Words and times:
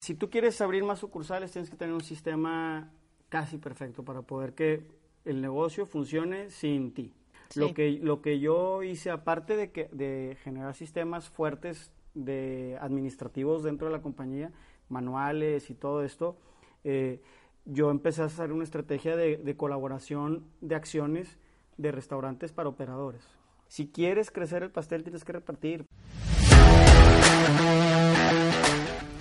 Si 0.00 0.14
tú 0.14 0.30
quieres 0.30 0.60
abrir 0.60 0.84
más 0.84 0.98
sucursales, 1.00 1.52
tienes 1.52 1.70
que 1.70 1.76
tener 1.76 1.94
un 1.94 2.02
sistema 2.02 2.90
casi 3.28 3.58
perfecto 3.58 4.04
para 4.04 4.22
poder 4.22 4.54
que 4.54 4.86
el 5.24 5.40
negocio 5.40 5.86
funcione 5.86 6.50
sin 6.50 6.92
ti. 6.92 7.12
Sí. 7.50 7.60
Lo, 7.60 7.74
que, 7.74 7.90
lo 8.02 8.22
que 8.22 8.40
yo 8.40 8.82
hice, 8.82 9.10
aparte 9.10 9.56
de, 9.56 9.70
que, 9.70 9.88
de 9.92 10.36
generar 10.42 10.74
sistemas 10.74 11.28
fuertes 11.28 11.92
de 12.14 12.76
administrativos 12.80 13.62
dentro 13.62 13.88
de 13.88 13.92
la 13.92 14.02
compañía, 14.02 14.52
manuales 14.88 15.70
y 15.70 15.74
todo 15.74 16.02
esto, 16.02 16.36
eh, 16.84 17.20
yo 17.64 17.90
empecé 17.90 18.22
a 18.22 18.26
hacer 18.26 18.52
una 18.52 18.64
estrategia 18.64 19.16
de, 19.16 19.36
de 19.36 19.56
colaboración 19.56 20.44
de 20.60 20.74
acciones 20.74 21.38
de 21.76 21.92
restaurantes 21.92 22.52
para 22.52 22.68
operadores. 22.68 23.26
Si 23.68 23.88
quieres 23.88 24.30
crecer 24.30 24.62
el 24.62 24.70
pastel, 24.70 25.02
tienes 25.02 25.24
que 25.24 25.32
repartir. 25.32 25.86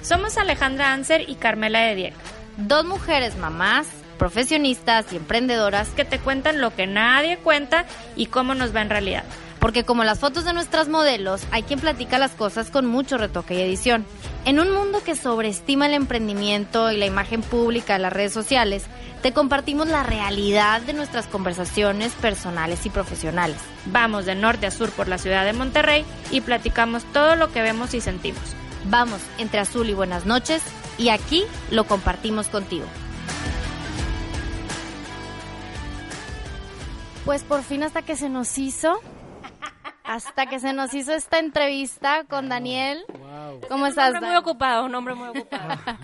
Somos 0.06 0.38
Alejandra 0.38 0.94
Anser 0.94 1.28
y 1.28 1.34
Carmela 1.34 1.80
de 1.80 1.96
Diego, 1.96 2.18
Dos 2.58 2.86
mujeres 2.86 3.38
mamás, 3.38 3.88
profesionistas 4.20 5.12
y 5.12 5.16
emprendedoras 5.16 5.90
que 5.90 6.06
te 6.06 6.20
cuentan 6.20 6.62
lo 6.62 6.76
que 6.76 6.86
nadie 6.86 7.38
cuenta 7.38 7.88
y 8.16 8.28
cómo 8.28 8.54
nos 8.54 8.74
va 8.76 8.84
en 8.84 8.92
realidad. 8.92 9.24
Porque 9.60 9.84
como 9.84 10.04
las 10.04 10.20
fotos 10.20 10.46
de 10.46 10.54
nuestras 10.54 10.90
modelos, 10.90 11.42
hay 11.50 11.64
quien 11.64 11.80
platica 11.80 12.20
las 12.20 12.34
cosas 12.34 12.70
con 12.70 12.86
mucho 12.86 13.18
retoque 13.18 13.56
y 13.56 13.62
edición. 13.62 14.06
En 14.46 14.60
un 14.60 14.72
mundo 14.72 15.02
que 15.04 15.16
sobreestima 15.16 15.88
el 15.88 15.96
emprendimiento 15.96 16.92
y 16.92 16.98
la 16.98 17.08
imagen 17.08 17.42
pública 17.42 17.94
de 17.94 18.00
las 18.00 18.14
redes 18.14 18.32
sociales, 18.32 18.84
te 19.24 19.34
compartimos 19.34 19.88
la 19.88 20.04
realidad 20.04 20.82
de 20.82 20.94
nuestras 20.94 21.26
conversaciones 21.26 22.14
personales 22.14 22.86
y 22.86 22.92
profesionales. 22.92 23.58
Vamos 23.88 24.28
de 24.28 24.36
norte 24.36 24.68
a 24.68 24.72
sur 24.72 24.92
por 24.92 25.08
la 25.08 25.18
ciudad 25.18 25.46
de 25.46 25.54
Monterrey 25.54 26.06
y 26.30 26.42
platicamos 26.42 27.04
todo 27.12 27.36
lo 27.36 27.52
que 27.52 27.64
vemos 27.64 27.96
y 27.96 28.02
sentimos. 28.02 28.56
Vamos 28.88 29.20
entre 29.40 29.60
azul 29.60 29.90
y 29.90 29.94
buenas 29.94 30.26
noches 30.26 30.64
y 30.98 31.10
aquí 31.10 31.44
lo 31.72 31.86
compartimos 31.86 32.50
contigo. 32.50 32.86
Pues 37.26 37.44
por 37.44 37.64
fin 37.64 37.82
hasta 37.82 38.04
que 38.04 38.16
se 38.16 38.30
nos 38.30 38.60
hizo, 38.60 39.00
hasta 40.04 40.46
que 40.46 40.60
se 40.60 40.74
nos 40.74 40.94
hizo 40.94 41.14
esta 41.14 41.40
entrevista 41.40 42.26
con 42.26 42.48
Daniel. 42.48 43.04
¿Cómo 43.68 43.88
estás? 43.88 44.12
Un 44.12 44.18
hombre 44.18 44.30
muy 44.30 44.38
ocupado, 44.38 44.86
un 44.86 44.96
hombre 44.96 45.16
muy 45.16 45.30
ocupado. 45.30 45.80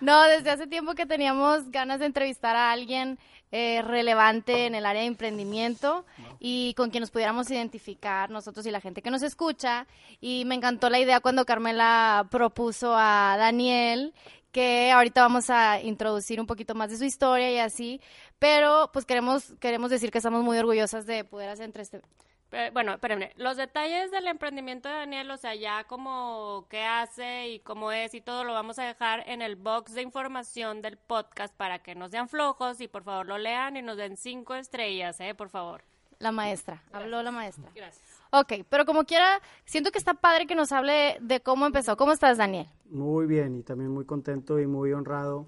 No, 0.00 0.22
desde 0.24 0.50
hace 0.50 0.66
tiempo 0.66 0.94
que 0.94 1.06
teníamos 1.06 1.70
ganas 1.70 2.00
de 2.00 2.06
entrevistar 2.06 2.54
a 2.54 2.70
alguien 2.70 3.18
eh, 3.52 3.82
relevante 3.82 4.66
en 4.66 4.74
el 4.74 4.84
área 4.86 5.02
de 5.02 5.08
emprendimiento 5.08 6.04
y 6.40 6.74
con 6.74 6.90
quien 6.90 7.02
nos 7.02 7.10
pudiéramos 7.10 7.50
identificar 7.50 8.30
nosotros 8.30 8.66
y 8.66 8.70
la 8.70 8.80
gente 8.80 9.02
que 9.02 9.10
nos 9.10 9.22
escucha. 9.22 9.86
Y 10.20 10.44
me 10.44 10.54
encantó 10.54 10.90
la 10.90 10.98
idea 10.98 11.20
cuando 11.20 11.44
Carmela 11.44 12.26
propuso 12.30 12.94
a 12.96 13.36
Daniel 13.38 14.14
que 14.52 14.90
ahorita 14.90 15.20
vamos 15.20 15.50
a 15.50 15.80
introducir 15.82 16.40
un 16.40 16.46
poquito 16.46 16.74
más 16.74 16.90
de 16.90 16.96
su 16.96 17.04
historia 17.04 17.52
y 17.52 17.58
así, 17.58 18.00
pero 18.38 18.90
pues 18.92 19.04
queremos 19.04 19.52
queremos 19.60 19.90
decir 19.90 20.10
que 20.10 20.18
estamos 20.18 20.42
muy 20.42 20.56
orgullosas 20.56 21.04
de 21.04 21.24
poder 21.24 21.50
hacer 21.50 21.66
entre 21.66 21.82
este 21.82 22.00
Pero, 22.48 22.72
bueno, 22.72 22.92
espérenme, 22.92 23.32
los 23.36 23.56
detalles 23.56 24.10
del 24.12 24.28
emprendimiento 24.28 24.88
de 24.88 24.94
Daniel, 24.94 25.30
o 25.32 25.36
sea, 25.36 25.54
ya 25.54 25.84
como 25.84 26.66
qué 26.70 26.84
hace 26.84 27.48
y 27.48 27.60
cómo 27.60 27.90
es 27.90 28.14
y 28.14 28.20
todo 28.20 28.44
lo 28.44 28.52
vamos 28.52 28.78
a 28.78 28.84
dejar 28.84 29.28
en 29.28 29.42
el 29.42 29.56
box 29.56 29.94
de 29.94 30.02
información 30.02 30.80
del 30.80 30.96
podcast 30.96 31.54
para 31.56 31.80
que 31.80 31.94
no 31.96 32.08
sean 32.08 32.28
flojos 32.28 32.80
y 32.80 32.86
por 32.88 33.02
favor 33.02 33.26
lo 33.26 33.36
lean 33.38 33.76
y 33.76 33.82
nos 33.82 33.96
den 33.96 34.16
cinco 34.16 34.54
estrellas, 34.54 35.18
¿eh? 35.20 35.34
Por 35.34 35.48
favor. 35.48 35.82
la 36.18 36.30
maestra, 36.32 36.82
habló 36.92 37.22
la 37.22 37.30
maestra. 37.32 37.68
Gracias. 37.74 38.04
Ok, 38.30 38.64
pero 38.68 38.84
como 38.86 39.04
quiera, 39.04 39.40
siento 39.64 39.90
que 39.90 39.98
está 39.98 40.14
padre 40.14 40.46
que 40.46 40.54
nos 40.54 40.72
hable 40.72 41.16
de 41.20 41.40
cómo 41.40 41.66
empezó. 41.66 41.96
¿Cómo 41.96 42.12
estás, 42.12 42.38
Daniel? 42.38 42.68
Muy 42.90 43.26
bien 43.26 43.56
y 43.58 43.62
también 43.62 43.90
muy 43.90 44.04
contento 44.04 44.58
y 44.58 44.66
muy 44.66 44.92
honrado 44.92 45.46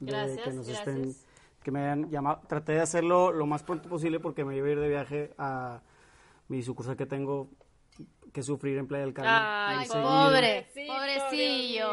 de 0.00 0.12
Gracias, 0.12 0.40
que 0.42 0.52
nos 0.52 0.66
gracias. 0.68 0.88
estén, 0.88 1.14
que 1.62 1.70
me 1.70 1.80
hayan 1.80 2.10
llamado. 2.10 2.40
Traté 2.48 2.72
de 2.72 2.80
hacerlo 2.80 3.32
lo 3.32 3.46
más 3.46 3.62
pronto 3.64 3.88
posible 3.88 4.18
porque 4.20 4.44
me 4.44 4.56
iba 4.56 4.66
a 4.66 4.70
ir 4.70 4.80
de 4.80 4.88
viaje 4.88 5.34
a 5.38 5.80
mi 6.48 6.62
sucursal 6.62 6.96
que 6.96 7.06
tengo 7.06 7.50
que 8.32 8.42
sufrir 8.42 8.78
en 8.78 8.86
Playa 8.86 9.04
del 9.04 9.14
Carmen. 9.14 9.34
Ay, 9.34 9.88
pobre, 9.88 10.68
pobrecillo. 10.86 11.88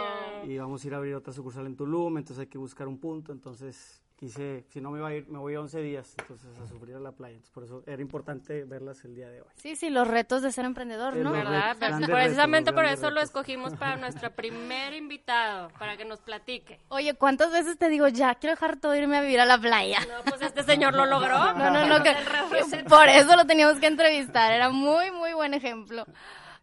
Y 0.45 0.57
vamos 0.57 0.83
a 0.83 0.87
ir 0.87 0.93
a 0.93 0.97
abrir 0.97 1.15
otra 1.15 1.33
sucursal 1.33 1.65
en 1.65 1.75
Tulum, 1.75 2.17
entonces 2.17 2.41
hay 2.41 2.47
que 2.47 2.57
buscar 2.57 2.87
un 2.87 2.99
punto, 2.99 3.31
entonces 3.31 4.01
quise, 4.15 4.63
si 4.69 4.79
no 4.81 4.91
me 4.91 4.99
iba 4.99 5.07
a 5.09 5.13
ir, 5.13 5.27
me 5.27 5.37
voy 5.39 5.55
a 5.55 5.59
11 5.61 5.81
días, 5.81 6.15
entonces 6.17 6.57
a 6.59 6.67
sufrir 6.67 6.95
a 6.95 6.99
la 6.99 7.11
playa. 7.11 7.35
Entonces, 7.35 7.51
por 7.53 7.63
eso 7.63 7.83
era 7.85 8.01
importante 8.01 8.63
verlas 8.63 9.03
el 9.05 9.15
día 9.15 9.29
de 9.29 9.41
hoy. 9.41 9.47
Sí, 9.55 9.75
sí, 9.75 9.89
los 9.89 10.07
retos 10.07 10.41
de 10.41 10.51
ser 10.51 10.65
emprendedor, 10.65 11.17
Eh, 11.17 11.21
¿no? 11.23 11.31
¿Verdad? 11.31 11.75
precisamente 11.77 12.71
retos, 12.71 12.73
por 12.73 12.85
eso 12.85 13.11
lo 13.11 13.21
escogimos 13.21 13.73
para 13.75 13.97
nuestro 13.97 14.31
primer 14.31 14.93
invitado, 14.93 15.69
para 15.77 15.97
que 15.97 16.05
nos 16.05 16.21
platique. 16.21 16.79
Oye, 16.89 17.13
¿cuántas 17.13 17.51
veces 17.51 17.77
te 17.77 17.89
digo, 17.89 18.07
ya 18.07 18.35
quiero 18.35 18.55
dejar 18.55 18.77
todo 18.77 18.93
e 18.93 18.99
irme 18.99 19.17
a 19.17 19.21
vivir 19.21 19.39
a 19.39 19.45
la 19.45 19.57
playa? 19.57 19.99
No, 20.01 20.23
pues 20.29 20.41
este 20.41 20.63
señor 20.63 20.93
lo 20.93 21.05
logró. 21.05 21.53
No, 21.53 21.69
no, 21.71 21.85
no, 21.85 22.03
que 22.03 22.15
por 22.87 23.07
eso 23.09 23.35
lo 23.35 23.45
teníamos 23.45 23.79
que 23.79 23.87
entrevistar. 23.87 24.51
Era 24.51 24.69
muy, 24.69 25.11
muy 25.11 25.33
buen 25.33 25.53
ejemplo. 25.53 26.05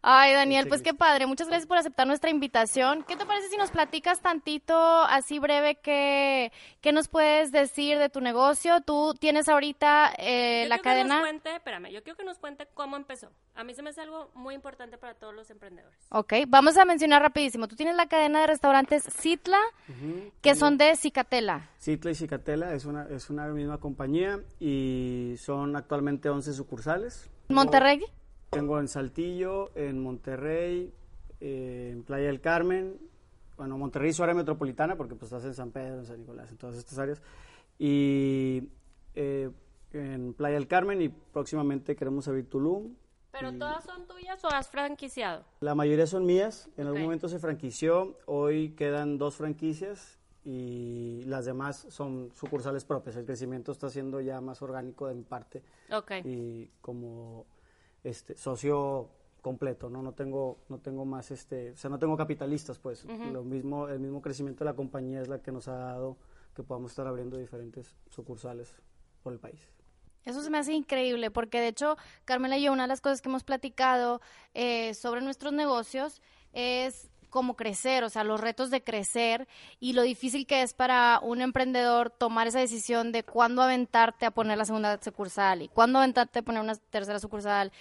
Ay, 0.04 0.34
Daniel, 0.34 0.66
pues 0.66 0.82
qué 0.82 0.94
padre. 0.94 1.26
Muchas 1.26 1.46
gracias 1.46 1.68
por 1.68 1.78
aceptar 1.78 2.08
nuestra 2.08 2.28
invitación. 2.28 3.04
¿Qué 3.04 3.14
te 3.16 3.24
parece 3.24 3.48
si 3.48 3.56
nos 3.56 3.70
platicas 3.70 4.20
tantito, 4.20 4.74
así 5.04 5.38
breve, 5.38 5.76
qué, 5.76 6.50
qué 6.80 6.92
nos 6.92 7.06
puedes 7.06 7.52
decir 7.52 7.98
de 7.98 8.08
tu 8.08 8.20
negocio? 8.20 8.80
Tú 8.80 9.14
tienes 9.18 9.48
ahorita 9.48 10.12
eh, 10.18 10.62
Yo 10.64 10.68
la 10.70 10.78
quiero 10.78 10.82
que 10.82 10.82
cadena. 10.82 11.14
nos 11.14 11.22
cuente, 11.22 11.54
espérame, 11.54 11.86
yo 11.92 12.02
quiero 12.02 12.16
que 12.16 12.24
nos 12.24 12.38
cuente 12.38 12.66
cómo 12.74 12.96
empezó. 12.96 13.28
A 13.54 13.62
mí 13.62 13.74
se 13.74 13.82
me 13.82 13.90
hace 13.90 14.00
algo 14.00 14.30
muy 14.34 14.56
importante 14.56 14.98
para 14.98 15.14
todos 15.14 15.34
los 15.34 15.48
emprendedores. 15.50 15.96
Ok, 16.10 16.32
vamos 16.48 16.76
a 16.78 16.84
mencionar 16.84 17.22
rapidísimo. 17.22 17.68
Tú 17.68 17.76
tienes 17.76 17.94
la 17.94 18.06
cadena 18.06 18.40
de 18.40 18.48
restaurantes 18.48 19.04
Citla, 19.04 19.60
que 20.40 20.56
son 20.56 20.78
de 20.78 20.96
Cicatela. 20.96 21.70
Citla 21.78 22.10
y 22.10 22.14
Cicatela 22.16 22.74
es 22.74 22.86
una, 22.86 23.06
es 23.08 23.30
una 23.30 23.46
misma 23.46 23.78
compañía 23.78 24.40
y 24.58 25.36
son 25.38 25.76
actualmente 25.76 26.28
11 26.28 26.54
sucursales. 26.54 27.30
Monterrey. 27.48 28.02
Tengo 28.52 28.78
en 28.78 28.86
Saltillo, 28.86 29.70
en 29.74 29.98
Monterrey, 29.98 30.92
eh, 31.40 31.88
en 31.90 32.02
Playa 32.02 32.26
del 32.26 32.42
Carmen, 32.42 32.98
bueno, 33.56 33.78
Monterrey 33.78 34.12
su 34.12 34.22
área 34.22 34.34
metropolitana, 34.34 34.94
porque 34.94 35.14
pues 35.14 35.32
estás 35.32 35.46
en 35.46 35.54
San 35.54 35.70
Pedro, 35.70 36.00
en 36.00 36.04
San 36.04 36.18
Nicolás, 36.18 36.50
en 36.50 36.58
todas 36.58 36.76
estas 36.76 36.98
áreas, 36.98 37.22
y 37.78 38.68
eh, 39.14 39.50
en 39.94 40.34
Playa 40.34 40.56
del 40.56 40.68
Carmen 40.68 41.00
y 41.00 41.08
próximamente 41.08 41.96
queremos 41.96 42.28
abrir 42.28 42.46
Tulum. 42.50 42.94
¿Pero 43.30 43.54
todas 43.54 43.84
son 43.84 44.06
tuyas 44.06 44.44
o 44.44 44.48
has 44.48 44.68
franquiciado? 44.68 45.46
La 45.60 45.74
mayoría 45.74 46.06
son 46.06 46.26
mías, 46.26 46.68
en 46.76 46.88
algún 46.88 47.04
momento 47.04 47.28
se 47.28 47.38
franquició, 47.38 48.18
hoy 48.26 48.72
quedan 48.72 49.16
dos 49.16 49.36
franquicias 49.36 50.18
y 50.44 51.22
las 51.24 51.46
demás 51.46 51.86
son 51.88 52.30
sucursales 52.34 52.84
propias. 52.84 53.16
El 53.16 53.24
crecimiento 53.24 53.72
está 53.72 53.88
siendo 53.88 54.20
ya 54.20 54.42
más 54.42 54.60
orgánico 54.60 55.08
de 55.08 55.14
mi 55.14 55.22
parte 55.22 55.62
Ok. 55.90 56.12
y 56.24 56.68
como 56.82 57.46
este 58.02 58.36
socio 58.36 59.08
completo, 59.40 59.90
¿no? 59.90 60.02
No 60.02 60.12
tengo 60.12 60.58
no 60.68 60.78
tengo 60.78 61.04
más 61.04 61.30
este, 61.30 61.72
o 61.72 61.76
sea, 61.76 61.90
no 61.90 61.98
tengo 61.98 62.16
capitalistas, 62.16 62.78
pues. 62.78 63.04
Lo 63.04 63.42
mismo 63.42 63.88
el 63.88 64.00
mismo 64.00 64.22
crecimiento 64.22 64.64
de 64.64 64.70
la 64.70 64.76
compañía 64.76 65.20
es 65.20 65.28
la 65.28 65.40
que 65.42 65.52
nos 65.52 65.68
ha 65.68 65.74
dado 65.74 66.16
que 66.54 66.62
podamos 66.62 66.92
estar 66.92 67.06
abriendo 67.06 67.36
diferentes 67.36 67.94
sucursales 68.10 68.74
por 69.22 69.32
el 69.32 69.38
país. 69.38 69.68
Eso 70.24 70.40
se 70.42 70.50
me 70.50 70.58
hace 70.58 70.72
increíble 70.72 71.30
porque 71.30 71.60
de 71.60 71.68
hecho, 71.68 71.96
Carmela 72.24 72.56
y 72.56 72.62
yo, 72.62 72.72
una 72.72 72.84
de 72.84 72.88
las 72.88 73.00
cosas 73.00 73.20
que 73.20 73.28
hemos 73.28 73.42
platicado 73.42 74.20
eh, 74.54 74.94
sobre 74.94 75.20
nuestros 75.20 75.52
negocios 75.52 76.22
es 76.52 77.10
cómo 77.32 77.56
crecer, 77.56 78.04
o 78.04 78.10
sea, 78.10 78.22
los 78.22 78.40
retos 78.40 78.70
de 78.70 78.84
crecer 78.84 79.48
y 79.80 79.94
lo 79.94 80.02
difícil 80.02 80.46
que 80.46 80.62
es 80.62 80.74
para 80.74 81.18
un 81.20 81.40
emprendedor 81.40 82.10
tomar 82.10 82.46
esa 82.46 82.60
decisión 82.60 83.10
de 83.10 83.24
cuándo 83.24 83.62
aventarte 83.62 84.26
a 84.26 84.30
poner 84.30 84.58
la 84.58 84.66
segunda 84.66 85.00
sucursal 85.02 85.62
y 85.62 85.68
cuándo 85.68 85.98
aventarte 85.98 86.38
a 86.38 86.42
poner 86.42 86.62
una 86.62 86.76
tercera 86.76 87.18
sucursal. 87.18 87.72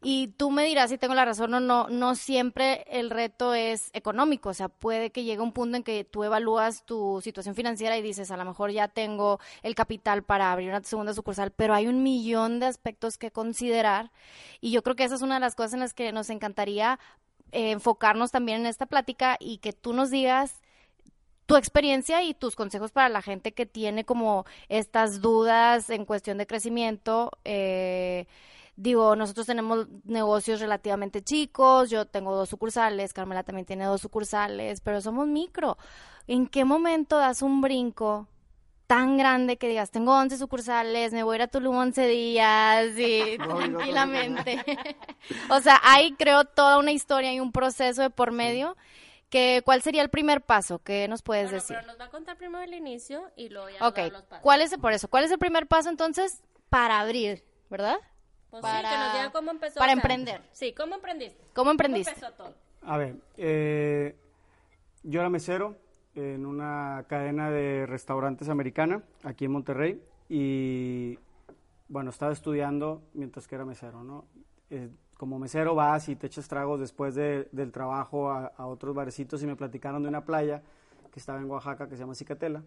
Y 0.00 0.28
tú 0.36 0.52
me 0.52 0.62
dirás 0.62 0.90
si 0.90 0.98
tengo 0.98 1.14
la 1.14 1.24
razón 1.24 1.52
o 1.54 1.58
no, 1.58 1.88
no 1.88 2.14
siempre 2.14 2.84
el 2.88 3.10
reto 3.10 3.52
es 3.54 3.90
económico, 3.94 4.50
o 4.50 4.54
sea, 4.54 4.68
puede 4.68 5.10
que 5.10 5.24
llegue 5.24 5.42
un 5.42 5.52
punto 5.52 5.76
en 5.76 5.82
que 5.82 6.04
tú 6.04 6.22
evalúas 6.22 6.84
tu 6.84 7.20
situación 7.20 7.56
financiera 7.56 7.96
y 7.98 8.02
dices, 8.02 8.30
a 8.30 8.36
lo 8.36 8.44
mejor 8.44 8.70
ya 8.70 8.86
tengo 8.86 9.40
el 9.62 9.74
capital 9.74 10.22
para 10.22 10.52
abrir 10.52 10.68
una 10.68 10.84
segunda 10.84 11.14
sucursal, 11.14 11.50
pero 11.50 11.74
hay 11.74 11.88
un 11.88 12.04
millón 12.04 12.60
de 12.60 12.66
aspectos 12.66 13.18
que 13.18 13.32
considerar 13.32 14.12
y 14.60 14.70
yo 14.70 14.84
creo 14.84 14.94
que 14.94 15.02
esa 15.02 15.16
es 15.16 15.22
una 15.22 15.34
de 15.34 15.40
las 15.40 15.56
cosas 15.56 15.74
en 15.74 15.80
las 15.80 15.94
que 15.94 16.12
nos 16.12 16.30
encantaría 16.30 17.00
eh, 17.52 17.70
enfocarnos 17.72 18.30
también 18.30 18.60
en 18.60 18.66
esta 18.66 18.86
plática 18.86 19.36
y 19.40 19.58
que 19.58 19.72
tú 19.72 19.92
nos 19.92 20.10
digas 20.10 20.60
tu 21.46 21.56
experiencia 21.56 22.22
y 22.22 22.34
tus 22.34 22.56
consejos 22.56 22.92
para 22.92 23.08
la 23.08 23.22
gente 23.22 23.52
que 23.52 23.64
tiene 23.64 24.04
como 24.04 24.44
estas 24.68 25.22
dudas 25.22 25.88
en 25.88 26.04
cuestión 26.04 26.36
de 26.36 26.46
crecimiento. 26.46 27.30
Eh, 27.44 28.26
digo, 28.76 29.16
nosotros 29.16 29.46
tenemos 29.46 29.88
negocios 30.04 30.60
relativamente 30.60 31.22
chicos, 31.22 31.88
yo 31.88 32.04
tengo 32.04 32.36
dos 32.36 32.50
sucursales, 32.50 33.14
Carmela 33.14 33.44
también 33.44 33.64
tiene 33.64 33.86
dos 33.86 34.02
sucursales, 34.02 34.82
pero 34.82 35.00
somos 35.00 35.26
micro. 35.26 35.78
¿En 36.26 36.46
qué 36.46 36.66
momento 36.66 37.16
das 37.16 37.40
un 37.40 37.62
brinco 37.62 38.28
tan 38.88 39.18
grande 39.18 39.58
que 39.58 39.68
digas, 39.68 39.90
tengo 39.90 40.16
11 40.16 40.38
sucursales, 40.38 41.12
me 41.12 41.22
voy 41.22 41.34
a 41.34 41.36
ir 41.36 41.42
a 41.42 41.48
Tulum 41.48 41.76
11 41.76 42.08
días 42.08 42.86
y 42.96 43.36
tranquilamente? 43.38 44.64
o 45.50 45.60
sea, 45.60 45.78
hay 45.84 46.12
creo 46.14 46.44
toda 46.46 46.78
una 46.78 46.90
historia 46.90 47.32
y 47.32 47.38
un 47.38 47.52
proceso 47.52 48.02
de 48.02 48.10
por 48.10 48.32
medio 48.32 48.76
que, 49.28 49.60
¿Cuál 49.62 49.82
sería 49.82 50.00
el 50.00 50.08
primer 50.08 50.40
paso? 50.40 50.78
¿Qué 50.78 51.06
nos 51.06 51.20
puedes 51.20 51.50
decir? 51.50 51.76
Pero 51.76 51.86
nos 51.86 52.00
va 52.00 52.06
a 52.06 52.10
contar 52.10 52.38
primero 52.38 52.64
el 52.64 52.72
inicio 52.72 53.30
y 53.36 53.50
luego 53.50 53.68
ya 53.68 53.86
Ok, 53.86 53.98
los 54.10 54.22
pasos. 54.22 54.42
¿cuál 54.42 54.62
es, 54.62 54.74
por 54.78 54.94
eso, 54.94 55.08
cuál 55.08 55.24
es 55.24 55.30
el 55.30 55.38
primer 55.38 55.66
paso 55.66 55.90
entonces 55.90 56.42
para 56.70 56.98
abrir, 56.98 57.44
verdad? 57.68 57.98
Pues 58.48 58.62
para, 58.62 58.88
sí, 58.88 58.94
que 58.94 59.00
nos 59.02 59.12
diga 59.12 59.32
cómo 59.32 59.50
empezó. 59.50 59.78
Para 59.78 59.92
emprender. 59.92 60.40
Sí, 60.52 60.72
¿cómo 60.72 60.94
emprendiste? 60.94 61.44
¿Cómo 61.52 61.70
emprendiste? 61.70 62.14
¿Cómo 62.14 62.26
empezó 62.26 62.42
todo? 62.42 62.54
A 62.90 62.96
ver, 62.96 63.16
eh, 63.36 64.16
yo 65.02 65.20
era 65.20 65.28
mesero 65.28 65.76
en 66.18 66.46
una 66.46 67.04
cadena 67.08 67.50
de 67.50 67.86
restaurantes 67.86 68.48
americana 68.48 69.02
aquí 69.22 69.44
en 69.44 69.52
Monterrey 69.52 70.02
y 70.28 71.18
bueno, 71.88 72.10
estaba 72.10 72.32
estudiando 72.32 73.02
mientras 73.14 73.46
que 73.46 73.54
era 73.54 73.64
mesero, 73.64 74.02
¿no? 74.02 74.24
Eh, 74.70 74.90
como 75.16 75.38
mesero 75.38 75.74
vas 75.74 76.08
y 76.08 76.16
te 76.16 76.26
echas 76.26 76.48
tragos 76.48 76.80
después 76.80 77.14
de, 77.14 77.48
del 77.52 77.72
trabajo 77.72 78.30
a, 78.30 78.66
otros 78.66 78.94
barecitos 78.94 79.42
y 79.42 79.46
me 79.46 79.56
platicaron 79.56 80.02
de 80.02 80.08
una 80.08 80.24
playa 80.24 80.62
que 81.12 81.18
estaba 81.18 81.40
en 81.40 81.50
Oaxaca 81.50 81.88
que 81.88 81.96
se 81.96 82.00
llama 82.00 82.14
Cicatela 82.14 82.62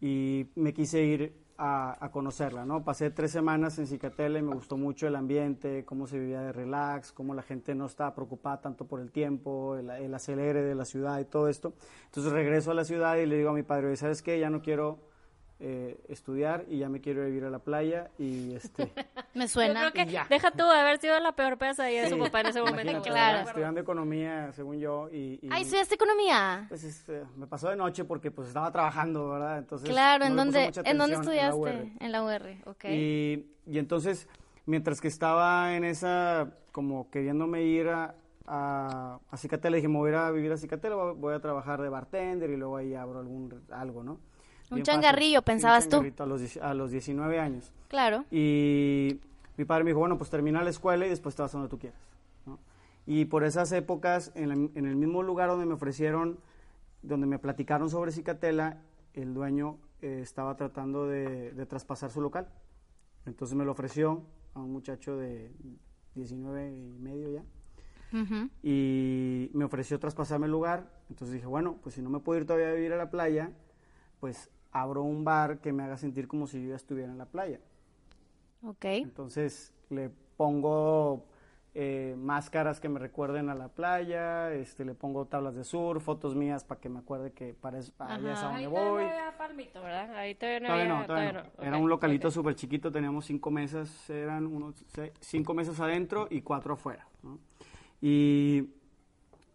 y 0.00 0.48
me 0.54 0.72
quise 0.72 1.02
ir 1.02 1.34
a, 1.62 2.10
conocerla, 2.10 2.64
¿no? 2.64 2.82
Pasé 2.82 3.10
tres 3.10 3.30
semanas 3.30 3.78
en 3.78 3.86
Cicatela 3.86 4.38
y 4.38 4.42
me 4.42 4.54
gustó 4.54 4.78
mucho 4.78 5.06
el 5.06 5.14
ambiente, 5.14 5.84
cómo 5.84 6.06
se 6.06 6.18
vivía 6.18 6.40
de 6.40 6.52
relax, 6.52 7.12
cómo 7.12 7.34
la 7.34 7.42
gente 7.42 7.74
no 7.74 7.84
estaba 7.84 8.14
preocupada 8.14 8.62
tanto 8.62 8.86
por 8.86 9.00
el 9.00 9.12
tiempo, 9.12 9.76
el, 9.76 9.90
el 9.90 10.14
acelere 10.14 10.62
de 10.62 10.74
la 10.74 10.86
ciudad 10.86 11.20
y 11.20 11.26
todo 11.26 11.48
esto. 11.48 11.74
Entonces 12.06 12.32
regreso 12.32 12.70
a 12.70 12.74
la 12.74 12.84
ciudad 12.84 13.16
y 13.16 13.26
le 13.26 13.36
digo 13.36 13.50
a 13.50 13.52
mi 13.52 13.62
padre, 13.62 13.94
¿sabes 13.96 14.22
qué? 14.22 14.40
Ya 14.40 14.48
no 14.48 14.62
quiero 14.62 15.09
eh, 15.62 16.00
estudiar 16.08 16.64
y 16.70 16.78
ya 16.78 16.88
me 16.88 17.02
quiero 17.02 17.22
vivir 17.26 17.44
a 17.44 17.50
la 17.50 17.58
playa 17.58 18.10
y 18.18 18.54
este 18.54 18.90
me 19.34 19.46
suena. 19.46 19.92
Que 19.92 20.06
deja 20.06 20.50
tú 20.52 20.62
haber 20.64 20.98
sido 20.98 21.20
la 21.20 21.32
peor 21.32 21.58
pesadilla 21.58 22.04
de 22.04 22.08
su 22.08 22.18
papá 22.18 22.40
en 22.40 22.46
ese 22.46 22.62
momento 22.62 23.02
claro. 23.02 23.46
estudiando 23.46 23.78
economía 23.78 24.52
según 24.52 24.78
yo 24.78 25.10
y, 25.12 25.38
y 25.42 25.48
ah 25.50 25.60
estudiaste 25.60 25.96
economía 25.96 26.64
pues 26.68 26.84
este, 26.84 27.24
me 27.36 27.46
pasó 27.46 27.68
de 27.68 27.76
noche 27.76 28.04
porque 28.04 28.30
pues 28.30 28.48
estaba 28.48 28.72
trabajando 28.72 29.28
verdad 29.28 29.58
entonces 29.58 29.86
claro 29.86 30.24
en 30.24 30.34
dónde 30.34 30.72
en 30.82 30.96
dónde 30.96 31.16
estudiaste 31.16 31.92
en 32.00 32.12
la 32.12 32.24
UR, 32.24 32.56
okay 32.64 33.44
y, 33.66 33.72
y 33.74 33.78
entonces 33.78 34.28
mientras 34.64 35.00
que 35.02 35.08
estaba 35.08 35.76
en 35.76 35.84
esa 35.84 36.54
como 36.72 37.10
queriéndome 37.10 37.64
ir 37.64 37.88
a, 37.88 38.14
a, 38.46 39.18
a 39.30 39.36
Cicatela 39.36 39.76
dije 39.76 39.88
me 39.88 39.98
voy 39.98 40.08
a 40.08 40.12
ir 40.12 40.16
a 40.16 40.30
vivir 40.30 40.52
a 40.52 40.56
Cicatela 40.56 40.94
voy 40.94 41.34
a 41.34 41.40
trabajar 41.40 41.82
de 41.82 41.90
bartender 41.90 42.48
y 42.48 42.56
luego 42.56 42.78
ahí 42.78 42.94
abro 42.94 43.18
algún 43.18 43.62
algo 43.70 44.02
no 44.02 44.29
un 44.70 44.82
changarrillo, 44.82 45.42
pensabas 45.42 45.88
tú. 45.88 46.02
A 46.18 46.26
los, 46.26 46.56
a 46.56 46.74
los 46.74 46.90
19 46.90 47.38
años. 47.38 47.72
Claro. 47.88 48.24
Y 48.30 49.18
mi 49.56 49.64
padre 49.64 49.84
me 49.84 49.90
dijo, 49.90 50.00
bueno, 50.00 50.16
pues 50.16 50.30
termina 50.30 50.62
la 50.62 50.70
escuela 50.70 51.06
y 51.06 51.10
después 51.10 51.34
te 51.34 51.42
vas 51.42 51.54
a 51.54 51.58
donde 51.58 51.70
tú 51.70 51.78
quieras. 51.78 52.00
Y 53.06 53.24
por 53.24 53.44
esas 53.44 53.72
épocas, 53.72 54.30
en, 54.34 54.50
el 54.74 54.96
mismo 54.96 55.22
lugar 55.22 55.48
donde 55.48 55.66
me 55.66 55.74
ofrecieron, 55.74 56.38
donde 57.02 57.26
me 57.26 57.38
platicaron 57.38 57.90
sobre 57.90 58.12
Cicatela, 58.12 58.78
el 59.14 59.34
dueño 59.34 59.78
eh, 60.00 60.20
estaba 60.22 60.56
tratando 60.56 61.06
de, 61.06 61.66
traspasar 61.68 62.10
su 62.10 62.20
local. 62.20 62.48
Entonces 63.26 63.56
me 63.56 63.64
lo 63.64 63.72
ofreció 63.72 64.22
a 64.54 64.60
un 64.60 64.72
muchacho 64.72 65.16
de 65.16 65.50
19 66.14 66.70
y 66.70 66.98
medio 67.00 67.30
ya. 67.30 67.44
Y 68.62 69.50
me 69.54 69.64
ofreció 69.64 69.98
traspasarme 69.98 70.46
el 70.46 70.52
lugar. 70.52 70.88
Entonces 71.08 71.34
dije, 71.34 71.46
bueno, 71.46 71.78
pues 71.82 71.96
si 71.96 72.02
no 72.02 72.10
me 72.10 72.20
puedo 72.20 72.40
ir 72.40 72.46
todavía 72.46 72.68
a 72.68 72.74
vivir 72.74 72.92
a 72.92 72.96
la 72.96 73.10
playa, 73.10 73.50
pues 74.20 74.50
abro 74.72 75.02
un 75.02 75.24
bar 75.24 75.58
que 75.58 75.72
me 75.72 75.82
haga 75.82 75.96
sentir 75.96 76.28
como 76.28 76.46
si 76.46 76.62
yo 76.62 76.70
ya 76.70 76.76
estuviera 76.76 77.10
en 77.10 77.18
la 77.18 77.26
playa. 77.26 77.60
Ok. 78.62 78.84
Entonces 78.84 79.72
le 79.88 80.10
pongo 80.36 81.24
eh, 81.74 82.16
máscaras 82.18 82.80
que 82.80 82.88
me 82.88 82.98
recuerden 82.98 83.48
a 83.48 83.54
la 83.54 83.68
playa, 83.68 84.52
este, 84.52 84.84
le 84.84 84.94
pongo 84.94 85.26
tablas 85.26 85.54
de 85.54 85.62
sur, 85.62 86.00
fotos 86.00 86.34
mías 86.34 86.64
para 86.64 86.80
que 86.80 86.88
me 86.88 86.98
acuerde 86.98 87.32
que 87.32 87.54
para, 87.54 87.78
allá 87.78 88.32
es 88.32 88.38
a 88.40 88.46
donde 88.46 88.66
voy. 88.66 89.04
Palmito, 89.38 89.80
¿verdad? 89.80 90.14
Ahí 90.16 90.34
todavía 90.34 90.86
no, 90.86 91.06
todavía 91.06 91.32
no, 91.32 91.62
Era 91.62 91.78
un 91.78 91.88
localito 91.88 92.30
súper 92.30 92.54
chiquito, 92.56 92.90
teníamos 92.90 93.24
cinco 93.24 93.50
mesas, 93.50 94.10
eran 94.10 94.46
unos 94.46 94.84
cinco 95.20 95.54
mesas 95.54 95.78
adentro 95.80 96.26
y 96.28 96.42
cuatro 96.42 96.74
afuera. 96.74 97.06
Y 98.02 98.68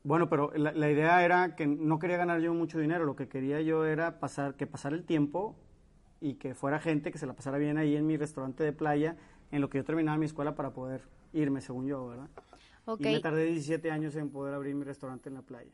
bueno, 0.05 0.29
pero 0.29 0.51
la, 0.55 0.89
idea 0.89 1.25
era 1.25 1.55
que 1.55 1.65
no 1.65 1.97
quería 1.97 2.17
ganar 2.17 2.39
yo 2.39 2.53
mucho 2.53 2.77
dinero, 2.77 3.05
lo 3.05 3.15
que 3.15 3.27
quería 3.27 3.59
yo 3.61 3.85
era 3.85 4.19
pasar, 4.19 4.53
que 4.53 4.67
pasar 4.67 4.93
el 4.93 5.03
tiempo 5.03 5.55
y 6.21 6.35
que 6.35 6.53
fuera 6.53 6.79
gente 6.79 7.11
que 7.11 7.17
se 7.17 7.25
la 7.25 7.33
pasara 7.33 7.57
bien 7.57 7.79
ahí 7.79 7.95
en 7.95 8.05
mi 8.05 8.15
restaurante 8.15 8.63
de 8.63 8.71
playa, 8.71 9.17
en 9.51 9.61
lo 9.61 9.69
que 9.71 9.79
yo 9.79 9.83
terminaba 9.83 10.15
mi 10.19 10.27
escuela 10.27 10.53
para 10.53 10.69
poder 10.69 11.01
irme, 11.33 11.59
según 11.59 11.87
yo, 11.87 12.07
¿verdad? 12.07 12.29
Y 12.99 13.03
me 13.03 13.19
tardé 13.19 13.45
17 13.45 13.89
años 13.89 14.15
en 14.15 14.29
poder 14.29 14.53
abrir 14.53 14.75
mi 14.75 14.83
restaurante 14.83 15.29
en 15.29 15.35
la 15.35 15.41
playa. 15.41 15.71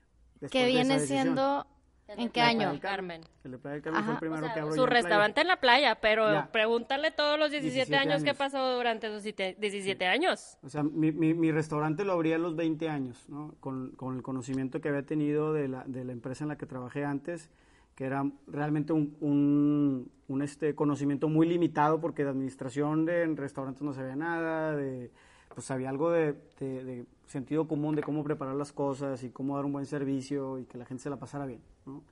Que 0.49 0.65
viene 0.65 1.01
siendo 1.01 1.67
¿En 2.07 2.29
qué 2.29 2.41
año? 2.41 2.77
Carmen. 2.81 3.21
El 3.43 3.51
de 3.51 3.57
Playa 3.57 3.75
del 3.75 3.83
Carmen 3.83 4.03
fue 4.03 4.13
el 4.13 4.19
primero 4.19 4.53
que 4.53 4.59
abrió. 4.59 4.75
Su 4.75 4.85
restaurante 4.85 5.41
en 5.41 5.47
la 5.47 5.57
playa, 5.57 5.95
pero 6.01 6.47
pregúntale 6.51 7.11
todos 7.11 7.39
los 7.39 7.51
17, 7.51 7.95
años, 7.95 8.23
que 8.23 8.33
pasó 8.33 8.75
durante 8.75 9.07
esos 9.07 9.23
17 9.23 10.05
años. 10.05 10.57
O 10.63 10.69
sea, 10.69 10.83
mi, 10.83 11.11
mi, 11.11 11.33
mi, 11.33 11.51
restaurante 11.51 12.03
lo 12.03 12.13
abrí 12.13 12.33
a 12.33 12.37
los 12.37 12.55
20 12.55 12.89
años, 12.89 13.23
¿no? 13.29 13.55
Con, 13.59 13.91
con, 13.91 14.15
el 14.15 14.23
conocimiento 14.23 14.81
que 14.81 14.89
había 14.89 15.05
tenido 15.05 15.53
de 15.53 15.67
la, 15.67 15.83
de 15.85 16.03
la 16.03 16.11
empresa 16.11 16.43
en 16.43 16.49
la 16.49 16.57
que 16.57 16.65
trabajé 16.65 17.05
antes, 17.05 17.49
que 17.95 18.05
era 18.05 18.23
realmente 18.47 18.93
un, 18.93 19.15
un, 19.21 20.11
un 20.27 20.41
este 20.41 20.75
conocimiento 20.75 21.29
muy 21.29 21.47
limitado 21.47 21.99
porque 22.01 22.23
de 22.23 22.29
administración 22.29 23.05
de 23.05 23.25
restaurantes 23.35 23.81
no 23.83 23.93
sabía 23.93 24.15
nada, 24.15 24.75
de 24.75 25.11
pues 25.53 25.69
había 25.71 25.89
algo 25.89 26.11
de, 26.11 26.33
de, 26.59 27.05
sentido 27.31 27.67
común 27.67 27.95
de 27.95 28.03
cómo 28.03 28.23
preparar 28.23 28.55
las 28.55 28.71
cosas 28.71 29.23
y 29.23 29.29
cómo 29.29 29.55
dar 29.55 29.65
un 29.65 29.73
buen 29.73 29.85
servicio 29.85 30.59
y 30.59 30.65
que 30.65 30.77
la 30.77 30.85
gente 30.85 31.03
se 31.03 31.09
la 31.09 31.17
pasara 31.17 31.45
bien. 31.45 31.61
¿no? 31.85 32.03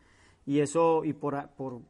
Y 0.45 0.60
eso, 0.60 1.04
y 1.06 1.13
por, 1.13 1.50
por 1.50 1.81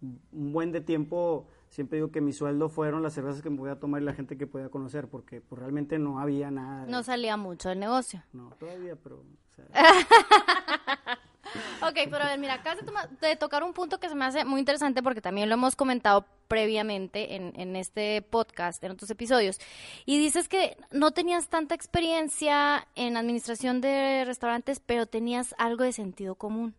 un 0.00 0.52
buen 0.52 0.72
de 0.72 0.80
tiempo, 0.80 1.46
siempre 1.68 1.98
digo 1.98 2.10
que 2.10 2.20
mi 2.20 2.32
sueldo 2.32 2.68
fueron 2.68 3.02
las 3.02 3.12
cervezas 3.12 3.42
que 3.42 3.50
me 3.50 3.58
voy 3.58 3.70
a 3.70 3.78
tomar 3.78 4.02
y 4.02 4.04
la 4.04 4.14
gente 4.14 4.36
que 4.36 4.46
podía 4.46 4.68
conocer, 4.68 5.08
porque 5.08 5.40
pues, 5.40 5.60
realmente 5.60 5.98
no 5.98 6.18
había 6.18 6.50
nada. 6.50 6.86
No 6.86 7.02
salía 7.02 7.36
mucho 7.36 7.70
el 7.70 7.80
negocio. 7.80 8.22
No, 8.32 8.50
todavía, 8.58 8.96
pero... 8.96 9.22
ok, 11.82 11.98
pero 12.10 12.16
a 12.16 12.26
ver, 12.26 12.38
mira, 12.38 12.54
acá 12.54 12.74
de, 12.74 13.28
de, 13.28 13.36
tocar 13.36 13.62
un 13.62 13.74
punto 13.74 14.00
que 14.00 14.08
se 14.08 14.14
me 14.14 14.24
hace 14.24 14.44
muy 14.44 14.60
interesante 14.60 15.02
porque 15.02 15.20
también 15.20 15.48
lo 15.48 15.54
hemos 15.54 15.76
comentado 15.76 16.24
previamente 16.52 17.34
en, 17.36 17.58
en, 17.58 17.76
este 17.76 18.20
podcast, 18.20 18.84
en 18.84 18.90
otros 18.90 19.08
episodios. 19.08 19.58
Y 20.04 20.18
dices 20.18 20.50
que 20.50 20.76
no 20.90 21.12
tenías 21.12 21.48
tanta 21.48 21.74
experiencia 21.74 22.86
en 22.94 23.16
administración 23.16 23.80
de 23.80 24.26
restaurantes, 24.26 24.78
pero 24.78 25.06
tenías 25.06 25.54
algo 25.56 25.84
de 25.84 25.94
sentido 25.94 26.34
común. 26.34 26.74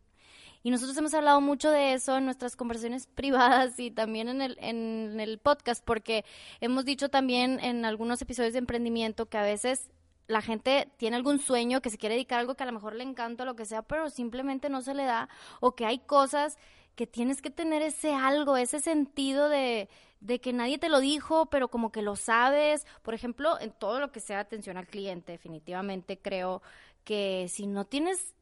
Y 0.61 0.69
nosotros 0.69 0.95
hemos 0.97 1.15
hablado 1.15 1.41
mucho 1.41 1.71
de 1.71 1.93
eso 1.93 2.19
en 2.19 2.25
nuestras 2.25 2.55
conversaciones 2.55 3.07
privadas 3.15 3.79
y 3.79 3.89
también 3.89 4.29
en 4.29 4.43
el, 4.43 4.59
en 4.61 5.19
el 5.19 5.39
podcast, 5.39 5.83
porque 5.83 6.23
hemos 6.61 6.85
dicho 6.85 7.09
también 7.09 7.59
en 7.59 7.83
algunos 7.83 8.21
episodios 8.21 8.53
de 8.53 8.59
emprendimiento 8.59 9.25
que 9.25 9.39
a 9.39 9.41
veces 9.43 9.89
la 10.27 10.43
gente 10.43 10.87
tiene 10.97 11.15
algún 11.15 11.39
sueño, 11.39 11.81
que 11.81 11.89
se 11.89 11.97
quiere 11.97 12.13
dedicar 12.13 12.37
a 12.37 12.41
algo 12.41 12.53
que 12.53 12.61
a 12.61 12.67
lo 12.67 12.73
mejor 12.73 12.93
le 12.93 13.03
encanta 13.05 13.41
o 13.41 13.47
lo 13.47 13.55
que 13.55 13.65
sea, 13.65 13.81
pero 13.81 14.11
simplemente 14.11 14.69
no 14.69 14.81
se 14.81 14.93
le 14.93 15.05
da, 15.05 15.29
o 15.61 15.73
que 15.73 15.87
hay 15.87 15.97
cosas 15.97 16.59
que 16.95 17.07
tienes 17.07 17.41
que 17.41 17.49
tener 17.49 17.81
ese 17.81 18.13
algo, 18.13 18.57
ese 18.57 18.79
sentido 18.79 19.49
de, 19.49 19.89
de 20.19 20.39
que 20.39 20.53
nadie 20.53 20.77
te 20.77 20.89
lo 20.89 20.99
dijo, 20.99 21.47
pero 21.47 21.67
como 21.67 21.91
que 21.91 22.01
lo 22.01 22.15
sabes. 22.15 22.85
Por 23.01 23.13
ejemplo, 23.13 23.59
en 23.59 23.71
todo 23.71 23.99
lo 23.99 24.11
que 24.11 24.19
sea 24.19 24.39
atención 24.39 24.77
al 24.77 24.87
cliente, 24.87 25.31
definitivamente 25.31 26.19
creo 26.19 26.61
que 27.03 27.47
si 27.49 27.67
no 27.67 27.85
tienes 27.85 28.33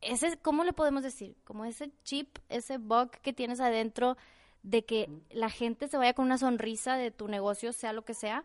ese, 0.00 0.38
¿cómo 0.38 0.64
le 0.64 0.72
podemos 0.72 1.02
decir? 1.02 1.36
Como 1.44 1.64
ese 1.64 1.90
chip, 2.04 2.38
ese 2.48 2.78
bug 2.78 3.10
que 3.22 3.32
tienes 3.32 3.60
adentro 3.60 4.16
de 4.62 4.84
que 4.84 5.10
la 5.30 5.50
gente 5.50 5.88
se 5.88 5.96
vaya 5.96 6.14
con 6.14 6.26
una 6.26 6.38
sonrisa 6.38 6.96
de 6.96 7.10
tu 7.10 7.28
negocio, 7.28 7.72
sea 7.72 7.92
lo 7.92 8.04
que 8.04 8.14
sea, 8.14 8.44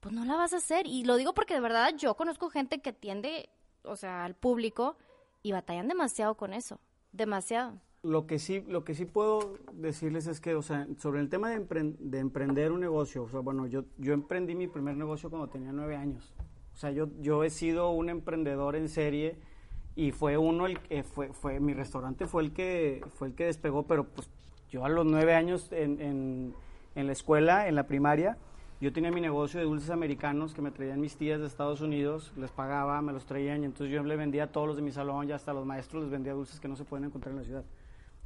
pues 0.00 0.14
no 0.14 0.24
la 0.24 0.36
vas 0.36 0.52
a 0.52 0.58
hacer. 0.58 0.86
Y 0.86 1.04
lo 1.04 1.16
digo 1.16 1.34
porque 1.34 1.54
de 1.54 1.60
verdad 1.60 1.94
yo 1.96 2.14
conozco 2.14 2.50
gente 2.50 2.80
que 2.80 2.92
tiende, 2.92 3.50
o 3.82 3.96
sea, 3.96 4.24
al 4.24 4.34
público 4.34 4.96
y 5.42 5.52
batallan 5.52 5.88
demasiado 5.88 6.36
con 6.36 6.54
eso, 6.54 6.80
demasiado. 7.12 7.80
Lo 8.02 8.26
que 8.26 8.38
sí, 8.38 8.64
lo 8.68 8.84
que 8.84 8.94
sí 8.94 9.04
puedo 9.04 9.58
decirles 9.72 10.26
es 10.28 10.40
que, 10.40 10.54
o 10.54 10.62
sea, 10.62 10.86
sobre 10.98 11.20
el 11.20 11.28
tema 11.28 11.50
de, 11.50 11.94
de 11.98 12.18
emprender 12.18 12.70
un 12.70 12.80
negocio, 12.80 13.24
o 13.24 13.28
sea, 13.28 13.40
bueno, 13.40 13.66
yo, 13.66 13.84
emprendí 14.00 14.54
mi 14.54 14.68
primer 14.68 14.96
negocio 14.96 15.30
cuando 15.30 15.48
tenía 15.48 15.72
nueve 15.72 15.96
años. 15.96 16.32
O 16.74 16.76
sea, 16.76 16.92
yo, 16.92 17.08
yo 17.20 17.42
he 17.42 17.50
sido 17.50 17.90
un 17.90 18.08
emprendedor 18.08 18.76
en 18.76 18.88
serie 18.88 19.36
y 19.96 20.12
fue 20.12 20.38
uno 20.38 20.66
el 20.66 20.78
que 20.78 21.02
fue, 21.02 21.32
fue 21.32 21.58
mi 21.58 21.74
restaurante 21.74 22.28
fue 22.28 22.44
el 22.44 22.52
que 22.52 23.04
fue 23.14 23.28
el 23.28 23.34
que 23.34 23.46
despegó, 23.46 23.82
pero 23.82 24.04
pues 24.04 24.30
yo 24.70 24.84
a 24.84 24.88
los 24.88 25.04
nueve 25.04 25.34
años 25.34 25.72
en 25.72 26.54
la 26.94 27.12
escuela, 27.12 27.66
en 27.66 27.74
la 27.74 27.88
primaria, 27.88 28.38
yo 28.80 28.92
tenía 28.92 29.10
mi 29.10 29.20
negocio 29.20 29.58
de 29.58 29.66
dulces 29.66 29.90
americanos 29.90 30.54
que 30.54 30.62
me 30.62 30.70
traían 30.70 31.00
mis 31.00 31.16
tías 31.16 31.40
de 31.40 31.46
Estados 31.46 31.80
Unidos, 31.80 32.32
les 32.36 32.52
pagaba, 32.52 33.02
me 33.02 33.12
los 33.12 33.26
traían 33.26 33.62
y 33.62 33.66
entonces 33.66 33.92
yo 33.92 34.04
le 34.04 34.14
vendía 34.14 34.44
a 34.44 34.52
todos 34.52 34.68
los 34.68 34.76
de 34.76 34.82
mi 34.82 34.92
salón 34.92 35.28
y 35.28 35.32
hasta 35.32 35.50
a 35.50 35.54
los 35.54 35.66
maestros 35.66 36.04
les 36.04 36.12
vendía 36.12 36.32
dulces 36.32 36.60
que 36.60 36.68
no 36.68 36.76
se 36.76 36.84
pueden 36.84 37.06
encontrar 37.06 37.32
en 37.32 37.38
la 37.38 37.44
ciudad. 37.44 37.64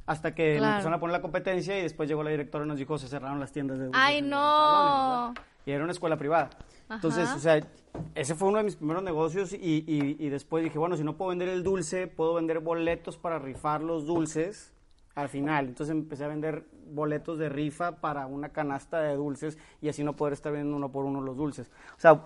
Hasta 0.05 0.35
que 0.35 0.57
Claro. 0.57 0.73
empezaron 0.73 0.93
a 0.95 0.99
poner 0.99 1.13
la 1.13 1.21
competencia 1.21 1.77
y 1.79 1.83
después 1.83 2.09
llegó 2.09 2.23
la 2.23 2.29
directora 2.31 2.65
y 2.65 2.67
nos 2.67 2.77
dijo, 2.77 2.97
se 2.97 3.07
cerraron 3.07 3.39
las 3.39 3.51
tiendas 3.51 3.79
de. 3.79 3.89
Ay, 3.93 4.21
no. 4.21 4.37
salones. 4.37 5.43
Y 5.65 5.71
era 5.71 5.83
una 5.83 5.93
escuela 5.93 6.17
privada. 6.17 6.49
Entonces, 6.89 7.23
Ajá. 7.29 7.35
o 7.35 7.39
sea, 7.39 7.59
ese 8.15 8.35
fue 8.35 8.49
uno 8.49 8.57
de 8.57 8.65
mis 8.65 8.75
primeros 8.75 9.01
negocios 9.01 9.53
y, 9.53 9.57
y, 9.87 10.17
y 10.19 10.29
después 10.29 10.61
dije, 10.63 10.77
bueno, 10.77 10.97
si 10.97 11.03
no 11.05 11.15
puedo 11.15 11.29
vender 11.29 11.47
el 11.47 11.63
dulce, 11.63 12.07
puedo 12.07 12.33
vender 12.33 12.59
boletos 12.59 13.17
para 13.17 13.39
rifar 13.39 13.81
los 13.81 14.05
dulces 14.05 14.73
al 15.15 15.29
final. 15.29 15.67
Entonces 15.69 15.95
empecé 15.95 16.25
a 16.25 16.27
vender 16.27 16.65
boletos 16.91 17.39
de 17.39 17.47
rifa 17.47 18.01
para 18.01 18.25
una 18.27 18.49
canasta 18.49 18.99
de 18.99 19.15
dulces 19.15 19.57
y 19.81 19.87
así 19.87 20.03
no 20.03 20.17
poder 20.17 20.33
estar 20.33 20.51
vendiendo 20.51 20.75
uno 20.75 20.91
por 20.91 21.05
uno 21.05 21.21
los 21.21 21.37
dulces. 21.37 21.71
O 21.95 21.99
sea, 21.99 22.19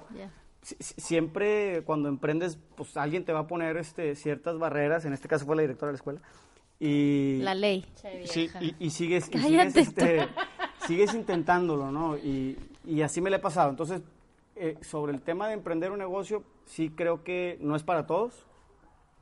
si- 0.63 0.75
siempre 0.99 1.83
cuando 1.85 2.09
emprendes, 2.09 2.57
pues 2.75 2.97
alguien 2.97 3.23
te 3.23 3.33
va 3.33 3.41
a 3.41 3.47
poner 3.47 3.77
este, 3.77 4.15
ciertas 4.15 4.57
barreras, 4.57 5.05
en 5.05 5.13
este 5.13 5.27
caso 5.27 5.45
fue 5.45 5.55
la 5.55 5.61
directora 5.61 5.89
de 5.89 5.93
la 5.93 5.97
escuela. 5.97 6.21
Y, 6.79 7.39
La 7.41 7.55
ley. 7.55 7.85
Sí, 8.25 8.49
y, 8.61 8.75
y 8.79 8.89
sigues, 8.91 9.29
y 9.33 9.37
sigues, 9.39 9.75
este, 9.75 10.27
sigues 10.87 11.13
intentándolo, 11.13 11.91
¿no? 11.91 12.17
Y, 12.17 12.57
y 12.85 13.01
así 13.01 13.19
me 13.21 13.29
le 13.29 13.37
he 13.37 13.39
pasado. 13.39 13.69
Entonces, 13.69 14.01
eh, 14.55 14.77
sobre 14.81 15.13
el 15.13 15.21
tema 15.21 15.47
de 15.47 15.53
emprender 15.53 15.91
un 15.91 15.99
negocio, 15.99 16.43
sí 16.65 16.89
creo 16.89 17.23
que 17.23 17.57
no 17.61 17.75
es 17.75 17.83
para 17.83 18.07
todos 18.07 18.45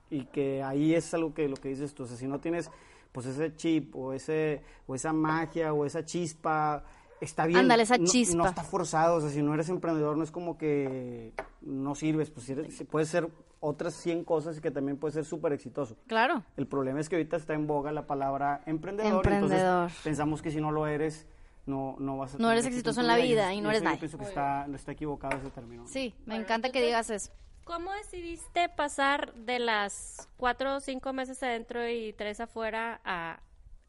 y 0.09 0.25
que 0.25 0.63
ahí 0.63 0.93
es 0.93 1.13
algo 1.13 1.33
que 1.33 1.49
lo 1.49 1.55
que 1.55 1.69
dices 1.69 1.93
tú. 1.93 2.03
O 2.03 2.05
sea, 2.07 2.17
si 2.17 2.27
no 2.27 2.39
tienes 2.39 2.69
pues 3.11 3.25
ese 3.27 3.55
chip 3.55 3.95
o 3.95 4.13
ese 4.13 4.61
o 4.87 4.95
esa 4.95 5.13
magia 5.13 5.73
o 5.73 5.85
esa 5.85 6.05
chispa, 6.05 6.83
está 7.21 7.45
bien. 7.45 7.59
Ándale, 7.59 7.83
esa 7.83 7.97
No- 7.97 8.05
chispa. 8.05 8.35
No, 8.37 8.45
está 8.45 8.63
forzado. 8.63 9.15
O 9.15 9.21
sea, 9.21 9.29
si 9.29 9.41
no 9.41 9.53
eres 9.53 9.69
emprendedor, 9.69 10.17
no 10.17 10.23
es 10.23 10.31
como 10.31 10.57
que 10.57 11.33
no 11.61 11.95
sirves. 11.95 12.29
Pues 12.31 12.45
si 12.45 12.51
eres- 12.53 12.83
puedes 12.89 13.09
ser 13.09 13.29
otras 13.59 13.93
100 13.95 14.23
cosas 14.23 14.57
y 14.57 14.61
que 14.61 14.71
también 14.71 14.97
puedes 14.97 15.15
ser 15.15 15.25
súper 15.25 15.53
exitoso. 15.53 15.97
Claro. 16.07 16.43
El 16.57 16.67
problema 16.67 16.99
es 16.99 17.09
que 17.09 17.15
ahorita 17.15 17.37
está 17.37 17.53
en 17.53 17.67
boga 17.67 17.91
la 17.91 18.05
palabra 18.07 18.61
emprendedor. 18.65 19.15
Emprendedor. 19.25 19.83
Entonces 19.83 20.01
pensamos 20.03 20.41
que 20.41 20.51
si 20.51 20.61
no 20.61 20.71
lo 20.71 20.85
eres, 20.87 21.25
no, 21.65 21.95
no 21.99 22.17
vas 22.17 22.31
a 22.31 22.37
No 22.37 22.47
tener 22.49 22.53
eres 22.59 22.65
exitoso 22.67 23.01
en 23.01 23.07
la 23.07 23.19
y 23.19 23.23
vida 23.29 23.51
y 23.53 23.61
no 23.61 23.69
eres 23.69 23.81
yo 23.81 23.85
nadie. 23.85 23.99
pienso 23.99 24.17
que 24.19 24.25
está, 24.25 24.67
está 24.73 24.91
equivocado 24.91 25.37
ese 25.37 25.49
término. 25.49 25.87
Sí, 25.87 26.13
me 26.19 26.33
Bueno, 26.33 26.43
encanta 26.43 26.71
que 26.71 26.81
digas 26.81 27.09
eso. 27.09 27.31
¿Cómo 27.63 27.91
decidiste 27.93 28.69
pasar 28.69 29.33
de 29.33 29.57
las 29.57 30.29
cuatro 30.37 30.75
o 30.75 30.79
cinco 30.79 31.11
meses 31.13 31.41
adentro 31.41 31.89
y 31.89 32.13
tres 32.13 32.39
afuera 32.39 33.01
a 33.03 33.39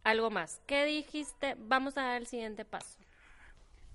algo 0.02 0.30
más? 0.30 0.62
¿Qué 0.66 0.86
dijiste? 0.86 1.54
Vamos 1.58 1.98
a 1.98 2.02
dar 2.02 2.22
el 2.22 2.26
siguiente 2.26 2.64
paso. 2.64 2.98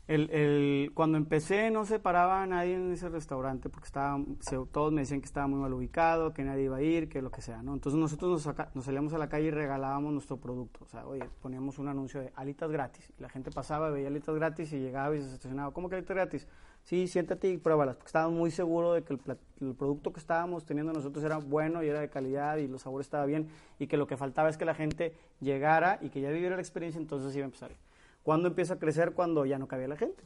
El, 0.08 0.30
el- 0.32 0.92
cuando 0.94 1.18
empecé 1.18 1.72
no 1.72 1.86
se 1.86 1.98
paraba 2.00 2.46
nadie 2.46 2.74
en 2.76 2.92
ese 2.92 3.08
restaurante 3.08 3.70
porque 3.70 3.86
estaba, 3.86 4.20
se- 4.42 4.58
todos 4.72 4.92
me 4.92 5.02
decían 5.02 5.22
que 5.22 5.26
estaba 5.28 5.48
muy 5.48 5.60
mal 5.60 5.72
ubicado, 5.74 6.34
que 6.34 6.44
nadie 6.44 6.64
iba 6.64 6.78
a 6.78 6.82
ir, 6.82 7.08
que 7.08 7.22
lo 7.22 7.32
que 7.32 7.42
sea, 7.42 7.62
¿no? 7.64 7.74
Entonces 7.74 7.98
nosotros 8.00 8.30
nos, 8.32 8.42
saca- 8.42 8.72
nos 8.74 8.86
salíamos 8.86 9.14
a 9.14 9.18
la 9.18 9.30
calle 9.30 9.46
y 9.48 9.52
regalábamos 9.52 10.12
nuestro 10.12 10.38
producto. 10.38 10.80
O 10.84 10.88
sea, 10.88 11.08
oye, 11.08 11.24
poníamos 11.42 11.80
un 11.80 11.88
anuncio 11.88 12.20
de 12.20 12.34
alitas 12.36 12.70
gratis. 12.72 13.10
Y 13.18 13.22
la 13.22 13.30
gente 13.30 13.52
pasaba, 13.52 13.90
veía 13.90 14.08
alitas 14.08 14.36
gratis 14.36 14.74
y 14.74 14.80
llegaba 14.80 15.16
y 15.16 15.22
se 15.22 15.28
estacionaba. 15.28 15.72
¿Cómo 15.72 15.88
que 15.88 15.96
alitas 15.96 16.16
gratis? 16.16 16.48
Sí, 16.84 17.08
siéntate 17.08 17.48
y 17.50 17.58
pruébalas. 17.58 17.96
Porque 17.96 18.08
estábamos 18.08 18.38
muy 18.38 18.52
seguros 18.52 18.96
de 18.96 19.04
que 19.04 19.14
el, 19.14 19.20
el 19.62 19.76
producto 19.76 20.12
que 20.12 20.20
estábamos 20.20 20.66
teniendo 20.66 20.92
nosotros 20.92 21.24
era 21.24 21.38
bueno 21.38 21.84
y 21.84 21.88
era 21.88 22.02
de 22.02 22.10
calidad 22.10 22.58
y 22.58 22.68
los 22.68 22.82
sabores 22.82 23.06
estaba 23.06 23.26
bien 23.28 23.48
y 23.80 23.88
que 23.88 23.96
lo 23.98 24.08
que 24.08 24.18
faltaba 24.18 24.50
es 24.50 24.58
que 24.58 24.66
la 24.66 24.74
gente 24.74 25.14
llegara 25.40 26.00
y 26.02 26.10
que 26.10 26.20
ya 26.22 26.32
viviera 26.32 26.56
la 26.56 26.62
experiencia, 26.62 27.00
entonces 27.00 27.34
iba 27.36 27.44
a 27.44 27.46
empezar. 27.46 27.72
¿Cuándo 28.24 28.48
empieza 28.50 28.76
a 28.76 28.80
crecer? 28.80 29.14
Cuando 29.14 29.46
ya 29.46 29.58
no 29.58 29.68
cabía 29.68 29.88
la 29.88 29.98
gente. 29.98 30.24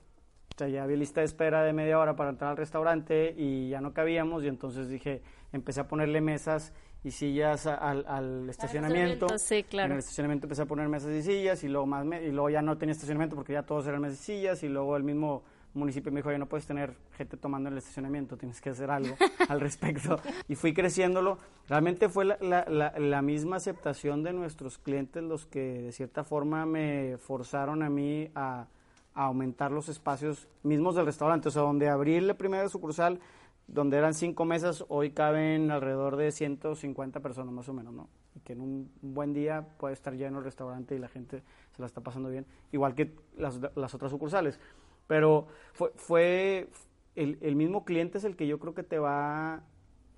O 0.56 0.58
sea, 0.58 0.68
ya 0.70 0.84
había 0.84 0.98
lista 0.98 1.20
de 1.22 1.26
espera 1.26 1.64
de 1.64 1.74
media 1.74 2.00
hora 2.00 2.16
para 2.16 2.30
entrar 2.30 2.52
al 2.52 2.58
restaurante 2.58 3.34
y 3.38 3.70
ya 3.70 3.82
no 3.82 3.94
cabíamos 3.94 4.44
y 4.44 4.48
entonces 4.48 4.88
dije, 4.88 5.22
empecé 5.52 5.82
a 5.82 5.88
ponerle 5.88 6.22
mesas 6.22 6.74
y 7.04 7.12
sillas 7.12 7.68
al, 7.68 8.06
al 8.08 8.50
estacionamiento. 8.50 9.26
estacionamiento, 9.28 9.38
sí, 9.38 9.64
claro. 9.64 9.88
En 9.88 9.92
el 9.94 10.00
estacionamiento 10.00 10.46
empecé 10.46 10.62
a 10.62 10.66
poner 10.66 10.88
mesas 10.88 11.12
y 11.12 11.22
sillas 11.24 11.64
y 11.64 11.68
luego, 11.68 11.86
más 11.86 12.06
me- 12.06 12.24
y 12.24 12.32
luego 12.32 12.50
ya 12.50 12.62
no 12.62 12.78
tenía 12.78 12.94
estacionamiento 12.94 13.36
porque 13.36 13.54
ya 13.54 13.64
todos 13.64 13.86
eran 13.88 14.02
mesas 14.02 14.20
y 14.22 14.24
sillas 14.24 14.64
y 14.64 14.70
luego 14.70 14.96
el 14.96 15.04
mismo 15.04 15.44
municipio 15.76 16.12
me 16.12 16.20
dijo, 16.20 16.32
ya 16.32 16.38
no 16.38 16.48
puedes 16.48 16.66
tener 16.66 16.96
gente 17.18 17.38
tomando 17.38 17.68
en 17.70 17.74
el 17.74 17.78
estacionamiento, 17.80 18.38
tienes 18.38 18.60
que 18.62 18.70
hacer 18.72 18.90
algo 18.90 19.16
al 19.50 19.60
respecto. 19.62 20.20
Y 20.48 20.56
fui 20.56 20.74
creciéndolo. 20.74 21.38
Realmente 21.68 22.10
fue 22.10 22.26
la, 22.26 22.38
la- 22.42 22.66
la- 22.70 22.98
la 22.98 23.22
misma 23.22 23.58
aceptación 23.58 24.24
de 24.24 24.34
nuestros 24.34 24.78
clientes 24.78 25.22
los 25.24 25.46
que 25.46 25.82
de 25.84 25.92
cierta 25.92 26.24
forma 26.24 26.66
me 26.66 27.18
forzaron 27.18 27.84
a 27.84 27.90
mí 27.90 28.30
a, 28.36 28.68
a 29.14 29.24
aumentar 29.26 29.72
los 29.72 29.90
espacios 29.90 30.48
mismos 30.64 30.96
del 30.96 31.06
restaurante. 31.06 31.50
O 31.50 31.52
sea, 31.52 31.62
donde 31.62 31.90
abrí 31.90 32.20
la 32.22 32.34
primera 32.36 32.68
sucursal, 32.70 33.20
donde 33.68 33.98
eran 33.98 34.14
cinco 34.14 34.46
mesas, 34.46 34.86
hoy 34.90 35.10
caben 35.12 35.72
alrededor 35.72 36.18
de 36.18 36.32
150 36.32 37.20
personas 37.20 37.52
más 37.54 37.68
o 37.68 37.74
menos, 37.74 37.94
¿no? 37.94 38.08
Y 38.36 38.40
que 38.42 38.54
en 38.54 38.62
un 38.62 38.92
buen 39.02 39.34
día 39.34 39.66
puede 39.80 39.94
estar 39.96 40.14
lleno 40.14 40.38
el 40.40 40.44
restaurante 40.44 40.94
y 40.96 41.00
la 41.00 41.08
gente 41.08 41.42
se 41.76 41.82
la 41.82 41.88
está 41.88 42.02
pasando 42.02 42.30
bien, 42.30 42.46
igual 42.72 42.94
que 42.94 43.12
las, 43.38 43.60
las 43.76 43.94
otras 43.96 44.12
sucursales. 44.12 44.60
Pero 45.08 45.48
fue, 45.74 45.92
fue 45.96 46.70
el, 47.16 47.38
el 47.42 47.56
mismo 47.56 47.86
cliente 47.86 48.18
es 48.18 48.24
el 48.24 48.36
que 48.36 48.48
yo 48.48 48.60
creo 48.60 48.74
que 48.74 48.84
te 48.84 49.00
va 49.00 49.64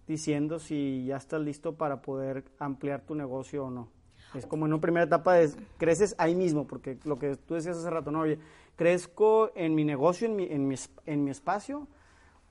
diciendo 0.07 0.59
si 0.59 1.05
ya 1.05 1.17
estás 1.17 1.41
listo 1.41 1.75
para 1.75 2.01
poder 2.01 2.45
ampliar 2.59 3.01
tu 3.01 3.13
negocio 3.15 3.65
o 3.65 3.69
no. 3.69 3.89
Es 4.33 4.45
como 4.45 4.65
en 4.65 4.73
una 4.73 4.81
primera 4.81 5.05
etapa 5.05 5.33
de 5.33 5.49
creces 5.77 6.15
ahí 6.17 6.35
mismo, 6.35 6.67
porque 6.67 6.97
lo 7.05 7.17
que 7.17 7.35
tú 7.37 7.55
decías 7.55 7.77
hace 7.77 7.89
rato, 7.89 8.11
no, 8.11 8.21
oye, 8.21 8.39
crezco 8.75 9.51
en 9.55 9.73
mi 9.75 9.83
negocio, 9.83 10.27
en 10.27 10.35
mi, 10.35 10.43
en 10.45 10.67
mi, 10.67 10.73
es- 10.75 10.91
en 11.05 11.23
mi 11.23 11.31
espacio, 11.31 11.87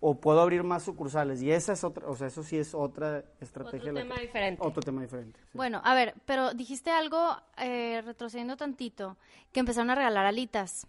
o 0.01 0.21
puedo 0.21 0.41
abrir 0.41 0.63
más 0.65 0.83
sucursales. 0.83 1.43
Y 1.43 1.51
esa 1.51 1.73
es 1.73 1.85
otra, 1.85 2.07
o 2.09 2.15
sea, 2.17 2.27
eso 2.27 2.43
sí 2.43 2.59
es 2.59 2.75
otra 2.75 3.25
estrategia. 3.41 3.91
Otro 3.91 3.95
tema 4.03 4.15
que- 4.17 4.21
diferente. 4.23 4.63
Otro 4.67 4.83
tema 4.83 5.03
diferente. 5.03 5.41
sí. 5.45 5.51
Bueno, 5.57 5.81
a 5.85 5.95
ver, 5.95 6.15
pero 6.27 6.53
dijiste 6.55 6.91
algo, 6.91 7.37
eh, 7.59 8.03
retrocediendo 8.05 8.57
tantito, 8.57 9.17
que 9.53 9.61
empezaron 9.61 9.91
a 9.91 9.95
regalar 9.95 10.27
alitas. 10.27 10.87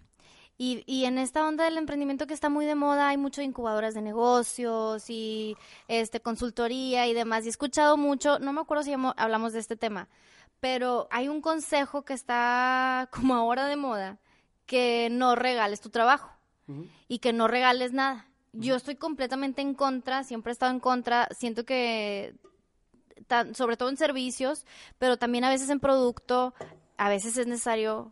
Y, 0.59 0.83
y 0.87 1.05
en 1.05 1.19
esta 1.19 1.47
onda 1.47 1.65
del 1.65 1.77
emprendimiento 1.77 2.25
que 2.25 2.33
está 2.33 2.49
muy 2.49 2.65
de 2.65 2.73
moda, 2.73 3.09
hay 3.09 3.17
mucho 3.17 3.41
incubadoras 3.43 3.93
de 3.93 4.01
negocios 4.01 5.07
y 5.09 5.55
este 5.87 6.19
consultoría 6.19 7.05
y 7.07 7.13
demás. 7.13 7.43
Y 7.43 7.47
he 7.47 7.49
escuchado 7.51 7.95
mucho, 7.95 8.39
no 8.39 8.53
me 8.53 8.61
acuerdo 8.61 8.83
si 8.83 8.93
hablamos 9.17 9.53
de 9.53 9.59
este 9.59 9.75
tema, 9.75 10.07
pero 10.59 11.07
hay 11.11 11.27
un 11.27 11.41
consejo 11.41 12.03
que 12.03 12.13
está 12.13 13.07
como 13.11 13.35
ahora 13.35 13.65
de 13.67 13.75
moda, 13.75 14.17
que 14.65 15.09
no 15.11 15.35
regales 15.35 15.79
tu 15.81 15.89
trabajo 15.89 16.31
y 17.07 17.19
que 17.19 17.31
no 17.33 17.47
regales 17.47 17.93
nada. 17.93 18.25
Yo 18.51 18.75
estoy 18.75 18.95
completamente 18.95 19.61
en 19.61 19.75
contra, 19.75 20.23
siempre 20.23 20.51
he 20.51 20.53
estado 20.53 20.71
en 20.71 20.79
contra, 20.79 21.27
siento 21.37 21.63
que 21.65 22.33
tan- 23.27 23.53
sobre 23.55 23.77
todo 23.77 23.89
en 23.89 23.97
servicios, 23.97 24.65
pero 24.97 25.17
también 25.17 25.43
a 25.43 25.49
veces 25.49 25.69
en 25.69 25.79
producto, 25.79 26.53
a 26.97 27.09
veces 27.09 27.37
es 27.37 27.45
necesario, 27.47 28.11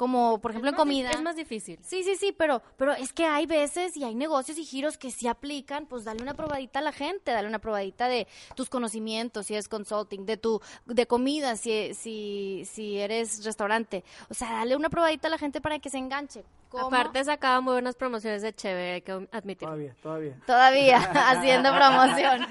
como 0.00 0.40
por 0.40 0.52
ejemplo 0.52 0.70
en 0.70 0.76
comida. 0.76 1.10
Es 1.10 1.20
más 1.20 1.36
difícil. 1.36 1.78
Sí, 1.82 2.02
sí, 2.02 2.16
sí, 2.16 2.32
pero, 2.32 2.62
pero 2.78 2.94
es 2.94 3.12
que 3.12 3.26
hay 3.26 3.44
veces 3.44 3.98
y 3.98 4.04
hay 4.04 4.14
negocios 4.14 4.56
y 4.56 4.64
giros 4.64 4.96
que 4.96 5.10
sí 5.10 5.28
aplican, 5.28 5.84
pues 5.84 6.04
dale 6.04 6.22
una 6.22 6.32
probadita 6.32 6.78
a 6.78 6.82
la 6.82 6.92
gente, 6.92 7.32
dale 7.32 7.46
una 7.46 7.58
probadita 7.58 8.08
de 8.08 8.26
tus 8.54 8.70
conocimientos, 8.70 9.44
si 9.44 9.56
es 9.56 9.68
consulting, 9.68 10.24
de 10.24 10.38
tu, 10.38 10.62
de 10.86 11.04
comida, 11.06 11.54
si, 11.56 11.92
si, 11.92 12.62
si 12.64 12.96
eres 12.98 13.44
restaurante. 13.44 14.02
O 14.30 14.32
sea, 14.32 14.50
dale 14.52 14.74
una 14.74 14.88
probadita 14.88 15.28
a 15.28 15.32
la 15.32 15.36
gente 15.36 15.60
para 15.60 15.78
que 15.80 15.90
se 15.90 15.98
enganche. 15.98 16.44
¿Cómo? 16.70 16.86
Aparte 16.86 17.22
sacaba 17.22 17.60
muy 17.60 17.74
buenas 17.74 17.94
promociones 17.94 18.40
de 18.40 18.54
chévere, 18.54 18.92
hay 18.94 19.02
que 19.02 19.28
admitir. 19.32 19.68
Todavía, 19.68 19.94
todavía. 20.02 20.36
Todavía 20.46 20.96
haciendo 21.28 21.74
promoción. 21.74 22.46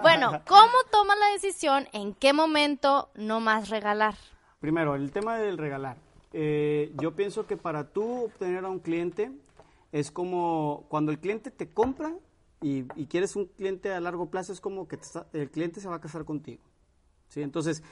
Bueno, 0.00 0.40
¿cómo 0.46 0.72
toman 0.90 1.20
la 1.20 1.28
decisión? 1.34 1.86
¿En 1.92 2.14
qué 2.14 2.32
momento 2.32 3.10
no 3.14 3.40
más 3.40 3.68
regalar? 3.68 4.14
Primero, 4.58 4.94
el 4.94 5.12
tema 5.12 5.36
del 5.36 5.58
regalar. 5.58 5.98
Eh, 6.36 6.92
yo 7.00 7.14
pienso 7.14 7.46
que 7.46 7.56
para 7.56 7.84
tú 7.92 8.24
obtener 8.24 8.64
a 8.64 8.68
un 8.68 8.80
cliente 8.80 9.30
es 9.92 10.10
como 10.10 10.84
cuando 10.88 11.12
el 11.12 11.20
cliente 11.20 11.52
te 11.52 11.68
compra 11.70 12.12
y, 12.60 12.84
y 12.96 13.06
quieres 13.06 13.36
un 13.36 13.46
cliente 13.46 13.92
a 13.92 14.00
largo 14.00 14.26
plazo, 14.30 14.52
es 14.52 14.60
como 14.60 14.88
que 14.88 14.96
te 14.96 15.04
está- 15.04 15.26
el 15.32 15.48
cliente 15.48 15.80
se 15.80 15.88
va 15.88 15.94
a 15.96 16.00
casar 16.00 16.24
contigo. 16.24 16.60
¿sí? 17.28 17.40
Entonces, 17.40 17.84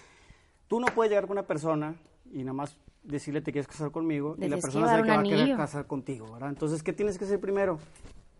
tú 0.66 0.80
no 0.80 0.86
puedes 0.86 1.10
llegar 1.10 1.28
con 1.28 1.38
una 1.38 1.46
persona 1.46 1.94
y 2.32 2.38
nada 2.40 2.52
más 2.54 2.76
decirle 3.04 3.42
te 3.42 3.52
quieres 3.52 3.68
casar 3.68 3.92
conmigo 3.92 4.34
y 4.36 4.40
la 4.48 4.56
persona 4.62 4.86
sabe 4.88 5.02
que 5.04 5.10
va 5.12 5.20
a 5.20 5.22
querer 5.30 5.56
casar 5.56 5.86
contigo, 5.86 6.32
¿verdad? 6.32 6.48
Entonces, 6.48 6.82
¿qué 6.82 6.92
tienes 6.92 7.18
que 7.18 7.24
hacer 7.26 7.38
primero? 7.38 7.78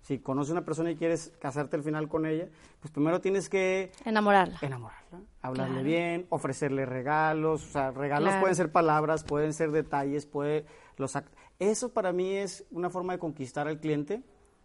Si 0.02 0.18
conoces 0.18 0.50
a 0.50 0.54
una 0.54 0.64
persona 0.64 0.90
y 0.90 0.96
quieres 0.96 1.32
casarte 1.38 1.76
al 1.76 1.82
final 1.84 2.08
con 2.08 2.26
ella, 2.26 2.48
pues 2.80 2.90
primero 2.92 3.20
tienes 3.20 3.48
que 3.48 3.92
Enamorarla. 4.04 4.58
enamorarla, 4.60 5.20
hablarle 5.40 5.74
Claro. 5.74 5.86
bien, 5.86 6.26
ofrecerle 6.28 6.84
regalos, 6.86 7.64
o 7.64 7.72
sea, 7.72 7.90
regalos 7.92 8.30
Claro. 8.30 8.40
pueden 8.40 8.56
ser 8.56 8.72
palabras, 8.72 9.22
pueden 9.22 9.52
ser 9.52 9.70
detalles, 9.70 10.26
puede 10.26 10.66
los 10.96 11.16
eso 11.60 11.92
para 11.92 12.12
mí 12.12 12.32
es 12.34 12.64
una 12.72 12.90
forma 12.90 13.12
de 13.12 13.20
conquistar 13.20 13.68
al 13.68 13.78
cliente 13.78 14.22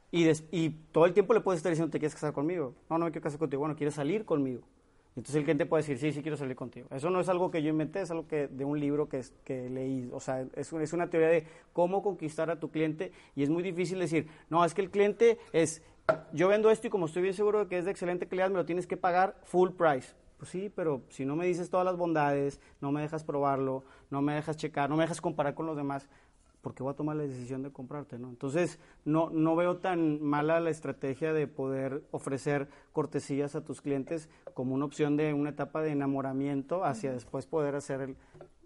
y 0.10 0.24
des- 0.24 0.44
y 0.52 0.72
todo 0.92 1.06
el 1.06 1.14
tiempo 1.14 1.34
le 1.36 1.42
puedes 1.42 1.58
estar 1.60 1.70
diciendo 1.72 1.92
te 1.92 2.00
quieres 2.00 2.16
casar 2.16 2.34
conmigo, 2.34 2.74
no 2.90 2.98
no 2.98 3.06
me 3.06 3.12
quiero 3.12 3.24
casar 3.24 3.38
contigo, 3.40 3.60
bueno 3.62 3.76
quieres 3.76 3.94
salir 3.94 4.26
conmigo 4.26 4.64
Entonces 5.18 5.38
el 5.38 5.44
cliente 5.46 5.66
puede 5.66 5.82
decir, 5.82 5.98
sí, 5.98 6.12
sí 6.12 6.22
quiero 6.22 6.38
salir 6.38 6.56
contigo. 6.56 6.88
Eso 6.92 7.10
no 7.10 7.20
es 7.20 7.28
algo 7.28 7.50
que 7.50 7.64
yo 7.64 7.70
inventé, 7.70 8.02
es 8.02 8.12
algo 8.12 8.28
que 8.28 8.48
de 8.48 8.64
un 8.64 8.80
libro 8.80 9.10
que, 9.10 9.20
que 9.44 9.68
leí. 9.68 10.08
O 10.14 10.20
sea, 10.20 10.46
es, 10.54 10.72
es 10.72 10.94
una 10.94 11.10
teoría 11.10 11.30
de 11.30 11.44
cómo 11.74 12.04
conquistar 12.04 12.52
a 12.52 12.60
tu 12.60 12.70
cliente 12.70 13.12
y 13.36 13.42
es 13.42 13.50
muy 13.50 13.64
difícil 13.64 13.98
decir, 13.98 14.28
no, 14.52 14.64
es 14.64 14.76
que 14.76 14.82
el 14.82 14.92
cliente 14.92 15.40
es, 15.54 15.82
yo 16.34 16.48
vendo 16.48 16.70
esto 16.70 16.86
y 16.86 16.90
como 16.92 17.08
estoy 17.08 17.24
bien 17.24 17.34
seguro 17.34 17.62
de 17.62 17.68
que 17.68 17.80
es 17.80 17.86
de 17.86 17.92
excelente 17.92 18.28
calidad, 18.28 18.52
me 18.52 18.58
lo 18.58 18.66
tienes 18.66 18.86
que 18.86 18.96
pagar 18.96 19.42
full 19.44 19.72
price. 19.72 20.14
Pues 20.38 20.52
sí, 20.52 20.72
pero 20.76 21.02
si 21.10 21.26
no 21.26 21.36
me 21.36 21.48
dices 21.48 21.72
todas 21.72 21.84
las 21.84 21.98
bondades, 21.98 22.62
no 22.80 22.92
me 22.92 23.02
dejas 23.02 23.24
probarlo, 23.24 23.86
no 24.12 24.22
me 24.22 24.36
dejas 24.36 24.56
checar, 24.56 24.88
no 24.88 24.98
me 24.98 25.04
dejas 25.04 25.20
comparar 25.20 25.56
con 25.56 25.66
los 25.66 25.76
demás, 25.76 26.08
porque 26.68 26.84
voy 26.84 26.92
a 26.92 26.98
tomar 26.98 27.16
la 27.16 27.24
decisión 27.24 27.64
de 27.64 27.72
comprarte, 27.72 28.20
¿no? 28.20 28.28
Entonces, 28.28 28.78
no, 29.06 29.30
no 29.30 29.56
veo 29.56 29.78
tan 29.78 30.22
mala 30.22 30.60
la 30.60 30.70
estrategia 30.70 31.32
de 31.32 31.48
poder 31.48 32.04
ofrecer 32.12 32.68
cortesías 32.92 33.56
a 33.56 33.64
tus 33.64 33.80
clientes 33.80 34.28
como 34.54 34.76
una 34.76 34.84
opción 34.84 35.16
de 35.16 35.34
una 35.34 35.52
etapa 35.52 35.82
de 35.82 35.92
enamoramiento 35.92 36.84
hacia 36.84 37.14
después 37.14 37.46
poder 37.46 37.76
hacer 37.76 38.02
el, 38.02 38.18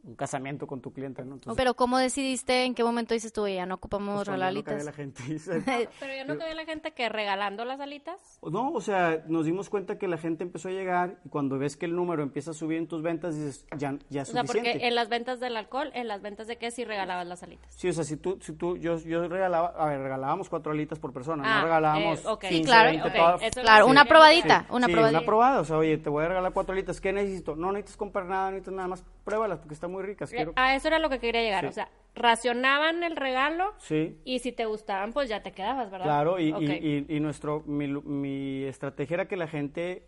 un 0.04 0.16
casamiento 0.16 0.68
con 0.68 0.82
tu 0.82 0.92
cliente, 0.94 1.24
¿no? 1.24 1.36
Entonces, 1.36 1.58
Pero 1.58 1.74
¿cómo 1.76 1.98
decidiste 1.98 2.64
en 2.66 2.74
qué 2.76 2.84
momento 2.84 3.14
dices 3.14 3.32
tú, 3.34 3.48
ya 3.48 3.66
no 3.66 3.76
ocupamos 3.76 4.16
pues, 4.16 4.28
cuando 4.30 4.46
ya 4.46 4.52
no 4.52 4.62
rolalitas? 4.62 4.86
la 4.86 4.92
gente. 4.94 5.22
Pero 6.00 6.14
ya 6.14 6.26
no 6.26 6.38
cabía 6.38 6.56
la 6.56 6.66
gente 6.66 6.92
que 6.94 7.10
regalando 7.10 7.66
las 7.66 7.80
alitas. 7.80 8.40
No, 8.42 8.72
o 8.72 8.82
sea, 8.82 9.24
nos 9.28 9.46
dimos 9.46 9.70
cuenta 9.70 9.98
que 9.98 10.08
la 10.08 10.18
gente 10.18 10.44
empezó 10.44 10.70
a 10.70 10.72
llegar 10.72 11.20
y 11.26 11.30
cuando 11.30 11.58
ves 11.58 11.78
que 11.78 11.86
el 11.86 11.96
número 11.96 12.24
empieza 12.24 12.52
a 12.52 12.54
subir 12.54 12.78
en 12.78 12.88
tus 12.88 13.02
ventas, 13.02 13.36
dices, 13.36 13.66
ya, 13.78 13.96
ya 14.10 14.24
es 14.24 14.30
O 14.30 14.34
sea, 14.34 14.42
suficiente. 14.42 14.72
porque 14.72 14.88
en 14.88 14.96
las 14.96 15.10
ventas 15.10 15.40
del 15.40 15.56
alcohol, 15.58 15.92
en 15.94 16.08
las 16.08 16.22
ventas 16.22 16.48
de 16.48 16.58
qué 16.58 16.72
sí 16.72 16.84
regalabas 16.86 17.28
las 17.28 17.44
alitas. 17.44 17.74
Sí, 17.76 17.90
o 17.90 17.94
sea, 17.94 18.04
si 18.04 18.18
tú, 18.18 18.38
si 18.42 18.54
tú, 18.54 18.78
yo, 18.78 18.98
yo 19.00 19.28
regalaba, 19.28 19.68
a 19.78 19.86
ver, 19.88 20.00
regalábamos 20.02 20.50
cuatro 20.50 20.72
alitas 20.72 21.00
por 21.00 21.14
persona, 21.14 21.44
Ah, 21.46 21.58
no 21.60 21.64
regalábamos 21.66 22.20
eh, 22.24 22.28
ok. 22.28 22.40
15, 22.42 22.56
Sí, 22.58 22.64
claro, 22.64 22.90
20, 22.90 23.08
ok, 23.08 23.14
todas- 23.16 23.42
eso 23.44 23.62
Claro, 23.62 23.86
Sí. 23.86 23.92
una 23.92 24.02
Sí. 24.04 24.08
probadita, 24.10 24.66
una 24.70 24.88
sí, 24.88 24.94
probadita. 24.94 25.20
una 25.20 25.26
probada, 25.26 25.60
o 25.62 25.66
sea, 25.66 25.78
oye, 25.78 25.98
te 25.98 26.10
voy 26.10 26.26
a 26.26 26.28
regalar 26.30 26.54
cuatro 26.54 26.74
alitas, 26.74 27.00
¿qué 27.02 27.14
necesito? 27.14 27.56
No 27.56 27.72
necesitas 27.72 27.98
comprar 27.98 28.26
nada, 28.26 28.46
no 28.46 28.52
necesitas 28.52 28.74
nada 28.74 28.88
más, 28.88 29.04
pruébalas 29.24 29.60
porque 29.60 29.74
están 29.76 29.91
muy 29.92 30.04
ricas, 30.04 30.32
quiero... 30.32 30.54
A 30.56 30.76
eso 30.76 30.88
era 30.88 30.98
lo 31.00 31.10
que 31.10 31.20
quería 31.20 31.42
llegar. 31.42 31.62
Sí. 31.66 31.68
O 31.68 31.72
sea, 31.74 31.90
racionaban 32.16 33.04
el 33.04 33.16
regalo 33.16 33.74
Sí, 33.78 34.20
y 34.26 34.40
si 34.40 34.52
te 34.52 34.66
gustaban, 34.66 35.14
pues 35.14 35.30
ya 35.30 35.44
te 35.44 35.52
quedabas, 35.52 35.90
¿verdad? 35.92 36.06
claro, 36.06 36.40
y, 36.40 36.48
y- 36.50 36.52
Ok. 36.54 36.62
y, 37.10 37.16
y 37.16 37.20
nuestro, 37.20 37.62
mi, 37.66 37.88
mi 37.88 38.64
estrategia 38.64 39.14
era 39.16 39.28
que 39.28 39.38
la 39.38 39.48
gente 39.48 40.08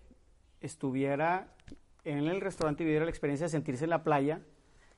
estuviera 0.62 1.48
en 2.04 2.20
el 2.28 2.42
restaurante 2.42 2.84
y 2.84 2.86
viviera 2.86 3.06
la 3.06 3.12
experiencia 3.12 3.46
de 3.46 3.50
sentirse 3.52 3.84
en 3.86 3.90
la 3.92 4.04
playa 4.04 4.42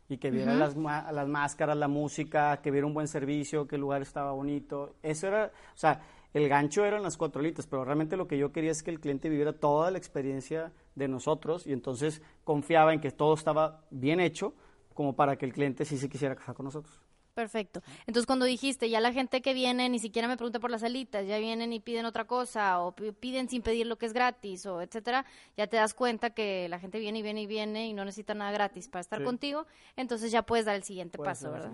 y 0.07 0.17
que 0.17 0.29
viera 0.29 0.53
las, 0.53 0.75
ma- 0.75 1.11
las 1.11 1.27
máscaras, 1.27 1.75
la 1.77 1.87
música, 1.87 2.61
que 2.61 2.69
viera 2.71 2.85
un 2.85 2.93
buen 2.93 3.07
servicio, 3.07 3.67
que 3.67 3.75
el 3.75 3.81
lugar 3.81 4.01
estaba 4.03 4.31
bonito. 4.33 4.95
Eso 5.01 5.27
era, 5.27 5.51
o 5.73 5.77
sea, 5.77 6.01
el 6.33 6.47
gancho 6.47 6.85
eran 6.85 7.01
las 7.01 7.17
cuatro 7.17 7.39
alitas, 7.39 7.65
pero 7.65 7.83
realmente 7.85 8.15
lo 8.17 8.27
que 8.27 8.37
yo 8.37 8.51
quería 8.51 8.71
es 8.71 8.83
que 8.83 8.91
el 8.91 8.99
cliente 8.99 9.29
viviera 9.29 9.53
toda 9.53 9.89
la 9.89 9.97
experiencia 9.97 10.71
de 10.93 11.07
nosotros 11.07 11.65
y 11.65 11.73
entonces 11.73 12.21
confiaba 12.43 12.93
en 12.93 12.99
que 13.01 13.11
todo 13.11 13.33
estaba 13.33 13.83
bien 13.89 14.19
hecho 14.19 14.53
como 14.95 15.15
para 15.15 15.35
que 15.37 15.45
el 15.45 15.53
cliente 15.53 15.85
sí 15.85 15.99
se 15.99 16.09
quisiera 16.09 16.35
casar 16.35 16.55
con 16.55 16.63
nosotros. 16.65 16.99
Perfecto. 17.35 17.81
Entonces, 18.07 18.25
cuando 18.25 18.45
dijiste, 18.45 18.89
ya 18.89 19.01
la 19.01 19.11
gente 19.11 19.41
que 19.41 19.53
viene 19.53 19.89
ni 19.89 19.99
siquiera 19.99 20.25
me 20.29 20.37
pregunta 20.37 20.61
por 20.61 20.71
las 20.71 20.83
alitas, 20.83 21.27
ya 21.27 21.37
vienen 21.37 21.73
y 21.73 21.81
piden 21.81 22.05
otra 22.05 22.23
cosa, 22.23 22.79
o 22.79 22.93
pi- 22.93 23.11
piden 23.11 23.49
sin 23.49 23.61
pedir 23.61 23.87
lo 23.87 23.97
que 23.97 24.05
es 24.05 24.13
gratis, 24.13 24.65
o 24.65 24.81
etcétera, 24.81 25.25
ya 25.57 25.67
te 25.67 25.75
das 25.75 25.93
cuenta 25.93 26.29
que 26.29 26.69
la 26.69 26.79
gente 26.79 26.97
viene 26.97 27.19
y 27.19 27.23
viene 27.23 27.41
y 27.41 27.45
viene 27.45 27.87
y 27.87 27.93
no 27.93 28.05
necesita 28.05 28.35
nada 28.35 28.51
gratis 28.53 28.87
para 28.87 29.01
estar 29.01 29.19
Sí. 29.19 29.25
contigo, 29.25 29.67
entonces 29.97 30.31
ya 30.31 30.43
puedes 30.43 30.65
dar 30.65 30.75
el 30.77 30.83
siguiente 30.83 31.17
Puede 31.17 31.31
paso, 31.31 31.51
¿verdad? 31.51 31.73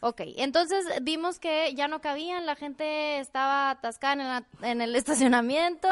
Ok, 0.00 0.22
entonces 0.38 0.86
vimos 1.02 1.38
que 1.38 1.74
ya 1.74 1.86
no 1.86 2.00
cabían, 2.00 2.46
la 2.46 2.56
gente 2.56 3.18
estaba 3.18 3.68
atascada 3.72 4.14
en, 4.14 4.18
la- 4.20 4.70
en 4.70 4.80
el 4.80 4.96
estacionamiento 5.44 5.88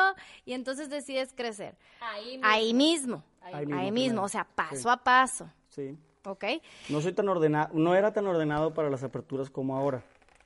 y 0.47 0.55
entonces 0.55 0.88
decides 0.88 1.35
crecer. 1.35 1.76
Ahí 2.00 2.38
mismo. 2.38 2.47
Ahí 2.49 2.73
mismo, 2.73 3.25
Ahí 3.43 3.55
ahí 3.57 3.67
mismo, 3.67 3.91
mismo, 3.93 4.23
o 4.23 4.29
sea, 4.29 4.45
paso 4.55 4.76
Sí. 4.85 4.88
a 4.88 4.97
paso, 4.97 5.50
Sí. 5.69 5.99
¿Ok? 6.25 6.45
No 6.88 7.00
soy 7.00 7.12
tan 7.12 7.29
ordenado, 7.29 7.71
no 7.75 7.95
era 7.95 8.12
tan 8.12 8.26
ordenado 8.26 8.75
para 8.75 8.91
las 8.91 9.02
aperturas 9.02 9.50
como 9.50 9.76
ahora. 9.76 10.02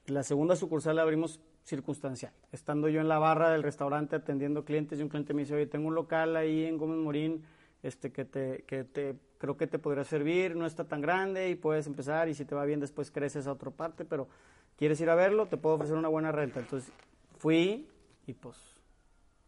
La 0.07 0.23
segunda 0.23 0.57
sucursal 0.57 0.97
la 0.97 1.03
abrimos 1.03 1.41
circunstancial. 1.65 2.33
Estando 2.53 2.89
yo 2.89 3.01
en 3.01 3.09
la 3.09 3.19
barra 3.19 3.51
del 3.51 3.63
restaurante 3.63 4.17
atendiendo 4.17 4.65
clientes 4.65 4.99
y 4.99 5.03
un 5.03 5.09
cliente 5.09 5.35
me 5.35 5.43
dice, 5.43 5.55
oye, 5.55 5.67
tengo 5.67 5.89
un 5.89 5.95
local 5.95 6.37
ahí 6.37 6.65
en 6.65 6.79
Gómez 6.79 6.99
Morín 6.99 7.45
este, 7.83 8.13
que, 8.13 8.25
te, 8.25 8.65
que 8.67 8.85
te, 8.85 9.17
creo 9.39 9.57
que 9.57 9.67
te 9.67 9.79
podría 9.79 10.05
servir, 10.05 10.57
no 10.57 10.67
está 10.67 10.85
tan 10.85 11.01
grande 11.01 11.51
y 11.51 11.57
puedes 11.57 11.87
empezar 11.87 12.29
y 12.29 12.35
si 12.35 12.45
te 12.45 12.55
va 12.55 12.65
bien 12.65 12.81
después 12.81 13.11
creces 13.11 13.47
a 13.47 13.53
otra 13.53 13.71
parte, 13.71 14.05
pero 14.05 14.29
quieres 14.77 15.01
ir 15.01 15.11
a 15.11 15.15
verlo, 15.15 15.47
te 15.47 15.57
puedo 15.57 15.75
ofrecer 15.75 15.97
una 15.97 16.09
buena 16.09 16.31
renta. 16.31 16.61
Entonces 16.61 16.93
fui 17.39 17.89
y 18.27 18.33
pues 18.35 18.57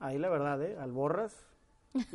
ahí 0.01 0.19
la 0.19 0.29
verdad, 0.29 0.61
¿eh? 0.63 0.77
Al 0.79 0.93
borras 0.93 1.37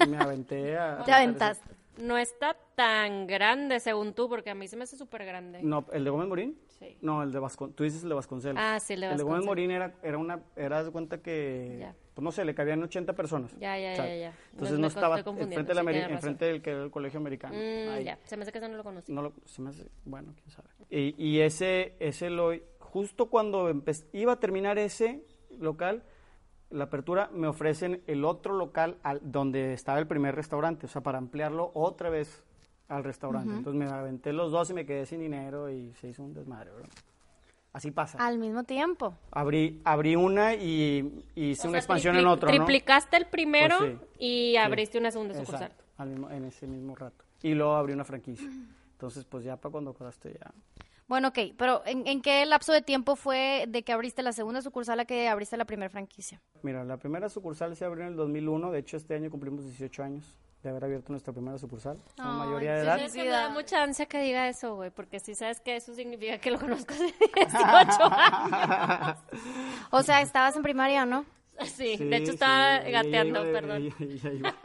me 0.07 0.17
aventé 0.17 0.77
a... 0.77 1.03
Te 1.05 1.13
aventaste. 1.13 1.82
No 1.97 2.17
está 2.17 2.57
tan 2.75 3.27
grande 3.27 3.79
según 3.79 4.13
tú, 4.13 4.27
porque 4.27 4.49
a 4.49 4.55
mí 4.55 4.67
se 4.67 4.75
me 4.75 4.83
hace 4.83 4.97
súper 4.97 5.25
grande. 5.25 5.61
No, 5.61 5.85
¿el 5.93 6.03
de 6.03 6.09
Gómez 6.09 6.27
Morín? 6.27 6.57
Sí. 6.79 6.97
No, 7.01 7.21
el 7.23 7.31
de 7.31 7.39
Vasconcelos. 7.39 7.75
Tú 7.75 7.83
dices 7.83 8.03
el 8.03 8.09
de 8.09 8.15
Vasconcelos. 8.15 8.59
Ah, 8.61 8.79
sí, 8.79 8.93
el 8.93 9.01
de 9.01 9.07
El 9.11 9.17
de 9.17 9.23
Gómez 9.23 9.45
Vasconcelos. 9.45 9.45
Morín 9.45 9.71
era, 9.71 9.93
era 10.01 10.17
una, 10.17 10.39
era, 10.55 10.83
de 10.83 10.91
cuenta 10.91 11.19
que, 11.21 11.77
Ya. 11.79 11.95
pues 12.15 12.23
no 12.23 12.31
sé, 12.31 12.45
le 12.45 12.55
cabían 12.55 12.81
80 12.81 13.13
personas. 13.13 13.51
Ya, 13.59 13.77
ya, 13.77 13.95
sea, 13.95 14.07
ya, 14.07 14.15
ya. 14.15 14.33
Entonces 14.53 14.75
Me- 14.77 14.81
no 14.81 14.87
estaba 14.87 15.19
enfrente, 15.19 15.55
de 15.55 15.73
la 15.73 15.81
sí, 15.81 15.87
Ameri- 15.87 15.91
tienes 15.91 16.01
razón. 16.03 16.13
enfrente 16.15 16.45
del 16.45 16.61
que 16.61 16.69
era 16.71 16.83
el 16.83 16.91
colegio 16.91 17.19
americano. 17.19 17.53
Mm, 17.55 17.99
ya, 18.03 18.17
se 18.23 18.37
me 18.37 18.43
hace 18.43 18.51
que 18.51 18.57
ese 18.57 18.67
no 18.69 18.77
lo 18.77 18.83
conocí. 18.83 19.11
No 19.13 19.21
lo, 19.21 19.33
se 19.45 19.61
me 19.61 19.69
hace- 19.69 19.85
bueno, 20.05 20.33
quién 20.35 20.49
sabe. 20.49 20.67
Y, 20.89 21.13
y 21.23 21.41
ese, 21.41 21.93
ese 21.99 22.29
lo, 22.31 22.51
justo 22.79 23.27
cuando 23.29 23.71
iba 24.13 24.33
a 24.33 24.39
terminar 24.39 24.77
ese 24.79 25.23
local, 25.59 26.03
la 26.73 26.85
apertura, 26.85 27.29
me 27.33 27.47
ofrecen 27.47 28.01
el 28.07 28.25
otro 28.25 28.55
local 28.55 28.97
al- 29.03 29.21
donde 29.23 29.73
estaba 29.73 29.99
el 29.99 30.07
primer 30.07 30.35
restaurante, 30.35 30.85
o 30.87 30.89
sea, 30.89 31.01
para 31.01 31.17
ampliarlo 31.17 31.71
otra 31.73 32.09
vez 32.09 32.43
al 32.89 33.03
restaurante. 33.03 33.53
Entonces 33.53 33.79
me 33.79 33.89
aventé 33.89 34.33
los 34.33 34.51
dos 34.51 34.69
y 34.69 34.73
me 34.73 34.85
quedé 34.85 35.05
sin 35.05 35.19
dinero 35.19 35.69
y 35.69 35.93
se 35.93 36.09
hizo 36.09 36.23
un 36.23 36.33
desmadre, 36.33 36.71
¿verdad? 36.71 36.89
Así 37.71 37.89
pasa. 37.91 38.19
Al 38.23 38.37
mismo 38.37 38.63
tiempo. 38.63 39.15
Abrí, 39.31 39.81
abrí 39.83 40.15
una 40.15 40.53
y, 40.53 41.23
y 41.33 41.51
hice 41.51 41.67
O 41.67 41.71
una 41.71 41.77
sea, 41.77 41.79
expansión 41.79 42.15
en 42.17 42.27
otro, 42.27 42.47
¿no? 42.47 42.53
Triplicaste 42.55 43.17
el 43.17 43.25
primero 43.25 43.77
Pues 43.79 43.93
sí. 43.93 43.97
y 44.19 44.51
Sí. 44.51 44.57
abriste 44.57 44.97
una 44.99 45.09
segunda 45.09 45.33
Exacto, 45.33 45.57
sucursal. 45.57 45.85
al 45.97 46.09
mismo- 46.09 46.29
en 46.29 46.45
ese 46.45 46.67
mismo 46.67 46.95
rato. 46.95 47.23
Y 47.41 47.53
luego 47.55 47.73
abrí 47.75 47.93
una 47.93 48.03
franquicia. 48.05 48.47
Entonces, 48.91 49.25
pues 49.25 49.43
ya 49.43 49.57
para 49.57 49.71
cuando 49.71 49.91
acabaste 49.91 50.33
ya. 50.39 50.51
Bueno, 51.13 51.27
ok, 51.27 51.37
pero 51.59 51.83
¿en, 51.85 52.07
en 52.07 52.23
qué 52.23 52.43
lapso 52.47 52.73
de 52.73 52.81
tiempo 52.81 53.15
fue 53.15 53.65
de 53.67 53.83
que 53.83 53.93
abriste 53.93 54.23
la 54.23 54.31
segunda 54.31 54.63
sucursal 54.63 54.99
a 54.99 55.05
que 55.05 55.27
abriste 55.29 55.55
la 55.57 55.65
primera 55.65 55.87
franquicia? 55.91 56.41
Mira, 56.63 56.83
la 56.83 56.97
primera 56.97 57.29
sucursal 57.29 57.75
se 57.75 57.85
abrió 57.85 58.01
en 58.05 58.09
el 58.13 58.15
2001. 58.15 58.71
De 58.71 58.79
hecho, 58.79 58.97
este 58.97 59.13
año 59.13 59.29
cumplimos 59.29 59.63
18 59.63 60.01
años 60.01 60.25
de 60.63 60.69
haber 60.69 60.85
abierto 60.85 61.11
nuestra 61.11 61.31
primera 61.31 61.59
sucursal. 61.59 61.97
Somos 62.17 62.33
Ay, 62.41 62.47
mayoría 62.47 62.73
de 62.73 62.79
sí, 62.81 62.87
edad. 62.87 62.97
sí, 62.97 63.03
Es 63.05 63.11
sí. 63.11 63.17
que 63.19 63.25
me 63.25 63.29
da 63.29 63.49
mucha 63.49 63.83
ansia 63.83 64.07
que 64.07 64.21
diga 64.21 64.47
eso, 64.49 64.73
güey, 64.75 64.89
porque 64.89 65.19
si 65.19 65.35
sabes 65.35 65.59
que 65.59 65.75
eso 65.75 65.93
significa 65.93 66.39
que 66.39 66.49
lo 66.49 66.57
conozco 66.59 66.95
hace 66.95 67.13
18 67.35 67.63
años. 68.11 69.17
O 69.91 70.01
sea, 70.01 70.21
estabas 70.21 70.55
en 70.55 70.63
primaria, 70.63 71.05
¿no? 71.05 71.25
Sí, 71.65 71.95
Sí, 71.97 72.05
de 72.05 72.15
hecho 72.17 72.25
sí, 72.27 72.31
estaba 72.33 72.77
ella 72.77 73.03
gateando, 73.03 73.43
iba 73.43 73.51
perdón. 73.59 73.83
ella- 73.83 73.95
ella 73.99 74.31
iba- 74.31 74.55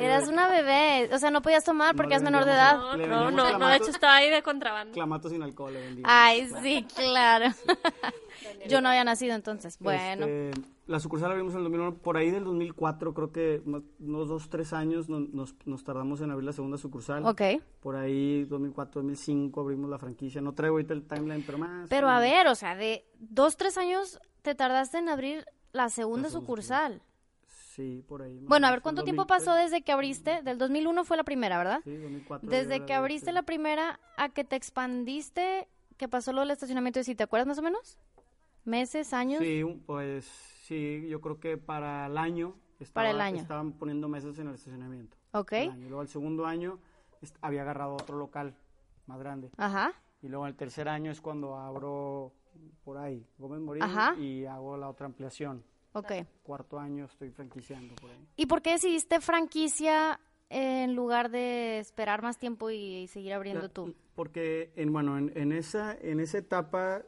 Eras 0.00 0.28
una 0.28 0.48
bebé, 0.48 1.08
o 1.12 1.18
sea, 1.18 1.30
no 1.30 1.42
podías 1.42 1.64
tomar 1.64 1.94
No 1.94 1.96
porque 1.96 2.10
le 2.10 2.14
eras 2.16 2.22
menor 2.24 2.44
de 2.44 2.52
edad. 2.52 2.76
No, 2.76 2.96
no, 2.96 3.30
no, 3.30 3.58
no, 3.58 3.68
de 3.68 3.76
hecho 3.76 3.90
estaba 3.90 4.16
ahí 4.16 4.30
de 4.30 4.42
contrabando. 4.42 4.92
Clamato 4.94 5.28
sin 5.28 5.42
alcohol 5.42 5.72
le. 5.74 6.02
Ay, 6.04 6.48
sí, 6.62 6.86
claro. 6.94 7.46
Yo 8.68 8.80
no 8.80 8.88
había 8.88 9.04
nacido 9.04 9.34
entonces. 9.34 9.78
Bueno, 9.80 10.26
Este, 10.26 10.60
la 10.86 11.00
sucursal 11.00 11.28
la 11.28 11.34
abrimos 11.34 11.52
en 11.54 11.58
el 11.58 11.64
2001, 11.64 11.94
por 11.98 12.16
ahí 12.16 12.30
del 12.30 12.44
2004, 12.44 13.14
creo 13.14 13.32
que 13.32 13.62
unos 14.00 14.28
dos, 14.28 14.48
tres 14.50 14.72
años 14.72 15.08
no- 15.08 15.20
nos, 15.20 15.54
nos 15.64 15.84
tardamos 15.84 16.20
en 16.20 16.30
abrir 16.30 16.44
la 16.46 16.52
segunda 16.52 16.76
sucursal. 16.78 17.24
ok. 17.26 17.42
Por 17.80 17.96
ahí, 17.96 18.44
2004, 18.44 19.00
2005, 19.02 19.60
abrimos 19.60 19.88
la 19.90 19.98
franquicia. 19.98 20.40
No 20.40 20.52
traigo 20.52 20.74
ahorita 20.76 20.94
el 20.94 21.06
timeline, 21.06 21.42
pero 21.44 21.58
más. 21.58 21.88
Pero 21.88 22.08
a 22.08 22.18
ver, 22.20 22.46
o 22.48 22.54
sea, 22.54 22.74
de 22.76 23.06
dos, 23.18 23.56
tres 23.56 23.78
años 23.78 24.20
te 24.42 24.54
tardaste 24.54 24.98
en 24.98 25.08
abrir 25.08 25.44
la 25.72 25.88
segunda 25.88 26.24
La 26.24 26.30
segunda 26.30 26.30
sucursal. 26.30 27.02
Sí, 27.76 28.02
por 28.08 28.22
ahí. 28.22 28.38
Bueno, 28.48 28.66
a 28.66 28.70
ver, 28.70 28.80
¿cuánto 28.80 29.04
tiempo 29.04 29.24
2003. 29.24 29.44
pasó 29.46 29.54
desde 29.54 29.82
que 29.82 29.92
abriste? 29.92 30.40
Del 30.42 30.56
2001 30.56 31.04
fue 31.04 31.18
la 31.18 31.24
primera, 31.24 31.58
¿verdad? 31.58 31.80
Sí, 31.84 31.94
2004. 31.94 32.48
Desde 32.48 32.86
que 32.86 32.94
abriste 32.94 33.32
la 33.32 33.42
primera 33.42 34.00
a 34.16 34.30
que 34.30 34.44
te 34.44 34.56
expandiste, 34.56 35.68
que 35.98 36.08
pasó 36.08 36.32
lo 36.32 36.40
del 36.40 36.52
estacionamiento, 36.52 37.02
¿sí 37.04 37.14
te 37.14 37.24
acuerdas 37.24 37.46
más 37.46 37.58
o 37.58 37.62
menos? 37.62 37.98
¿Meses, 38.64 39.12
años? 39.12 39.40
Sí, 39.42 39.62
pues 39.84 40.24
sí, 40.64 41.06
yo 41.08 41.20
creo 41.20 41.38
que 41.38 41.58
para 41.58 42.06
el 42.06 42.16
año. 42.16 42.56
Estaba, 42.80 43.04
Para 43.04 43.10
el 43.10 43.20
año. 43.20 43.40
Estaban 43.40 43.72
poniendo 43.72 44.08
mesas 44.08 44.38
en 44.38 44.48
el 44.48 44.54
estacionamiento. 44.54 45.16
Ok. 45.32 45.52
El 45.52 45.70
año. 45.70 45.88
Luego, 45.88 46.02
el 46.02 46.08
segundo 46.08 46.46
año, 46.46 46.78
había 47.42 47.62
agarrado 47.62 47.92
otro 47.94 48.16
local 48.16 48.54
más 49.06 49.18
grande. 49.18 49.50
Ajá. 49.58 49.92
Y 50.22 50.28
luego, 50.28 50.46
el 50.46 50.56
tercer 50.56 50.88
año 50.88 51.10
es 51.10 51.20
cuando 51.20 51.56
abro 51.56 52.32
por 52.84 52.96
ahí, 52.96 53.26
Gómez 53.36 53.60
Morín, 53.60 53.82
Ajá. 53.82 54.14
y 54.18 54.46
hago 54.46 54.78
la 54.78 54.88
otra 54.88 55.06
ampliación. 55.06 55.62
Ok. 55.98 56.12
Cuarto 56.42 56.78
año 56.78 57.06
estoy 57.06 57.30
franquiciando 57.30 57.94
por 57.96 58.10
ahí. 58.10 58.26
¿Y 58.36 58.46
por 58.46 58.62
qué 58.62 58.72
decidiste 58.72 59.20
franquicia 59.20 60.20
en 60.50 60.94
lugar 60.94 61.30
de 61.30 61.78
esperar 61.78 62.22
más 62.22 62.38
tiempo 62.38 62.70
y 62.70 63.06
seguir 63.08 63.32
abriendo 63.32 63.62
La- 63.62 63.68
tú? 63.68 63.94
Porque, 64.14 64.72
en, 64.76 64.92
bueno, 64.92 65.18
en, 65.18 65.32
en 65.36 65.52
esa, 65.52 65.96
en 66.00 66.20
esa 66.20 66.38
etapa, 66.38 67.02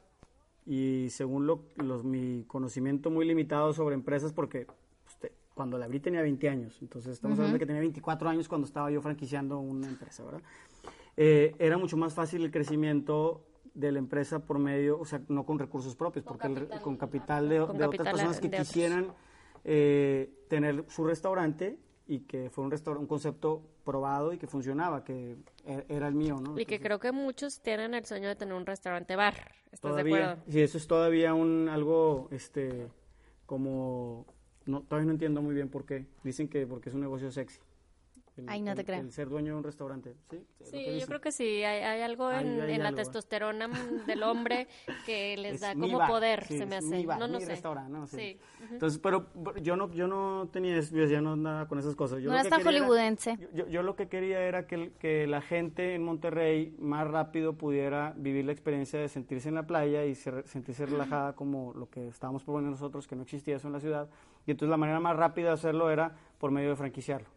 y 0.66 1.08
según 1.10 1.46
lo, 1.46 1.64
los, 1.76 2.04
mi 2.04 2.44
conocimiento 2.46 3.10
muy 3.10 3.26
limitado 3.26 3.72
sobre 3.72 3.94
empresas, 3.94 4.32
porque 4.32 4.66
pues, 5.04 5.16
te- 5.18 5.32
cuando 5.54 5.78
la 5.78 5.86
abrí 5.86 6.00
tenía 6.00 6.20
20 6.20 6.48
años, 6.48 6.76
entonces 6.82 7.12
estamos 7.12 7.38
hablando 7.38 7.54
de 7.54 7.58
que 7.60 7.66
tenía 7.66 7.80
24 7.80 8.28
años 8.28 8.48
cuando 8.48 8.66
estaba 8.66 8.90
yo 8.90 9.00
franquiciando 9.00 9.58
una 9.58 9.88
empresa, 9.88 10.22
¿verdad? 10.24 10.42
Eh, 11.16 11.54
era 11.58 11.78
mucho 11.78 11.96
más 11.96 12.12
fácil 12.14 12.44
el 12.44 12.50
crecimiento 12.50 13.42
de 13.74 13.92
la 13.92 13.98
empresa 13.98 14.40
por 14.40 14.58
medio, 14.58 14.98
o 14.98 15.04
sea, 15.04 15.20
no 15.28 15.44
con 15.44 15.58
recursos 15.58 15.94
propios, 15.96 16.24
porque 16.24 16.46
el- 16.48 16.68
con 16.82 16.96
capital 16.96 17.48
de, 17.48 17.58
Con 17.58 17.76
de 17.78 17.84
otras 17.84 17.88
capital 17.88 18.12
personas 18.12 18.40
que 18.40 18.48
de 18.48 18.56
quisieran 18.58 19.12
eh, 19.64 20.30
tener 20.48 20.84
su 20.88 21.04
restaurante 21.04 21.78
y 22.06 22.20
que 22.20 22.48
fue 22.50 22.64
un, 22.64 22.70
restaur- 22.70 22.96
un 22.98 23.06
concepto 23.06 23.62
probado 23.84 24.32
y 24.32 24.38
que 24.38 24.46
funcionaba, 24.46 25.04
que 25.04 25.36
e- 25.66 25.84
era 25.88 26.08
el 26.08 26.14
mío, 26.14 26.40
¿no? 26.40 26.58
Y 26.58 26.64
que 26.64 26.80
creo 26.80 26.98
que 26.98 27.12
muchos 27.12 27.60
tienen 27.60 27.92
el 27.94 28.04
sueño 28.06 28.28
de 28.28 28.36
tener 28.36 28.54
un 28.54 28.64
restaurante 28.64 29.14
bar. 29.16 29.34
¿Estás 29.70 29.94
de 29.96 30.02
todavía, 30.02 30.30
acuerdo? 30.32 30.42
sí, 30.52 30.60
eso 30.62 30.78
es 30.78 30.86
todavía 30.86 31.34
un 31.34 31.68
algo, 31.68 32.28
este, 32.30 32.88
como, 33.46 34.26
no, 34.66 34.82
todavía 34.82 35.06
no 35.06 35.12
entiendo 35.12 35.42
muy 35.42 35.54
bien 35.54 35.68
por 35.68 35.84
qué. 35.84 36.06
Dicen 36.24 36.48
que 36.48 36.66
porque 36.66 36.88
es 36.88 36.94
un 36.94 37.00
negocio 37.02 37.30
sexy. 37.30 37.58
El- 38.38 38.48
Ay, 38.48 38.60
no 38.62 38.74
te 38.74 38.80
el- 38.82 38.86
creo. 38.86 39.00
El 39.00 39.12
ser 39.12 39.28
dueño 39.28 39.52
de 39.52 39.58
un 39.58 39.64
restaurante, 39.64 40.14
¿sí? 40.30 40.44
Sí, 40.62 40.98
yo 41.00 41.06
creo 41.06 41.20
que 41.20 41.32
sí, 41.32 41.62
hay, 41.64 41.82
hay 41.82 42.02
algo 42.02 42.28
Hay- 42.28 42.46
en, 42.46 42.60
hay 42.60 42.74
en 42.74 42.82
la 42.82 42.88
algo, 42.88 42.98
testosterona 42.98 43.68
del 44.06 44.22
hombre 44.22 44.68
que 45.06 45.36
les 45.36 45.54
Es 45.56 45.60
da 45.62 45.74
como 45.74 45.98
bar, 45.98 46.08
poder, 46.08 46.44
sí, 46.44 46.58
se 46.58 46.66
me 46.66 46.76
es 46.78 46.84
hace. 46.84 46.96
mi 46.96 47.06
bar, 47.06 47.18
no, 47.18 47.26
no 47.28 47.38
mi 47.38 47.44
sé. 47.44 47.50
restaurante, 47.50 47.90
¿no? 47.92 48.06
Sí. 48.06 48.38
Entonces, 48.70 48.98
pero 49.00 49.26
yo 49.62 49.76
no, 49.76 49.92
yo 49.92 50.06
no 50.06 50.48
tenía 50.52 50.78
yo 50.80 51.04
ya 51.06 51.20
no 51.20 51.32
andaba 51.32 51.66
con 51.68 51.78
esas 51.78 51.96
cosas. 51.96 52.20
Yo 52.22 52.28
No 52.30 52.34
eras 52.36 52.48
tan 52.48 52.60
era- 52.60 52.70
hollywoodense. 52.70 53.38
yo, 53.54 53.66
yo 53.66 53.82
lo 53.82 53.96
que 53.96 54.08
quería 54.08 54.40
era 54.42 54.66
que, 54.66 54.74
el- 54.76 54.92
que 54.92 55.26
la 55.26 55.40
gente 55.40 55.94
en 55.94 56.02
Monterrey 56.04 56.74
más 56.78 57.08
rápido 57.08 57.54
pudiera 57.54 58.14
vivir 58.16 58.44
la 58.44 58.52
experiencia 58.52 59.00
de 59.00 59.08
sentirse 59.08 59.48
en 59.48 59.54
la 59.56 59.66
playa 59.66 60.04
y 60.04 60.14
ser- 60.14 60.46
sentirse 60.46 60.86
relajada 60.86 61.34
como 61.34 61.72
lo 61.74 61.88
que 61.90 62.06
estábamos 62.08 62.44
proponiendo 62.44 62.70
nosotros, 62.70 63.06
que 63.08 63.16
no 63.16 63.22
existía 63.22 63.56
eso 63.56 63.66
en 63.66 63.72
la 63.72 63.80
ciudad. 63.80 64.08
Y 64.46 64.52
entonces 64.52 64.70
la 64.70 64.76
manera 64.76 65.00
más 65.00 65.16
rápida 65.16 65.48
de 65.48 65.54
hacerlo 65.54 65.90
era 65.90 66.12
por 66.38 66.50
medio 66.50 66.70
de 66.70 66.76
franquiciarlo. 66.76 67.28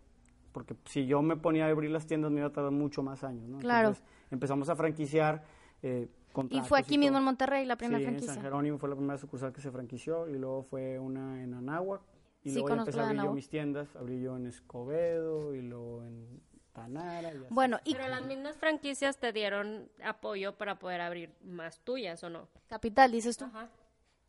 Porque 0.52 0.76
si 0.86 1.06
yo 1.06 1.22
me 1.22 1.36
ponía 1.38 1.66
a 1.66 1.70
abrir 1.70 1.92
las 1.92 2.06
tiendas 2.06 2.32
me 2.32 2.40
iba 2.40 2.48
a 2.48 2.52
tardar 2.52 2.72
mucho 2.72 3.04
más 3.04 3.24
años. 3.24 3.48
¿no? 3.48 3.60
Claro. 3.60 3.90
Entonces 3.90 4.06
empezamos 4.32 4.70
a 4.70 4.76
franquiciar. 4.76 5.44
eh, 5.82 6.08
Y 6.50 6.62
fue 6.62 6.80
aquí 6.80 6.98
mismo 6.98 7.18
en 7.18 7.24
Monterrey 7.24 7.66
la 7.66 7.76
primera 7.76 7.98
sí, 8.00 8.04
en 8.04 8.10
franquicia. 8.12 8.34
San 8.36 8.44
Jerónimo 8.44 8.78
fue 8.78 8.90
la 8.90 8.96
primera 8.96 9.18
sucursal 9.18 9.52
que 9.52 9.62
se 9.62 9.72
franquició 9.72 10.28
y 10.28 10.38
luego 10.38 10.64
fue 10.64 10.98
una 11.00 11.42
en 11.44 11.54
Anáhuac 11.54 12.02
y 12.44 12.50
Sí, 12.50 12.56
luego 12.56 12.70
ya 12.70 12.76
empecé 12.76 13.00
a 13.00 13.04
abrir 13.08 13.22
yo 13.24 13.34
mis 13.34 13.50
tiendas, 13.50 13.96
abrí 13.96 14.22
yo 14.22 14.36
en 14.38 14.48
Escobedo 14.48 15.54
y 15.54 15.62
luego 15.62 16.04
en 16.04 16.42
Tanara 16.74 17.34
y 17.34 17.38
así. 17.38 17.46
Bueno, 17.50 17.80
y 17.84 17.94
Pero 17.96 18.08
las 18.08 18.26
mismas 18.26 18.56
franquicias 18.58 19.18
te 19.18 19.34
dieron 19.34 19.90
apoyo 20.04 20.58
para 20.58 20.80
poder 20.80 21.02
abrir 21.02 21.34
más 21.44 21.82
tuyas, 21.82 22.24
¿o 22.24 22.30
no? 22.30 22.48
Capital, 22.68 23.12
dices 23.12 23.38
tú. 23.38 23.46
Ajá. 23.46 23.68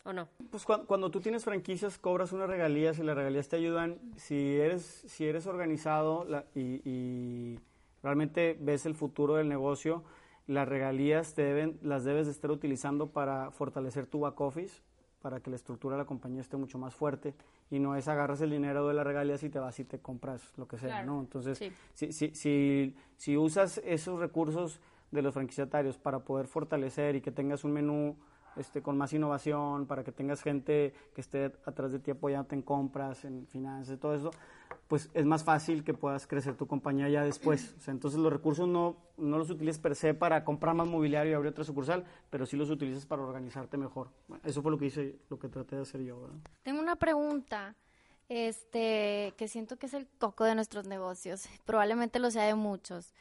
¿O 0.04 0.12
no? 0.12 0.28
Pues 0.50 0.64
cuando, 0.64 0.86
cuando 0.86 1.10
tú 1.10 1.20
tienes 1.20 1.44
franquicias 1.44 1.96
cobras 1.98 2.32
unas 2.32 2.48
regalías 2.48 2.98
y 2.98 3.02
las 3.04 3.16
regalías 3.16 3.48
te 3.48 3.56
ayudan 3.56 3.98
si 4.16 4.56
eres 4.56 4.82
si 5.06 5.26
eres 5.26 5.46
organizado 5.46 6.24
la- 6.24 6.44
y, 6.54 6.80
y 6.88 7.58
realmente 8.02 8.56
ves 8.60 8.84
el 8.86 8.94
futuro 8.96 9.36
del 9.36 9.48
negocio 9.48 10.02
las 10.48 10.68
regalías 10.68 11.34
te 11.34 11.42
deben 11.42 11.78
las 11.82 12.02
debes 12.02 12.26
de 12.26 12.32
estar 12.32 12.50
utilizando 12.50 13.10
para 13.12 13.52
fortalecer 13.52 14.06
tu 14.06 14.20
back 14.20 14.40
office 14.40 14.82
para 15.20 15.38
que 15.38 15.50
la 15.50 15.56
estructura 15.56 15.94
de 15.96 16.02
la 16.02 16.06
compañía 16.06 16.40
esté 16.40 16.56
mucho 16.56 16.78
más 16.78 16.94
fuerte 16.94 17.32
y 17.70 17.78
no 17.78 17.94
es 17.94 18.08
agarras 18.08 18.40
el 18.40 18.50
dinero 18.50 18.88
de 18.88 18.94
las 18.94 19.06
regalías 19.06 19.44
y 19.44 19.50
te 19.50 19.60
vas 19.60 19.78
y 19.78 19.84
te 19.84 20.00
compras 20.00 20.42
lo 20.56 20.66
que 20.66 20.78
sea, 20.78 20.88
Claro, 20.88 21.06
¿no? 21.12 21.20
Entonces, 21.20 21.58
sí. 21.58 21.72
si, 21.94 22.12
si, 22.12 22.34
si, 22.34 22.96
si 23.16 23.36
usas 23.36 23.78
esos 23.84 24.18
recursos 24.18 24.80
de 25.12 25.22
los 25.22 25.32
franquiciatarios 25.32 25.96
para 25.96 26.24
poder 26.24 26.48
fortalecer 26.48 27.14
y 27.14 27.20
que 27.20 27.30
tengas 27.30 27.62
un 27.62 27.70
menú 27.72 28.16
este, 28.56 28.82
con 28.82 28.96
más 28.98 29.12
innovación, 29.12 29.86
para 29.86 30.04
que 30.04 30.12
tengas 30.12 30.42
gente 30.42 30.94
que 31.14 31.20
esté 31.20 31.52
atrás 31.64 31.92
de 31.92 31.98
ti 31.98 32.10
apoyándote 32.10 32.54
en 32.54 32.62
compras, 32.62 33.24
en 33.24 33.46
finanzas, 33.46 33.98
todo 33.98 34.14
eso, 34.14 34.30
pues 34.88 35.10
es 35.14 35.24
más 35.24 35.42
fácil 35.42 35.84
que 35.84 35.94
puedas 35.94 36.26
crecer 36.26 36.54
tu 36.54 36.66
compañía 36.66 37.08
ya 37.08 37.24
después. 37.24 37.74
O 37.78 37.80
sea, 37.80 37.92
entonces 37.92 38.20
los 38.20 38.32
recursos 38.32 38.68
no, 38.68 38.96
no 39.16 39.38
los 39.38 39.48
utilices 39.50 39.80
per 39.80 39.96
se 39.96 40.14
para 40.14 40.44
comprar 40.44 40.74
más 40.74 40.86
mobiliario 40.86 41.32
y 41.32 41.34
abrir 41.34 41.50
otra 41.50 41.64
sucursal, 41.64 42.04
pero 42.28 42.44
sí 42.46 42.56
los 42.56 42.70
utilizas 42.70 43.06
para 43.06 43.22
organizarte 43.22 43.76
mejor. 43.76 44.10
Bueno, 44.28 44.42
eso 44.46 44.60
fue 44.60 44.70
lo 44.70 44.78
que 44.78 44.86
hice, 44.86 45.16
lo 45.30 45.38
que 45.38 45.48
traté 45.48 45.76
de 45.76 45.82
hacer 45.82 46.02
yo. 46.02 46.20
¿verdad? 46.20 46.36
Tengo 46.62 46.80
una 46.80 46.96
pregunta, 46.96 47.74
este, 48.28 49.34
que 49.36 49.48
siento 49.48 49.78
que 49.78 49.86
es 49.86 49.94
el 49.94 50.06
coco 50.18 50.44
de 50.44 50.54
nuestros 50.54 50.86
negocios. 50.86 51.48
Probablemente 51.64 52.18
lo 52.18 52.30
sea 52.30 52.44
de 52.44 52.54
muchos. 52.54 53.14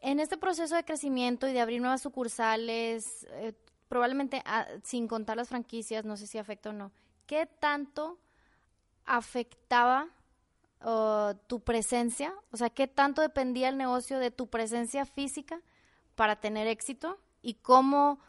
En 0.00 0.20
este 0.20 0.36
proceso 0.36 0.76
de 0.76 0.84
crecimiento 0.84 1.48
y 1.48 1.52
de 1.52 1.60
abrir 1.60 1.80
nuevas 1.80 2.02
sucursales, 2.02 3.26
eh, 3.30 3.54
probablemente 3.88 4.42
ah, 4.44 4.66
sin 4.82 5.08
contar 5.08 5.36
las 5.36 5.48
franquicias, 5.48 6.04
no 6.04 6.16
sé 6.16 6.26
si 6.26 6.38
afecta 6.38 6.70
o 6.70 6.72
no, 6.72 6.92
¿qué 7.26 7.46
tanto 7.46 8.18
afectaba 9.04 10.08
tu 11.46 11.60
presencia? 11.60 12.34
O 12.50 12.56
sea, 12.58 12.68
¿qué 12.68 12.86
tanto 12.86 13.22
dependía 13.22 13.70
el 13.70 13.78
negocio 13.78 14.18
de 14.18 14.30
tu 14.30 14.48
presencia 14.48 15.06
física 15.06 15.60
para 16.14 16.36
tener 16.36 16.66
éxito? 16.66 17.18
¿Y 17.40 17.54
cómo 17.54 18.20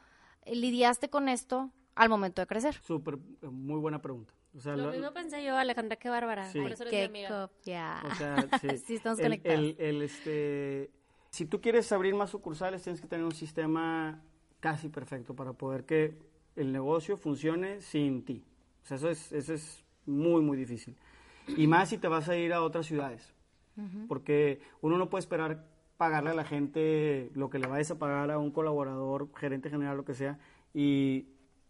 lidiaste 0.46 1.10
con 1.10 1.28
esto 1.28 1.70
al 1.96 2.08
momento 2.10 2.42
de 2.42 2.48
crecer? 2.48 2.76
Súper, 2.84 3.16
eh, 3.42 3.48
muy 3.48 3.80
buena 3.80 4.02
pregunta. 4.02 4.34
O 4.56 4.62
sea, 4.62 4.78
Lo 4.78 4.86
lo- 4.86 4.92
mismo 4.92 5.12
pensé 5.12 5.44
yo, 5.44 5.58
Alejandra, 5.58 5.98
qué 5.98 6.10
bárbara. 6.10 6.50
Sí. 6.50 6.62
Por 6.62 6.72
eso 6.72 6.84
eres 6.84 6.92
Qué 6.92 7.10
mi 7.10 7.26
amiga. 7.26 7.48
copia. 7.50 8.02
O 8.10 8.16
sea, 8.16 8.36
sí. 8.62 8.78
Sí, 8.78 8.96
estamos 8.96 9.20
El- 9.20 9.26
conectados. 9.26 9.60
el- 9.60 9.76
el, 9.80 10.02
este, 10.02 10.92
si 11.32 11.46
tú 11.46 11.60
quieres 11.60 11.92
abrir 11.92 12.16
más 12.16 12.30
sucursales, 12.30 12.82
tienes 12.84 13.02
que 13.02 13.08
tener 13.08 13.26
un 13.26 13.34
sistema 13.36 14.22
casi 14.66 14.90
perfecto 14.90 15.36
para 15.36 15.54
poder 15.54 15.86
que 15.86 16.18
el 16.56 16.72
negocio 16.72 17.18
funcione 17.18 17.82
sin 17.82 18.26
ti. 18.26 18.44
O 18.84 18.88
sea, 18.88 18.98
eso 18.98 19.12
es, 19.12 19.32
eso 19.32 19.54
es 19.54 19.86
muy, 20.08 20.42
muy 20.42 20.58
difícil. 20.58 20.96
Y 21.56 21.68
más 21.68 21.90
si 21.90 22.00
te 22.00 22.08
vas 22.08 22.30
a 22.30 22.36
ir 22.36 22.52
a 22.52 22.64
otras 22.64 22.88
ciudades. 22.88 23.32
Porque 24.08 24.62
uno 24.82 24.98
no 24.98 25.08
puede 25.08 25.20
esperar 25.20 25.68
pagarle 25.98 26.32
a 26.32 26.34
la 26.34 26.46
gente 26.46 27.30
lo 27.36 27.52
que 27.52 27.60
le 27.60 27.68
vayas 27.68 27.92
a 27.92 28.00
pagar 28.00 28.32
a 28.32 28.40
un 28.40 28.50
colaborador, 28.50 29.30
gerente 29.36 29.70
general, 29.70 29.98
lo 29.98 30.06
que 30.06 30.16
sea, 30.16 30.40
y 30.74 31.28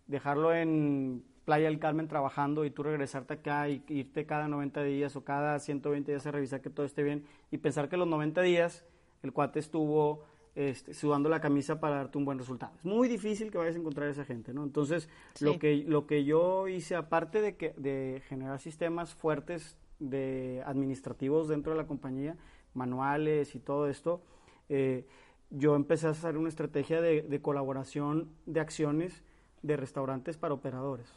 dejarlo 0.08 0.54
en 0.54 1.22
Playa 1.44 1.66
del 1.66 1.80
Carmen 1.80 2.08
trabajando 2.08 2.64
y 2.64 2.70
tú 2.70 2.84
regresarte 2.84 3.34
acá 3.34 3.68
y 3.68 3.84
irte 3.90 4.26
cada 4.26 4.48
90 4.48 4.84
días 4.84 5.18
o 5.18 5.26
cada 5.26 5.60
120 5.60 6.14
días 6.14 6.26
a 6.28 6.32
revisar 6.32 6.62
que 6.62 6.70
todo 6.70 6.86
esté 6.86 7.04
bien 7.04 7.26
y 7.52 7.58
pensar 7.58 7.90
que 7.90 7.98
los 7.98 8.08
90 8.08 8.42
días 8.42 8.86
el 9.22 9.34
cuate 9.34 9.60
estuvo 9.60 10.24
este, 10.56 10.94
sudando 10.94 11.28
la 11.30 11.42
camisa 11.42 11.80
para 11.80 11.98
darte 11.98 12.18
un 12.18 12.26
buen 12.26 12.40
resultado. 12.40 12.74
Es 12.78 12.86
muy 12.86 13.08
difícil 13.08 13.52
que 13.52 13.58
vayas 13.58 13.76
a 13.76 13.80
encontrar 13.80 14.08
a 14.08 14.12
esa 14.12 14.24
gente, 14.26 14.54
¿no? 14.54 14.64
Entonces, 14.64 15.10
Sí. 15.34 15.46
lo, 15.46 15.60
que, 15.60 15.76
lo 15.88 16.08
que 16.08 16.24
yo 16.24 16.68
hice, 16.68 16.96
aparte 16.96 17.42
de, 17.42 17.56
que, 17.56 17.74
de 17.78 18.22
generar 18.28 18.60
sistemas 18.60 19.14
fuertes 19.14 19.78
de 20.00 20.64
administrativos 20.66 21.48
dentro 21.48 21.74
de 21.74 21.78
la 21.78 21.88
compañía, 21.88 22.36
manuales 22.74 23.56
y 23.56 23.60
todo 23.60 23.88
esto, 23.90 24.22
eh, 24.70 25.06
yo 25.50 25.76
empecé 25.76 26.08
a 26.08 26.12
hacer 26.12 26.38
una 26.38 26.50
estrategia 26.50 27.02
de, 27.02 27.22
de 27.22 27.42
colaboración 27.42 28.30
de 28.46 28.60
acciones 28.60 29.24
de 29.62 29.78
restaurantes 29.78 30.38
para 30.38 30.54
operadores. 30.54 31.08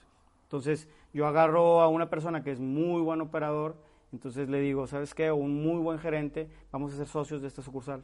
Entonces, 0.44 0.88
yo 1.12 1.26
agarro 1.26 1.80
a 1.80 1.88
una 1.88 2.08
persona 2.10 2.42
que 2.42 2.50
es 2.52 2.60
muy 2.60 3.02
buen 3.02 3.20
operador, 3.20 3.76
entonces 4.12 4.48
le 4.48 4.60
digo, 4.60 4.86
¿sabes 4.86 5.14
qué? 5.14 5.30
Un 5.30 5.62
muy 5.62 5.80
buen 5.82 5.98
gerente, 5.98 6.48
vamos 6.72 6.94
a 6.94 6.96
ser 6.96 7.06
socios 7.06 7.42
de 7.42 7.48
esta 7.48 7.62
sucursal. 7.62 8.02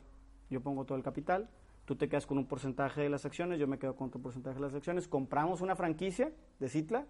Yo 0.51 0.61
pongo 0.61 0.85
todo 0.85 0.97
el 0.97 1.05
capital, 1.05 1.49
tú 1.85 1.97
te 1.97 2.09
quedas 2.09 2.27
con 2.27 2.39
un 2.39 2.47
porcentaje 2.47 3.01
de 3.03 3.09
las 3.09 3.25
acciones, 3.25 3.59
yo 3.59 3.67
me 3.67 3.79
quedo 3.79 3.95
con 3.97 4.09
otro 4.09 4.21
porcentaje 4.21 4.57
de 4.57 4.61
las 4.63 4.75
acciones, 4.75 5.09
compramos 5.09 5.61
una 5.61 5.77
franquicia 5.77 6.33
de 6.59 6.69
Citla 6.69 7.07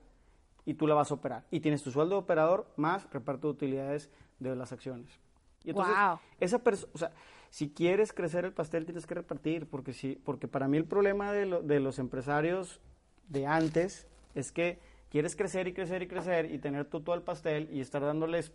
y 0.65 0.75
tú 0.75 0.87
la 0.87 0.95
vas 0.95 1.11
a 1.11 1.15
operar. 1.15 1.45
Y 1.51 1.61
tienes 1.61 1.83
tu 1.83 1.91
sueldo 1.91 2.15
de 2.17 2.21
operador 2.23 2.67
más 2.77 3.09
reparto 3.11 3.49
de 3.49 3.53
utilidades 3.53 4.11
de 4.39 4.55
las 4.57 4.73
acciones. 4.73 5.21
Y 5.65 5.71
entonces, 5.71 5.95
Guau. 5.95 6.19
esa 6.41 6.59
persona, 6.59 6.93
o 6.95 6.99
sea, 6.99 7.13
si 7.51 7.71
quieres 7.71 8.13
crecer 8.13 8.45
el 8.45 8.53
pastel 8.53 8.85
tienes 8.85 9.07
que 9.07 9.15
repartir, 9.15 9.67
porque 9.69 9.93
sí, 9.93 10.21
porque 10.25 10.49
para 10.49 10.67
mí 10.69 10.77
el 10.77 10.85
problema 10.85 11.33
de, 11.33 11.47
lo- 11.47 11.63
de 11.63 11.81
los 11.81 11.99
empresarios 11.99 12.81
de 13.29 13.47
antes 13.47 14.07
es 14.35 14.51
que 14.53 14.79
quieres 15.09 15.37
crecer 15.37 15.69
y 15.69 15.73
crecer 15.73 16.03
y 16.03 16.09
crecer 16.09 16.51
y 16.53 16.59
tener 16.59 16.85
tú 16.87 17.01
todo 17.01 17.15
el 17.15 17.23
pastel 17.23 17.69
y 17.73 17.81
estar 17.81 18.03
dándoles 18.03 18.53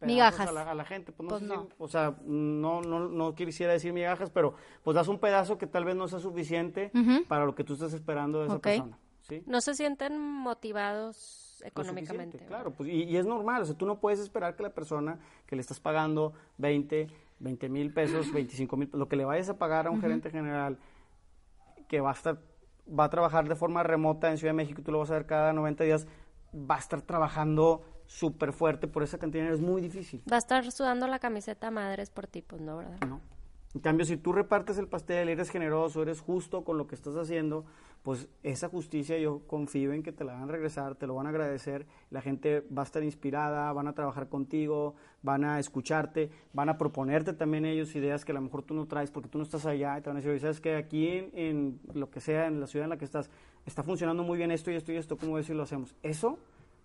Migajas. 0.00 0.48
A, 0.48 0.52
la, 0.52 0.70
a 0.70 0.74
la 0.74 0.84
gente. 0.84 1.10
Pues 1.12 1.24
no, 1.24 1.28
Pues 1.30 1.40
sé 1.42 1.46
no. 1.48 1.62
si- 1.64 1.74
o 1.78 1.88
sea, 1.88 2.14
no, 2.24 2.80
no, 2.82 3.08
no 3.08 3.34
quisiera 3.34 3.72
decir 3.72 3.92
migajas, 3.92 4.30
pero 4.30 4.54
pues 4.84 4.94
das 4.94 5.08
un 5.08 5.18
pedazo 5.18 5.58
que 5.58 5.66
tal 5.66 5.84
vez 5.84 5.96
no 5.96 6.06
sea 6.08 6.20
suficiente 6.20 6.92
para 7.28 7.44
lo 7.44 7.54
que 7.54 7.64
tú 7.64 7.72
estás 7.74 7.92
esperando 7.92 8.40
de 8.40 8.46
esa 8.46 8.58
persona. 8.60 8.98
¿sí? 9.22 9.42
No 9.46 9.60
se 9.60 9.74
sienten 9.74 10.18
motivados 10.20 11.62
económicamente. 11.64 12.38
Claro, 12.46 12.70
pues, 12.72 12.88
y, 12.88 13.02
y 13.04 13.16
es 13.16 13.26
normal, 13.26 13.62
o 13.62 13.64
sea, 13.64 13.74
tú 13.76 13.84
no 13.86 13.98
puedes 13.98 14.20
esperar 14.20 14.54
que 14.54 14.62
la 14.62 14.70
persona 14.70 15.18
que 15.46 15.56
le 15.56 15.60
estás 15.62 15.80
pagando 15.80 16.32
20, 16.58 17.08
20 17.40 17.68
mil 17.68 17.92
pesos, 17.92 18.32
25 18.32 18.76
mil, 18.76 18.88
lo 18.92 19.08
que 19.08 19.16
le 19.16 19.24
vayas 19.24 19.48
a 19.48 19.58
pagar 19.58 19.86
a 19.88 19.90
un 19.90 20.00
gerente 20.00 20.30
general 20.30 20.78
que 21.88 22.00
va 22.00 22.10
a 22.10 22.14
estar, 22.14 22.38
va 22.88 23.04
a 23.04 23.10
trabajar 23.10 23.48
de 23.48 23.56
forma 23.56 23.82
remota 23.82 24.30
en 24.30 24.38
Ciudad 24.38 24.50
de 24.52 24.56
México, 24.56 24.80
y 24.80 24.84
tú 24.84 24.92
lo 24.92 24.98
vas 25.00 25.10
a 25.10 25.14
ver 25.14 25.26
cada 25.26 25.52
90 25.52 25.82
días, 25.84 26.06
va 26.54 26.76
a 26.76 26.78
estar 26.78 27.02
trabajando 27.02 27.82
súper 28.08 28.52
fuerte 28.54 28.88
por 28.88 29.02
esa 29.02 29.18
cantidad 29.18 29.46
es 29.52 29.60
muy 29.60 29.80
difícil. 29.80 30.22
Va 30.30 30.36
a 30.36 30.38
estar 30.38 30.68
sudando 30.72 31.06
la 31.06 31.18
camiseta 31.18 31.70
madres 31.70 32.10
por 32.10 32.26
ti, 32.26 32.42
pues 32.42 32.60
no, 32.60 32.78
¿verdad? 32.78 32.98
No, 33.06 33.20
En 33.74 33.80
cambio, 33.80 34.06
si 34.06 34.16
tú 34.16 34.32
repartes 34.32 34.78
el 34.78 34.88
pastel, 34.88 35.28
eres 35.28 35.50
generoso, 35.50 36.02
eres 36.02 36.20
justo 36.20 36.64
con 36.64 36.78
lo 36.78 36.86
que 36.86 36.94
estás 36.94 37.14
haciendo, 37.16 37.66
pues 38.02 38.26
esa 38.42 38.68
justicia 38.70 39.18
yo 39.18 39.46
confío 39.46 39.92
en 39.92 40.02
que 40.02 40.12
te 40.12 40.24
la 40.24 40.32
van 40.32 40.44
a 40.44 40.46
regresar, 40.46 40.94
te 40.94 41.06
lo 41.06 41.14
van 41.16 41.26
a 41.26 41.28
agradecer, 41.28 41.86
la 42.08 42.22
gente 42.22 42.64
va 42.76 42.80
a 42.80 42.84
estar 42.86 43.02
inspirada, 43.02 43.70
van 43.74 43.88
a 43.88 43.92
trabajar 43.92 44.30
contigo, 44.30 44.94
van 45.22 45.44
a 45.44 45.58
escucharte, 45.58 46.30
van 46.54 46.70
a 46.70 46.78
proponerte 46.78 47.34
también 47.34 47.66
ellos 47.66 47.94
ideas 47.94 48.24
que 48.24 48.32
a 48.32 48.36
lo 48.36 48.40
mejor 48.40 48.62
tú 48.62 48.72
no 48.72 48.86
traes 48.86 49.10
porque 49.10 49.28
tú 49.28 49.36
no 49.36 49.44
estás 49.44 49.66
allá 49.66 49.98
y 49.98 50.00
te 50.00 50.08
van 50.08 50.16
a 50.16 50.20
decir, 50.20 50.40
sabes 50.40 50.62
que 50.62 50.76
aquí 50.76 51.08
en, 51.08 51.30
en 51.34 51.80
lo 51.92 52.08
que 52.10 52.20
sea, 52.20 52.46
en 52.46 52.58
la 52.58 52.66
ciudad 52.66 52.84
en 52.84 52.90
la 52.90 52.96
que 52.96 53.04
estás, 53.04 53.28
está 53.66 53.82
funcionando 53.82 54.22
muy 54.22 54.38
bien 54.38 54.50
esto 54.50 54.70
y 54.70 54.76
esto 54.76 54.92
y 54.92 54.96
esto, 54.96 55.18
¿cómo 55.18 55.34
ves 55.34 55.44
si 55.44 55.52
lo 55.52 55.64
hacemos? 55.64 55.94
Eso 56.02 56.38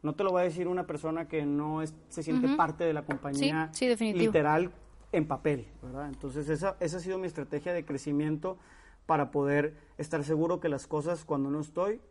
no 0.04 0.14
te 0.16 0.24
lo 0.24 0.32
va 0.32 0.42
a 0.42 0.44
decir 0.44 0.68
una 0.68 0.86
persona 0.86 1.28
que 1.28 1.46
no 1.46 1.82
es, 1.82 1.94
se 2.10 2.22
siente 2.24 2.56
parte 2.56 2.84
de 2.84 2.94
la 2.94 3.04
compañía 3.06 3.70
Sí, 3.74 3.80
sí, 3.80 3.88
definitivo. 3.88 4.26
literal 4.26 4.72
en 5.12 5.28
papel, 5.28 5.68
¿verdad? 5.82 6.08
Entonces 6.10 6.50
esa, 6.50 6.76
esa 6.80 6.98
ha 6.98 7.00
sido 7.00 7.18
mi 7.18 7.28
estrategia 7.28 7.74
de 7.74 7.86
crecimiento 7.86 8.58
para 9.06 9.32
poder 9.32 9.76
estar 9.98 10.24
seguro 10.24 10.60
que 10.60 10.70
las 10.70 10.88
cosas 10.88 11.26
cuando 11.26 11.50
no 11.50 11.60
estoy 11.60 12.02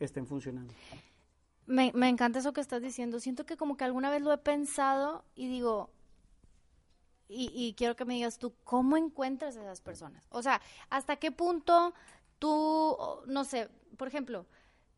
estén 0.00 0.26
funcionando. 0.26 0.72
Me, 1.66 1.92
me 1.94 2.08
encanta 2.08 2.38
eso 2.40 2.52
que 2.52 2.60
estás 2.60 2.82
diciendo. 2.82 3.20
Siento 3.20 3.46
que 3.46 3.56
como 3.56 3.76
que 3.76 3.84
alguna 3.84 4.10
vez 4.10 4.22
lo 4.22 4.32
he 4.32 4.38
pensado 4.38 5.24
y 5.34 5.48
digo, 5.48 5.90
y, 7.28 7.50
y 7.54 7.74
quiero 7.74 7.96
que 7.96 8.04
me 8.04 8.14
digas 8.14 8.38
tú, 8.38 8.54
¿cómo 8.64 8.96
encuentras 8.96 9.56
a 9.56 9.62
esas 9.62 9.80
personas? 9.80 10.26
O 10.30 10.42
sea, 10.42 10.60
¿hasta 10.90 11.16
qué 11.16 11.32
punto 11.32 11.94
tú, 12.38 12.96
no 13.26 13.44
sé, 13.44 13.68
por 13.96 14.08
ejemplo, 14.08 14.46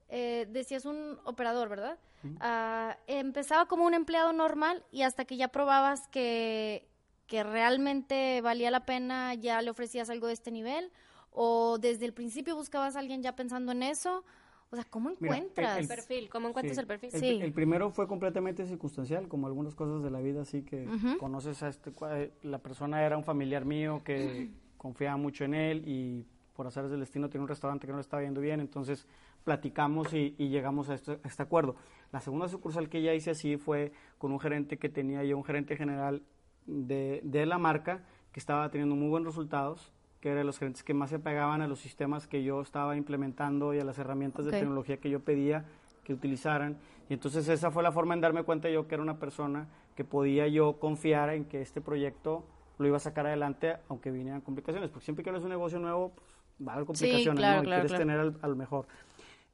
eh, 0.09 0.47
decías 0.51 0.85
un 0.85 1.19
operador, 1.25 1.69
¿verdad? 1.69 1.99
Ah, 2.41 2.97
empezaba 3.07 3.67
como 3.67 3.85
un 3.87 3.95
empleado 3.95 4.33
normal 4.33 4.85
y 4.91 5.03
hasta 5.03 5.25
que 5.25 5.37
ya 5.37 5.49
probabas 5.49 6.09
que, 6.09 6.89
que 7.29 7.45
realmente 7.45 8.41
valía 8.41 8.71
la 8.71 8.85
pena, 8.85 9.35
ya 9.35 9.63
le 9.63 9.71
ofrecías 9.71 10.11
algo 10.11 10.27
de 10.27 10.33
este 10.33 10.51
nivel, 10.51 10.91
o 11.31 11.79
desde 11.79 12.05
el 12.07 12.13
principio 12.13 12.57
buscabas 12.57 12.97
a 12.97 12.99
alguien 12.99 13.23
ya 13.23 13.37
pensando 13.37 13.73
en 13.73 13.83
eso. 13.85 14.25
O 14.71 14.75
sea, 14.75 14.85
¿cómo 14.91 15.11
Mira, 15.21 15.37
encuentras? 15.37 15.77
el- 15.77 15.83
El 15.83 15.89
perfil, 15.89 16.29
¿cómo 16.29 16.49
encuentras 16.49 16.75
Sí. 16.77 16.81
el 16.81 16.87
perfil? 16.89 17.11
El, 17.13 17.21
Sí. 17.21 17.39
el 17.41 17.53
primero 17.53 17.91
fue 17.91 18.09
completamente 18.09 18.67
circunstancial, 18.67 19.29
como 19.29 19.47
algunas 19.47 19.77
cosas 19.77 20.03
de 20.03 20.11
la 20.11 20.19
vida, 20.21 20.43
así 20.43 20.63
que 20.63 20.89
conoces 21.21 21.63
a 21.63 21.69
este, 21.69 21.93
eh, 22.11 22.33
la 22.43 22.59
persona 22.59 23.05
era 23.05 23.17
un 23.17 23.23
familiar 23.23 23.65
mío 23.65 24.03
que 24.05 24.51
confiaba 24.77 25.17
mucho 25.17 25.45
en 25.45 25.55
él 25.55 25.85
y 25.87 26.27
por 26.55 26.67
hacer 26.67 26.89
del 26.89 27.01
destino 27.01 27.29
tiene 27.29 27.43
un 27.43 27.49
restaurante 27.49 27.87
que 27.87 27.93
no 27.93 27.99
le 27.99 28.03
estaba 28.03 28.23
yendo 28.25 28.41
bien, 28.41 28.59
entonces 28.61 29.07
platicamos 29.47 30.13
y, 30.13 30.35
y 30.39 30.49
llegamos 30.49 30.91
a 30.91 30.95
este, 30.95 31.13
a 31.13 31.29
este 31.29 31.43
acuerdo. 31.45 31.77
La 32.11 32.21
segunda 32.21 32.49
sucursal 32.49 32.89
que 32.89 33.01
ya 33.01 33.15
hice 33.15 33.31
así 33.31 33.57
fue 33.57 33.93
con 34.19 34.33
un 34.33 34.41
gerente 34.41 34.77
que 34.77 34.89
tenía 34.89 35.23
yo, 35.23 35.39
un 35.39 35.45
gerente 35.45 35.77
general 35.77 36.23
de, 36.67 37.21
de 37.23 37.47
la 37.47 37.57
marca, 37.57 38.03
que 38.33 38.41
estaba 38.41 38.69
teniendo 38.71 38.97
muy 38.97 39.09
buenos 39.09 39.35
resultados, 39.35 39.93
que 40.21 40.31
era 40.31 40.39
de 40.39 40.45
los 40.45 40.59
gerentes 40.59 40.83
que 40.83 40.95
más 40.95 41.11
se 41.11 41.21
pegaban 41.21 41.63
a 41.63 41.69
los 41.69 41.79
sistemas 41.79 42.27
que 42.27 42.43
yo 42.43 42.61
estaba 42.61 42.97
implementando 42.97 43.73
y 43.73 43.79
a 43.79 43.85
las 43.85 43.99
herramientas 43.99 44.45
Ok. 44.45 44.51
de 44.53 44.59
tecnología 44.59 44.97
que 44.97 45.11
yo 45.11 45.21
pedía 45.21 45.65
que 46.03 46.13
utilizaran. 46.13 46.77
Y 47.09 47.15
entonces 47.15 47.49
esa 47.49 47.71
fue 47.71 47.85
la 47.85 47.93
forma 47.93 48.15
en 48.15 48.21
darme 48.21 48.43
cuenta 48.43 48.69
yo 48.69 48.89
que 48.89 48.97
era 48.97 49.03
una 49.03 49.21
persona 49.21 49.69
que 49.95 50.03
podía 50.03 50.49
yo 50.49 50.81
confiar 50.81 51.31
en 51.31 51.45
que 51.45 51.61
este 51.63 51.81
proyecto 51.81 52.45
lo 52.79 52.87
iba 52.89 52.97
a 52.97 53.01
sacar 53.01 53.27
adelante 53.29 53.77
aunque 53.89 54.11
vinieran 54.11 54.41
complicaciones, 54.41 54.91
porque 54.91 55.05
siempre 55.05 55.23
que 55.23 55.31
abres 55.31 55.45
un 55.45 55.51
negocio 55.51 55.79
nuevo, 55.79 56.11
pues, 56.17 56.27
va 56.67 56.73
a 56.73 56.75
haber 56.75 56.87
complicaciones, 56.87 57.39
claro, 57.39 57.57
¿no? 57.59 57.63
Y 57.63 57.67
claro, 57.67 57.83
quieres 57.83 57.93
claro. 57.93 58.05
tener 58.05 58.21
al, 58.21 58.39
al 58.43 58.57
mejor. 58.57 58.87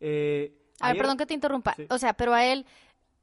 Eh, 0.03 0.53
A 0.81 0.89
ver, 0.89 0.91
ayer- 0.93 1.03
perdón 1.03 1.17
que 1.17 1.27
te 1.27 1.35
interrumpa. 1.35 1.75
Sí. 1.77 1.87
O 1.91 1.97
sea, 1.99 2.13
pero 2.15 2.35
a 2.35 2.45
él 2.45 2.67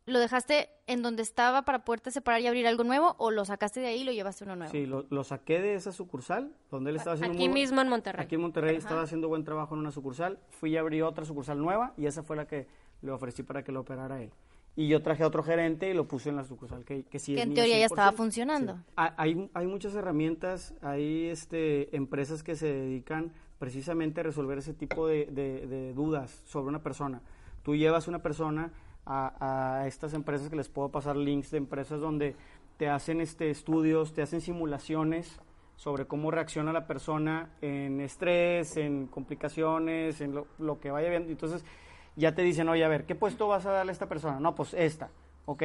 lo 0.06 0.18
dejaste 0.20 0.70
en 0.88 1.04
donde 1.04 1.22
estaba 1.22 1.62
para 1.66 1.86
poderte 1.86 2.10
separar 2.10 2.42
y 2.42 2.48
abrir 2.48 2.66
algo 2.66 2.84
nuevo 2.84 3.16
o 3.20 3.30
lo 3.30 3.46
sacaste 3.46 3.80
de 3.80 3.88
ahí 3.88 4.02
y 4.02 4.04
lo 4.06 4.12
llevaste 4.12 4.44
a 4.44 4.48
uno 4.48 4.56
nuevo. 4.56 4.72
Sí, 4.72 4.88
lo, 4.88 5.06
lo 5.12 5.24
saqué 5.24 5.62
de 5.62 5.76
esa 5.76 5.92
sucursal, 5.92 6.52
donde 6.72 6.90
él 6.90 6.96
estaba 6.96 7.14
haciendo 7.14 7.38
Aquí 7.38 7.48
muy 7.48 7.60
mismo 7.62 7.80
en 7.82 7.90
Monterrey. 7.90 8.26
Aquí 8.26 8.34
en 8.36 8.42
Monterrey 8.42 8.76
estaba 8.76 9.04
haciendo 9.04 9.28
buen 9.28 9.44
trabajo 9.44 9.76
en 9.76 9.82
una 9.82 9.92
sucursal. 9.92 10.40
Fui 10.50 10.72
y 10.72 10.78
abrí 10.78 11.02
otra 11.04 11.26
sucursal 11.26 11.60
nueva 11.60 11.94
y 11.96 12.08
esa 12.08 12.24
fue 12.24 12.36
la 12.38 12.48
que 12.48 12.66
le 13.04 13.12
ofrecí 13.12 13.44
para 13.44 13.64
que 13.64 13.72
lo 13.72 13.82
operara 13.82 14.20
él. 14.22 14.32
Y 14.76 14.88
yo 14.88 15.02
traje 15.04 15.24
a 15.24 15.28
otro 15.28 15.44
gerente 15.44 15.90
y 15.90 15.94
lo 15.94 16.08
puse 16.08 16.30
en 16.30 16.38
la 16.38 16.44
sucursal 16.44 16.86
que, 16.86 17.04
que 17.04 17.20
sí 17.20 17.36
Que 17.36 17.42
es 17.42 17.48
en 17.48 17.54
teoría 17.54 17.78
ya 17.80 17.88
100%. 17.88 17.92
estaba 17.92 18.12
funcionando. 18.14 18.78
Sí. 18.78 18.82
Hay, 18.96 19.50
hay 19.54 19.68
muchas 19.68 19.94
herramientas, 19.94 20.74
hay 20.82 21.28
este, 21.28 21.96
empresas 21.96 22.42
que 22.44 22.56
se 22.56 22.68
dedican 22.68 23.34
precisamente 23.60 24.24
resolver 24.24 24.58
ese 24.58 24.74
tipo 24.74 25.06
de, 25.08 25.94
dudas 25.96 26.42
sobre 26.46 26.70
una 26.70 26.82
persona. 26.82 27.22
Tú 27.62 27.76
llevas 27.76 28.08
una 28.08 28.20
persona 28.20 28.72
a, 29.06 29.84
estas 29.86 30.14
empresas 30.14 30.50
que 30.50 30.56
les 30.56 30.70
puedo 30.70 30.90
pasar 30.90 31.18
links 31.18 31.52
de 31.52 31.58
empresas 31.58 32.00
donde 32.00 32.36
te 32.78 32.90
hacen 32.90 33.22
este, 33.22 33.50
estudios, 33.50 34.14
te 34.14 34.22
hacen 34.22 34.40
simulaciones 34.40 35.40
sobre 35.76 36.06
cómo 36.06 36.32
reacciona 36.32 36.74
la 36.74 36.88
persona 36.88 37.50
en 37.62 38.00
estrés, 38.00 38.78
en 38.78 39.08
complicaciones, 39.08 40.22
en 40.22 40.36
lo, 40.36 40.80
que 40.80 40.92
vaya 40.92 41.10
viendo. 41.10 41.30
Entonces 41.30 41.66
ya 42.16 42.34
te 42.34 42.42
dicen, 42.42 42.70
oye, 42.70 42.84
a 42.84 42.88
ver, 42.88 43.06
¿qué 43.06 43.16
puesto 43.16 43.48
vas 43.48 43.66
a 43.66 43.72
darle 43.72 43.92
a 43.92 43.94
esta 43.94 44.08
persona? 44.08 44.40
No, 44.40 44.56
pues 44.56 44.74
esta. 44.74 45.10
Ok, 45.46 45.64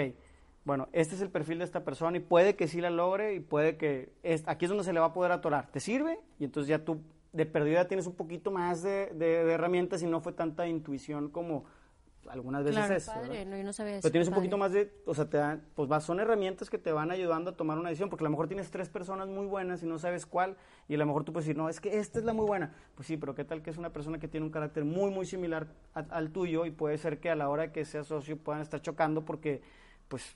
bueno, 0.65 0.89
este 0.93 1.15
es 1.15 1.21
el 1.21 1.31
perfil 1.31 1.59
de 1.59 1.65
esta 1.65 1.85
persona 1.85 2.17
y 2.17 2.21
puede 2.21 2.57
que 2.57 2.69
sí 2.69 2.81
la 2.81 2.91
logre 2.91 3.35
y 3.35 3.41
puede 3.41 3.77
que... 3.77 4.13
aquí 4.47 4.65
es 4.65 4.69
donde 4.69 4.85
se 4.85 4.93
le 4.93 5.01
va 5.01 5.07
a 5.07 5.13
poder 5.13 5.31
atorar. 5.31 5.69
¿Te 5.71 5.79
sirve? 5.79 6.19
Y 6.39 6.45
entonces 6.45 6.69
ya 6.69 6.85
tú 6.85 7.01
de 7.35 7.47
perdida 7.47 7.87
tienes 7.89 8.07
un 8.07 8.15
poquito 8.15 8.51
más 8.51 8.83
de, 8.83 9.09
de- 9.15 9.45
de 9.45 9.53
herramientas 9.53 10.03
y 10.03 10.07
no 10.07 10.21
fue 10.21 10.33
tanta 10.33 10.67
intuición 10.67 11.29
como 11.29 11.65
algunas 12.31 12.65
veces 12.65 12.79
Claro, 12.79 12.95
es. 12.95 13.05
Padre, 13.07 13.45
no, 13.45 13.57
yo 13.59 13.65
no 13.65 13.73
sabía 13.75 13.93
eso. 13.97 14.03
Pero 14.03 14.13
tienes 14.13 14.29
un 14.29 14.35
poquito 14.35 14.57
más 14.57 14.73
de, 14.73 14.91
o 15.05 15.13
sea, 15.15 15.29
te 15.29 15.37
dan, 15.37 15.63
pues 15.75 15.91
va, 15.93 16.01
son 16.01 16.21
herramientas 16.21 16.71
que 16.71 16.79
te 16.79 16.91
van 16.91 17.11
ayudando 17.11 17.51
a 17.51 17.57
tomar 17.57 17.77
una 17.79 17.91
decisión, 17.91 18.09
porque 18.09 18.23
a 18.25 18.27
lo 18.27 18.31
mejor 18.31 18.47
tienes 18.49 18.71
tres 18.71 18.89
personas 18.89 19.29
muy 19.29 19.45
buenas 19.47 19.83
y 19.83 19.87
no 19.87 19.99
sabes 19.99 20.25
cuál, 20.25 20.57
y 20.89 20.95
a 20.95 20.99
lo 20.99 21.05
mejor 21.05 21.25
tú 21.25 21.35
puedes 21.35 21.45
decir, 21.47 21.59
no, 21.59 21.69
es 21.69 21.81
que 21.83 21.99
esta 21.99 22.19
es 22.19 22.25
la 22.25 22.33
muy 22.33 22.47
buena. 22.47 22.73
Pues 22.95 23.07
sí, 23.09 23.19
pero 23.19 23.35
qué 23.35 23.45
tal 23.45 23.61
que 23.63 23.69
es 23.69 23.77
una 23.77 23.93
persona 23.93 24.19
que 24.19 24.27
tiene 24.29 24.47
un 24.47 24.53
carácter 24.53 24.87
muy, 24.87 25.11
muy 25.11 25.27
similar 25.27 25.67
a- 25.93 25.99
al 26.11 26.31
tuyo 26.31 26.65
y 26.65 26.71
puede 26.71 26.97
ser 26.97 27.21
que 27.21 27.29
a 27.29 27.37
la 27.37 27.51
hora 27.51 27.73
que 27.73 27.85
sea 27.85 28.05
socio 28.05 28.39
puedan 28.39 28.63
estar 28.63 28.81
chocando 28.81 29.23
porque, 29.27 29.61
pues, 30.09 30.35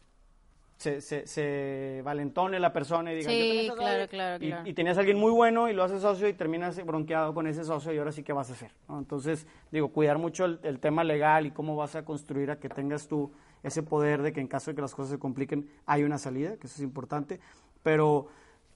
se, 0.79 1.01
se, 1.01 1.27
se 1.27 2.01
valentone 2.05 2.59
la 2.61 2.73
persona 2.73 3.13
y 3.13 3.17
diga, 3.17 3.31
Sí, 3.31 3.39
"Yo 3.39 3.47
también 3.47 3.67
soy 3.67 3.77
claro, 3.77 3.93
socio". 4.05 4.09
claro, 4.09 4.65
Y- 4.65 4.73
tenías 4.75 4.97
a 4.97 5.01
alguien 5.01 5.19
muy 5.19 5.33
bueno 5.33 5.69
y 5.69 5.73
lo 5.75 5.83
haces 5.83 6.01
socio 6.03 6.29
y 6.29 6.33
terminas 6.35 6.83
bronqueado 6.87 7.35
con 7.35 7.47
ese 7.49 7.65
socio 7.65 7.93
y 7.93 7.99
ahora 7.99 8.13
sí 8.13 8.23
que 8.23 8.33
vas 8.33 8.49
a 8.49 8.53
hacer. 8.53 8.71
¿no? 8.89 8.99
Entonces, 8.99 9.47
digo, 9.73 9.89
cuidar 9.89 10.19
mucho 10.19 10.45
el, 10.45 10.61
el 10.63 10.79
tema 10.79 11.03
legal 11.05 11.47
y 11.47 11.51
cómo 11.51 11.75
vas 11.77 11.97
a 11.97 12.05
construir 12.05 12.51
a 12.53 12.59
que 12.61 12.69
tengas 12.69 13.09
tú 13.09 13.33
ese 13.65 13.83
poder 13.83 14.23
de 14.23 14.33
que 14.33 14.41
en 14.41 14.47
caso 14.47 14.71
de 14.71 14.77
que 14.77 14.81
las 14.83 14.95
cosas 14.95 15.11
se 15.11 15.19
compliquen 15.19 15.69
hay 15.85 16.05
una 16.05 16.17
salida, 16.17 16.57
que 16.57 16.69
eso 16.69 16.77
es 16.77 16.83
importante, 16.83 17.41
pero 17.83 18.29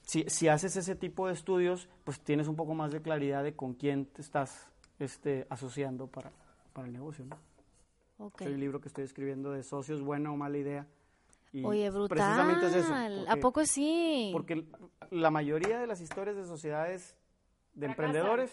si, 0.02 0.24
si 0.28 0.48
haces 0.48 0.74
ese 0.76 0.96
tipo 0.96 1.28
de 1.28 1.34
estudios, 1.34 1.88
pues 2.02 2.18
tienes 2.20 2.48
un 2.48 2.56
poco 2.56 2.74
más 2.74 2.90
de 2.90 3.00
claridad 3.00 3.44
de 3.44 3.54
con 3.54 3.74
quién 3.74 4.06
te 4.06 4.22
estás 4.22 4.68
este, 4.98 5.46
asociando 5.50 6.08
para, 6.08 6.32
para 6.72 6.88
el 6.88 6.92
negocio. 6.92 7.24
¿no? 7.26 7.38
Hay 8.40 8.52
un 8.54 8.60
libro 8.60 8.80
que 8.80 8.88
estoy 8.88 9.04
escribiendo 9.04 9.52
de 9.52 9.62
socios, 9.62 10.02
buena 10.02 10.32
o 10.32 10.36
mala 10.36 10.58
idea. 10.58 10.84
Y 11.52 11.64
Oye, 11.64 11.90
brutal. 11.90 12.08
Precisamente 12.16 12.66
es 12.66 12.74
eso. 12.74 12.94
¿A 13.28 13.36
poco 13.36 13.64
sí? 13.66 14.30
porque 14.32 14.64
la 15.10 15.30
mayoría 15.30 15.78
de 15.78 15.86
las 15.86 16.00
historias 16.00 16.34
de 16.36 16.44
sociedades 16.46 17.16
de 17.74 17.86
Fracasan. 17.86 17.90
emprendedores 17.90 18.50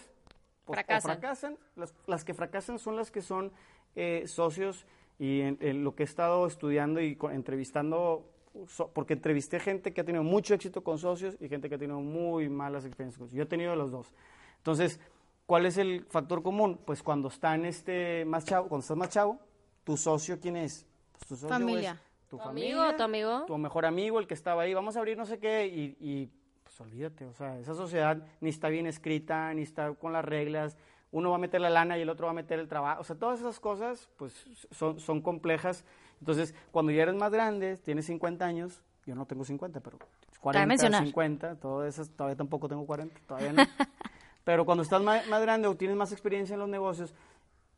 pues, 0.65 0.77
Fracasan. 0.77 1.11
fracasan. 1.11 1.57
Las, 1.75 1.93
las 2.07 2.23
que 2.25 2.33
fracasan 2.33 2.77
son 2.79 2.95
las 2.95 3.09
que 3.11 3.21
son 3.21 3.51
eh, 3.95 4.23
socios 4.27 4.85
y 5.17 5.41
en, 5.41 5.57
en 5.61 5.83
lo 5.83 5.95
que 5.95 6.03
he 6.03 6.05
estado 6.05 6.45
estudiando 6.45 7.01
y 7.01 7.17
entrevistando, 7.31 8.29
so- 8.67 8.89
porque 8.93 9.13
entrevisté 9.13 9.59
gente 9.59 9.93
que 9.93 10.01
ha 10.01 10.05
tenido 10.05 10.23
mucho 10.23 10.53
éxito 10.53 10.83
con 10.83 10.97
socios 10.97 11.35
y 11.39 11.49
gente 11.49 11.69
que 11.69 11.75
ha 11.75 11.79
tenido 11.79 11.99
muy 11.99 12.49
malas 12.49 12.85
experiencias 12.85 13.17
con 13.17 13.27
socios. 13.27 13.37
Yo 13.37 13.43
he 13.43 13.47
tenido 13.47 13.75
los 13.75 13.91
dos. 13.91 14.13
Entonces, 14.57 14.99
¿cuál 15.45 15.65
es 15.65 15.77
el 15.77 16.05
factor 16.05 16.43
común? 16.43 16.79
Pues 16.85 17.01
cuando 17.01 17.29
están 17.29 17.65
este, 17.65 18.23
más 18.25 18.45
chavo, 18.45 18.67
cuando 18.69 18.81
estás 18.81 18.97
más 18.97 19.09
chavo, 19.09 19.39
tu 19.83 19.97
socio, 19.97 20.39
¿quién 20.39 20.57
es? 20.57 20.85
Pues 21.13 21.27
tu 21.27 21.35
socio 21.35 21.49
Familia. 21.49 21.99
Tu, 22.29 22.37
¿Tu 22.37 22.43
familia, 22.43 22.83
amigo, 22.83 22.95
tu 22.95 23.03
amigo? 23.03 23.45
tu 23.45 23.57
mejor 23.57 23.85
amigo, 23.85 24.19
el 24.19 24.27
que 24.27 24.33
estaba 24.33 24.61
ahí, 24.63 24.73
vamos 24.73 24.95
a 24.95 24.99
abrir 24.99 25.17
no 25.17 25.25
sé 25.25 25.39
qué, 25.39 25.67
y, 25.67 25.97
y, 25.99 26.29
pues 26.63 26.79
olvídate, 26.79 27.25
o 27.25 27.33
sea, 27.33 27.57
esa 27.57 27.73
sociedad 27.73 28.23
ni 28.39 28.49
está 28.49 28.69
bien 28.69 28.87
escrita, 28.87 29.53
ni 29.53 29.63
está 29.63 29.93
con 29.95 30.13
las 30.13 30.23
reglas, 30.23 30.77
uno 31.11 31.31
va 31.31 31.37
a 31.37 31.39
meter 31.39 31.59
la 31.59 31.69
lana 31.69 31.97
y 31.97 32.01
el 32.01 32.09
otro 32.09 32.27
va 32.27 32.31
a 32.31 32.35
meter 32.35 32.59
el 32.59 32.67
trabajo, 32.67 33.01
o 33.01 33.03
sea, 33.03 33.15
todas 33.15 33.39
esas 33.39 33.59
cosas, 33.59 34.09
pues, 34.17 34.33
son, 34.71 34.99
son 34.99 35.21
complejas. 35.21 35.83
Entonces, 36.19 36.53
cuando 36.71 36.91
ya 36.91 37.03
eres 37.03 37.15
más 37.15 37.31
grande, 37.31 37.77
tienes 37.77 38.05
50 38.05 38.45
años, 38.45 38.83
yo 39.05 39.15
no 39.15 39.25
tengo 39.25 39.43
50, 39.43 39.79
pero 39.79 39.97
40, 40.41 40.67
mencionar. 40.67 41.03
50, 41.03 41.55
todo 41.55 41.85
eso, 41.85 42.05
todavía 42.05 42.35
tampoco 42.35 42.67
tengo 42.67 42.85
40, 42.85 43.19
todavía 43.27 43.53
no. 43.53 43.63
pero 44.43 44.65
cuando 44.65 44.83
estás 44.83 45.01
más, 45.01 45.25
más 45.27 45.41
grande 45.41 45.67
o 45.67 45.75
tienes 45.75 45.97
más 45.97 46.11
experiencia 46.11 46.53
en 46.53 46.59
los 46.59 46.69
negocios, 46.69 47.13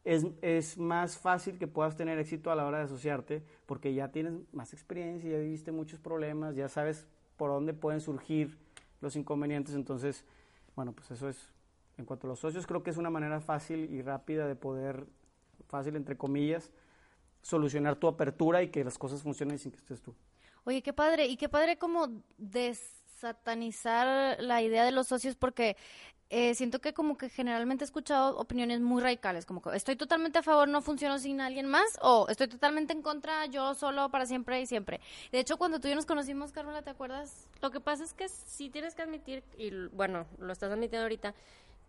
es, 0.03 0.25
es 0.41 0.77
más 0.77 1.17
fácil 1.17 1.57
que 1.57 1.67
puedas 1.67 1.95
tener 1.95 2.17
éxito 2.19 2.51
a 2.51 2.55
la 2.55 2.65
hora 2.65 2.79
de 2.79 2.83
asociarte 2.85 3.43
porque 3.65 3.93
ya 3.93 4.11
tienes 4.11 4.33
más 4.51 4.73
experiencia, 4.73 5.29
ya 5.29 5.37
viviste 5.37 5.71
muchos 5.71 5.99
problemas, 5.99 6.55
ya 6.55 6.69
sabes 6.69 7.07
por 7.37 7.51
dónde 7.51 7.73
pueden 7.73 8.01
surgir 8.01 8.57
los 8.99 9.15
inconvenientes. 9.15 9.75
Entonces, 9.75 10.25
bueno, 10.75 10.93
pues 10.93 11.11
eso 11.11 11.29
es, 11.29 11.49
en 11.97 12.05
cuanto 12.05 12.27
a 12.27 12.29
los 12.29 12.39
socios, 12.39 12.65
creo 12.65 12.83
que 12.83 12.89
es 12.89 12.97
una 12.97 13.09
manera 13.09 13.39
fácil 13.41 13.91
y 13.91 14.01
rápida 14.01 14.47
de 14.47 14.55
poder, 14.55 15.05
fácil 15.67 15.95
entre 15.95 16.17
comillas, 16.17 16.71
solucionar 17.41 17.95
tu 17.95 18.07
apertura 18.07 18.63
y 18.63 18.69
que 18.69 18.83
las 18.83 18.97
cosas 18.97 19.21
funcionen 19.21 19.59
sin 19.59 19.71
que 19.71 19.77
estés 19.77 20.01
tú. 20.01 20.15
Oye, 20.63 20.81
qué 20.81 20.93
padre. 20.93 21.25
Y 21.25 21.37
qué 21.37 21.49
padre 21.49 21.77
como 21.77 22.23
satanizar 23.19 24.41
la 24.41 24.61
idea 24.61 24.83
de 24.83 24.91
los 24.91 25.07
socios 25.07 25.35
porque 25.35 25.75
eh, 26.34 26.56
siento 26.56 26.80
que 26.80 26.94
como 26.94 27.17
que 27.17 27.28
generalmente 27.28 27.84
he 27.84 27.86
escuchado 27.86 28.38
opiniones 28.38 28.80
muy 28.80 29.04
radicales, 29.04 29.46
como 29.46 29.62
que 29.62 29.76
estoy 29.76 29.98
totalmente 29.98 30.39
a 30.39 30.41
favor, 30.41 30.65
no 30.70 30.82
funciono 30.82 31.20
sin 31.20 31.41
alguien 31.41 31.65
más, 31.65 32.00
o 32.02 32.26
estoy 32.30 32.48
totalmente 32.48 32.94
en 32.94 33.02
contra, 33.02 33.48
yo 33.48 33.74
solo 33.76 34.08
para 34.08 34.26
siempre 34.26 34.62
y 34.62 34.65
siempre. 34.65 35.02
De 35.34 35.41
hecho, 35.41 35.58
cuando 35.58 35.82
tú 35.82 35.88
y 35.88 35.89
yo 35.89 35.98
nos 35.98 36.06
conocimos, 36.06 36.54
Carmen, 36.54 36.82
¿te 36.86 36.89
acuerdas? 36.89 37.50
Lo 37.62 37.70
que 37.70 37.82
pasa 37.82 38.06
es 38.06 38.13
que 38.13 38.30
sí 38.30 38.70
tienes 38.70 38.96
que 38.96 39.02
admitir, 39.02 39.44
y 39.58 39.72
bueno, 39.88 40.26
lo 40.39 40.54
estás 40.54 40.72
admitiendo 40.72 41.04
ahorita, 41.04 41.36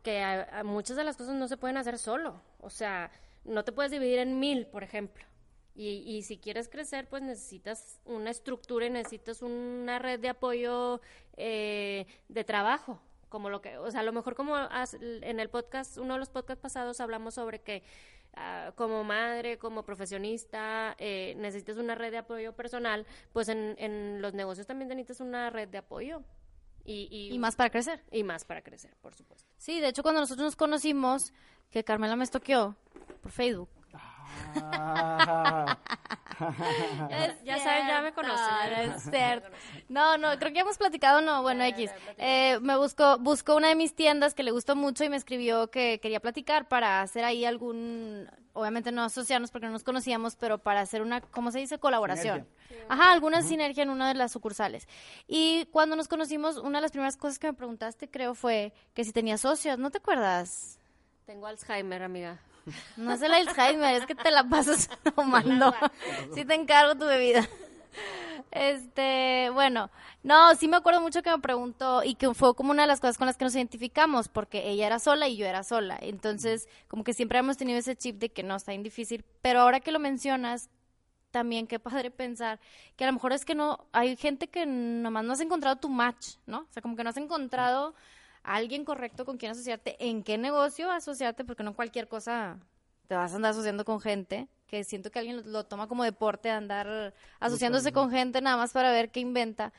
que 0.03 0.45
muchas 0.65 0.97
de 0.97 1.05
las 1.05 1.17
cosas 1.17 1.37
no 1.37 1.47
se 1.47 1.57
pueden 1.57 1.77
hacer 1.77 1.97
solo. 1.97 2.35
O 2.59 2.69
sea, 2.69 3.13
no 3.45 3.63
te 3.63 3.71
puedes 3.71 3.93
dividir 3.93 4.19
en 4.19 4.41
mil, 4.41 4.67
por 4.67 4.83
ejemplo. 4.83 5.25
Y, 5.77 6.03
y, 6.05 6.23
si 6.23 6.39
quieres 6.39 6.69
crecer, 6.69 7.09
pues 7.09 7.23
necesitas 7.23 8.01
una 8.07 8.31
estructura 8.31 8.87
y 8.87 8.91
necesitas 8.91 9.41
una 9.41 10.01
red 10.01 10.19
de 10.19 10.31
apoyo 10.31 11.01
eh, 11.37 12.07
de 12.29 12.43
trabajo 12.43 13.01
como 13.33 13.49
lo 13.49 13.63
que, 13.63 13.79
o 13.79 13.91
sea, 13.91 14.01
a 14.01 14.05
lo 14.05 14.13
mejor 14.13 14.35
como 14.37 14.55
en 15.01 15.41
el 15.41 15.49
podcast, 15.49 15.97
uno 15.97 16.13
de 16.13 16.21
los 16.21 16.29
podcasts 16.29 16.61
pasados 16.63 17.01
hablamos 17.01 17.33
sobre 17.35 17.63
que 17.63 17.83
ah, 18.35 18.73
como 18.77 19.03
madre, 19.05 19.57
como 19.57 19.85
profesionista, 19.85 20.95
eh, 20.99 21.35
necesitas 21.39 21.79
una 21.79 21.95
red 21.95 22.11
de 22.11 22.19
apoyo 22.19 22.53
personal, 22.53 23.07
pues 23.33 23.49
en, 23.49 23.75
en 23.79 24.21
los 24.21 24.35
negocios 24.35 24.67
también 24.67 24.89
necesitas 24.89 25.21
una 25.21 25.49
red 25.49 25.69
de 25.69 25.79
apoyo. 25.79 26.23
Y, 26.85 27.31
y, 27.33 27.39
más 27.39 27.57
para 27.57 27.71
crecer. 27.71 28.03
Y 28.11 28.23
más 28.25 28.45
para 28.45 28.61
crecer, 28.61 28.95
por 29.01 29.15
supuesto. 29.15 29.49
Sí, 29.57 29.81
de 29.81 29.89
hecho 29.89 30.03
cuando 30.03 30.21
nosotros 30.21 30.45
nos 30.45 30.57
conocimos, 30.57 31.33
que 31.71 31.85
Carmela 31.85 32.17
me 32.17 32.25
estoqueó 32.25 32.77
por 33.23 33.33
Facebook, 33.33 33.71
Ah. 34.55 35.79
ya 37.45 37.59
sabes, 37.59 37.87
ya 37.87 38.03
me 38.03 38.13
conocen. 38.13 38.93
No, 39.89 40.19
no, 40.19 40.39
creo 40.39 40.51
que 40.51 40.55
ya 40.55 40.61
hemos 40.63 40.79
platicado, 40.79 41.21
no, 41.21 41.43
bueno, 41.43 41.65
X. 41.65 41.91
Eh, 42.19 42.59
me 42.61 42.77
buscó, 42.77 43.19
buscó 43.19 43.57
una 43.57 43.69
de 43.69 43.75
mis 43.75 43.95
tiendas 43.95 44.35
que 44.35 44.43
le 44.43 44.51
gustó 44.51 44.77
mucho 44.77 45.05
y 45.05 45.09
me 45.09 45.17
escribió 45.17 45.71
que 45.71 46.01
quería 46.01 46.21
platicar 46.21 46.69
para 46.69 47.01
hacer 47.03 47.25
ahí 47.25 47.45
algún, 47.45 48.29
obviamente 48.53 48.93
no 48.93 49.03
asociarnos 49.03 49.51
porque 49.51 49.67
no 49.67 49.73
nos 49.73 49.85
conocíamos, 49.85 50.37
pero 50.37 50.59
para 50.59 50.81
hacer 50.81 51.03
una, 51.03 51.21
¿cómo 51.21 51.51
se 51.51 51.59
dice? 51.59 51.79
Colaboración. 51.79 52.47
Ajá, 52.89 53.13
alguna 53.13 53.43
sinergia 53.43 53.83
en 53.83 53.91
una 53.91 54.09
de 54.09 54.15
las 54.15 54.33
sucursales. 54.33 54.89
Y 55.27 55.67
cuando 55.67 55.97
nos 55.97 56.09
conocimos, 56.09 56.57
una 56.57 56.79
de 56.79 56.83
las 56.83 56.91
primeras 56.91 57.17
cosas 57.17 57.39
que 57.39 57.47
me 57.47 57.55
preguntaste, 57.55 58.09
creo, 58.09 58.35
fue 58.35 58.73
que 58.95 59.05
si 59.05 59.13
tenía 59.13 59.39
socios, 59.39 59.79
¿no 59.79 59.91
te 59.91 59.99
acuerdas? 59.99 60.79
Tengo 61.27 61.47
Alzheimer, 61.47 62.03
amiga. 62.03 62.41
No 62.97 63.13
es 63.13 63.23
el 63.23 63.33
Alzheimer, 63.33 63.95
es 63.95 64.07
que 64.07 64.15
te 64.15 64.31
la 64.31 64.45
pasas 64.45 64.89
tomando. 65.17 65.75
Sí 66.35 66.45
te 66.45 66.55
encargo 66.55 66.95
tu 66.95 67.07
bebida. 67.07 67.49
Este, 68.51 69.49
bueno, 69.55 69.91
no, 70.23 70.55
sí 70.55 70.69
me 70.69 70.77
acuerdo 70.77 71.01
mucho 71.01 71.23
que 71.23 71.31
me 71.31 71.39
preguntó 71.39 72.05
y 72.05 72.15
que 72.15 72.33
fue 72.35 72.55
como 72.55 72.71
una 72.71 72.83
de 72.83 72.89
las 72.89 73.01
cosas 73.01 73.17
con 73.17 73.27
las 73.27 73.39
que 73.39 73.45
nos 73.45 73.55
identificamos, 73.55 74.29
porque 74.29 74.69
ella 74.69 74.87
era 74.87 74.99
sola 74.99 75.27
y 75.27 75.37
yo 75.37 75.47
era 75.47 75.63
sola. 75.63 75.99
Entonces, 76.01 76.69
como 76.87 77.03
que 77.03 77.15
siempre 77.15 77.39
hemos 77.39 77.57
tenido 77.57 77.79
ese 77.79 77.97
chip 77.97 78.19
de 78.19 78.29
que 78.29 78.43
no, 78.43 78.57
está 78.57 78.73
bien 78.73 78.83
difícil. 78.83 79.25
Pero 79.41 79.61
ahora 79.61 79.81
que 79.81 79.91
lo 79.91 79.99
mencionas, 79.99 80.69
también 81.31 81.67
qué 81.67 81.81
padre 81.81 82.11
pensar 82.11 82.61
que 82.95 83.05
a 83.05 83.07
lo 83.09 83.15
mejor 83.15 83.33
es 83.33 83.45
que 83.45 83.55
no, 83.55 83.87
hay 83.93 84.17
gente 84.17 84.49
que 84.49 84.67
nomás 84.67 85.25
no 85.25 85.33
has 85.33 85.41
encontrado 85.41 85.77
tu 85.77 85.89
match, 85.89 86.37
¿no? 86.47 86.61
O 86.61 86.67
sea, 86.71 86.83
como 86.83 86.95
que 86.95 87.03
no 87.03 87.11
has 87.11 87.17
encontrado 87.17 87.95
alguien 88.43 88.85
correcto 88.85 89.25
con 89.25 89.37
quien 89.37 89.53
asociarte, 89.53 89.97
en 89.99 90.23
qué 90.23 90.39
negocio 90.39 90.91
asociarte, 90.91 91.45
porque 91.45 91.63
no 91.63 91.75
cualquier 91.75 92.09
cosa 92.09 92.59
te 93.07 93.15
vas 93.15 93.33
a 93.33 93.37
andar 93.37 93.51
asociando 93.51 93.85
con 93.85 94.01
gente, 94.01 94.49
que 94.67 94.85
siento 94.85 95.11
que 95.11 95.19
alguien 95.19 95.53
lo, 95.53 95.65
toma 95.65 95.87
como 95.87 96.03
deporte, 96.03 96.49
andar 96.51 97.13
asociándose 97.41 97.93
con 97.93 98.11
gente 98.11 98.41
nada 98.41 98.57
más 98.57 98.73
para 98.73 98.91
ver 98.91 99.11
qué 99.11 99.21
inventa. 99.21 99.73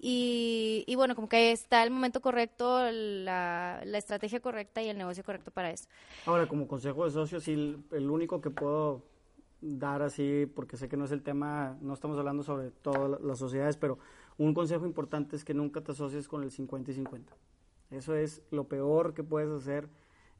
Y, 0.00 0.82
y, 0.88 0.94
bueno, 0.96 1.14
como 1.14 1.28
que 1.28 1.52
está 1.52 1.84
el 1.84 1.92
momento 1.92 2.20
correcto, 2.20 2.90
la, 2.90 3.80
la, 3.84 3.98
estrategia 3.98 4.40
correcta 4.40 4.82
y 4.82 4.88
el 4.88 4.98
negocio 4.98 5.22
correcto 5.22 5.52
para 5.52 5.70
eso. 5.70 5.88
Ahora, 6.26 6.48
como 6.48 6.66
consejo 6.66 7.04
de 7.04 7.12
socios, 7.12 7.44
sí, 7.44 7.76
el 7.92 8.10
único 8.10 8.40
que 8.40 8.50
puedo 8.50 9.04
dar 9.60 10.02
así, 10.02 10.46
porque 10.46 10.76
sé 10.76 10.88
que 10.88 10.96
no 10.96 11.04
es 11.04 11.12
el 11.12 11.22
tema, 11.22 11.76
no 11.80 11.94
estamos 11.94 12.18
hablando 12.18 12.42
sobre 12.42 12.70
todas 12.70 13.20
las 13.20 13.38
sociedades, 13.38 13.76
pero 13.76 13.98
un 14.36 14.54
consejo 14.54 14.84
importante 14.84 15.36
es 15.36 15.44
que 15.44 15.54
nunca 15.54 15.80
te 15.80 15.92
asocies 15.92 16.26
con 16.26 16.42
el 16.42 16.50
50 16.50 16.90
y 16.90 16.94
50. 16.94 17.32
Eso 17.90 18.14
es 18.14 18.42
lo 18.50 18.64
peor 18.64 19.14
que 19.14 19.24
puedes 19.24 19.50
hacer. 19.50 19.88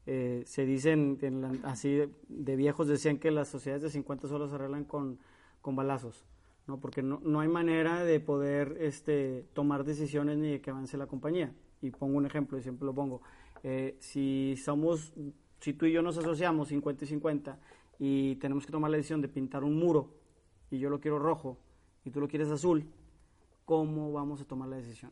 Eh, 0.05 0.43
se 0.45 0.65
dicen, 0.65 1.19
así 1.63 2.07
de, 2.27 2.55
viejos 2.55 2.87
decían 2.87 3.17
que 3.17 3.29
las 3.29 3.49
sociedades 3.49 3.83
de 3.83 3.89
50 3.89 4.27
solo 4.27 4.47
se 4.47 4.55
arreglan 4.55 4.85
con, 4.85 5.19
con 5.61 5.75
balazos, 5.75 6.25
¿no? 6.65 6.79
porque 6.79 7.03
no, 7.03 7.19
no, 7.23 7.39
hay 7.41 7.47
manera 7.47 8.03
de 8.03 8.19
poder 8.19 8.77
este, 8.79 9.45
tomar 9.53 9.83
decisiones 9.83 10.37
ni 10.37 10.51
de 10.51 10.61
que 10.61 10.71
avance 10.71 10.97
la 10.97 11.05
compañía. 11.05 11.53
Y 11.81 11.91
pongo 11.91 12.17
un 12.17 12.25
ejemplo, 12.25 12.57
y 12.57 12.61
siempre 12.61 12.85
lo 12.85 12.93
pongo. 12.93 13.21
Eh, 13.63 13.95
si 13.99 14.55
somos, 14.57 15.13
si 15.59 15.73
tú 15.73 15.85
y 15.85 15.91
yo 15.91 16.01
nos 16.01 16.17
asociamos 16.17 16.69
50 16.69 17.05
y 17.05 17.07
50 17.07 17.59
y 17.99 18.35
tenemos 18.37 18.65
que 18.65 18.71
tomar 18.71 18.89
la 18.89 18.97
decisión 18.97 19.21
de 19.21 19.27
pintar 19.27 19.63
un 19.63 19.77
muro 19.77 20.15
y 20.71 20.79
yo 20.79 20.89
lo 20.89 20.99
quiero 20.99 21.19
rojo 21.19 21.57
y 22.03 22.09
tú 22.09 22.19
lo 22.19 22.27
quieres 22.27 22.49
azul, 22.49 22.85
¿cómo 23.65 24.11
vamos 24.11 24.41
a 24.41 24.45
tomar 24.45 24.69
la 24.69 24.77
decisión? 24.77 25.11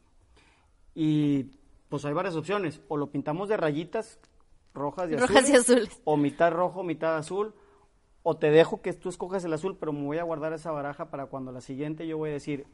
Y 0.95 1.58
pues 1.89 2.05
hay 2.05 2.13
varias 2.13 2.35
opciones. 2.35 2.81
O 2.87 2.97
lo 2.97 3.11
pintamos 3.11 3.49
de 3.49 3.57
rayitas 3.57 4.19
rojas 4.73 5.11
y 5.11 5.15
rojas 5.15 5.49
Y 5.49 5.55
azules. 5.55 6.01
O 6.05 6.17
mitad 6.17 6.51
rojo, 6.51 6.83
mitad 6.83 7.17
azul. 7.17 7.53
O 8.23 8.37
te 8.37 8.51
dejo 8.51 8.81
que 8.81 8.93
tú 8.93 9.09
escojas 9.09 9.43
el 9.43 9.53
azul, 9.53 9.77
pero 9.79 9.91
me 9.91 10.03
voy 10.03 10.17
a 10.17 10.23
guardar 10.23 10.53
esa 10.53 10.71
baraja 10.71 11.09
para 11.09 11.25
cuando 11.25 11.51
la 11.51 11.61
siguiente 11.61 12.05
yo 12.05 12.17
voy 12.17 12.31
a 12.31 12.33
decir, 12.33 12.67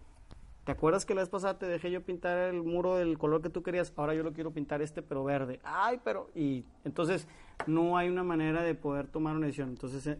¿te 0.66 0.72
acuerdas 0.72 1.06
que 1.06 1.14
la 1.14 1.22
vez 1.22 1.30
pasada 1.30 1.60
te 1.60 1.68
dejé 1.68 1.92
yo 1.92 2.04
pintar 2.04 2.38
el 2.50 2.64
muro 2.64 2.96
del 2.96 3.18
color 3.18 3.42
que 3.42 3.50
tú 3.50 3.64
querías? 3.64 3.94
Ahora 3.96 4.14
yo 4.16 4.24
lo 4.24 4.34
quiero 4.34 4.52
pintar 4.52 4.82
este, 4.82 5.02
pero 5.02 5.24
verde. 5.24 5.60
Ay, 5.64 6.02
pero... 6.04 6.30
Y 6.36 6.66
entonces 6.84 7.28
no 7.68 7.96
hay 7.98 8.10
una 8.10 8.24
manera 8.24 8.64
de 8.64 8.76
poder 8.76 9.08
tomar 9.08 9.36
una 9.36 9.46
decisión. 9.46 9.70
Entonces 9.70 10.06
eh, 10.08 10.20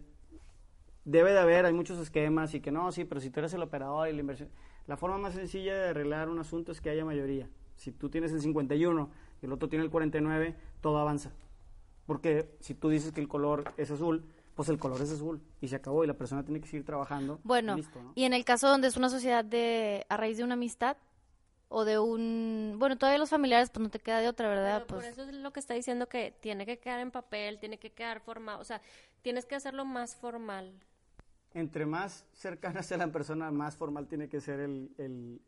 debe 1.04 1.32
de 1.32 1.40
haber, 1.40 1.66
hay 1.66 1.72
muchos 1.72 1.98
esquemas 1.98 2.54
y 2.54 2.60
que 2.60 2.70
no, 2.70 2.90
sí, 2.92 3.04
pero 3.04 3.20
si 3.20 3.28
tú 3.28 3.40
eres 3.40 3.52
el 3.52 3.62
operador 3.62 4.08
y 4.08 4.12
la 4.12 4.20
inversión... 4.20 4.48
La 4.86 4.96
forma 4.96 5.18
más 5.18 5.34
sencilla 5.34 5.74
de 5.74 5.88
arreglar 5.88 6.28
un 6.28 6.38
asunto 6.38 6.70
es 6.70 6.80
que 6.80 6.90
haya 6.90 7.04
mayoría. 7.04 7.48
Si 7.76 7.92
tú 7.92 8.08
tienes 8.08 8.32
el 8.32 8.40
51 8.40 9.10
y 9.42 9.46
el 9.46 9.52
otro 9.52 9.68
tiene 9.68 9.84
el 9.84 9.90
49, 9.90 10.56
todo 10.80 10.98
avanza. 10.98 11.32
Porque 12.06 12.56
si 12.60 12.74
tú 12.74 12.88
dices 12.88 13.12
que 13.12 13.20
el 13.20 13.28
color 13.28 13.72
es 13.76 13.90
azul, 13.90 14.24
pues 14.54 14.68
el 14.68 14.78
color 14.78 15.00
es 15.02 15.12
azul 15.12 15.42
y 15.60 15.68
se 15.68 15.76
acabó 15.76 16.02
y 16.02 16.06
la 16.06 16.14
persona 16.14 16.44
tiene 16.44 16.60
que 16.60 16.68
seguir 16.68 16.84
trabajando. 16.84 17.40
Bueno, 17.44 17.76
y, 18.14 18.24
en 18.24 18.32
el 18.32 18.44
caso 18.44 18.68
donde 18.68 18.88
es 18.88 18.96
una 18.96 19.10
sociedad 19.10 19.44
de 19.44 20.06
a 20.08 20.16
raíz 20.16 20.38
de 20.38 20.44
una 20.44 20.54
amistad 20.54 20.96
o 21.68 21.84
de 21.84 21.98
un, 21.98 22.76
bueno, 22.78 22.96
todavía 22.96 23.18
los 23.18 23.28
familiares 23.28 23.70
pues 23.70 23.82
no 23.82 23.90
te 23.90 23.98
queda 23.98 24.20
de 24.20 24.28
otra, 24.28 24.48
¿verdad? 24.48 24.86
pues 24.86 25.02
por 25.02 25.12
eso 25.12 25.28
es 25.28 25.34
lo 25.34 25.52
que 25.52 25.60
está 25.60 25.74
diciendo 25.74 26.08
que 26.08 26.32
tiene 26.40 26.64
que 26.64 26.78
quedar 26.78 27.00
en 27.00 27.10
papel, 27.10 27.58
tiene 27.58 27.78
que 27.78 27.90
quedar 27.90 28.20
formado, 28.20 28.60
o 28.60 28.64
sea, 28.64 28.80
tienes 29.20 29.46
que 29.46 29.56
hacerlo 29.56 29.84
más 29.84 30.14
formal 30.14 30.72
entre 31.56 31.86
más 31.86 32.26
cercana 32.34 32.82
sea 32.82 32.98
la 32.98 33.10
persona, 33.10 33.50
más 33.50 33.76
formal 33.76 34.06
tiene 34.06 34.28
que 34.28 34.42
ser 34.42 34.60
el, 34.60 35.40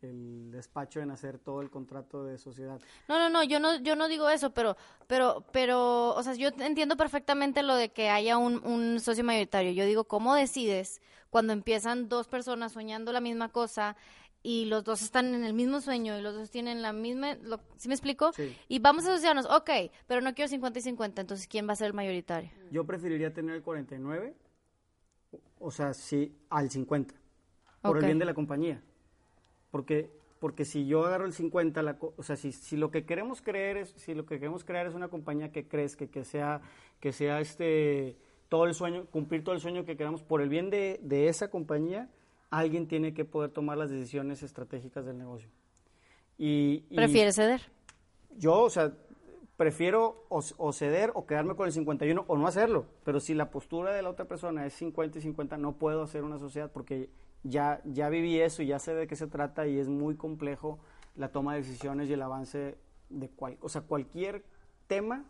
despacho 0.51 1.01
en 1.01 1.11
hacer 1.11 1.37
todo 1.37 1.61
el 1.61 1.69
contrato 1.69 2.23
de 2.23 2.39
sociedad. 2.39 2.81
No, 3.07 3.19
no, 3.19 3.29
no, 3.29 3.43
yo 3.43 3.59
no, 3.59 3.79
yo 3.79 3.95
no 3.95 4.07
digo 4.07 4.27
eso, 4.27 4.49
pero, 4.49 4.75
pero, 5.05 5.45
pero, 5.51 6.15
o 6.15 6.23
sea, 6.23 6.33
yo 6.33 6.49
entiendo 6.59 6.97
perfectamente 6.97 7.61
lo 7.61 7.75
de 7.75 7.89
que 7.89 8.09
haya 8.09 8.39
un, 8.39 8.65
un 8.65 8.99
socio 8.99 9.23
mayoritario. 9.23 9.71
Yo 9.71 9.85
digo, 9.85 10.05
¿cómo 10.05 10.33
decides 10.33 10.99
cuando 11.29 11.53
empiezan 11.53 12.09
dos 12.09 12.27
personas 12.27 12.71
soñando 12.71 13.13
la 13.13 13.21
misma 13.21 13.49
cosa 13.49 13.95
y 14.41 14.65
los 14.65 14.83
dos 14.83 15.03
están 15.03 15.35
en 15.35 15.43
el 15.43 15.53
mismo 15.53 15.79
sueño 15.79 16.17
y 16.17 16.21
los 16.23 16.33
dos 16.33 16.49
tienen 16.49 16.81
la 16.81 16.91
misma, 16.91 17.37
¿sí 17.77 17.87
me 17.87 17.93
explico? 17.93 18.31
Y 18.67 18.79
vamos 18.79 19.05
a 19.05 19.13
asociarnos, 19.13 19.45
ok, 19.45 19.69
pero 20.07 20.21
no 20.21 20.33
quiero 20.33 20.49
50 20.49 20.79
y 20.79 20.81
50, 20.81 21.21
entonces 21.21 21.47
¿quién 21.47 21.67
va 21.67 21.73
a 21.73 21.75
ser 21.75 21.87
el 21.87 21.93
mayoritario? 21.93 22.49
Yo 22.71 22.83
preferiría 22.83 23.31
tener 23.31 23.55
el 23.55 23.61
49 23.61 24.33
o 25.59 25.71
sea, 25.71 25.93
sí, 25.93 26.35
al 26.49 26.69
50, 26.69 27.13
por 27.81 27.97
el 27.97 28.05
bien 28.05 28.19
de 28.19 28.25
la 28.25 28.33
compañía. 28.33 28.81
Porque, 29.71 30.09
porque 30.39 30.65
si 30.65 30.87
yo 30.87 31.05
agarro 31.05 31.25
el 31.25 31.33
50, 31.33 31.81
la, 31.83 31.97
o 31.99 32.23
sea, 32.23 32.35
si, 32.35 32.51
si 32.51 32.77
lo 32.77 32.91
que 32.91 33.05
queremos 33.05 33.41
creer 33.41 33.77
es, 33.77 33.89
si 33.97 34.13
lo 34.13 34.25
que 34.25 34.39
queremos 34.39 34.63
crear 34.63 34.87
es 34.87 34.95
una 34.95 35.09
compañía 35.09 35.51
que 35.51 35.67
crezca, 35.67 36.07
que 36.07 36.23
sea, 36.23 36.61
que 36.99 37.11
sea 37.11 37.39
este, 37.39 38.17
todo 38.47 38.65
el 38.65 38.73
sueño, 38.73 39.05
cumplir 39.05 39.43
todo 39.43 39.53
el 39.53 39.61
sueño 39.61 39.85
que 39.85 39.95
queramos 39.97 40.23
por 40.23 40.41
el 40.41 40.49
bien 40.49 40.69
de, 40.69 40.99
de 41.03 41.27
esa 41.27 41.49
compañía, 41.49 42.09
alguien 42.49 42.87
tiene 42.87 43.13
que 43.13 43.25
poder 43.25 43.51
tomar 43.51 43.77
las 43.77 43.89
decisiones 43.89 44.41
estratégicas 44.41 45.05
del 45.05 45.17
negocio. 45.17 45.49
Y, 46.37 46.85
y 46.89 46.95
¿Prefiere 46.95 47.31
ceder? 47.31 47.61
Yo, 48.37 48.61
o 48.61 48.69
sea, 48.69 48.93
prefiero 49.59 50.23
o, 50.29 50.71
ceder 50.71 51.11
o 51.15 51.25
quedarme 51.25 51.53
con 51.53 51.67
el 51.67 51.73
51 51.73 52.23
o 52.25 52.37
no 52.37 52.47
hacerlo. 52.47 52.85
Pero 53.03 53.19
si 53.19 53.33
la 53.33 53.51
postura 53.51 53.91
de 53.91 54.01
la 54.01 54.09
otra 54.09 54.23
persona 54.23 54.65
es 54.65 54.71
50 54.75 55.17
y 55.17 55.21
50, 55.21 55.57
no 55.57 55.73
puedo 55.73 56.03
hacer 56.03 56.23
una 56.23 56.39
sociedad 56.39 56.71
porque 56.71 57.09
ya, 57.43 57.81
ya 57.83 58.07
viví 58.07 58.39
eso 58.39 58.63
ya 58.63 58.79
sé 58.79 58.95
de 58.95 59.05
qué 59.05 59.17
se 59.17 59.27
trata 59.27 59.67
y 59.67 59.77
es 59.77 59.89
muy 59.89 60.15
complejo 60.15 60.79
la 61.17 61.33
toma 61.33 61.55
de 61.55 61.59
decisiones 61.59 62.09
y 62.09 62.13
el 62.13 62.21
avance 62.21 62.77
de 63.09 63.27
cual, 63.27 63.57
o 63.59 63.67
sea, 63.67 63.81
cualquier 63.81 64.45
tema 64.87 65.25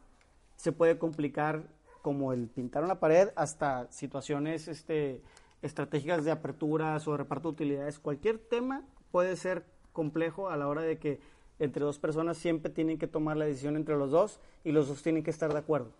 se 0.57 0.73
puede 0.73 0.99
complicar 0.99 1.63
como 2.03 2.31
el 2.31 2.49
pintar 2.49 2.83
una 2.83 2.99
pared 2.99 3.29
hasta 3.35 3.91
situaciones 3.91 4.67
este, 4.67 5.23
estratégicas 5.63 6.23
de 6.23 6.29
aperturas 6.29 7.07
o 7.07 7.17
reparto 7.17 7.47
de 7.47 7.53
utilidades. 7.53 7.97
Cualquier 7.97 8.37
tema 8.37 8.83
puede 9.09 9.35
ser 9.37 9.65
complejo 9.91 10.51
a 10.51 10.57
la 10.57 10.67
hora 10.67 10.83
de 10.83 10.99
que 10.99 11.19
entre 11.59 11.83
dos 11.83 11.99
personas 11.99 12.37
siempre 12.37 12.71
tienen 12.71 12.97
que 12.97 13.07
tomar 13.07 13.37
la 13.37 13.45
decisión 13.45 13.75
entre 13.75 13.97
los 13.97 14.11
dos 14.11 14.39
y 14.63 14.71
los 14.71 14.87
dos 14.87 15.03
tienen 15.03 15.23
que 15.23 15.29
estar 15.29 15.51
de 15.51 15.59
acuerdo. 15.59 15.91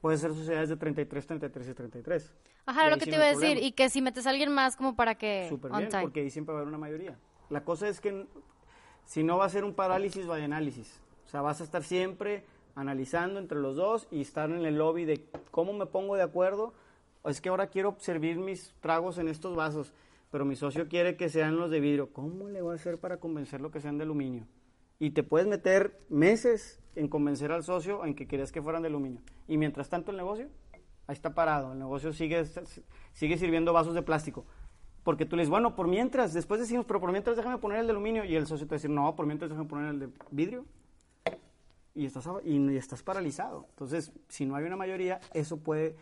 Puede 0.00 0.18
ser 0.18 0.32
sociedades 0.32 0.68
de 0.68 0.76
33, 0.76 1.26
33 1.26 1.68
y 1.68 1.74
33. 1.74 2.32
Ajá, 2.66 2.90
lo 2.90 2.96
que 2.96 3.06
te 3.06 3.14
iba 3.14 3.24
a 3.24 3.28
decir. 3.28 3.40
problema. 3.40 3.66
Y 3.66 3.72
que 3.72 3.88
si 3.88 4.02
metes 4.02 4.26
a 4.26 4.30
alguien 4.30 4.52
más 4.52 4.76
como 4.76 4.96
para 4.96 5.16
que... 5.16 5.46
Súper 5.48 5.72
bien, 5.72 5.88
time. 5.88 6.02
porque 6.02 6.20
ahí 6.20 6.30
siempre 6.30 6.52
va 6.52 6.60
a 6.60 6.62
haber 6.62 6.68
una 6.68 6.78
mayoría. 6.78 7.16
La 7.50 7.64
cosa 7.64 7.88
es 7.88 8.00
que 8.00 8.26
si 9.04 9.22
no 9.22 9.38
va 9.38 9.46
a 9.46 9.48
ser 9.48 9.64
un 9.64 9.74
parálisis, 9.74 10.28
va 10.28 10.36
de 10.36 10.44
análisis. 10.44 11.00
O 11.26 11.28
sea, 11.28 11.42
vas 11.42 11.60
a 11.60 11.64
estar 11.64 11.82
siempre 11.82 12.44
analizando 12.74 13.38
entre 13.38 13.58
los 13.58 13.76
dos 13.76 14.06
y 14.10 14.20
estar 14.20 14.50
en 14.50 14.64
el 14.64 14.76
lobby 14.76 15.04
de 15.04 15.24
cómo 15.50 15.72
me 15.72 15.86
pongo 15.86 16.16
de 16.16 16.22
acuerdo. 16.22 16.72
Es 17.24 17.40
que 17.40 17.48
ahora 17.48 17.68
quiero 17.68 17.96
servir 17.98 18.38
mis 18.38 18.74
tragos 18.80 19.18
en 19.18 19.28
estos 19.28 19.54
vasos, 19.54 19.92
pero 20.32 20.46
mi 20.46 20.56
socio 20.56 20.88
quiere 20.88 21.16
que 21.16 21.28
sean 21.28 21.58
los 21.58 21.70
de 21.70 21.78
vidrio. 21.78 22.10
¿Cómo 22.10 22.48
le 22.48 22.62
voy 22.62 22.72
a 22.72 22.76
hacer 22.76 22.98
para 22.98 23.18
convencerlo 23.18 23.70
que 23.70 23.82
sean 23.82 23.98
de 23.98 24.04
aluminio? 24.04 24.46
Y 24.98 25.10
te 25.10 25.22
puedes 25.22 25.46
meter 25.46 26.00
meses 26.08 26.80
en 26.96 27.06
convencer 27.06 27.52
al 27.52 27.62
socio 27.62 28.02
en 28.06 28.14
que 28.14 28.26
querías 28.26 28.50
que 28.50 28.62
fueran 28.62 28.80
de 28.80 28.88
aluminio. 28.88 29.20
Y 29.46 29.58
mientras 29.58 29.90
tanto 29.90 30.10
el 30.10 30.16
negocio, 30.16 30.48
ahí 31.06 31.12
está 31.12 31.34
parado. 31.34 31.72
El 31.72 31.78
negocio 31.78 32.14
sigue, 32.14 32.46
sigue 33.12 33.36
sirviendo 33.36 33.74
vasos 33.74 33.92
de 33.94 34.00
plástico. 34.00 34.46
Porque 35.04 35.26
tú 35.26 35.36
le 35.36 35.42
dices, 35.42 35.50
bueno, 35.50 35.76
por 35.76 35.86
mientras, 35.86 36.32
después 36.32 36.58
decimos, 36.60 36.86
pero 36.86 36.98
por 36.98 37.12
mientras 37.12 37.36
déjame 37.36 37.58
poner 37.58 37.80
el 37.80 37.86
de 37.86 37.92
aluminio. 37.92 38.24
Y 38.24 38.34
el 38.34 38.46
socio 38.46 38.66
te 38.66 38.70
va 38.70 38.76
a 38.76 38.78
decir, 38.78 38.90
no, 38.90 39.14
por 39.14 39.26
mientras 39.26 39.50
déjame 39.50 39.68
poner 39.68 39.90
el 39.90 40.00
de 40.00 40.08
vidrio. 40.30 40.64
Y 41.94 42.06
estás, 42.06 42.26
y, 42.42 42.74
estás 42.74 43.02
paralizado. 43.02 43.66
Entonces, 43.68 44.12
si 44.28 44.46
no 44.46 44.56
hay 44.56 44.64
una 44.64 44.76
mayoría, 44.76 45.20
eso 45.34 45.58
puede... 45.58 45.94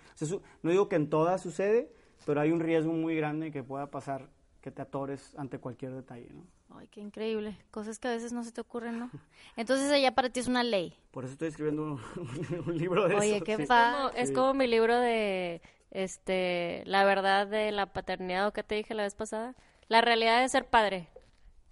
no 0.63 0.71
digo 0.71 0.89
que 0.89 0.95
en 0.95 1.11
todas 1.11 1.41
sucede, 1.41 1.91
pero 2.27 2.41
hay 2.41 2.53
un 2.53 2.61
riesgo 2.61 2.93
muy 2.93 3.15
grande 3.17 3.51
que 3.51 3.63
pueda 3.63 3.91
pasar 3.91 4.29
que 4.61 4.71
te 4.71 4.83
atores 4.83 5.35
ante 5.39 5.59
cualquier 5.59 5.93
detalle, 5.93 6.29
¿no? 6.33 6.45
Ay, 6.77 6.87
qué 6.89 7.01
increíble. 7.01 7.57
Cosas 7.71 7.99
que 7.99 8.09
a 8.09 8.11
veces 8.13 8.33
no 8.33 8.45
se 8.45 8.53
te 8.53 8.61
ocurren, 8.61 8.99
¿no? 9.01 9.11
Entonces 9.57 9.91
ella 9.91 10.15
para 10.15 10.29
ti 10.31 10.39
es 10.41 10.47
una 10.47 10.63
ley. 10.63 10.97
Por 11.11 11.25
eso 11.25 11.33
estoy 11.33 11.49
escribiendo 11.49 11.83
un, 11.83 12.01
un 12.67 12.79
libro 12.79 13.09
de 13.09 13.15
Oye, 13.17 13.37
eso. 13.37 13.45
qué 13.45 13.57
sí. 13.57 13.67
Como- 13.67 14.11
es 14.11 14.29
Sí. 14.29 14.35
como 14.35 14.55
mi 14.55 14.67
libro 14.67 14.97
de 15.01 15.63
este 15.91 16.83
la 16.87 17.05
verdad 17.05 17.47
de 17.47 17.73
la 17.73 17.87
paternidad 17.93 18.47
o 18.47 18.53
que 18.53 18.63
te 18.63 18.75
dije 18.77 18.95
la 18.95 19.03
vez 19.05 19.15
pasada. 19.15 19.55
La 19.89 20.01
realidad 20.01 20.41
de 20.41 20.49
ser 20.49 20.67
padre. 20.67 21.09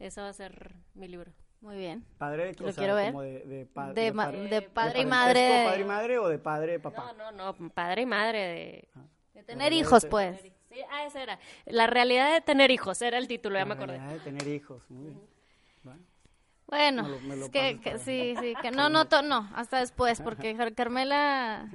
Eso 0.01 0.23
va 0.23 0.31
a 0.31 0.33
ser 0.33 0.75
mi 0.95 1.07
libro. 1.09 1.33
Muy 1.61 1.77
bien. 1.77 2.05
Padre, 2.19 2.53
Lo 2.59 2.69
o 2.69 2.73
sea, 2.73 2.81
quiero 2.81 2.95
ver. 2.95 3.11
como 3.13 3.23
de, 3.23 3.41
de, 3.45 3.67
pa- 3.67 3.93
De 3.93 4.13
ma- 4.13 4.25
par- 4.27 4.37
de 4.49 4.63
padre 4.63 5.01
y 5.01 5.07
madre. 5.07 5.65
padre 5.67 5.81
y 5.81 5.85
madre 5.85 6.19
o 6.19 6.29
de 6.29 6.39
padre 6.39 6.79
papá? 6.81 7.13
No, 7.17 7.33
no, 7.33 7.53
no, 7.55 7.71
padre 7.71 8.03
y 8.03 8.07
madre 8.07 8.39
de 8.39 8.89
De 9.39 9.45
tener 9.45 9.73
hijos, 9.73 10.05
pues. 10.11 10.41
Sí, 10.41 10.53
ah, 10.91 11.05
esa 11.07 11.23
era. 11.23 11.39
La 11.67 11.87
realidad 11.87 12.33
de 12.35 12.41
tener 12.41 12.71
hijos 12.73 13.01
era 13.03 13.19
el 13.19 13.29
título, 13.29 13.55
ya 13.55 13.61
La 13.61 13.65
me 13.67 13.75
acordé. 13.75 13.99
realidad 13.99 14.15
de 14.15 14.21
tener 14.21 14.49
hijos, 14.49 14.83
muy 14.91 15.05
bien. 15.05 15.21
Bueno, 15.85 16.03
Bueno, 16.67 17.03
Me 17.05 17.09
lo- 17.09 17.21
me 17.21 17.37
lo 17.37 17.45
es 17.47 17.51
que, 17.51 17.99
sí, 17.99 18.35
sí, 18.41 18.55
que 18.61 18.71
no, 18.73 18.89
no, 18.89 19.07
to- 19.07 19.23
no, 19.23 19.49
hasta 19.55 19.79
después, 19.79 20.21
porque 20.21 20.55
Car- 20.57 20.75
Carmela, 20.75 21.69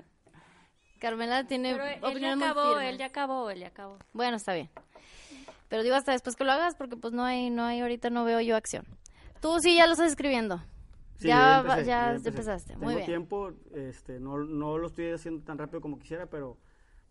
Carmela 0.99 1.45
tiene 1.47 1.72
Pero 1.74 1.86
él 1.86 2.01
ya 2.01 2.07
opiniones 2.09 2.38
muy 2.38 2.47
acabó, 2.47 2.80
él 2.80 2.97
ya 2.97 3.05
acabó, 3.05 3.49
él 3.49 3.59
ya 3.59 3.68
acabó. 3.68 3.97
Bueno, 4.11 4.36
está 4.38 4.53
bien. 4.53 4.70
Pero 5.70 5.84
digo 5.84 5.95
hasta 5.95 6.11
después 6.11 6.36
que 6.36 6.43
lo 6.43 6.51
hagas, 6.51 6.76
porque 6.76 6.97
pues 6.97 7.14
no 7.14 7.24
hay, 7.24 7.49
no 7.49 7.64
hay, 7.64 7.80
ahorita 7.80 8.09
no 8.09 8.26
veo 8.26 8.39
yo 8.41 8.55
acción. 8.57 8.86
Tú 9.41 9.57
sí 9.61 9.76
ya 9.78 9.88
lo 9.88 9.93
estás 9.93 10.11
escribiendo. 10.11 10.57
Sí, 11.18 11.30
ya, 11.30 11.59
empecé, 11.61 11.86
ya 11.86 12.11
empezaste. 12.11 12.74
Muy 12.76 12.80
Tengo 12.88 12.95
bien. 12.97 13.05
tiempo, 13.05 13.51
este, 13.74 14.20
no, 14.20 14.38
no 14.38 14.78
lo 14.78 14.88
estoy 14.88 15.11
haciendo 15.11 15.43
tan 15.43 15.57
rápido 15.57 15.80
como 15.82 15.97
quisiera, 15.97 16.26
pero 16.28 16.57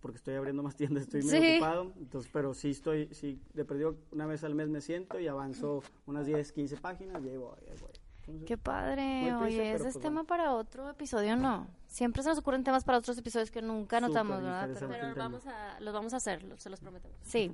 porque 0.03 0.18
estoy 0.18 0.34
abriendo 0.34 0.62
más 0.62 0.76
tiendas, 0.76 1.05
estoy 1.05 1.22
Sí. 1.22 1.55
ocupado, 1.55 1.92
entonces, 1.98 2.30
pero 2.32 2.53
sí 2.53 2.70
estoy, 2.70 3.09
sí, 3.14 3.40
de 3.55 3.64
perdido 3.64 3.96
una 4.11 4.26
vez 4.26 4.44
al 4.44 4.55
mes 4.55 4.68
me 4.68 4.80
siento 4.82 5.18
y 5.18 5.28
avanzo 5.28 5.82
unas 6.07 6.26
10, 6.26 6.53
15 6.53 6.76
páginas 6.76 7.24
y 7.24 7.30
ahí 7.30 7.36
voy, 7.38 7.57
ahí 7.70 7.78
voy. 7.80 7.90
Entonces, 8.24 8.46
Qué 8.46 8.57
padre. 8.57 9.32
Muy 9.32 9.46
Oye, 9.48 9.72
ese 9.72 9.76
es 9.76 9.82
pues 9.94 9.94
tema 9.94 10.22
bueno. 10.22 10.26
para 10.26 10.53
otro 10.55 10.88
episodio, 10.90 11.34
¿no? 11.36 11.66
Siempre 11.88 12.22
se 12.22 12.28
nos 12.28 12.38
ocurren 12.38 12.62
temas 12.62 12.84
para 12.84 12.98
otros 12.98 13.18
episodios 13.18 13.50
que 13.50 13.62
nunca 13.62 14.00
notamos, 14.00 14.36
Súper 14.36 14.50
¿verdad? 14.53 14.70
Pero- 14.78 14.88
Pero 14.88 15.14
vamos 15.16 15.46
a, 15.48 15.80
los 15.80 15.92
vamos 15.92 16.14
a 16.14 16.18
hacer, 16.18 16.42
lo- 16.44 16.57
se 16.57 16.70
los 16.70 16.78
prometemos. 16.78 17.16
Sí. 17.22 17.50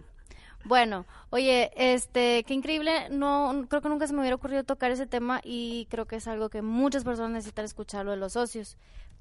Bueno, 0.66 1.06
oye, 1.30 1.70
este, 1.76 2.44
qué 2.44 2.52
increíble. 2.52 3.08
No, 3.10 3.64
creo 3.68 3.80
que 3.80 3.88
nunca 3.88 4.06
se 4.06 4.12
me 4.12 4.20
hubiera 4.20 4.36
ocurrido 4.36 4.62
tocar 4.64 4.90
ese 4.90 5.06
tema 5.06 5.40
y 5.42 5.86
creo 5.88 6.04
que 6.06 6.16
es 6.16 6.28
algo 6.28 6.50
que 6.50 6.60
muchas 6.60 7.02
personas 7.04 7.30
necesitan 7.30 7.64
escuchar 7.64 8.04
lo 8.04 8.10
de 8.10 8.16
los 8.18 8.34
socios. 8.34 8.76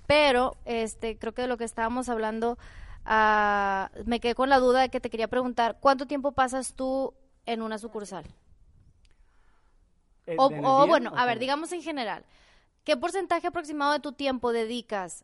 Pero, 0.06 0.56
este, 0.66 1.18
creo 1.18 1.34
que 1.34 1.44
de 1.44 1.48
lo 1.48 1.58
que 1.58 1.64
estábamos 1.64 2.10
hablando, 2.10 2.58
ah, 3.08 3.90
me 4.06 4.20
quedé 4.20 4.36
con 4.36 4.50
la 4.50 4.60
duda 4.60 4.82
de 4.82 4.90
que 4.90 5.00
te 5.00 5.10
quería 5.10 5.28
preguntar, 5.28 5.78
¿cuánto 5.80 6.06
tiempo 6.06 6.34
pasas 6.34 6.74
tú 6.74 7.14
en 7.46 7.62
una 7.62 7.78
sucursal? 7.80 8.26
eh, 10.28 10.36
O, 10.38 10.50
¿de 10.50 10.56
o, 10.56 10.60
energía 10.60 10.86
bueno, 10.86 11.12
o 11.14 11.18
a 11.18 11.26
ver, 11.26 11.40
digamos 11.40 11.72
en 11.72 11.82
general, 11.82 12.24
¿qué 12.84 12.98
porcentaje 12.98 13.48
aproximado 13.48 13.94
de 13.94 14.00
tu 14.00 14.12
tiempo 14.12 14.52
dedicas 14.52 15.24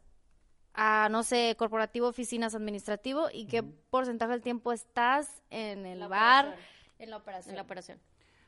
a, 0.73 1.07
no 1.11 1.23
sé, 1.23 1.55
corporativo, 1.57 2.07
oficinas, 2.07 2.55
administrativo 2.55 3.27
y 3.31 3.45
qué 3.45 3.61
porcentaje 3.63 4.31
del 4.31 4.41
tiempo 4.41 4.71
estás 4.71 5.43
en 5.51 5.85
el 5.85 5.99
La 5.99 6.07
bar, 6.07 6.45
operación. 6.47 6.65
en 6.99 7.09
la 7.11 7.17
operación? 7.17 7.49
En 7.51 7.55
la 7.57 7.61
operación. 7.61 7.99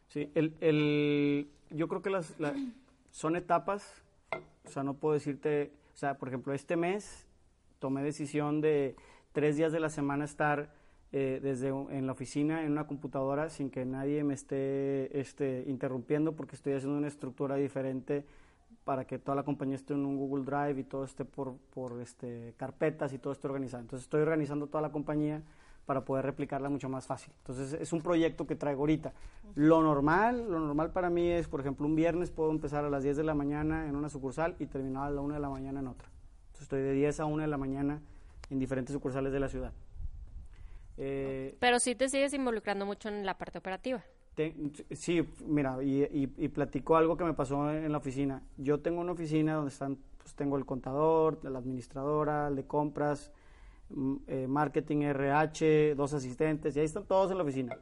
Sí, 0.07 0.31
el, 0.33 0.55
el, 0.61 1.49
yo 1.71 1.87
creo 1.87 2.01
que 2.01 2.09
las, 2.09 2.39
la- 2.39 2.55
son 3.11 3.35
etapas, 3.35 4.01
o 4.65 4.69
sea, 4.69 4.83
no 4.83 4.93
puedo 4.95 5.13
decirte, 5.13 5.71
o 5.93 5.97
sea, 5.97 6.17
por 6.17 6.29
ejemplo, 6.29 6.53
este 6.53 6.75
mes 6.75 7.25
tomé 7.79 8.01
decisión 8.01 8.61
de 8.61 8.95
tres 9.35 9.57
días 9.57 9.73
de 9.73 9.81
la 9.81 9.89
semana 9.89 10.23
estar 10.23 10.71
eh, 11.11 11.41
desde 11.43 11.67
en 11.67 12.07
la 12.07 12.13
oficina, 12.13 12.63
en 12.63 12.71
una 12.71 12.87
computadora, 12.87 13.49
sin 13.49 13.69
que 13.69 13.85
nadie 13.85 14.23
me 14.23 14.33
esté 14.33 15.19
este, 15.19 15.65
interrumpiendo, 15.67 16.37
porque 16.37 16.55
estoy 16.55 16.71
haciendo 16.71 16.97
una 16.97 17.09
estructura 17.09 17.57
diferente 17.57 18.25
para 18.85 19.05
que 19.05 19.19
toda 19.19 19.35
la 19.35 19.43
compañía 19.43 19.75
esté 19.75 19.93
en 19.93 20.05
un 20.05 20.15
Google 20.15 20.45
Drive 20.45 20.79
y 20.79 20.83
todo 20.85 21.03
esté 21.03 21.25
por, 21.25 21.57
por 21.73 21.99
este, 21.99 22.53
carpetas 22.55 23.11
y 23.11 23.17
todo 23.17 23.33
esté 23.33 23.47
organizado. 23.47 23.81
Entonces 23.81 24.05
estoy 24.05 24.21
organizando 24.21 24.67
toda 24.67 24.81
la 24.81 24.93
compañía 24.93 25.43
para 25.85 26.05
poder 26.05 26.23
replicarla 26.23 26.69
mucho 26.69 26.87
más 26.87 27.05
fácil. 27.05 27.33
Entonces 27.39 27.73
es 27.73 27.91
un 27.91 28.01
proyecto 28.01 28.47
que 28.47 28.55
traigo 28.55 28.83
ahorita. 28.83 29.11
Lo 29.55 29.83
normal, 29.83 30.49
lo 30.49 30.61
normal 30.61 30.91
para 30.91 31.09
mí 31.09 31.27
es, 31.27 31.49
por 31.49 31.59
ejemplo, 31.59 31.85
un 31.85 31.95
viernes 31.95 32.31
puedo 32.31 32.51
empezar 32.51 32.85
a 32.85 32.89
las 32.89 33.03
10 33.03 33.17
de 33.17 33.23
la 33.25 33.33
mañana 33.33 33.89
en 33.89 33.97
una 33.97 34.07
sucursal 34.07 34.55
y 34.59 34.67
terminar 34.67 35.07
a 35.07 35.09
la 35.09 35.19
1 35.19 35.33
de 35.33 35.39
la 35.41 35.49
mañana 35.49 35.81
en 35.81 35.87
otra. 35.87 36.07
Entonces 36.47 36.63
estoy 36.63 36.83
de 36.83 36.93
10 36.93 37.19
a 37.19 37.25
1 37.25 37.41
de 37.41 37.47
la 37.47 37.57
mañana 37.57 38.01
en 38.49 38.59
diferentes 38.59 38.93
sucursales 38.93 39.31
de 39.33 39.39
la 39.39 39.49
ciudad. 39.49 39.71
Eh, 40.97 41.55
Pero 41.59 41.79
sí 41.79 41.95
te 41.95 42.07
sigues 42.09 42.33
involucrando 42.33 42.85
mucho 42.85 43.09
en 43.09 43.25
la 43.25 43.37
parte 43.37 43.57
operativa. 43.57 44.03
te- 44.35 44.53
sí, 44.91 45.27
mira, 45.45 45.81
y, 45.83 46.03
y, 46.03 46.33
y 46.37 46.47
platico 46.49 46.95
algo 46.95 47.17
que 47.17 47.23
me 47.23 47.33
pasó 47.33 47.69
en 47.71 47.91
la 47.91 47.97
oficina. 47.97 48.41
Yo 48.57 48.79
tengo 48.79 49.01
una 49.01 49.11
oficina 49.13 49.55
donde 49.55 49.69
están, 49.71 49.97
pues 50.17 50.33
tengo 50.35 50.57
el 50.57 50.65
contador, 50.65 51.39
la 51.43 51.59
administradora, 51.59 52.47
el 52.47 52.55
de 52.55 52.65
compras, 52.65 53.31
mm, 53.89 54.15
eh, 54.27 54.47
marketing, 54.47 55.01
RH, 55.03 55.95
dos 55.95 56.13
asistentes, 56.13 56.75
y 56.75 56.79
ahí 56.79 56.85
están 56.85 57.05
todos 57.05 57.31
en 57.31 57.37
la 57.37 57.43
oficina. 57.43 57.77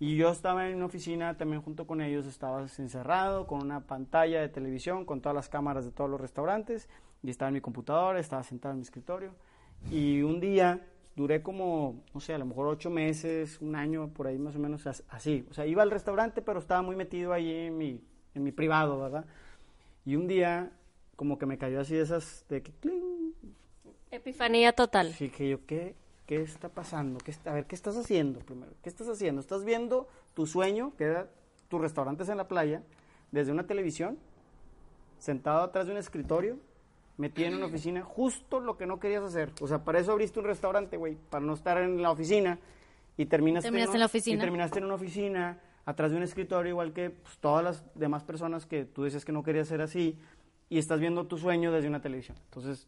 Y 0.00 0.16
yo 0.16 0.30
estaba 0.30 0.68
en 0.68 0.76
una 0.76 0.86
oficina 0.86 1.36
también 1.36 1.60
junto 1.60 1.86
con 1.86 2.00
ellos, 2.00 2.24
estaba 2.24 2.60
encerrado 2.62 3.46
con 3.46 3.62
una 3.62 3.80
pantalla 3.80 4.40
de 4.40 4.48
televisión, 4.48 5.04
con 5.04 5.20
todas 5.20 5.34
las 5.34 5.48
cámaras 5.48 5.84
de 5.84 5.90
todos 5.90 6.08
los 6.08 6.20
restaurantes, 6.20 6.88
y 7.22 7.30
estaba 7.30 7.48
en 7.48 7.54
mi 7.54 7.60
computadora, 7.60 8.20
estaba 8.20 8.42
sentado 8.44 8.72
en 8.72 8.78
mi 8.78 8.82
escritorio. 8.84 9.32
Y 9.90 10.22
un 10.22 10.40
día 10.40 10.86
duré 11.16 11.42
como, 11.42 12.02
no 12.14 12.20
sé, 12.20 12.34
a 12.34 12.38
lo 12.38 12.44
mejor 12.46 12.68
ocho 12.68 12.90
meses, 12.90 13.58
un 13.60 13.74
año, 13.74 14.08
por 14.08 14.26
ahí 14.26 14.38
más 14.38 14.54
o 14.56 14.58
menos 14.58 14.86
as- 14.86 15.02
así. 15.08 15.46
O 15.50 15.54
sea, 15.54 15.66
iba 15.66 15.82
al 15.82 15.90
restaurante, 15.90 16.42
pero 16.42 16.58
estaba 16.60 16.82
muy 16.82 16.96
metido 16.96 17.32
ahí 17.32 17.50
en 17.50 17.78
mi, 17.78 18.00
en 18.34 18.44
mi 18.44 18.52
privado, 18.52 19.00
¿verdad? 19.00 19.24
Y 20.04 20.16
un 20.16 20.26
día 20.28 20.70
como 21.16 21.38
que 21.38 21.46
me 21.46 21.58
cayó 21.58 21.80
así 21.80 21.96
esas, 21.96 22.44
de 22.48 22.62
que, 22.62 22.72
cling, 22.72 23.32
Epifanía 24.10 24.72
total. 24.72 25.12
Sí, 25.12 25.28
que 25.28 25.48
yo, 25.48 25.66
¿qué, 25.66 25.94
qué 26.26 26.42
está 26.42 26.68
pasando? 26.68 27.18
¿Qué 27.18 27.34
a 27.44 27.52
ver, 27.52 27.66
¿qué 27.66 27.74
estás 27.74 27.96
haciendo 27.96 28.40
primero? 28.40 28.72
¿Qué 28.82 28.88
estás 28.88 29.08
haciendo? 29.08 29.40
¿Estás 29.40 29.64
viendo 29.64 30.08
tu 30.34 30.46
sueño, 30.46 30.92
que 30.96 31.04
era 31.04 31.28
tus 31.68 31.80
restaurantes 31.80 32.28
en 32.28 32.38
la 32.38 32.48
playa, 32.48 32.82
desde 33.32 33.52
una 33.52 33.66
televisión, 33.66 34.18
sentado 35.18 35.62
atrás 35.62 35.86
de 35.86 35.92
un 35.92 35.98
escritorio, 35.98 36.56
metido 37.18 37.48
en 37.48 37.54
una 37.56 37.66
oficina, 37.66 38.02
justo 38.02 38.60
lo 38.60 38.76
que 38.78 38.86
no 38.86 38.98
querías 38.98 39.22
hacer? 39.22 39.50
O 39.60 39.66
sea, 39.68 39.84
para 39.84 39.98
eso 39.98 40.12
abriste 40.12 40.38
un 40.38 40.46
restaurante, 40.46 40.96
güey, 40.96 41.16
para 41.30 41.44
no 41.44 41.52
estar 41.54 41.76
en 41.78 42.00
la 42.00 42.10
oficina 42.10 42.58
y 43.16 43.26
terminaste, 43.26 43.68
Terminaste 43.68 43.96
en 43.96 44.00
la 44.00 44.06
oficina. 44.06 44.34
Y 44.36 44.38
terminaste 44.40 44.78
en 44.78 44.84
una 44.84 44.94
oficina, 44.94 45.58
atrás 45.84 46.10
de 46.12 46.16
un 46.16 46.22
escritorio, 46.22 46.70
igual 46.70 46.92
que 46.92 47.10
pues, 47.10 47.36
todas 47.38 47.64
las 47.64 47.84
demás 47.94 48.22
personas 48.24 48.64
que 48.66 48.84
tú 48.84 49.04
dices 49.04 49.24
que 49.24 49.32
no 49.32 49.42
querías 49.42 49.68
ser 49.68 49.80
así, 49.82 50.16
y 50.70 50.78
estás 50.78 51.00
viendo 51.00 51.26
tu 51.26 51.36
sueño 51.38 51.72
desde 51.72 51.88
una 51.88 52.00
televisión. 52.00 52.36
Entonces, 52.44 52.86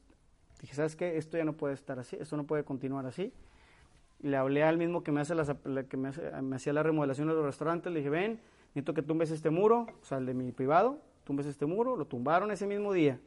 dije, 0.61 0.75
¿sabes 0.75 0.95
qué? 0.97 1.17
Esto 1.17 1.37
ya 1.37 1.45
no 1.45 1.55
puede 1.55 1.75
estar 1.75 1.99
así, 1.99 2.17
esto 2.21 2.37
no 2.37 2.45
puede 2.45 2.63
continuar 2.65 3.07
así. 3.07 3.33
Y 4.23 4.29
le 4.29 4.37
hablé 4.37 4.63
al 4.63 4.77
mismo 4.77 5.03
que 5.03 5.11
me 5.13 5.23
hace 5.23 5.35
las, 5.35 5.51
la- 5.65 5.85
que 5.85 5.97
me, 5.97 6.09
hace- 6.11 6.31
me 6.43 6.57
hacía 6.57 6.73
la 6.75 6.83
remodelación 6.83 7.27
de 7.27 7.35
los 7.35 7.45
restaurantes, 7.45 7.91
le 7.91 8.01
dije, 8.01 8.11
ven, 8.11 8.39
necesito 8.75 8.93
que 8.95 9.03
tumbes 9.03 9.31
este 9.31 9.49
muro, 9.51 9.87
o 10.03 10.05
sea, 10.05 10.19
el 10.19 10.27
de 10.27 10.35
mi 10.35 10.53
privado, 10.53 10.99
tumbes 11.25 11.47
este 11.47 11.65
muro, 11.67 11.97
lo 11.97 12.05
tumbaron 12.05 12.51
ese 12.53 12.67
mismo 12.67 12.93
día. 12.93 13.19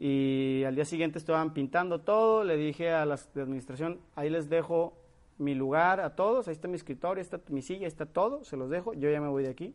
Y 0.00 0.62
al 0.64 0.76
día 0.76 0.84
siguiente 0.84 1.18
estaban 1.18 1.52
pintando 1.52 2.00
todo, 2.00 2.44
le 2.44 2.56
dije 2.56 2.92
a 2.92 3.04
las 3.04 3.34
de 3.34 3.42
administración, 3.42 3.98
ahí 4.14 4.30
les 4.30 4.48
dejo 4.48 4.96
mi 5.38 5.54
lugar 5.56 5.98
a 6.00 6.14
todos, 6.14 6.46
ahí 6.46 6.52
está 6.52 6.68
mi 6.68 6.76
escritorio, 6.76 7.20
ahí 7.20 7.24
está 7.24 7.40
mi 7.48 7.62
silla, 7.62 7.80
ahí 7.80 7.86
está 7.86 8.06
todo, 8.06 8.44
se 8.44 8.56
los 8.56 8.70
dejo, 8.70 8.94
yo 8.94 9.10
ya 9.10 9.20
me 9.20 9.26
voy 9.28 9.42
de 9.42 9.50
aquí. 9.50 9.74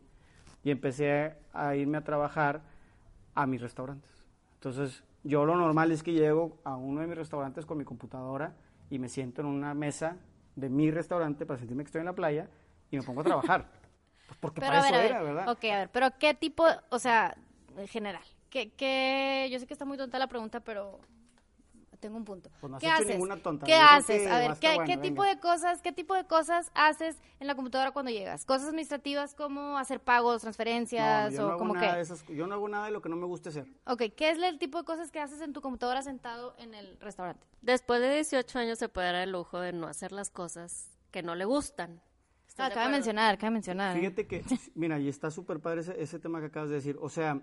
y 0.62 0.70
empecé 0.70 1.34
a 1.52 1.76
irme 1.76 1.98
a 1.98 2.04
trabajar 2.04 2.62
a 3.34 3.46
mis 3.46 3.60
restaurantes. 3.60 4.10
Entonces, 4.54 5.04
yo 5.22 5.44
lo 5.44 5.56
normal 5.56 5.92
es 5.92 6.02
que 6.02 6.12
llego 6.12 6.56
a 6.64 6.74
uno 6.76 7.02
de 7.02 7.06
mis 7.06 7.16
restaurantes 7.18 7.66
con 7.66 7.76
mi 7.76 7.84
computadora 7.84 8.54
y 8.88 8.98
me 8.98 9.10
siento 9.10 9.42
en 9.42 9.48
una 9.48 9.74
mesa 9.74 10.16
de 10.56 10.70
mi 10.70 10.90
restaurante 10.90 11.44
para 11.44 11.58
sentirme 11.58 11.82
que 11.84 11.88
estoy 11.88 12.00
en 12.00 12.06
la 12.06 12.14
playa 12.14 12.48
y 12.90 12.96
me 12.96 13.02
pongo 13.02 13.20
a 13.20 13.24
trabajar. 13.24 13.70
Pues 14.26 14.38
porque 14.40 14.60
Pero 14.62 14.72
para 14.72 14.78
a 14.80 14.82
ver, 14.84 14.94
eso 14.94 14.94
a 14.94 15.02
ver, 15.02 15.10
era, 15.10 15.22
¿verdad? 15.22 15.48
ok, 15.50 15.64
a 15.64 15.78
ver, 15.80 15.90
pero 15.92 16.06
¿qué 16.18 16.32
tipo, 16.32 16.64
o 16.88 16.98
sea, 16.98 17.36
en 17.76 17.86
general, 17.88 18.22
qué, 18.54 18.70
qué, 18.72 19.48
yo 19.50 19.58
sé 19.58 19.66
que 19.66 19.74
está 19.74 19.84
muy 19.84 19.96
tonta 19.98 20.16
la 20.16 20.28
pregunta, 20.28 20.60
pero 20.60 21.00
tengo 21.98 22.16
un 22.18 22.24
punto. 22.24 22.50
Pues 22.60 22.70
no 22.70 22.76
has 22.76 22.80
¿Qué 22.82 22.86
hecho 22.86 22.96
haces? 22.96 23.08
ninguna 23.08 23.36
tonta. 23.42 23.66
¿Qué 23.66 23.74
haces? 23.74 24.30
A 24.30 24.38
ver, 24.38 24.52
¿qué, 24.60 24.98
tipo 24.98 25.24
de 25.24 25.40
cosas, 25.40 25.80
qué 25.82 25.90
tipo 25.90 26.14
de 26.14 26.24
cosas 26.24 26.70
haces 26.74 27.16
en 27.40 27.46
la 27.46 27.54
computadora 27.56 27.90
cuando 27.90 28.12
llegas? 28.12 28.44
Cosas 28.44 28.68
administrativas 28.68 29.34
como 29.34 29.76
hacer 29.78 30.00
pagos, 30.00 30.34
No, 30.34 30.40
transferencias 30.40 31.32
yo 31.32 31.40
no 31.40 31.46
o 31.46 31.50
hago 31.50 31.58
como 31.58 31.74
nada 31.74 31.94
qué. 31.94 32.00
esas- 32.02 32.24
yo 32.28 32.46
no 32.46 32.54
hago 32.54 32.68
nada 32.68 32.86
de 32.86 32.92
lo 32.92 33.00
que 33.02 33.08
no 33.08 33.16
me 33.16 33.26
guste 33.26 33.48
hacer. 33.48 33.66
Ok, 33.86 34.02
¿qué 34.16 34.30
es 34.30 34.38
el 34.38 34.58
tipo 34.58 34.78
de 34.78 34.84
cosas 34.84 35.10
que 35.10 35.18
haces 35.18 35.40
en 35.40 35.52
tu 35.52 35.60
computadora 35.62 36.02
sentado 36.02 36.54
en 36.58 36.74
el 36.74 36.96
restaurante? 37.00 37.44
Después 37.62 38.00
de 38.02 38.14
18 38.14 38.58
años 38.58 38.78
se 38.78 38.88
puede 38.88 39.06
dar 39.08 39.22
el 39.22 39.32
lujo 39.32 39.58
de 39.58 39.72
no 39.72 39.88
hacer 39.88 40.12
las 40.12 40.30
cosas 40.30 40.96
que 41.10 41.22
no 41.22 41.34
le 41.34 41.46
gustan. 41.46 42.02
¿Estás 42.46 42.66
Ah, 42.66 42.68
de 42.68 42.72
acaba 42.74 42.86
de 42.86 42.92
mencionar, 42.92 43.34
acaba 43.34 43.48
de 43.48 43.54
mencionar. 43.54 43.98
Fíjate 43.98 44.26
que, 44.26 44.44
mira, 44.74 45.00
y 45.00 45.08
está 45.08 45.30
súper 45.30 45.58
padre 45.60 45.80
ese, 45.80 46.00
ese 46.00 46.18
tema 46.18 46.38
que 46.40 46.46
acabas 46.46 46.68
de 46.68 46.76
decir. 46.76 46.96
O 47.00 47.08
sea, 47.08 47.40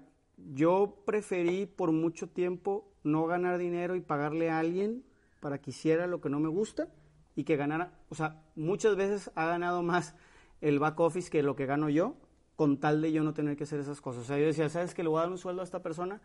yo 0.54 1.04
preferí 1.06 1.66
por 1.66 1.92
mucho 1.92 2.28
tiempo 2.28 2.92
no 3.04 3.26
ganar 3.26 3.58
dinero 3.58 3.96
y 3.96 4.02
pagarle 4.02 4.50
a 4.50 4.60
alguien 4.60 5.04
para 5.39 5.60
que 5.60 5.72
hiciera 5.72 6.08
lo 6.08 6.22
que 6.22 6.30
no 6.30 6.39
me 6.39 6.50
gusta 6.50 6.88
y 7.36 7.44
que 7.44 7.56
ganara, 7.56 7.94
o 8.10 8.16
sea, 8.16 8.44
muchas 8.56 8.96
veces 8.96 9.32
ha 9.36 9.46
ganado 9.46 9.82
más 9.84 10.16
el 10.62 10.80
back 10.80 11.00
office 11.00 11.30
que 11.30 11.44
lo 11.44 11.56
que 11.56 11.66
gano 11.66 11.89
yo 11.89 12.16
con 12.56 12.78
tal 12.78 13.02
de 13.02 13.12
yo 13.12 13.24
no 13.24 13.34
tener 13.34 13.58
que 13.58 13.64
hacer 13.64 13.80
esas 13.80 14.02
cosas. 14.02 14.24
O 14.24 14.26
sea, 14.26 14.38
yo 14.38 14.46
decía, 14.46 14.70
¿sabes 14.70 14.94
que 14.94 15.02
le 15.02 15.10
voy 15.10 15.18
a 15.18 15.22
dar 15.22 15.32
un 15.32 15.38
sueldo 15.38 15.62
a 15.62 15.64
esta 15.64 15.82
persona? 15.82 16.22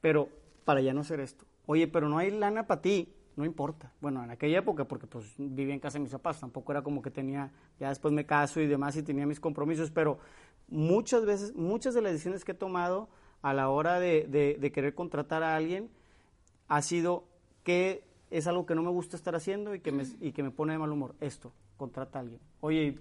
Pero 0.00 0.28
para 0.64 0.80
ya 0.80 0.92
no 0.92 1.02
hacer 1.02 1.20
esto. 1.20 1.44
Oye, 1.66 1.86
pero 1.86 2.08
no 2.08 2.18
hay 2.18 2.30
lana 2.30 2.66
para 2.66 2.82
ti. 2.82 3.12
No 3.36 3.44
importa. 3.44 3.92
Bueno, 4.00 4.24
en 4.24 4.30
aquella 4.30 4.58
época, 4.58 4.88
porque 4.88 5.06
pues 5.06 5.34
vivía 5.36 5.74
en 5.74 5.80
casa 5.80 5.98
de 5.98 6.04
mis 6.04 6.12
papás, 6.12 6.40
tampoco 6.40 6.72
era 6.72 6.82
como 6.82 7.02
que 7.02 7.10
tenía, 7.10 7.52
ya 7.78 7.90
después 7.90 8.12
me 8.12 8.24
caso 8.24 8.60
y 8.60 8.66
demás 8.66 8.96
y 8.96 9.02
tenía 9.02 9.26
mis 9.26 9.38
compromisos, 9.38 9.90
pero 9.90 10.18
muchas 10.68 11.26
veces, 11.26 11.54
muchas 11.54 11.94
de 11.94 12.00
las 12.00 12.12
decisiones 12.12 12.46
que 12.46 12.52
he 12.52 12.54
tomado 12.54 13.10
a 13.46 13.54
la 13.54 13.68
hora 13.68 14.00
de, 14.00 14.70
querer 14.74 14.96
contratar 14.96 15.44
a 15.44 15.54
alguien 15.54 15.88
ha 16.66 16.82
sido 16.82 17.22
que 17.62 18.02
es 18.28 18.48
algo 18.48 18.66
que 18.66 18.74
no 18.74 18.82
me 18.82 18.90
gusta 18.90 19.16
estar 19.16 19.36
haciendo 19.36 19.72
y 19.72 19.78
que 19.78 19.92
me, 19.92 20.02
y 20.20 20.32
que 20.32 20.42
me 20.42 20.50
pone 20.50 20.72
de 20.72 20.80
mal 20.80 20.90
humor. 20.90 21.14
Esto, 21.20 21.52
contrata 21.76 22.18
a 22.18 22.22
alguien. 22.22 22.40
Oye, 22.60 22.98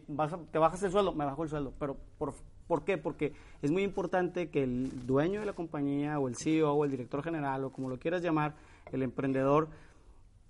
¿te 0.51 0.59
bajas 0.59 0.83
el 0.83 0.91
sueldo? 0.91 1.13
Me 1.13 1.25
bajo 1.25 1.41
el 1.41 1.49
sueldo. 1.49 1.73
Pero 1.79 1.97
¿por, 2.19 2.35
¿por 2.67 2.83
qué? 2.83 2.99
Porque 2.99 3.33
es 3.63 3.71
muy 3.71 3.81
importante 3.81 4.51
que 4.51 4.61
el 4.61 5.07
dueño 5.07 5.39
de 5.39 5.47
la 5.47 5.53
compañía 5.53 6.19
o 6.19 6.27
el 6.27 6.35
CEO 6.35 6.73
o 6.73 6.85
el 6.85 6.91
director 6.91 7.23
general 7.23 7.63
o 7.63 7.71
como 7.71 7.89
lo 7.89 7.97
quieras 7.97 8.21
llamar, 8.21 8.53
el 8.91 9.01
emprendedor, 9.01 9.69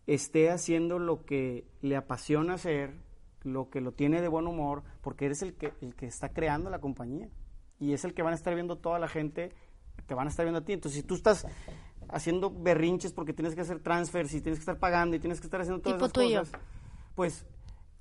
esté 0.08 0.52
haciendo 0.52 1.00
lo 1.00 1.24
que 1.24 1.64
le 1.82 1.96
apasiona 1.96 2.56
hacer, 2.56 2.92
lo 3.44 3.70
que 3.70 3.80
lo 3.80 3.94
tiene 3.94 4.20
de 4.20 4.28
buen 4.28 4.46
humor, 4.46 4.84
porque 5.00 5.28
eres 5.28 5.42
el 5.42 5.54
que, 5.54 5.72
el 5.80 5.96
que 5.96 6.08
está 6.08 6.34
creando 6.34 6.70
la 6.70 6.80
compañía. 6.80 7.30
Y 7.80 7.94
es 7.94 8.04
el 8.04 8.14
que 8.14 8.24
van 8.24 8.34
a 8.34 8.36
estar 8.36 8.54
viendo 8.56 8.78
toda 8.78 9.00
la 9.00 9.08
gente, 9.08 9.54
te 10.06 10.14
van 10.14 10.28
a 10.28 10.30
estar 10.30 10.46
viendo 10.46 10.60
a 10.60 10.66
ti. 10.66 10.74
Entonces, 10.74 11.02
si 11.02 11.08
tú 11.08 11.16
estás 11.16 11.46
haciendo 12.10 12.52
berrinches 12.52 13.12
porque 13.14 13.34
tienes 13.34 13.56
que 13.56 13.62
hacer 13.62 13.80
transfers 13.80 14.34
y 14.34 14.42
tienes 14.42 14.60
que 14.60 14.62
estar 14.64 14.78
pagando 14.78 15.16
y 15.16 15.20
tienes 15.20 15.40
que 15.40 15.48
estar 15.48 15.60
haciendo 15.62 15.82
todas 15.82 15.98
Tipo 15.98 16.06
esas 16.06 16.14
tú 16.14 16.22
y 16.22 16.32
yo. 16.32 16.40
cosas, 16.40 16.60
pues, 17.16 17.46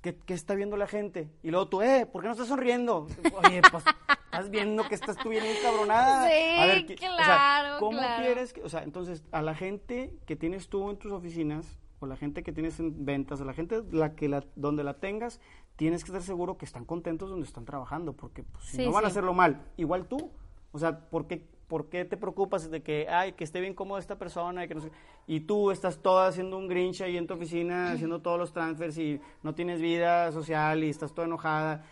¿qué, 0.01 0.15
qué 0.15 0.33
está 0.33 0.53
viendo 0.55 0.77
la 0.77 0.87
gente? 0.87 1.29
Y 1.43 1.49
luego 1.51 1.67
tú, 1.67 1.81
eh, 1.81 2.05
¿por 2.05 2.21
qué 2.21 2.27
no 2.27 2.33
estás 2.33 2.47
sonriendo? 2.47 3.07
Oye, 3.43 3.61
pues, 3.71 3.83
estás 4.25 4.49
viendo 4.49 4.87
que 4.87 4.95
estás 4.95 5.17
tú 5.17 5.29
bien 5.29 5.43
encabronada. 5.45 6.29
Sí, 6.75 6.85
¿qué- 6.85 6.95
claro, 6.95 7.79
¿cómo 7.79 7.97
claro. 7.97 8.23
quieres 8.23 8.53
que, 8.53 8.61
o 8.63 8.69
sea, 8.69 8.83
entonces, 8.83 9.23
a 9.31 9.41
la 9.41 9.55
gente 9.55 10.13
que 10.25 10.35
tienes 10.35 10.69
tú 10.69 10.89
en 10.89 10.97
tus 10.97 11.11
oficinas, 11.11 11.79
o 11.99 12.05
la 12.07 12.17
gente 12.17 12.43
que 12.43 12.51
tienes 12.51 12.79
en 12.79 13.05
ventas, 13.05 13.39
o 13.41 13.45
la 13.45 13.53
gente 13.53 13.81
la 13.91 14.15
que 14.15 14.27
la, 14.29 14.43
donde 14.55 14.83
la 14.83 14.95
tengas, 14.95 15.39
tienes 15.77 16.03
que 16.03 16.09
estar 16.11 16.21
seguro 16.21 16.57
que 16.57 16.65
están 16.65 16.85
contentos 16.85 17.29
donde 17.29 17.47
están 17.47 17.65
trabajando, 17.65 18.13
porque 18.13 18.43
pues, 18.43 18.65
si 18.65 18.77
Sí, 18.77 18.85
no 18.85 18.91
van 18.91 19.05
a 19.05 19.07
sí. 19.07 19.11
hacerlo 19.13 19.33
mal, 19.33 19.65
igual 19.77 20.05
tú. 20.05 20.29
O 20.73 20.77
sea, 20.79 20.99
¿por 21.09 21.25
qué, 21.27 21.47
¿por 21.67 21.89
qué 21.89 22.05
te 22.05 22.17
preocupas 22.17 22.69
de 22.69 22.81
que, 22.83 23.07
ay, 23.09 23.33
que 23.33 23.43
esté 23.43 23.59
bien 23.61 23.73
cómoda 23.73 23.99
esta 23.99 24.17
persona 24.17 24.63
y 24.65 24.67
que 24.67 24.75
no 24.75 24.81
sé- 24.81 24.91
Y 25.27 25.41
tú 25.41 25.71
estás 25.71 25.99
toda 25.99 26.27
haciendo 26.27 26.57
un 26.57 26.67
grinch 26.67 27.01
ahí 27.01 27.17
en 27.17 27.25
tu 27.27 27.33
oficina, 27.33 27.91
haciendo 27.93 28.21
todos 28.21 28.37
los 28.37 28.53
transfers 28.53 28.97
y 28.97 29.19
no 29.43 29.55
tienes 29.55 29.81
vida 29.81 30.31
social 30.31 30.83
y 30.83 30.89
estás 30.89 31.13
toda 31.13 31.25
enojada. 31.27 31.83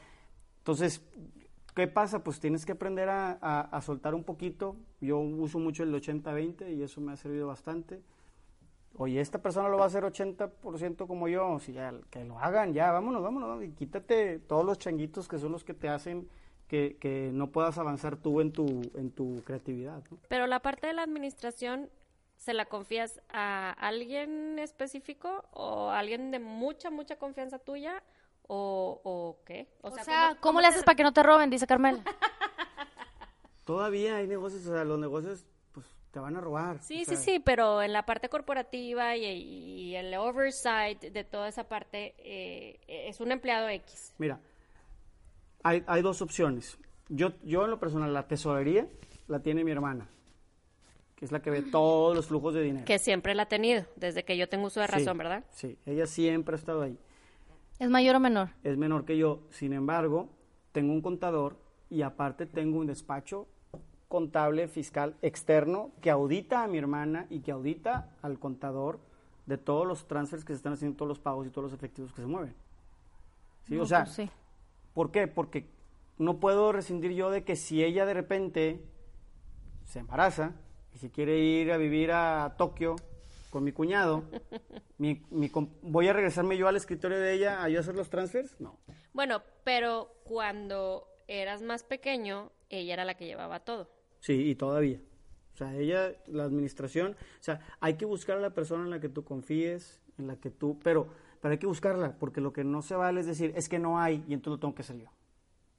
Entonces, 0.60 1.02
¿qué 1.76 1.88
pasa? 1.88 2.24
Pues 2.24 2.40
tienes 2.40 2.66
que 2.66 2.74
aprender 2.74 3.10
a, 3.10 3.38
a- 3.42 3.62
a 3.62 3.82
soltar 3.82 4.14
un 4.14 4.24
poquito. 4.24 4.76
Yo 5.02 5.18
uso 5.20 5.58
mucho 5.60 5.84
el 5.84 5.94
80-20 5.94 6.72
y 6.74 6.84
eso 6.84 7.02
me 7.02 7.12
ha 7.12 7.16
servido 7.18 7.48
bastante. 7.48 8.02
Oye, 8.96 9.20
esta 9.20 9.42
persona 9.42 9.70
lo 9.70 9.78
va 9.78 9.86
a 9.86 9.88
hacer 9.88 10.04
80% 10.04 11.08
como 11.08 11.28
yo, 11.28 11.58
si 11.60 11.74
ya, 11.74 11.92
que 12.12 12.24
lo 12.24 12.38
hagan, 12.38 12.74
ya, 12.74 12.92
vámonos, 12.92 13.24
vámonos, 13.24 13.64
y 13.64 13.72
quítate 13.72 14.38
todos 14.38 14.64
los 14.64 14.78
changuitos 14.78 15.28
que 15.28 15.40
son 15.40 15.52
los 15.52 15.64
que 15.64 15.74
te 15.74 15.90
hacen 15.90 16.30
que, 16.68 16.98
que 17.00 17.30
no 17.34 17.52
puedas 17.52 17.78
avanzar 17.78 18.18
tú 18.18 18.42
en 18.42 18.52
tu, 18.52 18.66
en 18.96 19.12
tu 19.12 19.44
creatividad. 19.44 20.04
¿no? 20.10 20.18
Pero 20.28 20.48
la 20.48 20.60
parte 20.62 20.88
de 20.88 20.94
la 20.94 21.04
administración, 21.04 21.90
¿se 22.38 22.54
la 22.54 22.66
confías 22.66 23.22
a 23.30 23.72
alguien 23.72 24.58
específico 24.60 25.46
o 25.52 25.90
a 25.90 26.00
alguien 26.00 26.32
de 26.32 26.40
mucha, 26.40 26.90
mucha 26.90 27.18
confianza 27.18 27.60
tuya? 27.60 28.04
¿O, 28.48 29.00
o 29.04 29.38
qué? 29.46 29.70
O, 29.82 29.92
sea, 29.92 30.38
¿cómo, 30.42 30.60
le 30.60 30.68
haces 30.68 30.82
te- 30.82 30.86
para 30.86 30.96
que 30.96 31.04
no 31.04 31.14
te 31.14 31.24
roben? 31.24 31.50
Dice 31.50 31.66
Carmela. 31.66 32.04
Todavía 33.66 34.18
hay 34.18 34.28
negocios, 34.28 34.68
o 34.68 34.74
sea, 34.74 34.84
los 34.84 35.00
negocios 35.00 35.46
pues 35.72 35.86
te 36.12 36.20
van 36.20 36.36
a 36.36 36.42
robar. 36.42 36.80
Sí, 36.82 37.00
sí, 37.00 37.16
sea, 37.16 37.18
sí, 37.18 37.40
pero 37.40 37.82
en 37.82 37.94
la 37.94 38.06
parte 38.06 38.28
corporativa 38.28 39.16
y, 39.16 39.24
y 39.24 39.96
el 39.96 40.14
oversight 40.16 41.00
de 41.02 41.24
toda 41.24 41.48
esa 41.48 41.70
parte 41.70 42.14
eh, 42.18 42.80
es 42.88 43.22
un 43.22 43.32
empleado 43.32 43.70
X. 43.70 44.14
Mira, 44.18 44.40
hay, 45.64 45.84
hay 45.88 46.02
dos 46.02 46.22
opciones. 46.22 46.78
Yo, 47.10 47.32
yo 47.44 47.64
en 47.66 47.72
lo 47.72 47.80
personal, 47.80 48.14
la 48.14 48.28
tesorería 48.28 48.88
la 49.28 49.40
tiene 49.42 49.64
mi 49.64 49.72
hermana, 49.72 50.08
que 51.16 51.26
es 51.26 51.32
la 51.32 51.42
que 51.42 51.50
ve 51.50 51.62
todos 51.62 52.16
los 52.16 52.28
flujos 52.28 52.54
de 52.54 52.62
dinero. 52.62 52.86
Que 52.86 53.00
siempre 53.00 53.36
la 53.36 53.44
ha 53.44 53.48
tenido, 53.48 53.86
desde 53.96 54.24
que 54.24 54.38
yo 54.38 54.48
tengo 54.50 54.68
uso 54.68 54.80
de 54.80 54.88
Sí, 54.88 54.94
razón, 54.94 55.18
¿verdad? 55.18 55.44
Sí, 55.52 55.78
ella 55.86 56.06
siempre 56.06 56.56
ha 56.56 56.58
estado 56.58 56.82
ahí. 56.82 56.98
¿Es 57.80 57.90
mayor 57.90 58.16
o 58.16 58.20
menor? 58.20 58.50
Es 58.64 58.78
menor 58.78 59.06
que 59.06 59.18
yo, 59.18 59.42
sin 59.50 59.74
embargo, 59.74 60.30
tengo 60.72 60.94
un 60.94 61.02
contador 61.02 61.58
y 61.90 62.02
aparte 62.02 62.46
tengo 62.46 62.80
un 62.80 62.88
despacho 62.88 63.48
contable 64.08 64.68
fiscal 64.68 65.16
externo 65.22 65.92
que 66.02 66.12
audita 66.12 66.64
a 66.64 66.68
mi 66.68 66.78
hermana 66.78 67.26
y 67.30 67.40
que 67.40 67.52
audita 67.52 68.12
al 68.22 68.38
contador 68.38 69.00
de 69.46 69.58
todos 69.58 69.88
los 69.88 70.08
transfers 70.08 70.46
que 70.46 70.54
se 70.54 70.58
están 70.58 70.74
haciendo, 70.74 70.96
todos 70.98 71.10
los 71.10 71.20
pagos 71.20 71.48
y 71.48 71.50
todos 71.50 71.72
los 71.72 71.74
efectivos 71.74 72.14
que 72.14 72.22
se 72.22 72.28
mueven. 72.28 72.54
¿Sí? 73.68 73.76
No, 73.76 73.84
o 73.84 73.86
sea, 73.86 74.04
pues 74.04 74.16
sí. 74.16 74.30
¿Por 74.94 75.12
qué? 75.12 75.28
Porque 75.28 75.66
no 76.18 76.40
puedo 76.40 76.72
rescindir 76.72 77.12
yo 77.14 77.32
de 77.32 77.44
que 77.44 77.56
si 77.56 77.84
ella 77.84 78.06
de 78.06 78.14
repente 78.14 78.82
se 79.86 80.00
embaraza 80.00 80.54
y 80.94 80.98
si 81.00 81.10
quiere 81.10 81.38
ir 81.40 81.72
a 81.72 81.78
vivir 81.78 82.12
a 82.12 82.56
Tokio 82.58 82.96
con 83.50 83.64
mi 83.64 83.72
cuñado, 83.72 84.24
mi- 84.98 85.22
¿voy 85.82 86.08
a 86.08 86.14
regresarme 86.14 86.58
yo 86.58 86.68
al 86.68 86.76
escritorio 86.76 87.20
de 87.20 87.34
ella 87.34 87.64
a 87.64 87.70
yo 87.70 87.80
hacer 87.80 87.96
los 87.96 88.10
transfers? 88.10 88.60
No. 88.60 88.78
Bueno, 89.14 89.42
pero 89.64 90.14
cuando 90.24 91.08
eras 91.28 91.62
más 91.62 91.84
pequeño, 91.84 92.52
ella 92.70 92.94
era 92.94 93.06
la 93.06 93.16
que 93.16 93.26
llevaba 93.26 93.60
todo. 93.62 93.90
Sí, 94.20 94.50
y 94.50 94.56
todavía. 94.56 95.00
O 95.54 95.58
sea, 95.58 95.76
ella, 95.76 96.14
la 96.28 96.46
administración, 96.46 97.12
o 97.40 97.44
sea, 97.44 97.60
hay 97.80 97.94
que 97.96 98.06
buscar 98.06 98.38
a 98.38 98.42
la 98.42 98.50
persona 98.56 98.84
en 98.86 98.90
la 98.90 99.00
que 99.00 99.10
tú 99.10 99.24
confíes, 99.24 100.02
en 100.18 100.26
la 100.28 100.36
que 100.38 100.50
tú, 100.50 100.80
pero, 100.84 101.08
pero 101.44 101.52
hay 101.52 101.58
que 101.60 101.68
buscarla, 101.68 102.16
porque 102.18 102.40
lo 102.40 102.54
que 102.54 102.64
no 102.64 102.82
se 102.82 102.96
vale 102.96 103.20
es 103.20 103.26
decir, 103.28 103.52
es 103.58 103.68
que 103.68 103.78
no 103.78 104.00
hay 104.00 104.24
y 104.30 104.34
entonces 104.34 104.52
lo 104.58 104.60
tengo 104.62 104.76
que 104.76 104.82
hacer. 104.82 104.96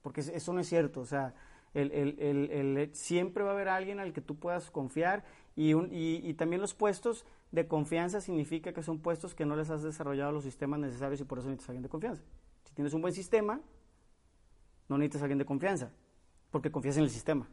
Porque 0.02 0.20
es- 0.20 0.28
eso 0.28 0.52
no 0.52 0.60
es 0.60 0.68
cierto, 0.68 1.00
o 1.00 1.06
sea, 1.06 1.32
el, 1.72 1.90
el- 1.90 2.16
el- 2.20 2.50
el- 2.78 2.94
siempre 2.94 3.42
va 3.42 3.52
a 3.52 3.54
haber 3.54 3.68
alguien 3.68 3.98
al 3.98 4.12
que 4.12 4.20
tú 4.20 4.36
puedas 4.36 4.70
confiar 4.70 5.24
y, 5.56 5.72
un- 5.72 5.88
y, 5.90 6.34
también 6.34 6.60
los 6.60 6.74
puestos 6.74 7.24
de 7.50 7.66
confianza 7.66 8.20
significa 8.20 8.74
que 8.74 8.82
son 8.82 8.98
puestos 8.98 9.34
que 9.34 9.46
no 9.46 9.56
les 9.56 9.70
has 9.70 9.82
desarrollado 9.82 10.32
los 10.32 10.44
sistemas 10.44 10.80
necesarios 10.80 11.18
y 11.22 11.24
por 11.24 11.38
eso 11.38 11.48
necesitas 11.48 11.70
alguien 11.70 11.82
de 11.84 11.88
confianza. 11.88 12.22
Si 12.64 12.74
tienes 12.74 12.92
un 12.92 13.00
buen 13.00 13.14
sistema, 13.14 13.58
no 14.90 14.98
necesitas 14.98 15.22
alguien 15.22 15.38
de 15.38 15.46
confianza, 15.46 15.90
porque 16.50 16.70
confías 16.70 16.98
en 16.98 17.04
el 17.04 17.10
sistema. 17.10 17.48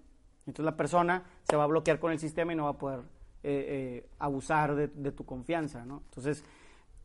Entonces 0.46 0.66
la 0.66 0.76
persona 0.76 1.24
se 1.44 1.56
va 1.56 1.64
a 1.64 1.68
bloquear 1.68 1.98
con 2.00 2.12
el 2.12 2.20
sistema 2.20 2.52
y 2.52 2.58
no 2.58 2.66
va 2.66 2.72
a 2.72 2.78
poder 2.78 3.00
eh, 3.44 4.04
eh, 4.04 4.10
abusar 4.20 4.76
de, 4.76 4.88
de 4.88 5.12
tu 5.14 5.26
confianza, 5.26 5.86
¿no? 5.86 6.02
Entonces 6.10 6.44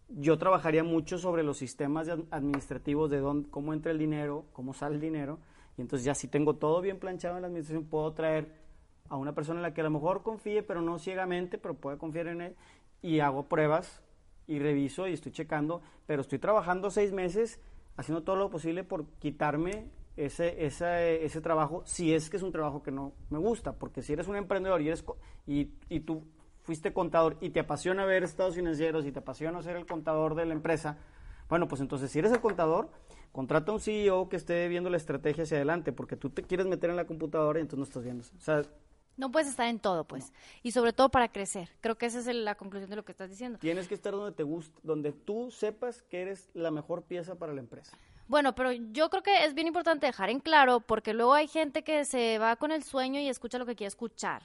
yo 0.08 0.38
trabajaría 0.38 0.84
mucho 0.84 1.18
sobre 1.18 1.42
los 1.42 1.58
sistemas 1.58 2.08
administrativos 2.30 3.10
de 3.10 3.18
dónde, 3.18 3.50
cómo 3.50 3.72
entra 3.72 3.92
el 3.92 3.98
dinero, 3.98 4.44
cómo 4.52 4.72
sale 4.72 4.96
el 4.96 5.00
dinero, 5.00 5.38
y 5.76 5.82
entonces 5.82 6.04
ya 6.04 6.14
si 6.14 6.28
tengo 6.28 6.56
todo 6.56 6.80
bien 6.80 6.98
planchado 6.98 7.36
en 7.36 7.42
la 7.42 7.48
administración, 7.48 7.84
puedo 7.84 8.12
traer 8.12 8.52
a 9.08 9.16
una 9.16 9.34
persona 9.34 9.58
en 9.58 9.62
la 9.62 9.74
que 9.74 9.80
a 9.80 9.84
lo 9.84 9.90
mejor 9.90 10.22
confíe, 10.22 10.62
pero 10.62 10.80
no 10.80 10.98
ciegamente, 10.98 11.58
pero 11.58 11.74
pueda 11.74 11.98
confiar 11.98 12.28
en 12.28 12.40
él, 12.40 12.56
y 13.02 13.20
hago 13.20 13.48
pruebas 13.48 14.02
y 14.46 14.58
reviso 14.58 15.08
y 15.08 15.12
estoy 15.12 15.32
checando, 15.32 15.82
pero 16.06 16.22
estoy 16.22 16.38
trabajando 16.38 16.90
seis 16.90 17.12
meses 17.12 17.60
haciendo 17.96 18.22
todo 18.22 18.36
lo 18.36 18.50
posible 18.50 18.84
por 18.84 19.06
quitarme 19.18 19.90
ese, 20.16 20.64
ese, 20.64 21.24
ese 21.24 21.40
trabajo 21.40 21.82
si 21.84 22.14
es 22.14 22.30
que 22.30 22.36
es 22.36 22.42
un 22.42 22.52
trabajo 22.52 22.82
que 22.82 22.90
no 22.90 23.12
me 23.30 23.38
gusta, 23.38 23.72
porque 23.72 24.02
si 24.02 24.12
eres 24.12 24.28
un 24.28 24.36
emprendedor 24.36 24.80
y, 24.80 24.88
eres, 24.88 25.04
y, 25.46 25.70
y 25.88 26.00
tú 26.00 26.22
fuiste 26.66 26.92
contador 26.92 27.36
y 27.40 27.50
te 27.50 27.60
apasiona 27.60 28.04
ver 28.04 28.24
estados 28.24 28.56
financieros 28.56 29.06
y 29.06 29.12
te 29.12 29.20
apasiona 29.20 29.62
ser 29.62 29.76
el 29.76 29.86
contador 29.86 30.34
de 30.34 30.46
la 30.46 30.52
empresa, 30.52 30.98
bueno, 31.48 31.68
pues 31.68 31.80
entonces 31.80 32.10
si 32.10 32.18
eres 32.18 32.32
el 32.32 32.40
contador, 32.40 32.90
contrata 33.30 33.70
a 33.70 33.74
un 33.74 33.80
CEO 33.80 34.28
que 34.28 34.34
esté 34.34 34.66
viendo 34.66 34.90
la 34.90 34.96
estrategia 34.96 35.44
hacia 35.44 35.58
adelante, 35.58 35.92
porque 35.92 36.16
tú 36.16 36.30
te 36.30 36.42
quieres 36.42 36.66
meter 36.66 36.90
en 36.90 36.96
la 36.96 37.06
computadora 37.06 37.60
y 37.60 37.62
entonces 37.62 37.78
no 37.78 37.84
estás 37.84 38.02
viendo. 38.02 38.24
O 38.36 38.40
sea, 38.40 38.62
no 39.16 39.30
puedes 39.30 39.48
estar 39.48 39.68
en 39.68 39.78
todo, 39.78 40.04
pues. 40.04 40.32
Y 40.64 40.72
sobre 40.72 40.92
todo 40.92 41.08
para 41.08 41.28
crecer. 41.28 41.70
Creo 41.80 41.96
que 41.96 42.06
esa 42.06 42.18
es 42.18 42.26
la 42.26 42.56
conclusión 42.56 42.90
de 42.90 42.96
lo 42.96 43.04
que 43.04 43.12
estás 43.12 43.30
diciendo. 43.30 43.60
Tienes 43.60 43.86
que 43.86 43.94
estar 43.94 44.12
donde 44.12 44.32
te 44.32 44.42
gusta, 44.42 44.78
donde 44.82 45.12
tú 45.12 45.52
sepas 45.52 46.02
que 46.02 46.20
eres 46.20 46.50
la 46.52 46.72
mejor 46.72 47.04
pieza 47.04 47.36
para 47.36 47.54
la 47.54 47.60
empresa. 47.60 47.96
Bueno, 48.28 48.56
pero 48.56 48.72
yo 48.72 49.08
creo 49.08 49.22
que 49.22 49.44
es 49.44 49.54
bien 49.54 49.68
importante 49.68 50.06
dejar 50.06 50.30
en 50.30 50.40
claro, 50.40 50.80
porque 50.80 51.14
luego 51.14 51.32
hay 51.32 51.46
gente 51.46 51.84
que 51.84 52.04
se 52.04 52.38
va 52.38 52.56
con 52.56 52.72
el 52.72 52.82
sueño 52.82 53.20
y 53.20 53.28
escucha 53.28 53.58
lo 53.58 53.66
que 53.66 53.76
quiere 53.76 53.88
escuchar. 53.88 54.42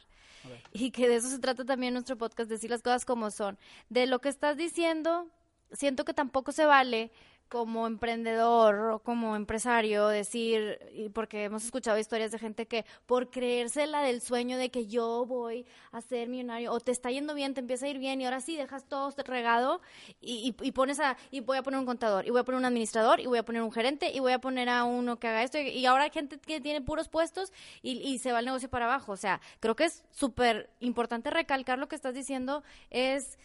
Y 0.73 0.91
que 0.91 1.07
de 1.07 1.15
eso 1.15 1.29
se 1.29 1.39
trata 1.39 1.65
también 1.65 1.93
nuestro 1.93 2.17
podcast, 2.17 2.49
decir 2.49 2.69
las 2.69 2.81
cosas 2.81 3.05
como 3.05 3.31
son. 3.31 3.57
De 3.89 4.05
lo 4.07 4.19
que 4.19 4.29
estás 4.29 4.57
diciendo, 4.57 5.27
siento 5.71 6.05
que 6.05 6.13
tampoco 6.13 6.51
se 6.51 6.65
vale 6.65 7.11
como 7.51 7.85
emprendedor 7.85 8.91
o 8.91 8.99
como 8.99 9.35
empresario 9.35 10.07
decir, 10.07 10.79
y 10.93 11.09
porque 11.09 11.43
hemos 11.43 11.65
escuchado 11.65 11.99
historias 11.99 12.31
de 12.31 12.39
gente 12.39 12.65
que 12.65 12.85
por 13.05 13.29
creerse 13.29 13.85
la 13.87 14.03
del 14.03 14.21
sueño 14.21 14.57
de 14.57 14.71
que 14.71 14.87
yo 14.87 15.25
voy 15.25 15.65
a 15.91 15.99
ser 15.99 16.29
millonario 16.29 16.71
o 16.71 16.79
te 16.79 16.93
está 16.93 17.11
yendo 17.11 17.35
bien, 17.35 17.53
te 17.53 17.59
empieza 17.59 17.87
a 17.87 17.89
ir 17.89 17.99
bien 17.99 18.21
y 18.21 18.25
ahora 18.25 18.39
sí 18.39 18.55
dejas 18.55 18.85
todo 18.85 19.13
regado 19.25 19.81
y, 20.21 20.55
y, 20.61 20.71
pones 20.71 21.01
a, 21.01 21.17
y 21.29 21.41
voy 21.41 21.57
a 21.57 21.61
poner 21.61 21.77
un 21.81 21.85
contador 21.85 22.25
y 22.25 22.29
voy 22.29 22.39
a 22.39 22.45
poner 22.45 22.57
un 22.57 22.65
administrador 22.65 23.19
y 23.19 23.25
voy 23.25 23.39
a 23.39 23.43
poner 23.43 23.61
un 23.63 23.71
gerente 23.73 24.09
y 24.13 24.21
voy 24.21 24.31
a 24.31 24.39
poner 24.39 24.69
a 24.69 24.85
uno 24.85 25.19
que 25.19 25.27
haga 25.27 25.43
esto 25.43 25.59
y, 25.59 25.85
ahora 25.85 26.05
hay 26.05 26.11
gente 26.11 26.39
que 26.39 26.61
tiene 26.61 26.79
puros 26.79 27.09
puestos 27.09 27.51
y, 27.81 27.97
y 27.97 28.19
se 28.19 28.31
va 28.31 28.39
el 28.39 28.45
negocio 28.45 28.69
para 28.69 28.85
abajo. 28.85 29.11
O 29.11 29.17
sea, 29.17 29.41
creo 29.59 29.75
que 29.75 29.83
es 29.83 30.05
súper 30.11 30.69
importante 30.79 31.29
recalcar 31.29 31.79
lo 31.79 31.89
que 31.89 31.97
estás 31.97 32.13
diciendo 32.13 32.63
es 32.91 33.37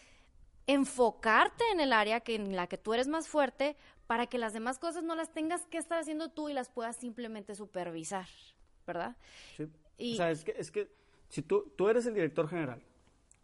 enfocarte 0.67 1.63
en 1.71 1.79
el 1.79 1.93
área 1.93 2.19
que, 2.19 2.35
en 2.35 2.55
la 2.55 2.67
que 2.67 2.77
tú 2.77 2.93
eres 2.93 3.07
más 3.07 3.27
fuerte 3.27 3.77
para 4.07 4.27
que 4.27 4.37
las 4.37 4.53
demás 4.53 4.79
cosas 4.79 5.03
no 5.03 5.15
las 5.15 5.33
tengas 5.33 5.65
que 5.67 5.77
estar 5.77 5.99
haciendo 5.99 6.29
tú 6.29 6.49
y 6.49 6.53
las 6.53 6.69
puedas 6.69 6.95
simplemente 6.95 7.53
supervisar, 7.55 8.27
¿verdad? 8.85 9.15
Sí. 9.55 9.69
O 10.13 10.15
sea, 10.15 10.31
es 10.31 10.43
que, 10.43 10.55
es 10.57 10.71
que 10.71 10.89
si 11.29 11.41
tú, 11.41 11.71
tú 11.75 11.89
eres 11.89 12.05
el 12.05 12.13
director 12.13 12.47
general 12.47 12.81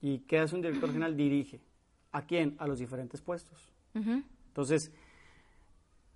y 0.02 0.20
¿qué 0.20 0.40
hace 0.40 0.56
un 0.56 0.62
director 0.62 0.90
general? 0.90 1.16
Dirige. 1.16 1.62
¿A 2.12 2.26
quién? 2.26 2.56
A 2.60 2.68
los 2.68 2.80
diferentes 2.80 3.22
puestos. 3.22 3.72
Entonces, 3.94 4.92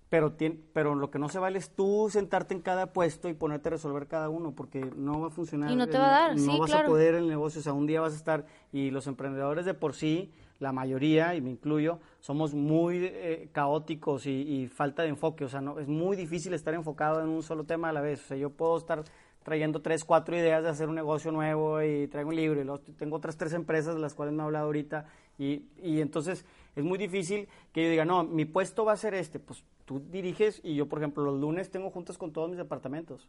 pero, 0.08 0.34
pero 0.72 0.94
lo 0.94 1.10
que 1.10 1.18
no 1.18 1.28
se 1.28 1.38
vale 1.38 1.58
es 1.58 1.70
tú 1.70 2.08
sentarte 2.10 2.54
en 2.54 2.60
cada 2.60 2.92
puesto 2.92 3.28
y 3.28 3.34
ponerte 3.34 3.68
a 3.68 3.72
resolver 3.72 4.06
cada 4.06 4.30
uno, 4.30 4.52
porque 4.52 4.90
no 4.96 5.20
va 5.20 5.26
a 5.28 5.30
funcionar. 5.30 5.70
Y 5.70 5.76
no 5.76 5.86
te 5.86 5.98
va 5.98 6.06
a 6.06 6.28
dar, 6.28 6.36
No 6.38 6.58
vas 6.58 6.72
a 6.72 6.84
poder 6.84 7.14
el 7.14 7.28
negocio, 7.28 7.60
o 7.60 7.62
sea, 7.62 7.74
un 7.74 7.86
día 7.86 8.00
vas 8.00 8.14
a 8.14 8.16
estar, 8.16 8.46
y 8.72 8.90
los 8.90 9.06
emprendedores 9.06 9.66
de 9.66 9.74
por 9.74 9.94
sí, 9.94 10.32
la 10.60 10.72
mayoría, 10.72 11.34
y 11.34 11.40
me 11.40 11.50
incluyo, 11.50 12.00
somos 12.20 12.54
muy 12.54 13.00
eh, 13.02 13.48
caóticos 13.52 14.26
y, 14.26 14.66
falta 14.68 15.02
de 15.02 15.08
enfoque, 15.10 15.44
o 15.44 15.48
sea, 15.48 15.60
no, 15.60 15.78
es 15.78 15.88
muy 15.88 16.16
difícil 16.16 16.54
estar 16.54 16.72
enfocado 16.72 17.20
en 17.20 17.28
un 17.28 17.42
solo 17.42 17.64
tema 17.64 17.90
a 17.90 17.92
la 17.92 18.00
vez, 18.00 18.24
o 18.24 18.28
sea, 18.28 18.36
yo 18.36 18.50
puedo 18.50 18.78
estar 18.78 19.04
trayendo 19.44 19.80
tres, 19.80 20.04
cuatro 20.04 20.36
ideas 20.36 20.62
de 20.62 20.70
hacer 20.70 20.88
un 20.88 20.94
negocio 20.94 21.30
nuevo 21.32 21.82
y 21.82 22.08
traigo 22.08 22.30
un 22.30 22.36
libro 22.36 22.80
y 22.86 22.92
tengo 22.92 23.16
otras 23.16 23.36
tres 23.36 23.52
empresas 23.54 23.94
de 23.94 24.00
las 24.00 24.14
cuales 24.14 24.34
me 24.34 24.42
he 24.42 24.44
hablado 24.44 24.66
ahorita 24.66 25.06
y, 25.38 25.62
y 25.82 26.00
entonces 26.00 26.44
es 26.76 26.84
muy 26.84 26.98
difícil 26.98 27.48
que 27.72 27.84
yo 27.84 27.90
diga, 27.90 28.04
no, 28.04 28.24
mi 28.24 28.44
puesto 28.44 28.84
va 28.84 28.92
a 28.92 28.96
ser 28.96 29.14
este, 29.14 29.38
pues 29.38 29.64
tú 29.88 30.00
diriges 30.10 30.60
y 30.62 30.74
yo, 30.74 30.86
por 30.86 30.98
ejemplo, 30.98 31.24
los 31.24 31.40
lunes 31.40 31.70
tengo 31.70 31.90
juntas 31.90 32.18
con 32.18 32.30
todos 32.30 32.50
mis 32.50 32.58
departamentos. 32.58 33.26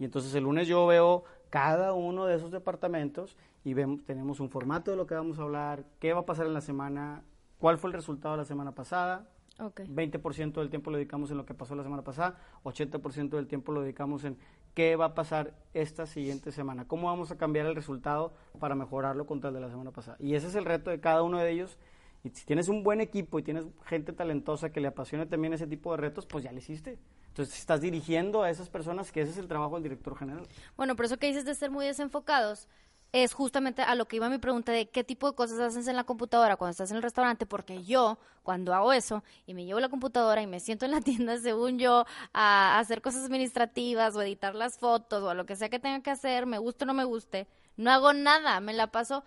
Y 0.00 0.04
entonces 0.04 0.34
el 0.34 0.42
lunes 0.42 0.66
yo 0.66 0.84
veo 0.86 1.22
cada 1.50 1.94
uno 1.94 2.26
de 2.26 2.34
esos 2.34 2.50
departamentos 2.50 3.36
y 3.64 3.74
vemos, 3.74 4.04
tenemos 4.04 4.40
un 4.40 4.50
formato 4.50 4.90
de 4.90 4.96
lo 4.96 5.06
que 5.06 5.14
vamos 5.14 5.38
a 5.38 5.42
hablar, 5.42 5.84
qué 6.00 6.12
va 6.12 6.20
a 6.20 6.26
pasar 6.26 6.46
en 6.46 6.54
la 6.54 6.62
semana, 6.62 7.22
cuál 7.58 7.78
fue 7.78 7.90
el 7.90 7.94
resultado 7.94 8.34
de 8.34 8.38
la 8.38 8.44
semana 8.44 8.72
pasada. 8.72 9.28
Okay. 9.60 9.86
20% 9.86 10.54
del 10.54 10.70
tiempo 10.70 10.90
lo 10.90 10.96
dedicamos 10.96 11.30
en 11.30 11.36
lo 11.36 11.46
que 11.46 11.54
pasó 11.54 11.76
la 11.76 11.84
semana 11.84 12.02
pasada, 12.02 12.38
80% 12.64 13.28
del 13.28 13.46
tiempo 13.46 13.72
lo 13.72 13.82
dedicamos 13.82 14.24
en 14.24 14.38
qué 14.74 14.96
va 14.96 15.04
a 15.04 15.14
pasar 15.14 15.54
esta 15.74 16.06
siguiente 16.06 16.50
semana, 16.50 16.88
cómo 16.88 17.08
vamos 17.08 17.30
a 17.30 17.36
cambiar 17.36 17.66
el 17.66 17.76
resultado 17.76 18.32
para 18.58 18.74
mejorarlo 18.74 19.26
contra 19.26 19.48
el 19.48 19.54
de 19.54 19.60
la 19.60 19.68
semana 19.68 19.90
pasada. 19.92 20.16
Y 20.18 20.34
ese 20.34 20.48
es 20.48 20.54
el 20.54 20.64
reto 20.64 20.90
de 20.90 20.98
cada 20.98 21.22
uno 21.22 21.38
de 21.38 21.50
ellos 21.50 21.78
y 22.22 22.30
si 22.30 22.44
tienes 22.44 22.68
un 22.68 22.82
buen 22.82 23.00
equipo 23.00 23.38
y 23.38 23.42
tienes 23.42 23.64
gente 23.86 24.12
talentosa 24.12 24.70
que 24.70 24.80
le 24.80 24.88
apasione 24.88 25.26
también 25.26 25.54
ese 25.54 25.66
tipo 25.66 25.90
de 25.92 25.96
retos, 25.96 26.26
pues 26.26 26.44
ya 26.44 26.52
le 26.52 26.58
hiciste. 26.58 26.98
Entonces, 27.28 27.58
estás 27.58 27.80
dirigiendo 27.80 28.42
a 28.42 28.50
esas 28.50 28.68
personas, 28.68 29.10
que 29.12 29.22
ese 29.22 29.32
es 29.32 29.38
el 29.38 29.48
trabajo 29.48 29.74
del 29.74 29.84
director 29.84 30.16
general. 30.18 30.46
Bueno, 30.76 30.96
por 30.96 31.06
eso 31.06 31.16
que 31.16 31.28
dices 31.28 31.44
de 31.44 31.54
ser 31.54 31.70
muy 31.70 31.86
desenfocados, 31.86 32.68
es 33.12 33.32
justamente 33.32 33.82
a 33.82 33.94
lo 33.94 34.06
que 34.06 34.16
iba 34.16 34.28
mi 34.28 34.38
pregunta 34.38 34.70
de 34.70 34.88
qué 34.88 35.02
tipo 35.02 35.28
de 35.30 35.34
cosas 35.34 35.58
haces 35.58 35.88
en 35.88 35.96
la 35.96 36.04
computadora 36.04 36.56
cuando 36.56 36.72
estás 36.72 36.90
en 36.90 36.96
el 36.96 37.02
restaurante, 37.02 37.46
porque 37.46 37.82
yo, 37.82 38.18
cuando 38.42 38.74
hago 38.74 38.92
eso 38.92 39.24
y 39.46 39.54
me 39.54 39.64
llevo 39.64 39.80
la 39.80 39.88
computadora 39.88 40.42
y 40.42 40.46
me 40.46 40.60
siento 40.60 40.84
en 40.84 40.92
la 40.92 41.00
tienda, 41.00 41.38
según 41.38 41.78
yo, 41.78 42.04
a 42.32 42.78
hacer 42.78 43.02
cosas 43.02 43.24
administrativas 43.24 44.14
o 44.14 44.22
editar 44.22 44.54
las 44.54 44.78
fotos 44.78 45.22
o 45.22 45.30
a 45.30 45.34
lo 45.34 45.46
que 45.46 45.56
sea 45.56 45.70
que 45.70 45.78
tenga 45.78 46.02
que 46.02 46.10
hacer, 46.10 46.46
me 46.46 46.58
guste 46.58 46.84
o 46.84 46.86
no 46.86 46.94
me 46.94 47.04
guste, 47.04 47.48
no 47.76 47.90
hago 47.90 48.12
nada, 48.12 48.60
me 48.60 48.74
la 48.74 48.88
paso 48.88 49.24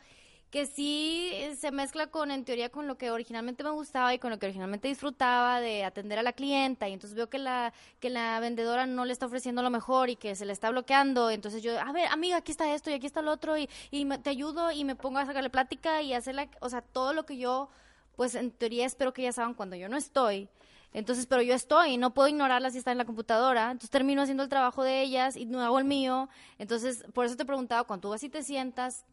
que 0.53 0.67
sí 0.67 1.33
se 1.57 1.71
mezcla 1.71 2.05
con, 2.05 2.29
en 2.29 2.45
teoría, 2.45 2.69
con 2.69 2.85
lo 2.85 2.95
que 2.95 3.09
originalmente 3.09 3.63
me 3.63 3.71
gustaba 3.71 4.13
y 4.13 4.19
con 4.19 4.29
lo 4.29 4.37
que 4.37 4.45
originalmente 4.45 4.87
disfrutaba 4.87 5.59
de 5.59 5.83
atender 5.83 6.19
a 6.19 6.21
la 6.21 6.33
clienta. 6.33 6.87
Y 6.87 6.93
entonces 6.93 7.15
veo 7.15 7.27
que 7.27 7.39
la, 7.39 7.73
que 7.99 8.11
la 8.11 8.39
vendedora 8.39 8.85
no 8.85 9.03
le 9.03 9.13
está 9.13 9.25
ofreciendo 9.25 9.63
lo 9.63 9.71
mejor 9.71 10.11
y 10.11 10.15
que 10.15 10.35
se 10.35 10.45
le 10.45 10.53
está 10.53 10.69
bloqueando. 10.69 11.31
Entonces 11.31 11.63
yo, 11.63 11.79
a 11.79 11.91
ver, 11.91 12.05
amiga, 12.11 12.37
aquí 12.37 12.51
está 12.51 12.71
esto 12.71 12.91
y 12.91 12.93
aquí 12.93 13.07
está 13.07 13.23
lo 13.23 13.31
otro 13.31 13.57
y, 13.57 13.67
y 13.89 14.05
te 14.19 14.29
ayudo 14.29 14.69
y 14.69 14.83
me 14.83 14.95
pongo 14.95 15.17
a 15.17 15.25
sacarle 15.25 15.49
plática 15.49 16.03
y 16.03 16.13
hacerla, 16.13 16.47
o 16.59 16.69
sea, 16.69 16.81
todo 16.81 17.13
lo 17.13 17.25
que 17.25 17.37
yo, 17.37 17.67
pues 18.15 18.35
en 18.35 18.51
teoría 18.51 18.85
espero 18.85 19.11
que 19.11 19.23
ya 19.23 19.31
saben 19.31 19.55
cuando 19.55 19.75
yo 19.75 19.89
no 19.89 19.97
estoy. 19.97 20.49
Entonces, 20.93 21.25
pero 21.25 21.41
yo 21.41 21.55
estoy, 21.55 21.97
no 21.97 22.13
puedo 22.13 22.27
ignorarla 22.27 22.69
si 22.69 22.77
está 22.77 22.91
en 22.91 22.99
la 22.99 23.05
computadora. 23.05 23.71
Entonces 23.71 23.89
termino 23.89 24.21
haciendo 24.21 24.43
el 24.43 24.49
trabajo 24.49 24.83
de 24.83 25.01
ellas 25.01 25.35
y 25.35 25.47
no 25.47 25.63
hago 25.63 25.79
el 25.79 25.85
mío. 25.85 26.29
Entonces, 26.59 27.03
por 27.11 27.25
eso 27.25 27.35
te 27.35 27.41
he 27.41 27.47
preguntado, 27.47 27.87
cuando 27.87 28.01
tú 28.01 28.09
vas 28.11 28.23
y 28.23 28.29
te 28.29 28.43
sientas, 28.43 29.03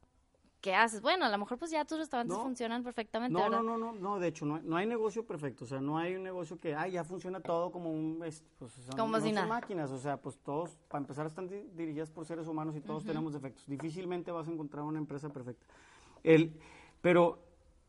¿qué 0.61 0.75
haces? 0.75 1.01
Bueno, 1.01 1.25
a 1.25 1.29
lo 1.29 1.39
mejor 1.39 1.59
pues 1.59 1.71
ya 1.71 1.85
tus 1.85 1.99
restaurantes 1.99 2.37
funcionan 2.37 2.83
perfectamente. 2.83 3.33
No, 3.33 3.49
no, 3.49 3.63
no, 3.63 3.77
no, 3.77 3.93
no, 3.93 4.19
de 4.19 4.29
hecho 4.29 4.45
no 4.47 4.57
hay, 4.57 4.63
no 4.65 4.77
hay, 4.77 4.87
negocio 4.87 5.27
perfecto, 5.27 5.65
o 5.65 5.69
sea, 5.69 5.81
no 5.81 5.99
hay 5.99 6.15
un 6.17 6.23
negocio 6.23 6.59
que, 6.59 6.75
ay, 6.75 6.93
ya 6.93 7.05
funciona 7.05 7.41
todo 7.41 7.71
como 7.71 7.91
un, 7.91 8.19
pues, 8.19 8.45
son, 8.59 8.97
como 8.97 9.19
no 9.19 9.21
si 9.21 9.33
son 9.33 9.49
máquinas, 9.49 9.91
o 9.91 9.99
sea, 9.99 10.17
pues 10.17 10.39
todos, 10.39 10.77
para 10.89 11.03
empezar, 11.03 11.27
están 11.27 11.49
dirigidas 11.49 12.11
por 12.11 12.27
seres 12.27 12.47
humanos 12.47 12.77
y 12.77 12.81
todos 12.81 13.05
tenemos 13.05 13.33
defectos. 13.33 13.67
Difícilmente 13.67 14.31
vas 14.31 14.49
a 14.49 14.51
encontrar 14.51 14.85
una 14.85 14.99
empresa 14.99 15.29
perfecta. 15.29 15.67
El, 16.23 16.53
pero 17.01 17.39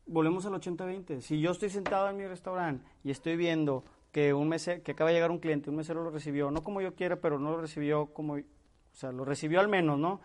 volvemos 0.06 0.46
al 0.46 0.54
80-20. 0.54 1.20
Si 1.20 1.40
yo 1.40 1.50
estoy 1.50 1.70
sentado 1.70 2.08
en 2.08 2.16
mi 2.16 2.26
restaurante 2.26 2.84
y 3.04 3.10
estoy 3.10 3.36
viendo 3.36 3.84
que 4.10 4.34
un 4.34 4.48
mesero, 4.48 4.82
que 4.82 4.92
acaba 4.92 5.10
de 5.10 5.14
llegar 5.14 5.30
un 5.30 5.38
cliente, 5.38 5.70
un 5.70 5.76
mesero 5.76 6.02
lo 6.04 6.10
recibió, 6.10 6.50
no 6.50 6.62
como 6.62 6.80
yo 6.80 6.94
quiera, 6.94 7.16
pero 7.16 7.38
no 7.38 7.52
lo 7.52 7.60
recibió 7.60 8.06
como, 8.12 8.34
o 8.34 8.40
sea, 8.92 9.10
lo 9.10 9.24
recibió 9.24 9.60
al 9.60 9.68
menos, 9.68 9.98
¿no? 9.98 10.20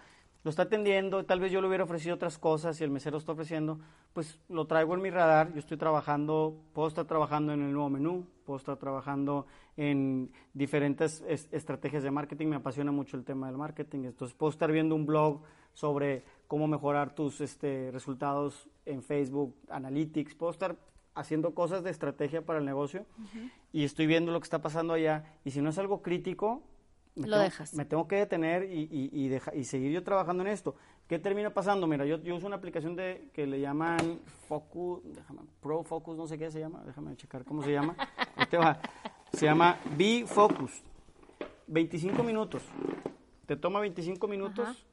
Lo 0.47 0.51
está 0.51 0.61
atendiendo, 0.61 1.25
tal 1.25 1.41
vez 1.41 1.51
yo 1.51 1.59
le 1.59 1.67
hubiera 1.67 1.83
ofrecido 1.83 2.15
otras 2.15 2.37
cosas 2.37 2.79
y 2.79 2.83
el 2.85 2.89
mesero 2.89 3.17
está 3.17 3.33
ofreciendo, 3.33 3.81
pues 4.13 4.39
lo 4.47 4.65
traigo 4.65 4.93
en 4.93 5.01
mi 5.01 5.09
radar, 5.09 5.51
yo 5.51 5.59
estoy 5.59 5.75
trabajando, 5.75 6.55
puedo 6.71 6.87
estar 6.87 7.03
trabajando 7.03 7.51
en 7.51 7.63
el 7.63 7.73
nuevo 7.73 7.89
menú, 7.89 8.25
puedo 8.45 8.57
estar 8.57 8.77
trabajando 8.77 9.45
en 9.75 10.31
diferentes 10.53 11.21
estrategias 11.51 12.01
de 12.01 12.11
marketing, 12.11 12.47
me 12.47 12.55
apasiona 12.55 12.93
mucho 12.93 13.17
el 13.17 13.25
tema 13.25 13.47
del 13.47 13.57
marketing, 13.57 14.05
entonces 14.05 14.37
puedo 14.37 14.49
estar 14.49 14.71
viendo 14.71 14.95
un 14.95 15.05
blog 15.05 15.41
sobre 15.73 16.23
cómo 16.47 16.65
mejorar 16.65 17.13
tus 17.13 17.41
este, 17.41 17.91
resultados 17.91 18.69
en 18.85 19.03
Facebook, 19.03 19.53
Analytics, 19.67 20.33
puedo 20.35 20.53
estar 20.53 20.77
haciendo 21.13 21.53
cosas 21.55 21.83
de 21.83 21.89
estrategia 21.89 22.45
para 22.45 22.59
el 22.59 22.65
negocio 22.65 23.05
y 23.73 23.83
estoy 23.83 24.07
viendo 24.07 24.31
lo 24.31 24.39
que 24.39 24.45
está 24.45 24.61
pasando 24.61 24.93
allá 24.93 25.25
y 25.43 25.51
si 25.51 25.59
no 25.59 25.71
es 25.71 25.77
algo 25.77 26.01
crítico, 26.01 26.63
me 27.17 27.27
lo 27.27 27.37
tengo, 27.37 27.43
dejas. 27.43 27.73
Me 27.73 27.85
tengo 27.85 28.07
que 28.07 28.15
detener 28.15 28.71
y, 28.71 28.87
y, 28.91 29.39
y, 29.53 29.63
seguir 29.63 29.91
yo 29.91 30.03
trabajando 30.03 30.43
en 30.43 30.49
esto. 30.49 30.75
¿Qué 31.07 31.19
termina 31.19 31.53
pasando? 31.53 31.87
Mira, 31.87 32.05
yo, 32.05 32.21
yo 32.21 32.35
uso 32.35 32.47
una 32.47 32.57
aplicación 32.57 32.95
de 32.95 33.29
que 33.33 33.47
le 33.47 33.59
llaman 33.59 34.19
Focus, 34.47 35.01
déjame, 35.15 35.41
Pro 35.61 35.83
Focus, 35.83 36.17
no 36.17 36.27
sé 36.27 36.37
qué 36.37 36.51
se 36.51 36.59
llama, 36.59 36.83
déjame 36.85 37.15
checar 37.15 37.43
cómo 37.45 37.63
se 37.63 37.71
llama. 37.71 37.95
Este 38.37 38.57
va. 38.57 38.79
Se 39.33 39.45
llama 39.45 39.79
B 39.97 40.25
Focus. 40.27 40.83
25 41.67 42.23
minutos. 42.23 42.63
Te 43.45 43.55
toma 43.55 43.79
25 43.79 44.27
minutos 44.27 44.85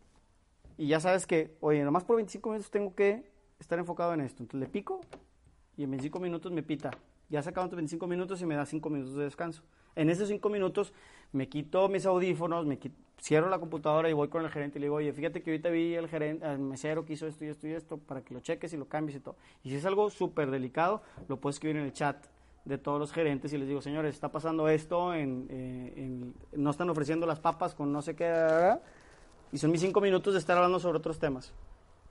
y 0.76 0.88
ya 0.88 1.00
sabes 1.00 1.26
que, 1.26 1.56
oye, 1.60 1.84
nomás 1.84 2.04
por 2.04 2.16
25 2.16 2.48
minutos 2.48 2.70
tengo 2.70 2.94
que 2.94 3.30
estar 3.58 3.78
enfocado 3.78 4.14
en 4.14 4.20
esto. 4.20 4.42
Entonces 4.42 4.68
le 4.68 4.72
pico 4.72 5.00
y 5.76 5.84
en 5.84 5.90
25 5.90 6.20
minutos 6.20 6.52
me 6.52 6.62
pita. 6.62 6.90
Ya 7.28 7.42
se 7.42 7.50
acaban 7.50 7.70
tus 7.70 7.76
25 7.76 8.06
minutos 8.06 8.40
y 8.42 8.46
me 8.46 8.54
da 8.54 8.66
5 8.66 8.90
minutos 8.90 9.14
de 9.14 9.24
descanso. 9.24 9.62
En 9.96 10.10
esos 10.10 10.28
5 10.28 10.48
minutos 10.48 10.92
me 11.32 11.48
quito 11.48 11.88
mis 11.88 12.06
audífonos, 12.06 12.66
me 12.66 12.78
cierro 13.20 13.48
la 13.48 13.58
computadora 13.58 14.08
y 14.10 14.12
voy 14.12 14.28
con 14.28 14.44
el 14.44 14.50
gerente 14.50 14.78
y 14.78 14.80
le 14.80 14.86
digo, 14.86 14.96
oye, 14.96 15.12
fíjate 15.12 15.42
que 15.42 15.50
ahorita 15.50 15.70
vi 15.70 15.94
el 15.94 16.08
gerente, 16.08 16.44
al 16.44 16.58
mesero 16.58 17.04
que 17.04 17.14
hizo 17.14 17.26
esto 17.26 17.44
y 17.44 17.48
esto 17.48 17.66
y 17.66 17.72
esto, 17.72 17.98
para 17.98 18.22
que 18.22 18.34
lo 18.34 18.40
cheques 18.40 18.72
y 18.72 18.76
lo 18.76 18.86
cambies 18.86 19.18
y 19.18 19.20
todo. 19.20 19.36
Y 19.62 19.70
si 19.70 19.76
es 19.76 19.86
algo 19.86 20.10
súper 20.10 20.50
delicado, 20.50 21.02
lo 21.28 21.38
puedes 21.38 21.56
escribir 21.56 21.76
en 21.78 21.84
el 21.84 21.92
chat 21.92 22.24
de 22.64 22.78
todos 22.78 22.98
los 22.98 23.12
gerentes 23.12 23.52
y 23.52 23.58
les 23.58 23.68
digo, 23.68 23.80
señores, 23.80 24.14
está 24.14 24.30
pasando 24.30 24.68
esto, 24.68 25.14
en, 25.14 25.46
eh, 25.50 26.32
no 26.56 26.70
están 26.70 26.88
ofreciendo 26.90 27.26
las 27.26 27.40
papas 27.40 27.74
con 27.74 27.92
no 27.92 28.00
sé 28.02 28.14
qué, 28.14 28.76
y 29.52 29.58
son 29.58 29.70
mis 29.70 29.80
cinco 29.80 30.00
minutos 30.00 30.34
de 30.34 30.38
estar 30.38 30.56
hablando 30.56 30.78
sobre 30.78 30.98
otros 30.98 31.18
temas. 31.18 31.52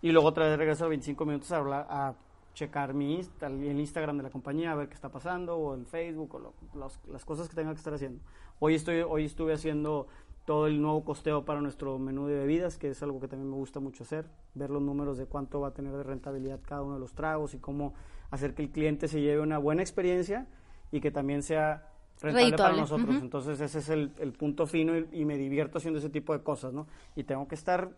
Y 0.01 0.11
luego 0.11 0.27
otra 0.27 0.47
vez 0.47 0.57
regreso 0.57 0.85
a 0.85 0.89
25 0.89 1.25
minutos 1.25 1.51
a, 1.51 1.57
hablar, 1.57 1.87
a 1.89 2.13
checar 2.53 2.93
mi 2.93 3.15
Insta, 3.15 3.47
el 3.47 3.79
Instagram 3.79 4.17
de 4.17 4.23
la 4.23 4.29
compañía, 4.29 4.71
a 4.71 4.75
ver 4.75 4.87
qué 4.87 4.93
está 4.95 5.09
pasando, 5.09 5.57
o 5.57 5.73
el 5.75 5.85
Facebook, 5.85 6.35
o 6.35 6.39
lo- 6.39 6.53
los- 6.75 6.99
las 7.07 7.25
cosas 7.25 7.49
que 7.49 7.55
tenga 7.55 7.71
que 7.71 7.77
estar 7.77 7.93
haciendo. 7.93 8.21
Hoy, 8.59 8.75
estoy, 8.75 9.01
hoy 9.01 9.25
estuve 9.25 9.53
haciendo 9.53 10.07
todo 10.45 10.67
el 10.67 10.81
nuevo 10.81 11.03
costeo 11.03 11.45
para 11.45 11.61
nuestro 11.61 11.97
menú 11.99 12.27
de 12.27 12.35
bebidas, 12.35 12.77
que 12.77 12.89
es 12.89 13.01
algo 13.01 13.19
que 13.19 13.27
también 13.27 13.49
me 13.49 13.55
gusta 13.55 13.79
mucho 13.79 14.03
hacer, 14.03 14.25
ver 14.53 14.69
los 14.69 14.81
números 14.81 15.17
de 15.17 15.25
cuánto 15.25 15.61
va 15.61 15.69
a 15.69 15.73
tener 15.73 15.93
de 15.93 16.03
rentabilidad 16.03 16.59
cada 16.65 16.81
uno 16.83 16.95
de 16.95 16.99
los 16.99 17.13
tragos 17.13 17.53
y 17.53 17.59
cómo 17.59 17.93
hacer 18.29 18.53
que 18.53 18.61
el 18.63 18.69
cliente 18.69 19.07
se 19.07 19.21
lleve 19.21 19.41
una 19.41 19.57
buena 19.57 19.81
experiencia 19.81 20.47
y 20.91 20.99
que 20.99 21.11
también 21.11 21.43
sea 21.43 21.89
rentable 22.21 22.57
para 22.57 22.73
Redituable, 22.73 22.81
nosotros. 22.81 23.15
ujú. 23.15 23.23
Entonces 23.23 23.61
ese 23.61 23.79
es 23.79 23.89
el, 23.89 24.11
el 24.19 24.33
punto 24.33 24.67
fino 24.67 24.97
y, 24.97 25.07
y 25.13 25.25
me 25.25 25.37
divierto 25.37 25.77
haciendo 25.79 25.99
ese 25.99 26.09
tipo 26.09 26.33
de 26.33 26.43
cosas, 26.43 26.73
¿no? 26.73 26.87
Y 27.15 27.23
tengo 27.23 27.47
que 27.47 27.55
estar, 27.55 27.97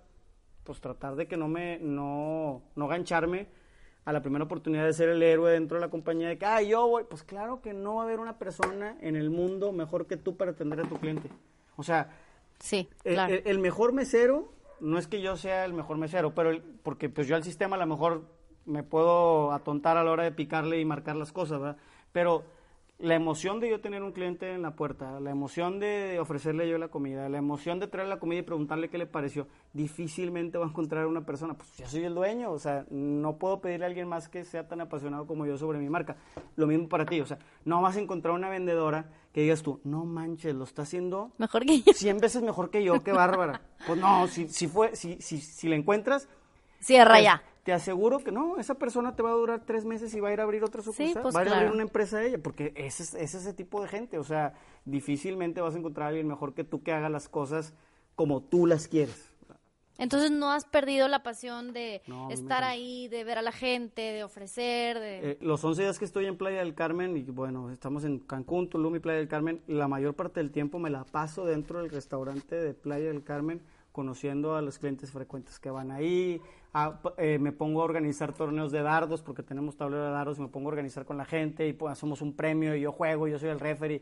pues 0.64 0.80
tratar 0.80 1.16
de 1.16 1.28
que 1.28 1.38
no 1.38 1.48
me, 1.48 1.80
no, 1.80 2.62
no 2.76 2.88
gancharme 2.88 3.48
a 4.06 4.14
la 4.14 4.22
primera 4.22 4.46
oportunidad 4.46 4.86
de 4.86 4.94
ser 4.94 5.10
el 5.10 5.22
héroe 5.24 5.52
dentro 5.52 5.78
de 5.78 5.82
la 5.82 5.90
compañía 5.90 6.28
de 6.30 6.38
que, 6.38 6.46
ah, 6.46 6.62
yo 6.62 6.88
voy, 6.88 7.04
pues 7.10 7.24
claro 7.24 7.62
que 7.62 7.74
no 7.74 7.96
va 7.96 8.04
a 8.04 8.06
haber 8.06 8.20
una 8.20 8.38
persona 8.38 8.96
en 9.02 9.16
el 9.16 9.32
mundo 9.32 9.72
mejor 9.72 10.06
que 10.06 10.16
tú 10.16 10.38
para 10.38 10.52
atender 10.52 10.80
a 10.80 10.84
tu 10.84 10.96
cliente. 10.98 11.30
O 11.76 11.84
sea, 11.84 12.10
Sí, 12.60 12.88
el, 13.04 13.16
claro. 13.16 13.34
el- 13.34 13.42
el 13.46 13.60
mejor 13.60 13.94
mesero, 13.94 14.54
no 14.80 15.00
es 15.00 15.08
que 15.08 15.22
yo 15.22 15.36
sea 15.38 15.66
el 15.66 15.74
mejor 15.74 15.98
mesero, 15.98 16.36
pero 16.36 16.52
el- 16.52 16.62
porque 16.62 17.10
pues 17.10 17.28
yo 17.28 17.36
al 17.36 17.44
sistema 17.44 17.76
a 17.76 17.80
lo 17.80 17.88
mejor 17.88 18.22
me 18.66 18.84
puedo 18.84 19.52
atontar 19.52 19.98
a 19.98 20.04
la 20.04 20.12
hora 20.12 20.24
de 20.24 20.32
picarle 20.32 20.80
y 20.80 20.86
marcar 20.86 21.16
las 21.16 21.32
cosas, 21.32 21.60
¿verdad? 21.60 21.78
Pero 22.12 22.44
la 22.98 23.16
emoción 23.16 23.60
de 23.60 23.70
yo 23.70 23.82
tener 23.82 24.04
un 24.04 24.14
cliente 24.14 24.54
en 24.54 24.62
la 24.62 24.76
puerta, 24.76 25.20
la 25.20 25.30
emoción 25.30 25.80
de 25.80 26.18
ofrecerle 26.20 26.70
yo 26.70 26.78
la 26.78 26.88
comida, 26.88 27.28
la 27.28 27.38
emoción 27.38 27.80
de 27.80 27.88
traer 27.88 28.08
la 28.08 28.20
comida 28.20 28.40
y 28.40 28.44
preguntarle 28.44 28.90
qué 28.90 28.98
le 28.98 29.06
pareció, 29.06 29.48
difícilmente 29.74 30.58
va 30.58 30.66
a 30.66 30.70
encontrar 30.70 31.06
una 31.06 31.26
persona, 31.26 31.56
pues 31.56 31.76
yo 31.78 31.88
soy 31.88 32.06
el 32.06 32.16
dueño, 32.16 32.52
o 32.52 32.60
sea, 32.60 32.86
no 32.90 33.38
puedo 33.38 33.60
pedirle 33.60 33.86
a 33.86 33.90
alguien 33.90 34.08
más 34.08 34.30
que 34.30 34.46
sea 34.46 34.68
tan 34.68 34.80
apasionado 34.80 35.28
como 35.28 35.46
yo 35.46 35.58
sobre 35.58 35.78
mi 35.78 35.90
marca. 35.90 36.16
Lo 36.56 36.68
mismo 36.68 36.88
para 36.88 37.06
ti, 37.06 37.20
o 37.20 37.26
sea, 37.26 37.38
no 37.66 37.82
vas 37.82 37.98
a 37.98 38.00
encontrar 38.00 38.34
una 38.34 38.50
vendedora 38.50 39.10
que 39.34 39.42
digas 39.42 39.62
tú, 39.62 39.82
no 39.84 40.06
manches, 40.06 40.56
lo 40.56 40.64
está 40.64 40.84
haciendo 40.84 41.32
Mejor 41.38 41.66
que 41.66 41.82
yo. 41.82 41.92
100 41.94 42.20
veces 42.20 42.42
mejor 42.44 42.70
que 42.70 42.82
yo, 42.82 43.04
qué 43.04 43.12
bárbara. 43.12 43.62
Pues 43.86 44.00
no, 44.00 44.28
si, 44.28 44.48
si, 44.48 44.68
fue, 44.68 44.96
si, 44.96 45.18
si, 45.20 45.40
si 45.42 45.68
la 45.68 45.76
encuentras, 45.76 46.30
Cierra 46.80 47.14
pues, 47.16 47.24
ya. 47.24 47.44
Te 47.66 47.74
aseguro 47.74 48.20
que 48.20 48.32
no, 48.32 48.58
esa 48.58 48.76
persona 48.76 49.16
te 49.16 49.24
va 49.24 49.32
a 49.32 49.34
durar 49.34 49.64
tres 49.66 49.86
meses 49.86 50.14
y 50.14 50.20
va 50.20 50.30
a 50.30 50.34
ir 50.34 50.40
a 50.40 50.44
abrir 50.44 50.64
otra 50.64 50.84
sucursal, 50.84 51.24
pues, 51.24 51.36
va 51.36 51.40
a 51.40 51.46
ir 51.46 51.50
a 51.52 51.58
abrir 51.58 51.72
una 51.72 51.82
empresa 51.82 52.24
ella, 52.24 52.38
porque 52.38 52.72
ese 52.76 53.02
es, 53.02 53.16
es 53.16 53.34
ese 53.34 53.54
tipo 53.56 53.82
de 53.82 53.88
gente, 53.88 54.20
o 54.20 54.24
sea, 54.24 54.54
difícilmente 54.86 55.62
vas 55.62 55.74
a 55.74 55.80
encontrar 55.80 56.06
a 56.06 56.10
alguien 56.10 56.28
mejor 56.28 56.54
que 56.54 56.64
tú 56.64 56.84
que 56.84 56.94
haga 56.94 57.10
las 57.10 57.28
cosas 57.28 57.74
como 58.16 58.44
tú 58.44 58.68
las 58.68 58.88
quieres. 58.88 59.32
Entonces 59.98 60.30
no 60.30 60.52
has 60.52 60.66
perdido 60.66 61.08
la 61.08 61.24
pasión 61.24 61.74
de 61.74 62.04
No, 62.06 62.30
estar 62.30 62.64
ahí, 62.64 63.08
de 63.08 63.24
ver 63.24 63.40
a 63.40 63.42
la 63.42 63.52
gente, 63.52 64.02
de 64.02 64.24
ofrecer, 64.24 65.00
de... 65.00 65.32
Eh, 65.32 65.38
los 65.42 65.64
11 65.64 65.82
días 65.82 65.98
que 65.98 66.06
estoy 66.06 66.28
en 66.28 66.38
Playa 66.38 66.60
del 66.60 66.76
Carmen, 66.76 67.18
y 67.18 67.24
bueno, 67.24 67.72
estamos 67.72 68.04
en 68.04 68.20
Cancún, 68.20 68.70
Tulum 68.70 68.96
y 68.96 69.00
Playa 69.00 69.18
del 69.18 69.28
Carmen, 69.28 69.62
la 69.66 69.88
mayor 69.88 70.14
parte 70.14 70.40
del 70.40 70.52
tiempo 70.52 70.78
me 70.78 70.92
la 70.92 71.04
paso 71.04 71.46
dentro 71.46 71.80
del 71.80 71.90
restaurante 71.90 72.56
de 72.56 72.76
Playa 72.76 73.08
del 73.08 73.24
Carmen, 73.24 73.60
conociendo 73.92 74.56
a 74.56 74.62
los 74.62 74.78
clientes 74.78 75.12
frecuentes 75.12 75.58
que 75.58 75.72
van 75.72 75.90
ahí. 75.90 76.42
A- 76.78 77.00
eh, 77.18 77.40
me 77.40 77.54
pongo 77.54 77.82
a 77.82 77.86
organizar 77.86 78.34
torneos 78.34 78.70
de 78.74 78.82
dardos, 78.82 79.22
porque 79.24 79.44
tenemos 79.44 79.78
tablero 79.78 80.04
de 80.04 80.12
dardos, 80.12 80.40
me 80.40 80.50
pongo 80.50 80.68
a 80.68 80.74
organizar 80.74 81.06
con 81.06 81.16
la 81.18 81.24
gente 81.24 81.66
y 81.68 81.72
pues, 81.72 81.94
hacemos 81.94 82.22
un 82.22 82.34
premio 82.36 82.76
y 82.76 82.82
yo 82.82 82.92
juego, 82.92 83.30
yo 83.30 83.40
soy 83.40 83.48
el 83.50 83.62
referee. 83.62 84.02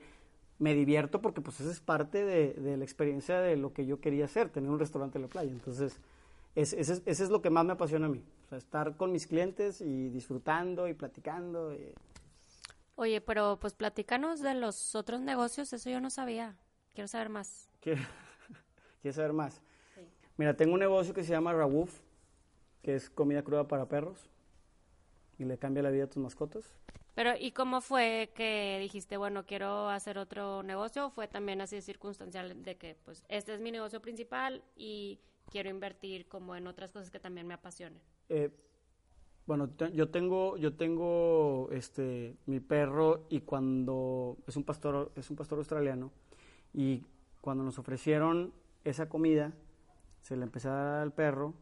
Me 0.58 0.74
divierto 0.74 1.22
porque 1.22 1.40
pues 1.42 1.60
esa 1.60 1.70
es 1.70 1.80
parte 1.80 2.26
de, 2.26 2.54
de 2.54 2.78
la 2.78 2.84
experiencia 2.84 3.40
de 3.42 3.58
lo 3.58 3.74
que 3.74 3.86
yo 3.86 4.00
quería 4.02 4.26
hacer, 4.26 4.50
tener 4.50 4.72
un 4.72 4.80
restaurante 4.80 5.20
en 5.20 5.22
la 5.24 5.28
playa. 5.28 5.52
Entonces, 5.52 6.00
es- 6.56 6.74
ese, 6.74 6.94
es- 6.94 7.02
ese 7.06 7.24
es 7.24 7.30
lo 7.30 7.44
que 7.44 7.52
más 7.52 7.64
me 7.64 7.74
apasiona 7.74 8.08
a 8.08 8.10
mí. 8.10 8.24
O 8.46 8.50
sea, 8.50 8.58
estar 8.58 8.98
con 8.98 9.12
mis 9.12 9.28
clientes 9.28 9.80
y 9.80 10.10
disfrutando 10.10 10.88
y 10.88 10.96
platicando. 10.96 11.74
y- 11.76 11.94
Oye, 12.96 13.22
pero 13.22 13.58
pues 13.62 13.74
platícanos 13.76 14.42
de 14.42 14.56
los 14.56 14.96
otros 14.96 15.22
negocios, 15.22 15.74
eso 15.74 15.90
yo 15.92 16.02
no 16.02 16.10
sabía. 16.10 16.56
Quiero 16.96 17.08
saber 17.08 17.30
más. 17.30 17.70
¿Quieres 17.82 19.16
saber 19.16 19.34
más? 19.34 19.62
Mira, 20.38 20.56
tengo 20.56 20.74
un 20.74 20.80
negocio 20.80 21.14
que 21.14 21.24
se 21.24 21.30
llama 21.32 21.54
Rawuf, 21.54 22.00
que 22.84 22.96
es 22.96 23.10
comida 23.10 23.44
cruda 23.44 23.68
para 23.68 23.88
perros 23.88 24.30
y 25.40 25.46
le 25.46 25.58
cambia 25.58 25.82
la 25.82 25.90
vida 25.90 26.04
a 26.04 26.08
tus 26.08 26.22
mascotas. 26.22 26.76
Pero, 27.16 27.32
¿y 27.40 27.52
cómo 27.52 27.82
fue 27.82 28.32
que 28.36 28.78
dijiste, 28.80 29.18
bueno, 29.18 29.46
quiero 29.46 29.90
hacer 29.90 30.18
otro 30.18 30.64
negocio? 30.64 31.08
¿O 31.08 31.10
fue 31.10 31.28
también 31.28 31.62
así 31.62 31.82
circunstancial 31.82 32.64
de 32.64 32.76
que, 32.76 32.96
pues, 33.06 33.24
este 33.30 33.54
es 33.54 33.62
mi 33.62 33.72
negocio 33.72 34.02
principal 34.02 34.64
y 34.76 35.20
quiero 35.50 35.70
invertir 35.70 36.28
como 36.28 36.56
en 36.56 36.68
otras 36.68 36.92
cosas 36.92 37.10
que 37.10 37.20
también 37.20 37.48
me 37.48 37.54
apasionen? 37.54 38.02
Eh, 38.30 38.50
bueno, 39.46 39.70
yo 39.94 40.10
tengo, 40.10 40.58
yo 40.58 40.76
tengo 40.76 41.70
este 41.72 42.36
mi 42.46 42.60
perro 42.60 43.28
y 43.30 43.42
cuando 43.42 44.38
es 44.48 44.56
un 44.56 44.64
pastor, 44.64 45.12
es 45.16 45.30
un 45.30 45.36
pastor 45.36 45.60
australiano 45.60 46.12
y 46.74 47.06
cuando 47.42 47.64
nos 47.64 47.78
ofrecieron 47.78 48.54
esa 48.84 49.08
comida, 49.08 49.54
se 50.22 50.36
le 50.36 50.44
empecé 50.44 50.70
a 50.70 50.72
dar 50.72 51.02
al 51.02 51.14
perro 51.14 51.54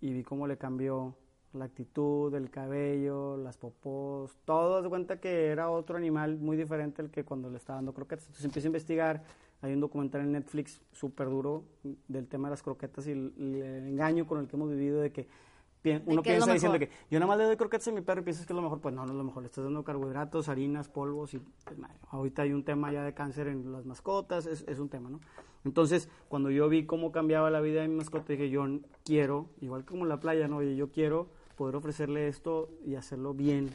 y 0.00 0.12
vi 0.12 0.22
cómo 0.22 0.46
le 0.46 0.56
cambió 0.56 1.16
la 1.52 1.64
actitud, 1.64 2.34
el 2.34 2.50
cabello, 2.50 3.36
las 3.36 3.56
popós, 3.56 4.36
todo, 4.44 4.82
de 4.82 4.88
cuenta 4.88 5.20
que 5.20 5.46
era 5.46 5.70
otro 5.70 5.96
animal 5.96 6.38
muy 6.38 6.56
diferente 6.56 7.02
al 7.02 7.10
que 7.10 7.24
cuando 7.24 7.50
le 7.50 7.56
estaba 7.56 7.76
dando 7.76 7.94
croquetas. 7.94 8.26
Entonces 8.26 8.44
empiezo 8.44 8.66
a 8.66 8.70
investigar, 8.70 9.24
hay 9.62 9.72
un 9.72 9.80
documental 9.80 10.20
en 10.22 10.32
Netflix 10.32 10.80
súper 10.92 11.28
duro 11.28 11.64
del 12.06 12.28
tema 12.28 12.48
de 12.48 12.50
las 12.52 12.62
croquetas 12.62 13.06
y 13.06 13.12
el, 13.12 13.32
el 13.38 13.88
engaño 13.88 14.26
con 14.26 14.40
el 14.40 14.46
que 14.46 14.56
hemos 14.56 14.70
vivido 14.70 15.00
de 15.00 15.10
que 15.10 15.26
uno 16.06 16.22
piensa 16.22 16.52
diciendo 16.52 16.78
que 16.78 16.90
yo 17.10 17.18
nada 17.18 17.28
más 17.28 17.38
le 17.38 17.44
doy 17.44 17.56
croquetas 17.56 17.88
a 17.88 17.92
mi 17.92 18.00
perro 18.00 18.20
y 18.20 18.24
piensas 18.24 18.46
que 18.46 18.52
es 18.52 18.56
lo 18.56 18.62
mejor, 18.62 18.80
pues 18.80 18.94
no, 18.94 19.04
no 19.04 19.12
es 19.12 19.16
lo 19.16 19.24
mejor, 19.24 19.42
le 19.42 19.46
estás 19.46 19.64
dando 19.64 19.84
carbohidratos, 19.84 20.48
harinas, 20.48 20.88
polvos 20.88 21.34
y 21.34 21.38
pues, 21.38 21.78
madre, 21.78 21.98
ahorita 22.10 22.42
hay 22.42 22.52
un 22.52 22.64
tema 22.64 22.92
ya 22.92 23.02
de 23.02 23.14
cáncer 23.14 23.48
en 23.48 23.72
las 23.72 23.84
mascotas, 23.84 24.46
es, 24.46 24.64
es 24.66 24.78
un 24.78 24.88
tema, 24.88 25.08
¿no? 25.10 25.20
Entonces, 25.64 26.08
cuando 26.28 26.50
yo 26.50 26.68
vi 26.68 26.86
cómo 26.86 27.12
cambiaba 27.12 27.50
la 27.50 27.60
vida 27.60 27.82
de 27.82 27.88
mi 27.88 27.96
mascota, 27.96 28.32
dije, 28.32 28.50
yo 28.50 28.64
quiero, 29.04 29.50
igual 29.60 29.84
como 29.84 30.04
en 30.04 30.08
la 30.08 30.20
playa, 30.20 30.48
¿no? 30.48 30.58
Oye, 30.58 30.76
yo 30.76 30.90
quiero 30.90 31.30
poder 31.56 31.76
ofrecerle 31.76 32.28
esto 32.28 32.70
y 32.84 32.94
hacerlo 32.94 33.34
bien 33.34 33.70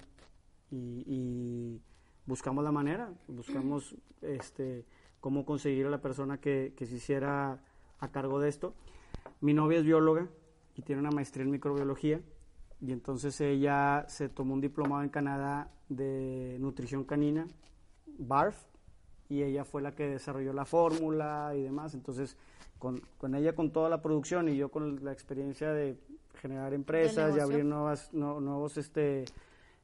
y, 0.71 1.03
y 1.05 1.81
buscamos 2.25 2.63
la 2.63 2.71
manera, 2.71 3.13
buscamos 3.27 3.95
este 4.21 4.85
cómo 5.19 5.45
conseguir 5.45 5.85
a 5.85 5.89
la 5.89 6.01
persona 6.01 6.39
que, 6.39 6.73
que 6.75 6.85
se 6.85 6.95
hiciera 6.95 7.63
a 7.99 8.11
cargo 8.11 8.39
de 8.39 8.49
esto. 8.49 8.73
Mi 9.39 9.53
novia 9.53 9.79
es 9.79 9.85
bióloga 9.85 10.27
y 10.75 10.81
tiene 10.81 11.01
una 11.01 11.11
maestría 11.11 11.43
en 11.45 11.51
microbiología 11.51 12.21
y 12.81 12.91
entonces 12.91 13.39
ella 13.41 14.05
se 14.07 14.29
tomó 14.29 14.53
un 14.53 14.61
diplomado 14.61 15.03
en 15.03 15.09
Canadá 15.09 15.69
de 15.89 16.57
nutrición 16.59 17.03
canina, 17.05 17.47
BARF, 18.17 18.57
y 19.29 19.41
ella 19.41 19.63
fue 19.63 19.81
la 19.81 19.93
que 19.95 20.07
desarrolló 20.07 20.51
la 20.53 20.65
fórmula 20.65 21.53
y 21.55 21.61
demás. 21.61 21.93
Entonces, 21.93 22.35
con, 22.77 23.01
con 23.17 23.35
ella 23.35 23.55
con 23.55 23.71
toda 23.71 23.89
la 23.89 24.01
producción 24.01 24.49
y 24.49 24.57
yo 24.57 24.69
con 24.69 25.03
la 25.03 25.11
experiencia 25.13 25.71
de 25.71 25.97
generar 26.41 26.73
empresas 26.73 27.35
y 27.35 27.39
abrir 27.39 27.63
nuevas, 27.63 28.13
no- 28.13 28.41
nuevos 28.41 28.77
este, 28.77 29.25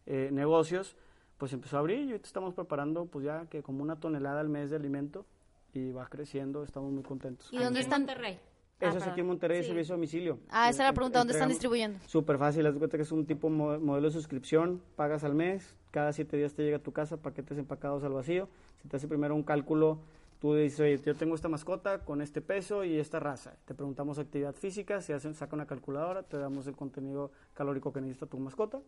eh, 0.06 0.30
negocios, 0.34 0.96
pues 1.38 1.54
empezó 1.54 1.78
a 1.78 1.80
abrir 1.80 2.00
y 2.00 2.08
ahorita 2.12 2.28
estamos 2.28 2.54
preparando 2.54 3.06
pues 3.06 3.24
ya 3.24 3.46
que 3.46 3.64
como 3.64 3.82
una 3.82 3.96
tonelada 3.98 4.42
al 4.42 4.50
mes 4.50 4.72
de 4.72 4.76
alimento 4.76 5.26
y 5.74 5.92
va 5.92 6.06
creciendo, 6.08 6.64
estamos 6.64 6.92
muy 6.92 7.04
contentos. 7.04 7.48
¿Y 7.54 7.58
dónde 7.60 7.80
En 7.80 7.84
están? 7.86 8.02
Monterrey. 8.02 8.40
Eso 8.80 8.96
Ah, 8.96 8.98
es 8.98 9.08
aquí 9.08 9.20
en. 9.20 9.28
Monterrey, 9.28 9.62
Sí. 9.62 9.68
servicio 9.70 9.94
a 9.94 9.98
domicilio. 9.98 10.40
Ah, 10.50 10.70
esa 10.70 10.84
era 10.84 10.92
la 10.92 10.94
pregunta, 10.96 11.20
¿dónde 11.20 11.34
están 11.34 11.50
distribuyendo? 11.50 12.00
Súper 12.08 12.38
fácil, 12.38 12.66
haz 12.66 12.74
de 12.74 12.80
cuenta 12.80 12.98
que 12.98 13.04
es 13.04 13.12
un 13.12 13.26
tipo 13.26 13.50
mo- 13.50 13.78
modelo 13.80 14.08
de 14.08 14.14
suscripción, 14.14 14.82
pagas 14.96 15.24
al 15.26 15.36
mes, 15.36 15.76
cada 15.92 16.14
siete 16.14 16.38
días 16.38 16.54
te 16.54 16.64
llega 16.64 16.78
a 16.78 16.82
tu 16.82 16.94
casa 16.94 17.18
paquetes 17.18 17.58
empacados 17.58 18.04
al 18.06 18.14
vacío, 18.14 18.48
se 18.82 18.88
te 18.88 18.96
hace 18.96 19.08
primero 19.10 19.36
un 19.36 19.44
cálculo, 19.44 20.00
tú 20.40 20.56
dices, 20.56 20.80
oye, 20.80 20.98
yo 21.06 21.14
tengo 21.16 21.36
esta 21.36 21.50
mascota 21.50 22.00
con 22.06 22.22
este 22.22 22.40
peso 22.42 22.86
y 22.86 22.98
esta 22.98 23.20
raza, 23.20 23.56
te 23.66 23.74
preguntamos 23.74 24.18
actividad 24.18 24.56
física, 24.56 25.02
se 25.02 25.14
hace, 25.14 25.34
saca 25.34 25.56
una 25.58 25.66
calculadora, 25.66 26.24
te 26.24 26.38
damos 26.38 26.66
el 26.68 26.76
contenido 26.78 27.32
calórico 27.54 27.92
que 27.92 28.00
necesita 28.00 28.28
tu 28.28 28.40
mascota 28.40 28.80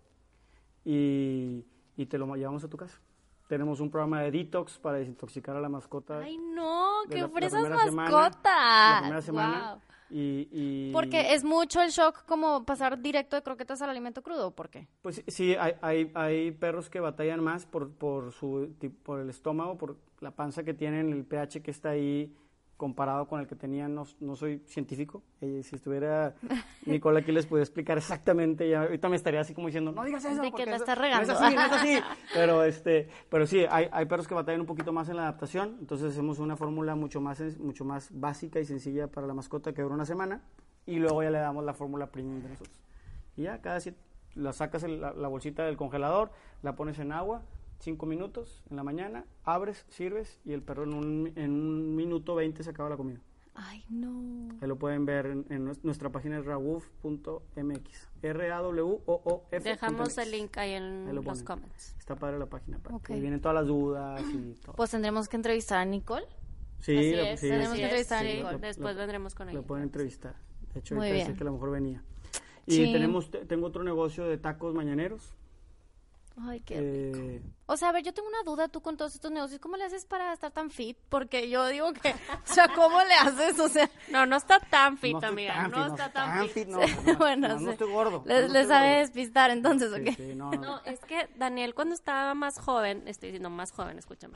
y, 0.85 1.65
y 1.97 2.05
te 2.05 2.17
lo 2.17 2.33
llevamos 2.35 2.63
a 2.63 2.69
tu 2.69 2.77
casa. 2.77 2.97
Tenemos 3.51 3.81
un 3.81 3.91
programa 3.91 4.21
de 4.21 4.31
detox 4.31 4.79
para 4.79 4.99
desintoxicar 4.99 5.57
a 5.57 5.59
la 5.59 5.67
mascota. 5.67 6.19
Ay, 6.19 6.37
no, 6.37 7.01
qué 7.09 7.19
semana, 7.49 7.91
mascotas. 7.91 8.45
La 8.45 8.97
primera 9.01 9.21
semana. 9.21 9.79
Y, 10.09 10.47
y- 10.53 10.91
Porque 10.93 11.33
es 11.33 11.43
mucho 11.43 11.81
el 11.81 11.89
shock 11.89 12.23
como 12.25 12.63
pasar 12.63 13.01
directo 13.01 13.35
de 13.35 13.41
croquetas 13.43 13.81
al 13.81 13.89
alimento 13.89 14.21
crudo, 14.21 14.47
¿o 14.47 14.51
¿por 14.51 14.69
qué? 14.69 14.87
Pues 15.01 15.21
sí, 15.27 15.53
hay, 15.59 15.73
hay, 15.81 16.09
hay 16.15 16.51
perros 16.51 16.89
que 16.89 17.01
batallan 17.01 17.43
más 17.43 17.65
por, 17.65 17.91
por, 17.91 18.31
su, 18.31 18.73
por 19.03 19.19
el 19.19 19.29
estómago, 19.29 19.77
por 19.77 19.97
la 20.21 20.31
panza 20.31 20.63
que 20.63 20.73
tienen, 20.73 21.11
el 21.11 21.25
pH 21.25 21.61
que 21.61 21.71
está 21.71 21.89
ahí 21.89 22.33
comparado 22.85 23.27
con 23.27 23.39
el 23.39 23.45
que 23.45 23.55
tenía, 23.55 23.87
no, 23.87 24.07
no 24.21 24.35
soy 24.35 24.63
científico. 24.65 25.21
Eh, 25.39 25.61
si 25.63 25.75
estuviera 25.75 26.33
Nicole 26.87 27.19
aquí 27.19 27.31
les 27.31 27.45
podría 27.45 27.61
explicar 27.61 27.95
exactamente. 27.99 28.67
Ya, 28.67 28.81
ahorita 28.81 29.07
me 29.07 29.15
estaría 29.15 29.39
así 29.39 29.53
como 29.53 29.67
diciendo, 29.67 29.91
no 29.91 30.03
digas 30.03 30.25
eso. 30.25 30.41
De 30.41 30.47
que 30.47 30.51
porque 30.51 30.65
la 30.65 30.77
eso 30.77 30.83
estás 30.85 30.97
no 30.97 31.05
es 31.05 31.11
regando". 31.11 31.33
así, 31.33 31.55
no 31.55 31.61
es 31.65 31.71
así. 31.71 31.99
Pero, 32.33 32.63
este, 32.63 33.07
pero 33.29 33.45
sí, 33.45 33.65
hay, 33.69 33.87
hay 33.91 34.05
perros 34.07 34.27
que 34.27 34.33
batallan 34.33 34.61
un 34.61 34.65
poquito 34.65 34.91
más 34.91 35.09
en 35.09 35.17
la 35.17 35.23
adaptación. 35.23 35.77
Entonces 35.79 36.11
hacemos 36.13 36.39
una 36.39 36.55
fórmula 36.57 36.95
mucho 36.95 37.21
más, 37.21 37.39
mucho 37.59 37.85
más 37.85 38.09
básica 38.11 38.59
y 38.59 38.65
sencilla 38.65 39.05
para 39.07 39.27
la 39.27 39.35
mascota 39.35 39.73
que 39.73 39.83
dura 39.83 39.93
una 39.93 40.05
semana. 40.07 40.41
Y 40.87 40.97
luego 40.97 41.21
ya 41.21 41.29
le 41.29 41.37
damos 41.37 41.63
la 41.63 41.75
fórmula 41.75 42.07
premium 42.07 42.41
de 42.41 42.49
nosotros. 42.49 42.75
Y 43.37 43.43
ya, 43.43 43.61
cada 43.61 43.79
siete, 43.79 43.99
la 44.33 44.53
sacas 44.53 44.81
el- 44.83 44.99
la, 45.01 45.13
la 45.13 45.27
bolsita 45.27 45.65
del 45.65 45.77
congelador, 45.77 46.31
la 46.63 46.75
pones 46.75 46.97
en 46.97 47.11
agua, 47.11 47.43
cinco 47.81 48.05
minutos 48.05 48.63
en 48.69 48.77
la 48.77 48.83
mañana, 48.83 49.25
abres, 49.43 49.85
sirves 49.89 50.39
y 50.45 50.53
el 50.53 50.61
perro 50.61 50.83
en 50.83 50.93
un, 50.93 51.33
en 51.35 51.51
un 51.51 51.95
minuto 51.95 52.35
20 52.35 52.63
se 52.63 52.69
acaba 52.69 52.89
la 52.89 52.97
comida. 52.97 53.19
Ay, 53.53 53.83
no. 53.89 54.55
Ahí 54.61 54.67
lo 54.67 54.77
pueden 54.77 55.05
ver 55.05 55.25
en, 55.25 55.45
en 55.49 55.67
nues- 55.67 55.79
nuestra 55.83 56.09
página 56.09 56.37
es. 57.91 58.07
R-A-W-O-O-F. 58.21 59.69
Dejamos 59.69 60.17
el 60.17 60.31
link 60.31 60.57
ahí 60.57 60.71
en 60.71 61.07
Ahí 61.07 61.13
lo 61.13 61.21
los 61.21 61.25
comments. 61.43 61.95
Está 61.99 62.15
padre 62.15 62.39
la 62.39 62.45
página, 62.45 62.79
para 62.79 62.95
Ok. 62.95 63.07
que 63.07 63.13
ahí 63.13 63.19
vienen 63.21 63.41
todas 63.41 63.55
las 63.55 63.67
dudas 63.67 64.21
y 64.33 64.53
todo. 64.63 64.75
Pues 64.75 64.89
tendremos 64.91 65.27
que 65.27 65.35
entrevistar 65.35 65.79
a 65.79 65.85
Nicole. 65.85 66.25
sí, 66.79 66.97
Así 66.97 67.13
es, 67.13 67.39
sí, 67.41 67.47
tenemos 67.49 67.73
así 67.73 67.77
que 67.79 67.85
es, 67.85 67.91
entrevistar 68.11 68.25
sí. 68.25 68.27
Después 68.61 68.95
vendremos 68.95 69.35
con 69.35 69.49
ella. 69.49 69.57
Lo 69.59 69.65
pueden 69.65 69.83
entrevistar. 69.83 70.35
De 70.73 70.79
hecho, 70.79 70.95
Muy 70.95 71.11
bien. 71.11 71.35
que 71.35 71.43
a 71.43 71.45
lo 71.45 71.51
mejor 71.53 71.71
venía. 71.71 72.01
Y 72.65 72.71
Sí. 72.85 72.93
tenemos, 72.93 73.29
te- 73.31 73.45
tengo 73.45 73.67
otro 73.67 73.83
negocio 73.83 74.25
de 74.27 74.37
tacos 74.37 74.73
mañaneros. 74.73 75.33
Ay, 76.37 76.61
qué 76.61 76.75
Eh, 76.79 77.41
O 77.65 77.75
sea, 77.77 77.89
a 77.89 77.91
ver, 77.91 78.03
yo 78.03 78.13
tengo 78.13 78.27
una 78.29 78.41
duda 78.43 78.67
tú 78.69 78.81
con 78.81 78.95
todos 78.97 79.13
estos 79.13 79.31
negocios. 79.31 79.59
¿Cómo 79.59 79.75
le 79.77 79.83
haces 79.83 80.05
para 80.05 80.33
estar 80.33 80.51
tan 80.51 80.69
fit? 80.71 80.97
Porque 81.09 81.49
yo 81.49 81.67
digo 81.67 81.91
que, 81.93 82.09
o 82.49 82.53
sea, 82.53 82.67
¿cómo 82.69 82.99
le 83.03 83.13
haces? 83.15 83.59
O 83.59 83.67
sea, 83.69 83.89
No, 84.09 84.25
no 84.25 84.37
está 84.37 84.59
tan 84.59 84.97
fit, 84.97 85.13
no 85.13 85.27
amiga. 85.27 85.53
tan 85.53 85.71
no 85.71 85.83
fit, 85.83 85.91
está 85.93 86.11
tan 86.11 86.47
fit. 86.49 86.67
no, 86.67 86.79
no, 87.05 87.13
no, 87.13 87.17
bueno, 87.17 87.47
no, 87.49 87.53
no 87.55 87.59
sí. 87.59 87.69
estoy 87.69 87.91
gordo. 87.91 88.23
Le, 88.25 88.47
no 88.47 88.53
sabe 88.67 88.87
gordo. 88.87 88.99
despistar 89.01 89.51
entonces, 89.51 89.91
¿o 89.91 89.95
Sí, 90.15 90.33
no, 90.35 90.51
no. 90.51 90.61
No, 90.61 90.81
es 90.85 90.99
que 91.01 91.29
Daniel 91.35 91.75
cuando 91.75 91.93
estaba 91.95 92.33
más 92.33 92.59
joven, 92.59 93.03
estoy 93.07 93.27
diciendo 93.29 93.49
más 93.49 93.71
joven, 93.71 93.97
escúchame. 93.99 94.35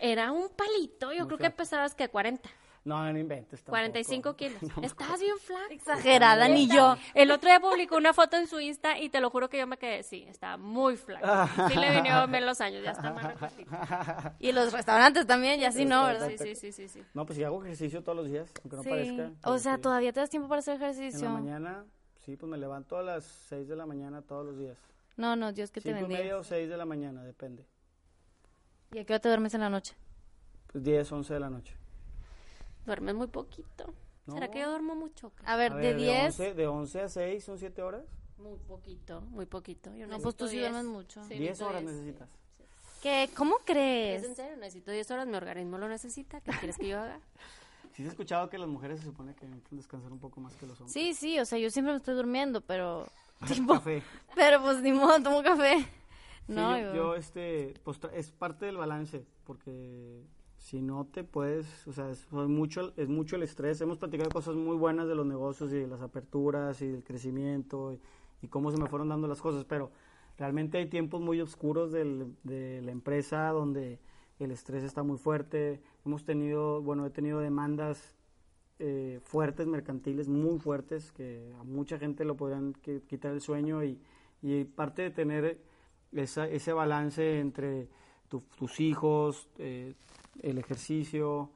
Era 0.00 0.32
un 0.32 0.48
palito, 0.48 1.12
yo 1.12 1.26
creo 1.26 1.38
que 1.38 1.50
pesabas 1.50 1.94
que 1.94 2.08
40, 2.08 2.48
No, 2.82 3.12
no 3.12 3.18
inventes. 3.18 3.60
tampoco. 3.62 3.72
45 3.72 4.36
kilos. 4.36 4.62
Estabas 4.82 5.20
bien 5.20 5.36
flaca. 5.38 5.74
Exagerada, 5.74 6.48
ni 6.48 6.66
yo. 6.66 6.96
El 7.14 7.30
otro 7.30 7.50
día 7.50 7.60
publicó 7.60 7.96
una 7.96 8.14
foto 8.14 8.36
en 8.38 8.46
su 8.46 8.58
Insta 8.58 8.98
y 8.98 9.10
te 9.10 9.20
lo 9.20 9.28
juro 9.28 9.50
que 9.50 9.58
yo 9.58 9.66
me 9.66 9.76
quedé, 9.76 10.02
sí, 10.02 10.24
estaba 10.28 10.56
muy 10.56 10.96
flaca. 10.96 11.46
Sí 11.68 11.74
le 11.76 11.90
vinieron 11.94 12.30
bien 12.32 12.46
los 12.46 12.60
años, 12.62 12.82
ya 12.82 12.92
está 12.92 13.12
más. 13.12 13.34
Y 14.40 14.52
los 14.52 14.72
restaurantes 14.72 15.26
también, 15.26 15.60
y 15.60 15.64
así 15.66 15.84
no, 15.84 16.04
¿verdad? 16.06 16.28
Sí, 16.30 16.38
sí, 16.38 16.54
sí, 16.54 16.72
sí, 16.72 16.88
sí. 16.88 17.02
No, 17.12 17.26
pues 17.26 17.36
si 17.36 17.44
hago 17.44 17.62
ejercicio 17.62 18.02
todos 18.02 18.16
los 18.16 18.26
días, 18.30 18.50
aunque 18.62 18.76
no 18.76 18.82
Sí. 18.82 18.88
parezca. 18.88 19.26
O 19.28 19.32
pero 19.42 19.58
sea, 19.58 19.76
sí. 19.76 19.82
todavía 19.82 20.12
te 20.14 20.20
das 20.20 20.30
tiempo 20.30 20.48
para 20.48 20.60
hacer 20.60 20.76
En 20.76 20.80
la 20.80 20.90
ejercicio. 20.90 21.28
mañana, 21.28 21.84
sí, 22.24 22.36
pues 22.36 22.48
me 22.50 22.56
levanto 22.56 22.96
a 22.96 23.02
las 23.02 23.24
6 23.50 23.68
de 23.68 23.76
la 23.76 23.84
mañana 23.84 24.22
todos 24.22 24.46
los 24.46 24.58
días. 24.58 24.78
No, 25.16 25.36
no, 25.36 25.52
Dios 25.52 25.70
que 25.70 25.82
te 25.82 25.90
5 25.90 25.98
y 25.98 26.00
bendiga. 26.02 26.20
media 26.20 26.38
o 26.38 26.44
6 26.44 26.66
de 26.68 26.76
la 26.78 26.86
mañana, 26.86 27.22
depende. 27.24 27.66
¿Y 28.92 28.98
a 29.00 29.04
qué 29.04 29.12
hora 29.12 29.20
te 29.20 29.28
duermes 29.28 29.52
en 29.52 29.60
la 29.60 29.68
noche? 29.68 29.94
Pues 30.72 30.82
10, 30.82 31.12
11 31.12 31.34
de 31.34 31.40
la 31.40 31.50
noche. 31.50 31.76
Duermes 32.90 33.14
muy 33.14 33.28
poquito. 33.28 33.94
¿Será 34.26 34.46
No. 34.46 34.52
que 34.52 34.58
yo 34.60 34.68
duermo 34.68 34.96
mucho? 34.96 35.30
A 35.44 35.54
ver, 35.54 35.72
A 35.72 35.76
de 35.76 35.82
ver, 35.94 35.96
10. 35.96 36.24
11, 36.40 36.54
de 36.54 36.66
11 36.66 37.00
a 37.02 37.08
6 37.08 37.44
son 37.44 37.56
7 37.56 37.82
horas. 37.82 38.02
Muy 38.36 38.58
poquito, 38.66 39.20
muy 39.20 39.46
poquito. 39.46 39.94
Yo 39.94 40.08
No, 40.08 40.18
pues 40.18 40.34
tú 40.34 40.48
sí 40.48 40.58
duermes 40.58 40.82
10. 40.82 40.92
mucho. 40.92 41.22
Sí, 41.24 41.34
10 41.34 41.40
necesito 41.40 41.68
horas 41.68 41.82
10. 41.82 41.92
necesitas. 41.92 42.28
¿Qué? 43.00 43.30
¿Cómo 43.36 43.58
¿Es 43.58 43.64
crees? 43.64 44.24
en 44.24 44.34
serio? 44.34 44.56
Necesito 44.56 44.90
10 44.90 45.08
horas, 45.12 45.26
mi 45.28 45.36
organismo 45.36 45.78
lo 45.78 45.88
necesita. 45.88 46.40
¿Qué 46.40 46.50
quieres 46.50 46.76
que 46.78 46.88
yo 46.88 47.00
haga? 47.00 47.20
Sí, 47.92 48.02
se 48.02 48.08
ha 48.08 48.10
escuchado 48.12 48.48
que 48.48 48.56
las 48.56 48.68
mujeres 48.68 49.00
se 49.00 49.06
supone 49.06 49.34
que 49.34 49.46
necesitan 49.46 49.76
descansar 49.78 50.12
un 50.12 50.20
poco 50.20 50.40
más 50.40 50.54
que 50.54 50.64
los 50.66 50.80
hombres. 50.80 50.92
Sí, 50.92 51.12
sí, 51.12 51.38
o 51.40 51.44
sea, 51.44 51.58
yo 51.58 51.70
siempre 51.70 51.92
me 51.92 51.98
estoy 51.98 52.14
durmiendo, 52.14 52.60
pero... 52.60 53.06
tipo, 53.48 53.74
Café. 53.74 54.02
pero 54.34 54.62
pues 54.62 54.80
ni 54.80 54.92
modo, 54.92 55.20
tomo 55.22 55.42
café. 55.42 55.78
Sí, 55.80 56.52
No, 56.54 56.78
yo, 56.78 56.84
yo- 56.86 56.94
yo, 56.94 57.14
este, 57.16 57.74
pues 57.84 57.98
es 58.14 58.30
parte 58.30 58.66
del 58.66 58.76
balance, 58.76 59.26
porque 59.44 60.22
si 60.60 60.82
no 60.82 61.06
te 61.06 61.24
puedes, 61.24 61.86
o 61.88 61.92
sea, 61.92 62.10
es, 62.10 62.20
fue 62.26 62.46
mucho, 62.46 62.92
es 62.98 63.08
mucho 63.08 63.36
el 63.36 63.42
estrés. 63.42 63.80
Hemos 63.80 63.96
platicado 63.98 64.28
cosas 64.30 64.54
muy 64.56 64.76
buenas 64.76 65.08
de 65.08 65.14
los 65.14 65.26
negocios 65.26 65.72
y 65.72 65.76
de 65.76 65.86
las 65.86 66.02
aperturas 66.02 66.80
y 66.82 66.88
del 66.88 67.02
crecimiento 67.02 67.98
y, 68.42 68.48
cómo 68.48 68.70
se 68.70 68.76
me 68.78 68.86
fueron 68.86 69.08
dando 69.08 69.26
las 69.26 69.40
cosas, 69.40 69.64
pero 69.64 69.90
realmente 70.38 70.78
hay 70.78 70.86
tiempos 70.86 71.20
muy 71.20 71.40
oscuros 71.40 71.92
del- 71.92 72.34
de 72.44 72.82
la 72.82 72.90
empresa 72.92 73.48
donde 73.48 73.98
el 74.38 74.50
estrés 74.50 74.84
está 74.84 75.02
muy 75.02 75.16
fuerte. 75.18 75.80
Hemos 76.04 76.24
tenido, 76.24 76.82
bueno, 76.82 77.04
he 77.06 77.10
tenido 77.10 77.40
demandas 77.40 78.14
eh, 78.78 79.20
fuertes, 79.24 79.66
mercantiles, 79.66 80.28
muy 80.28 80.58
fuertes, 80.58 81.12
que 81.12 81.52
a 81.58 81.64
mucha 81.64 81.98
gente 81.98 82.24
lo 82.24 82.36
podrían 82.36 82.72
qui- 82.74 83.02
quitar 83.06 83.32
el 83.32 83.40
sueño 83.42 83.82
y, 83.84 83.98
y 84.42 84.64
parte 84.64 85.02
de 85.02 85.10
tener 85.10 85.58
esa, 86.12 86.48
ese 86.48 86.72
balance 86.72 87.40
entre 87.40 87.88
tu- 88.28 88.42
tus 88.58 88.80
hijos, 88.80 89.48
eh, 89.58 89.94
el 90.42 90.58
ejercicio, 90.58 91.50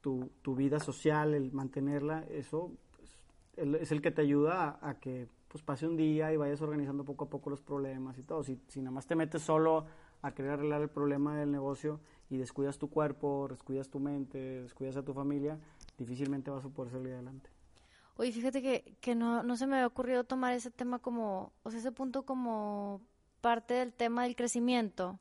tu, 0.00 0.30
tu 0.42 0.54
vida 0.54 0.80
social, 0.80 1.34
el 1.34 1.52
mantenerla, 1.52 2.24
eso 2.30 2.72
pues, 2.96 3.80
es 3.80 3.92
el 3.92 4.02
que 4.02 4.10
te 4.10 4.22
ayuda 4.22 4.78
a, 4.80 4.90
a 4.90 5.00
que 5.00 5.28
pues 5.48 5.64
pase 5.64 5.86
un 5.86 5.96
día 5.96 6.32
y 6.32 6.36
vayas 6.36 6.60
organizando 6.62 7.04
poco 7.04 7.24
a 7.24 7.28
poco 7.28 7.50
los 7.50 7.60
problemas 7.60 8.16
y 8.18 8.22
todo. 8.22 8.42
Si, 8.44 8.60
si 8.68 8.80
nada 8.80 8.92
más 8.92 9.06
te 9.06 9.16
metes 9.16 9.42
solo 9.42 9.86
a 10.22 10.32
querer 10.32 10.52
arreglar 10.52 10.82
el 10.82 10.90
problema 10.90 11.36
del 11.36 11.50
negocio 11.50 11.98
y 12.28 12.36
descuidas 12.36 12.78
tu 12.78 12.88
cuerpo, 12.88 13.48
descuidas 13.48 13.88
tu 13.88 13.98
mente, 13.98 14.62
descuidas 14.62 14.96
a 14.96 15.02
tu 15.02 15.12
familia, 15.12 15.58
difícilmente 15.98 16.50
vas 16.50 16.64
a 16.64 16.68
poder 16.68 16.92
salir 16.92 17.14
adelante. 17.14 17.50
Oye, 18.16 18.32
fíjate 18.32 18.62
que, 18.62 18.96
que 19.00 19.14
no, 19.14 19.42
no 19.42 19.56
se 19.56 19.66
me 19.66 19.76
había 19.76 19.86
ocurrido 19.86 20.24
tomar 20.24 20.52
ese 20.52 20.70
tema 20.70 20.98
como, 20.98 21.52
o 21.62 21.70
sea, 21.70 21.80
ese 21.80 21.90
punto 21.90 22.24
como 22.24 23.00
parte 23.40 23.74
del 23.74 23.92
tema 23.92 24.24
del 24.24 24.36
crecimiento. 24.36 25.18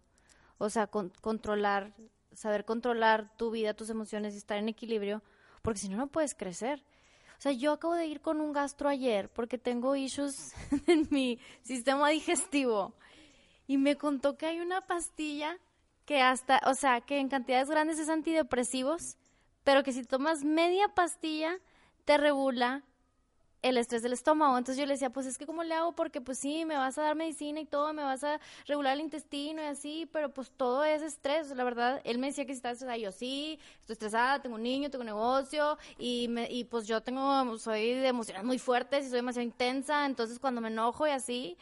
O 0.57 0.69
sea, 0.69 0.87
con- 0.87 1.11
controlar, 1.21 1.93
saber 2.33 2.65
controlar 2.65 3.35
tu 3.37 3.51
vida, 3.51 3.73
tus 3.73 3.89
emociones 3.89 4.33
y 4.33 4.37
estar 4.37 4.57
en 4.57 4.69
equilibrio, 4.69 5.23
porque 5.61 5.79
si 5.79 5.89
no, 5.89 5.97
no 5.97 6.07
puedes 6.07 6.35
crecer. 6.35 6.83
O 7.37 7.41
sea, 7.41 7.51
yo 7.51 7.71
acabo 7.71 7.95
de 7.95 8.05
ir 8.05 8.21
con 8.21 8.41
un 8.41 8.51
gastro 8.51 8.89
ayer 8.89 9.29
porque 9.29 9.57
tengo 9.57 9.95
issues 9.95 10.53
en 10.87 11.07
mi 11.09 11.39
sistema 11.61 12.09
digestivo 12.09 12.93
y 13.67 13.77
me 13.77 13.95
contó 13.95 14.37
que 14.37 14.47
hay 14.47 14.59
una 14.59 14.81
pastilla 14.81 15.57
que 16.05 16.21
hasta, 16.21 16.59
o 16.65 16.73
sea, 16.73 17.01
que 17.01 17.19
en 17.19 17.29
cantidades 17.29 17.69
grandes 17.69 17.99
es 17.99 18.09
antidepresivos, 18.09 19.17
pero 19.63 19.83
que 19.83 19.93
si 19.93 20.03
tomas 20.03 20.43
media 20.43 20.89
pastilla 20.89 21.59
te 22.03 22.17
regula 22.17 22.83
el 23.61 23.77
estrés 23.77 24.01
del 24.01 24.13
estómago. 24.13 24.57
Entonces 24.57 24.79
yo 24.79 24.85
le 24.85 24.93
decía, 24.93 25.09
pues 25.09 25.25
es 25.25 25.37
que 25.37 25.45
¿cómo 25.45 25.63
le 25.63 25.73
hago? 25.73 25.93
Porque 25.93 26.21
pues 26.21 26.39
sí, 26.39 26.65
me 26.65 26.77
vas 26.77 26.97
a 26.97 27.03
dar 27.03 27.15
medicina 27.15 27.59
y 27.59 27.65
todo, 27.65 27.93
me 27.93 28.03
vas 28.03 28.23
a 28.23 28.39
regular 28.67 28.93
el 28.93 29.01
intestino 29.01 29.61
y 29.61 29.65
así, 29.65 30.09
pero 30.11 30.33
pues 30.33 30.51
todo 30.51 30.83
es 30.83 31.01
estrés. 31.01 31.49
La 31.51 31.63
verdad, 31.63 32.01
él 32.03 32.17
me 32.17 32.27
decía 32.27 32.45
que 32.45 32.53
si 32.53 32.57
estaba 32.57 32.73
estresada, 32.73 32.97
yo 32.97 33.11
sí, 33.11 33.59
estoy 33.81 33.93
estresada, 33.93 34.41
tengo 34.41 34.55
un 34.55 34.63
niño, 34.63 34.89
tengo 34.89 35.01
un 35.01 35.07
negocio 35.07 35.77
y, 35.97 36.27
me, 36.29 36.49
y 36.49 36.63
pues 36.63 36.87
yo 36.87 37.01
tengo, 37.01 37.57
soy 37.57 37.93
de 37.93 38.07
emociones 38.07 38.43
muy 38.43 38.59
fuertes 38.59 39.05
y 39.05 39.09
soy 39.09 39.17
demasiado 39.17 39.45
intensa, 39.45 40.05
entonces 40.05 40.39
cuando 40.39 40.61
me 40.61 40.69
enojo 40.69 41.07
y 41.07 41.11
así, 41.11 41.57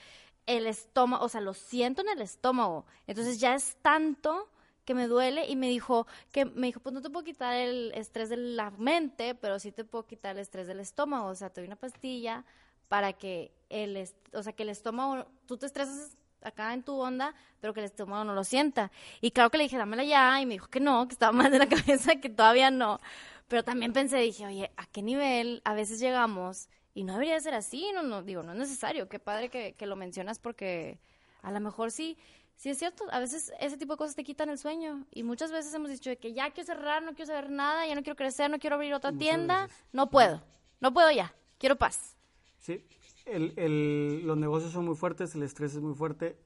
el 0.45 0.65
estómago, 0.67 1.25
o 1.25 1.29
sea, 1.29 1.41
lo 1.41 1.53
siento 1.53 2.01
en 2.01 2.09
el 2.09 2.21
estómago. 2.21 2.85
Entonces 3.05 3.39
ya 3.39 3.53
es 3.55 3.75
tanto 3.81 4.49
que 4.87 4.95
me 4.95 5.07
duele 5.07 5.45
y 5.47 5.57
me 5.57 5.67
dijo 5.67 6.07
que 6.31 6.45
me 6.45 6.67
dijo, 6.67 6.79
pues 6.79 6.93
no 6.93 7.01
te 7.01 7.09
puedo 7.09 7.25
quitar 7.25 7.53
el 7.53 7.91
estrés 7.93 8.29
de 8.29 8.37
la 8.37 8.71
mente, 8.71 9.35
pero 9.35 9.59
sí 9.59 9.73
te 9.73 9.83
puedo 9.83 10.07
quitar 10.07 10.37
el 10.37 10.41
estrés 10.41 10.65
del 10.65 10.79
estómago, 10.79 11.27
o 11.27 11.35
sea, 11.35 11.49
te 11.49 11.59
doy 11.59 11.67
una 11.67 11.75
pastilla 11.75 12.45
para 12.87 13.11
que 13.11 13.51
el, 13.69 14.09
o 14.31 14.41
sea, 14.41 14.53
que 14.53 14.63
el 14.63 14.69
estómago, 14.69 15.27
tú 15.45 15.57
te 15.57 15.65
estresas 15.65 16.15
acá 16.41 16.73
en 16.73 16.83
tu 16.83 16.97
onda, 16.97 17.35
pero 17.59 17.73
que 17.73 17.81
el 17.81 17.85
estómago 17.87 18.23
no 18.23 18.33
lo 18.33 18.45
sienta. 18.45 18.89
Y 19.19 19.31
claro 19.31 19.49
que 19.49 19.57
le 19.57 19.65
dije, 19.65 19.77
dámela 19.77 20.05
ya, 20.05 20.39
y 20.39 20.45
me 20.45 20.53
dijo 20.53 20.69
que 20.69 20.79
no, 20.79 21.05
que 21.05 21.13
estaba 21.13 21.33
mal 21.33 21.51
de 21.51 21.59
la 21.59 21.67
cabeza, 21.69 22.15
que 22.15 22.29
todavía 22.29 22.71
no. 22.71 23.01
Pero 23.49 23.63
también 23.63 23.91
pensé, 23.91 24.19
dije, 24.19 24.45
oye, 24.45 24.71
¿a 24.77 24.85
qué 24.85 25.01
nivel 25.01 25.61
a 25.65 25.73
veces 25.73 25.99
llegamos? 25.99 26.69
Y 26.93 27.03
no 27.03 27.13
debería 27.13 27.37
ser 27.41 27.55
así, 27.55 27.91
no, 27.93 28.03
no, 28.03 28.23
digo, 28.23 28.41
no 28.41 28.53
es 28.53 28.57
necesario. 28.57 29.09
Qué 29.09 29.19
padre 29.19 29.49
que, 29.49 29.73
que 29.73 29.85
lo 29.85 29.97
mencionas 29.97 30.39
porque 30.39 30.97
a 31.41 31.51
lo 31.51 31.59
mejor 31.59 31.91
sí, 31.91 32.17
sí 32.57 32.69
es 32.69 32.77
cierto, 32.77 33.05
a 33.11 33.19
veces 33.19 33.53
ese 33.61 33.77
tipo 33.77 33.93
de 33.93 33.97
cosas 33.97 34.15
te 34.15 34.25
quitan 34.25 34.49
el 34.49 34.57
sueño. 34.57 35.05
Y 35.11 35.23
muchas 35.23 35.51
veces 35.51 35.73
hemos 35.73 35.89
dicho 35.89 36.09
de 36.09 36.17
que 36.17 36.33
ya 36.33 36.51
quiero 36.51 36.67
cerrar, 36.67 37.03
no 37.03 37.13
quiero 37.15 37.27
saber 37.27 37.49
nada, 37.49 37.87
ya 37.87 37.95
no 37.95 38.03
quiero 38.03 38.17
crecer, 38.17 38.51
no 38.51 38.59
quiero 38.59 38.75
abrir 38.75 38.93
otra 38.93 39.11
Muchas 39.11 39.19
tienda, 39.19 39.61
veces. 39.67 39.85
no 39.93 40.09
puedo, 40.09 40.43
no 40.81 40.93
puedo 40.93 41.09
ya, 41.11 41.33
quiero 41.57 41.77
paz. 41.77 42.17
Sí, 42.59 42.83
el, 43.25 43.53
el- 43.57 44.25
los 44.25 44.37
negocios 44.37 44.71
son 44.71 44.85
muy 44.85 44.95
fuertes, 44.95 45.35
el 45.35 45.43
estrés 45.43 45.75
es 45.75 45.81
muy 45.81 45.95
fuerte. 45.95 46.37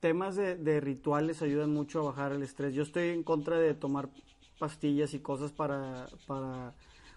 Temas 0.00 0.36
de, 0.36 0.56
de 0.56 0.80
rituales 0.80 1.42
ayudan 1.42 1.70
mucho 1.72 2.00
a 2.00 2.04
bajar 2.04 2.32
el 2.32 2.42
estrés. 2.42 2.74
Yo 2.74 2.82
estoy 2.82 3.08
en 3.10 3.22
contra 3.22 3.58
de 3.58 3.74
tomar 3.74 4.10
pastillas 4.58 5.14
y 5.14 5.20
cosas 5.20 5.52
para, 5.52 6.08
para 6.26 6.74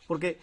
porque 0.07 0.39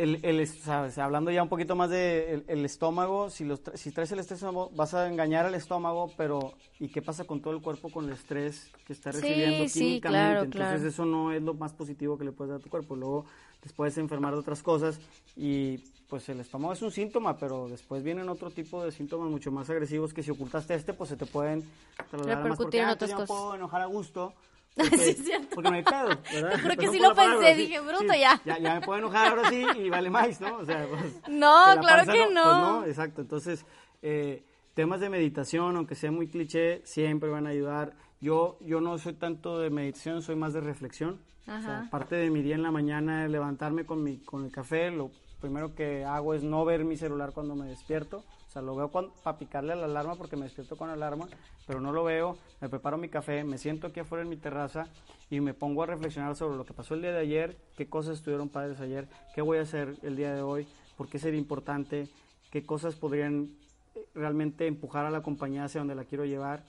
el, 0.00 0.18
el, 0.24 0.46
sabes, 0.46 0.98
hablando 0.98 1.30
ya 1.30 1.42
un 1.42 1.48
poquito 1.48 1.76
más 1.76 1.90
de 1.90 2.34
el, 2.34 2.44
el 2.48 2.64
estómago, 2.64 3.30
si, 3.30 3.44
los, 3.44 3.62
tra- 3.62 3.76
si 3.76 3.90
traes 3.92 4.10
el 4.12 4.18
estrés, 4.18 4.44
vas 4.74 4.94
a 4.94 5.08
engañar 5.08 5.46
al 5.46 5.54
estómago, 5.54 6.10
pero 6.16 6.54
¿y 6.78 6.88
qué 6.88 7.02
pasa 7.02 7.24
con 7.24 7.40
todo 7.40 7.54
el 7.54 7.60
cuerpo 7.62 7.90
con 7.90 8.06
el 8.06 8.12
estrés 8.12 8.70
que 8.86 8.92
está 8.92 9.12
recibiendo 9.12 9.68
sí, 9.68 10.00
claro, 10.00 10.42
Entonces 10.42 10.76
claro. 10.80 10.88
eso 10.88 11.04
no 11.04 11.32
es 11.32 11.42
lo 11.42 11.54
más 11.54 11.72
positivo 11.72 12.16
que 12.18 12.24
le 12.24 12.32
puedes 12.32 12.50
dar 12.50 12.60
a 12.60 12.62
tu 12.62 12.70
cuerpo. 12.70 12.96
Luego 12.96 13.24
te 13.60 13.68
puedes 13.70 13.96
enfermar 13.98 14.32
de 14.32 14.40
otras 14.40 14.62
cosas 14.62 14.98
y 15.36 15.78
pues 16.08 16.28
el 16.28 16.40
estómago 16.40 16.72
es 16.72 16.82
un 16.82 16.90
síntoma, 16.90 17.38
pero 17.38 17.68
después 17.68 18.02
vienen 18.02 18.28
otro 18.28 18.50
tipo 18.50 18.84
de 18.84 18.90
síntomas 18.90 19.30
mucho 19.30 19.52
más 19.52 19.70
agresivos 19.70 20.12
que 20.12 20.22
si 20.24 20.30
ocultaste 20.32 20.74
este, 20.74 20.92
pues 20.92 21.08
se 21.10 21.16
te 21.16 21.26
pueden 21.26 21.62
trasladar 22.10 22.48
más, 22.48 22.58
porque, 22.58 22.78
en 22.78 22.84
"Ah, 22.88 22.92
otras 22.94 23.10
cosas". 23.12 23.28
puedo 23.28 23.54
enojar 23.54 23.82
a 23.82 23.86
gusto. 23.86 24.32
Porque, 24.76 24.98
Sí, 24.98 25.10
es 25.10 25.24
cierto. 25.24 25.48
porque 25.54 25.70
no 25.70 25.76
hay 25.76 25.82
pedo, 25.82 26.08
¿verdad? 26.32 26.60
Juro 26.62 26.76
que 26.76 26.88
sí 26.88 26.98
lo 26.98 27.14
palabra, 27.14 27.40
pensé, 27.40 27.54
sí, 27.54 27.60
dije, 27.66 27.80
bruto, 27.80 28.12
sí, 28.12 28.20
ya. 28.20 28.40
ya. 28.44 28.58
Ya 28.58 28.74
me 28.74 28.80
puedo 28.80 28.98
enojar 29.00 29.28
ahora 29.28 29.48
sí 29.50 29.66
y 29.76 29.90
vale 29.90 30.10
más, 30.10 30.40
¿no? 30.40 30.56
O 30.56 30.64
sea, 30.64 30.86
pues, 30.90 31.20
No, 31.28 31.64
claro 31.64 31.82
panza 31.82 32.12
que 32.12 32.18
pues 32.22 32.34
no. 32.34 32.84
exacto. 32.84 33.20
Entonces, 33.22 33.66
eh, 34.02 34.44
temas 34.74 35.00
de 35.00 35.10
meditación, 35.10 35.76
aunque 35.76 35.94
sea 35.94 36.10
muy 36.12 36.28
cliché, 36.28 36.82
siempre 36.84 37.28
van 37.30 37.46
a 37.46 37.50
ayudar. 37.50 37.92
Yo, 38.20 38.58
yo 38.60 38.80
no 38.80 38.96
soy 38.98 39.14
tanto 39.14 39.58
de 39.58 39.70
meditación, 39.70 40.22
soy 40.22 40.36
más 40.36 40.52
de 40.52 40.60
reflexión. 40.60 41.20
O 41.42 41.60
sea, 41.60 41.80
Ajá. 41.80 41.88
parte 41.90 42.14
de 42.16 42.30
mi 42.30 42.42
día 42.42 42.54
en 42.54 42.62
la 42.62 42.70
mañana 42.70 43.24
es 43.24 43.30
levantarme 43.30 43.84
con, 43.84 44.02
mi, 44.04 44.18
con 44.18 44.44
el 44.44 44.52
café. 44.52 44.90
Lo 44.90 45.10
primero 45.40 45.74
que 45.74 46.04
hago 46.04 46.32
es 46.34 46.42
no 46.44 46.64
ver 46.64 46.84
mi 46.84 46.96
celular 46.96 47.32
cuando 47.32 47.56
me 47.56 47.66
despierto. 47.66 48.24
O 48.50 48.52
sea, 48.52 48.62
lo 48.62 48.74
veo 48.74 48.90
para 48.90 49.38
picarle 49.38 49.74
a 49.74 49.76
la 49.76 49.84
alarma 49.84 50.16
porque 50.16 50.34
me 50.34 50.42
despierto 50.42 50.76
con 50.76 50.90
alarma, 50.90 51.28
pero 51.68 51.80
no 51.80 51.92
lo 51.92 52.02
veo. 52.02 52.36
Me 52.60 52.68
preparo 52.68 52.98
mi 52.98 53.08
café, 53.08 53.44
me 53.44 53.58
siento 53.58 53.86
aquí 53.86 54.00
afuera 54.00 54.24
en 54.24 54.28
mi 54.28 54.36
terraza 54.36 54.88
y 55.30 55.38
me 55.38 55.54
pongo 55.54 55.84
a 55.84 55.86
reflexionar 55.86 56.34
sobre 56.34 56.56
lo 56.56 56.64
que 56.64 56.74
pasó 56.74 56.94
el 56.94 57.02
día 57.02 57.12
de 57.12 57.20
ayer, 57.20 57.56
qué 57.76 57.88
cosas 57.88 58.18
estuvieron 58.18 58.48
padres 58.48 58.80
ayer, 58.80 59.06
qué 59.36 59.40
voy 59.40 59.58
a 59.58 59.62
hacer 59.62 59.94
el 60.02 60.16
día 60.16 60.34
de 60.34 60.42
hoy, 60.42 60.66
por 60.96 61.08
qué 61.08 61.20
sería 61.20 61.38
importante, 61.38 62.08
qué 62.50 62.66
cosas 62.66 62.96
podrían 62.96 63.50
eh, 63.94 64.04
realmente 64.16 64.66
empujar 64.66 65.06
a 65.06 65.10
la 65.10 65.22
compañía 65.22 65.62
hacia 65.62 65.82
donde 65.82 65.94
la 65.94 66.02
quiero 66.02 66.24
llevar. 66.24 66.64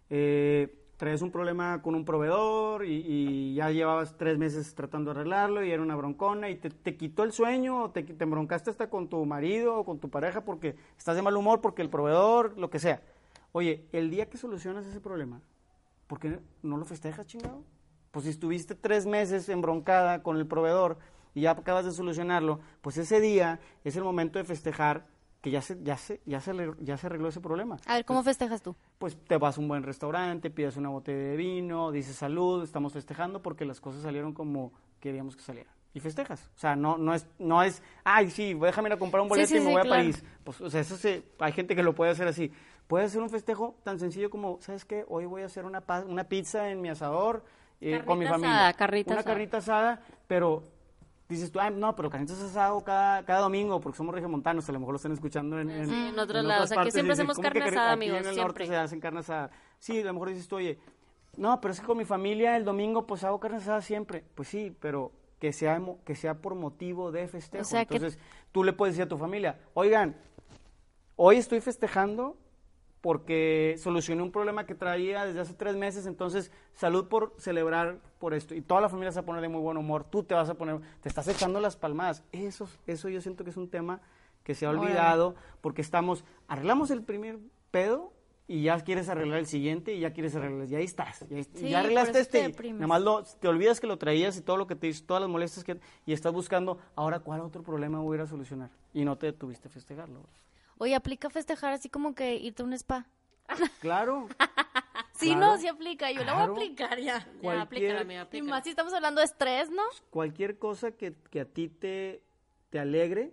eh, 0.09 0.82
traes 1.03 1.21
un 1.21 1.31
problema 1.31 1.81
con 1.81 1.95
un 1.95 2.05
proveedor 2.05 2.85
y, 2.85 3.03
y 3.05 3.55
ya 3.55 3.69
llevabas 3.71 4.15
tres 4.15 4.37
meses 4.37 4.73
tratando 4.73 5.13
de 5.13 5.19
arreglarlo 5.19 5.61
y 5.61 5.69
era 5.69 5.81
una 5.81 5.97
broncona 5.97 6.49
y 6.49 6.55
te, 6.55 6.69
te 6.69 6.95
quitó 6.95 7.23
el 7.23 7.33
sueño 7.33 7.83
o 7.83 7.89
te, 7.91 8.03
te 8.03 8.23
embroncaste 8.23 8.69
hasta 8.69 8.89
con 8.89 9.09
tu 9.09 9.25
marido 9.25 9.75
o 9.75 9.83
con 9.83 9.99
tu 9.99 10.09
pareja 10.09 10.45
porque 10.45 10.77
estás 10.97 11.17
de 11.17 11.21
mal 11.21 11.35
humor 11.35 11.59
porque 11.59 11.81
el 11.81 11.89
proveedor, 11.89 12.57
lo 12.57 12.69
que 12.69 12.79
sea. 12.79 13.01
Oye, 13.51 13.85
el 13.91 14.11
día 14.11 14.29
que 14.29 14.37
solucionas 14.37 14.85
ese 14.85 15.01
problema, 15.01 15.41
¿por 16.07 16.21
qué 16.21 16.39
no 16.61 16.77
lo 16.77 16.85
festejas, 16.85 17.27
chingado? 17.27 17.65
Pues 18.11 18.23
si 18.23 18.31
estuviste 18.31 18.73
tres 18.73 19.05
meses 19.05 19.49
embroncada 19.49 20.23
con 20.23 20.37
el 20.37 20.47
proveedor 20.47 20.99
y 21.33 21.41
ya 21.41 21.51
acabas 21.51 21.83
de 21.83 21.91
solucionarlo, 21.91 22.61
pues 22.81 22.95
ese 22.95 23.19
día 23.19 23.59
es 23.83 23.97
el 23.97 24.05
momento 24.05 24.39
de 24.39 24.45
festejar 24.45 25.05
que 25.43 25.51
ya 25.51 25.61
se, 25.61 25.77
ya 25.83 25.97
se, 25.97 26.21
ya 26.25 26.39
se, 26.39 26.53
ya 26.79 26.95
se 26.95 27.07
arregló 27.07 27.27
ese 27.27 27.41
problema. 27.41 27.75
A 27.85 27.95
ver, 27.95 28.05
¿cómo 28.05 28.23
festejas 28.23 28.61
tú? 28.61 28.77
Pues 28.97 29.17
te 29.27 29.35
vas 29.35 29.57
a 29.57 29.59
un 29.59 29.67
buen 29.67 29.83
restaurante, 29.83 30.49
pides 30.49 30.77
una 30.77 30.87
botella 30.87 31.31
de 31.31 31.35
vino, 31.35 31.91
dices 31.91 32.15
salud, 32.15 32.63
estamos 32.63 32.93
festejando 32.93 33.41
porque 33.41 33.65
las 33.65 33.81
cosas 33.81 34.03
salieron 34.03 34.33
como 34.33 34.71
queríamos 35.01 35.35
que 35.35 35.41
salieran. 35.41 35.73
Y 35.93 35.99
festejas. 35.99 36.49
O 36.55 36.59
sea, 36.59 36.77
no, 36.77 36.97
no, 36.97 37.13
es, 37.13 37.27
no 37.39 37.61
es, 37.61 37.83
ay, 38.05 38.29
sí, 38.29 38.53
déjame 38.53 38.87
ir 38.87 38.93
a 38.93 38.97
comprar 38.97 39.21
un 39.21 39.27
boleto 39.27 39.49
sí, 39.49 39.57
y 39.57 39.59
me 39.59 39.65
sí, 39.65 39.71
voy 39.73 39.81
a. 39.81 39.89
París. 39.89 40.23
Pues, 40.45 40.61
o 40.61 40.69
sea, 40.69 40.79
eso 40.79 40.95
se, 40.95 41.23
hay 41.39 41.51
gente 41.51 41.75
que 41.75 41.83
lo 41.83 41.93
puede 41.93 42.11
hacer 42.11 42.25
así. 42.25 42.49
Puede 42.87 43.09
ser 43.09 43.21
un 43.21 43.29
festejo 43.29 43.75
tan 43.83 43.99
sencillo 43.99 44.29
como, 44.29 44.59
¿sabes 44.61 44.85
qué? 44.85 45.03
Hoy 45.09 45.25
voy 45.25 45.41
a 45.41 45.47
hacer 45.47 45.65
una, 45.65 45.83
una 46.07 46.23
pizza 46.23 46.69
en 46.69 46.79
mi 46.79 46.87
asador 46.87 47.43
eh, 47.81 48.01
con 48.05 48.17
mi 48.17 48.25
familia. 48.25 48.55
asada, 48.55 48.73
carnita 48.73 49.11
una 49.11 49.19
asada. 49.19 49.33
carnita 49.33 49.57
asada, 49.57 50.01
pero 50.25 50.63
dices 51.33 51.51
tú, 51.51 51.59
ay, 51.59 51.73
no, 51.75 51.95
pero 51.95 52.09
carnitas 52.09 52.39
asado 52.41 52.81
cada, 52.83 53.23
cada 53.25 53.41
domingo 53.41 53.79
porque 53.79 53.97
somos 53.97 54.13
regiomontanos, 54.15 54.67
a 54.67 54.71
lo 54.71 54.79
mejor 54.79 54.93
lo 54.93 54.97
están 54.97 55.11
escuchando 55.11 55.59
en, 55.59 55.69
en, 55.69 55.87
Sí, 55.89 56.07
en 56.09 56.19
otros 56.19 56.39
en 56.41 56.47
lados. 56.47 56.63
otras 56.65 56.71
Aquí 56.71 56.75
partes, 56.77 56.93
siempre 56.93 57.11
y 57.13 57.15
dicen, 57.15 57.25
hacemos 57.29 57.35
¿cómo 57.35 57.49
que 57.51 57.59
carne 57.59 57.71
asada, 57.77 57.91
amigos, 57.93 58.19
en 58.21 58.27
el 58.27 58.35
norte 58.35 58.57
siempre. 58.63 58.67
se 58.67 58.75
hacen 58.75 58.99
carne 58.99 59.19
asada. 59.19 59.51
Sí, 59.79 59.99
a 60.01 60.05
lo 60.05 60.13
mejor 60.13 60.29
dices 60.29 60.47
tú, 60.47 60.55
oye, 60.57 60.79
no, 61.37 61.59
pero 61.61 61.73
es 61.73 61.79
que 61.79 61.85
con 61.85 61.97
mi 61.97 62.05
familia 62.05 62.55
el 62.57 62.63
domingo 62.65 63.05
pues 63.07 63.23
hago 63.23 63.39
carne 63.39 63.57
asada 63.57 63.81
siempre. 63.81 64.23
Pues 64.35 64.47
sí, 64.49 64.75
pero 64.79 65.11
que 65.39 65.51
sea, 65.51 65.81
que 66.05 66.15
sea 66.15 66.35
por 66.35 66.55
motivo 66.55 67.11
de 67.11 67.27
festejo. 67.27 67.61
O 67.61 67.65
sea, 67.65 67.85
que- 67.85 67.95
Entonces, 67.95 68.19
tú 68.51 68.63
le 68.63 68.71
puedes 68.73 68.95
decir 68.95 69.05
a 69.05 69.09
tu 69.09 69.17
familia, 69.17 69.59
oigan, 69.73 70.15
hoy 71.15 71.37
estoy 71.37 71.59
festejando 71.59 72.37
porque 73.03 73.75
solucioné 73.79 74.23
un 74.23 74.31
problema 74.31 74.65
que 74.65 74.75
traía 74.75 75.25
desde 75.25 75.41
hace 75.41 75.53
tres 75.55 75.75
meses, 75.75 76.05
entonces 76.05 76.53
salud 76.73 77.09
por 77.09 77.33
celebrar 77.37 77.99
por 78.17 78.33
esto. 78.33 78.55
Y 78.55 78.61
toda 78.61 78.79
la 78.79 78.87
familia 78.87 79.11
se 79.11 79.17
va 79.19 79.23
a 79.23 79.25
poner 79.25 79.41
de 79.41 79.49
muy 79.49 79.59
buen 79.59 79.75
humor, 79.75 80.05
tú 80.05 80.23
te 80.23 80.33
vas 80.33 80.49
a 80.49 80.53
poner, 80.53 80.79
te 81.01 81.09
estás 81.09 81.27
echando 81.27 81.59
las 81.59 81.75
palmadas. 81.75 82.23
Eso, 82.31 82.65
eso 82.87 83.09
yo 83.09 83.19
siento 83.19 83.43
que 83.43 83.49
es 83.49 83.57
un 83.57 83.67
tema 83.67 83.99
que 84.45 84.55
se 84.55 84.65
ha 84.65 84.69
olvidado 84.69 85.35
porque 85.59 85.81
estamos, 85.81 86.23
arreglamos 86.47 86.91
el 86.91 87.03
primer 87.03 87.39
pedo 87.71 88.13
y 88.47 88.63
ya 88.63 88.79
quieres 88.79 89.09
arreglar 89.09 89.39
el 89.39 89.47
siguiente 89.47 89.93
y 89.93 89.99
ya 89.99 90.13
quieres 90.13 90.33
arreglar, 90.37 90.69
y 90.69 90.75
ahí 90.75 90.85
estás, 90.85 91.27
ya, 91.29 91.43
Sí, 91.43 91.67
ya 91.69 91.79
arreglaste 91.81 92.19
este, 92.19 92.37
y 92.39 92.73
nada 92.79 92.87
más 92.87 93.01
lo- 93.01 93.23
te 93.23 93.49
olvidas 93.49 93.81
que 93.81 93.87
lo 93.87 93.97
traías 93.97 94.37
y 94.37 94.41
todo 94.41 94.55
lo 94.55 94.65
que 94.65 94.75
te 94.77 94.87
hizo, 94.87 95.03
todas 95.05 95.19
las 95.19 95.29
molestias 95.29 95.65
que, 95.65 95.77
y 96.05 96.13
estás 96.13 96.31
buscando, 96.31 96.77
ahora 96.95 97.19
cuál 97.19 97.41
otro 97.41 97.63
problema 97.63 97.99
voy 97.99 98.15
a 98.15 98.19
ir 98.19 98.21
a 98.21 98.27
solucionar, 98.27 98.69
y 98.93 99.03
no 99.03 99.17
te 99.17 99.25
detuviste 99.25 99.67
a 99.67 99.71
festejarlo. 99.71 100.21
Oye, 100.83 100.95
aplica 100.95 101.29
festejar 101.29 101.71
así 101.73 101.87
como 101.89 102.13
que 102.13 102.35
irte 102.35 102.61
a 102.61 102.65
un 102.65 102.73
spa. 102.73 103.05
Claro, 103.81 104.27
Sí, 105.13 105.27
Claro. 105.27 105.39
no, 105.53 105.57
sí 105.57 105.67
aplica. 105.67 106.11
Yo 106.11 106.23
la 106.25 106.33
voy 106.33 106.41
a 106.41 106.45
Claro. 106.45 106.53
aplicar 106.53 106.97
ya. 106.99 107.19
Ya, 107.19 107.27
Cualquier- 107.41 107.59
aplícala, 107.61 108.01
amiga, 108.01 108.27
Y 108.33 108.41
más 108.41 108.63
si 108.63 108.71
estamos 108.71 108.93
hablando 108.93 109.19
de 109.19 109.25
estrés, 109.25 109.69
¿no? 109.69 109.83
cualquier 110.09 110.57
cosa 110.57 110.91
que, 110.91 111.13
que 111.29 111.39
a 111.39 111.45
ti 111.45 111.69
te, 111.69 112.21
te 112.69 112.79
alegre 112.79 113.31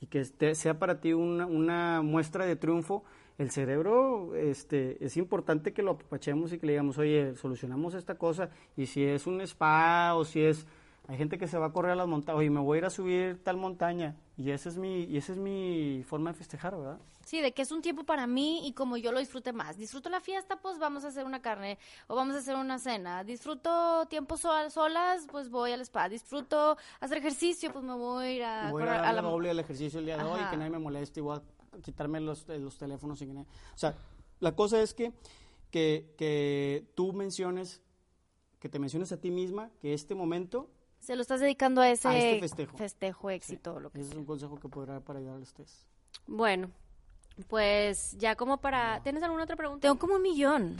y 0.00 0.06
que 0.06 0.20
este- 0.20 0.54
sea 0.54 0.78
para 0.78 1.00
ti 1.00 1.12
una, 1.12 1.46
una 1.46 2.00
muestra 2.02 2.46
de 2.46 2.56
triunfo, 2.56 3.04
el 3.36 3.50
cerebro 3.50 4.34
este, 4.36 5.04
es 5.04 5.16
importante 5.16 5.72
que 5.74 5.82
lo 5.82 5.90
apapachemos 5.92 6.52
y 6.52 6.58
que 6.58 6.66
le 6.66 6.72
digamos, 6.74 6.96
oye, 6.98 7.34
solucionamos 7.36 7.94
esta 7.94 8.14
cosa, 8.16 8.48
y 8.76 8.86
si 8.86 9.04
es 9.04 9.26
un 9.26 9.40
spa 9.42 10.14
o 10.14 10.24
si 10.24 10.42
es... 10.42 10.66
Hay 11.06 11.18
gente 11.18 11.36
que 11.36 11.46
se 11.46 11.58
va 11.58 11.66
a 11.66 11.72
correr 11.72 11.92
a 11.92 11.96
las 11.96 12.06
montañas, 12.08 12.38
oye, 12.38 12.48
me 12.48 12.60
voy 12.60 12.76
a 12.76 12.78
ir 12.78 12.84
a 12.86 12.90
subir 12.90 13.42
tal 13.44 13.58
montaña, 13.58 14.16
y 14.38 14.50
esa 14.50 14.70
es 14.70 14.78
mi, 14.78 15.04
y 15.04 15.18
esa 15.18 15.32
es 15.32 15.38
mi 15.38 16.02
forma 16.06 16.32
de 16.32 16.38
festejar, 16.38 16.74
¿verdad? 16.76 16.98
Sí, 17.26 17.40
de 17.42 17.52
que 17.52 17.60
es 17.62 17.72
un 17.72 17.82
tiempo 17.82 18.04
para 18.04 18.26
mí 18.26 18.66
y 18.66 18.72
como 18.72 18.96
yo 18.96 19.10
lo 19.12 19.18
disfrute 19.18 19.52
más. 19.52 19.76
Disfruto 19.78 20.08
la 20.10 20.20
fiesta, 20.20 20.56
pues 20.60 20.78
vamos 20.78 21.04
a 21.04 21.08
hacer 21.08 21.24
una 21.24 21.40
carne 21.42 21.78
o 22.06 22.14
vamos 22.14 22.34
a 22.34 22.38
hacer 22.38 22.54
una 22.56 22.78
cena. 22.78 23.24
Disfruto 23.24 24.04
tiempo 24.10 24.36
sol- 24.36 24.70
solas, 24.70 25.26
pues 25.30 25.48
voy 25.48 25.72
al 25.72 25.80
spa. 25.80 26.10
Disfruto 26.10 26.76
hacer 27.00 27.18
ejercicio, 27.18 27.72
pues 27.72 27.82
me 27.82 27.94
voy 27.94 28.24
a 28.26 28.30
ir 28.32 28.42
a, 28.44 28.70
voy 28.70 28.82
a 28.82 28.86
correr 28.86 29.00
a 29.00 29.08
a 29.08 29.12
la... 29.14 29.22
doble 29.22 29.50
el 29.50 29.58
ejercicio 29.58 30.00
el 30.00 30.04
día 30.06 30.18
de 30.18 30.24
hoy, 30.24 30.38
Ajá. 30.40 30.50
que 30.50 30.56
nadie 30.58 30.70
me 30.70 30.78
moleste 30.78 31.20
y 31.20 31.22
voy 31.22 31.38
a 31.38 31.80
quitarme 31.80 32.20
los, 32.20 32.46
eh, 32.50 32.58
los 32.58 32.76
teléfonos 32.76 33.20
y 33.22 33.26
que 33.26 33.32
nadie- 33.32 33.46
O 33.74 33.78
sea, 33.78 33.94
la 34.40 34.54
cosa 34.54 34.80
es 34.82 34.92
que 34.94 35.12
que, 35.70 36.14
que 36.18 36.86
tú 36.94 37.12
menciones, 37.14 37.82
que 38.60 38.68
te 38.68 38.78
menciones 38.78 39.12
a 39.12 39.20
ti 39.20 39.30
misma 39.30 39.70
que 39.80 39.92
este 39.94 40.14
momento 40.14 40.68
Se 41.04 41.16
lo 41.16 41.22
estás 41.22 41.40
dedicando 41.40 41.82
a 41.82 41.90
ese 41.90 42.08
A 42.08 42.16
este 42.16 42.40
festejo. 42.40 42.76
festejo, 42.78 43.30
éxito, 43.30 43.78
lo 43.78 43.90
que 43.90 44.00
ese 44.00 44.10
es 44.12 44.16
un 44.16 44.24
consejo 44.24 44.58
que 44.58 44.68
podrá 44.70 44.94
dar 44.94 45.02
para 45.02 45.18
ayudar 45.18 45.36
a 45.36 45.40
ustedes. 45.40 45.86
Bueno, 46.26 46.70
pues 47.48 48.12
ya 48.18 48.36
como 48.36 48.58
para... 48.58 49.00
¿Tienes 49.02 49.22
alguna 49.22 49.44
otra 49.44 49.56
pregunta? 49.56 49.80
Tengo 49.82 49.98
como 49.98 50.14
un 50.14 50.22
millón. 50.22 50.76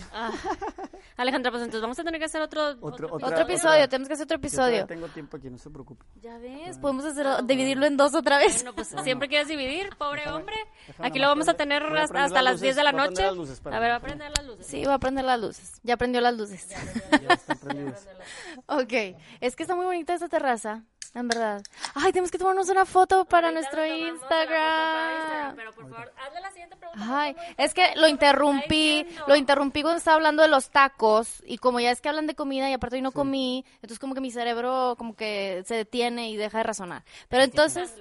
Alejandra, 1.17 1.51
pues 1.51 1.63
entonces 1.63 1.83
vamos 1.83 1.99
a 1.99 2.05
tener 2.05 2.19
que 2.21 2.27
hacer 2.27 2.41
otro... 2.43 2.71
Otro- 2.81 2.89
otro- 2.89 3.15
otra- 3.15 3.29
Otro 3.29 3.41
episodio, 3.43 3.89
tenemos 3.89 4.09
que 4.09 4.15
hacer 4.15 4.25
otro 4.25 4.37
Yo 4.37 4.41
episodio. 4.41 4.87
tengo 4.87 5.09
tiempo 5.09 5.37
aquí, 5.37 5.51
no 5.51 5.59
se 5.59 5.71
preocupe. 5.71 6.05
Ya 6.21 6.39
ves, 6.39 6.79
podemos 6.79 7.05
hacerlo, 7.05 7.43
dividirlo 7.43 7.87
en 7.87 7.97
dos 7.97 8.15
otra 8.15 8.39
vez. 8.39 8.57
Bueno, 8.57 8.75
pues 8.75 8.95
siempre 9.03 9.29
quieres 9.29 9.49
dividir, 9.49 9.91
pobre 9.97 10.23
Déjame- 10.23 10.37
hombre. 10.37 10.57
déjame 10.87 11.09
Aquí 11.09 11.19
lo 11.19 11.29
vamos 11.29 11.49
a 11.49 11.55
tener 11.55 11.83
a 11.83 12.03
hasta, 12.03 12.29
las 12.29 12.33
las 12.45 12.61
10 12.61 12.77
de 12.77 12.83
luces, 12.83 12.85
la 12.85 12.89
a 12.91 12.93
noche. 13.07 13.23
las 13.23 13.37
luces, 13.37 13.61
a 13.67 13.79
ver, 13.81 13.91
va 13.91 13.97
a 13.97 14.01
prender 14.01 14.33
las 14.37 14.47
luces. 14.47 14.67
Sí, 14.67 14.85
va 14.85 14.95
a 14.95 14.99
prender 14.99 15.25
las 15.25 15.41
luces. 15.41 15.81
Ya 15.83 15.97
prendió 15.97 16.21
las 16.21 16.35
luces. 16.37 16.69
Ya 17.11 17.35
están 17.35 17.59
prendidas. 17.59 18.09
Ok, 18.67 18.93
es 19.41 19.57
que 19.57 19.63
está 19.65 19.75
muy 19.77 19.85
bonita 19.85 20.15
esta 20.15 20.29
terraza, 20.29 20.85
en 21.15 21.29
verdad. 21.29 21.63
Ay, 21.95 22.13
tenemos 22.13 22.31
que 22.31 22.39
tomarnos 22.39 22.69
una 22.69 22.85
foto 22.85 23.25
para 23.25 23.49
Ahorita 23.49 23.61
nuestro 23.61 23.87
Instagram, 23.87 24.15
Instagram. 24.15 25.57
Pero 25.57 25.73
por 25.73 25.89
favor, 25.89 26.13
hazle 26.27 26.41
la 26.41 26.51
siguiente 26.51 26.77
pregunta. 26.77 27.21
Ay, 27.21 27.35
¿cómo 27.35 27.47
es 27.57 27.75
que 27.75 27.95
lo 27.97 28.09
interrumpí, 28.09 29.07
lo 29.27 29.37
interrumpí 29.37 29.83
cuando 29.83 29.99
estaba 29.99 30.17
hablando 30.17 30.43
de 30.43 30.49
los 30.49 30.71
tacos 30.71 31.43
y 31.47 31.59
como 31.59 31.81
ya 31.81 31.91
es 31.91 32.01
que 32.01 32.09
hablan 32.09 32.27
de 32.27 32.35
comida 32.35 32.69
y 32.69 32.73
aparte 32.73 32.97
hoy 32.97 33.03
no 33.03 33.13
comí, 33.13 33.65
entonces 33.77 33.99
como 33.99 34.15
que 34.15 34.21
mi 34.21 34.31
cerebro 34.31 34.95
como 34.99 35.15
que 35.15 35.63
se 35.67 35.75
detiene 35.75 36.31
y 36.31 36.37
deja 36.37 36.59
de 36.59 36.65
razonar. 36.65 37.05
Pero 37.29 37.45
entonces, 37.45 37.95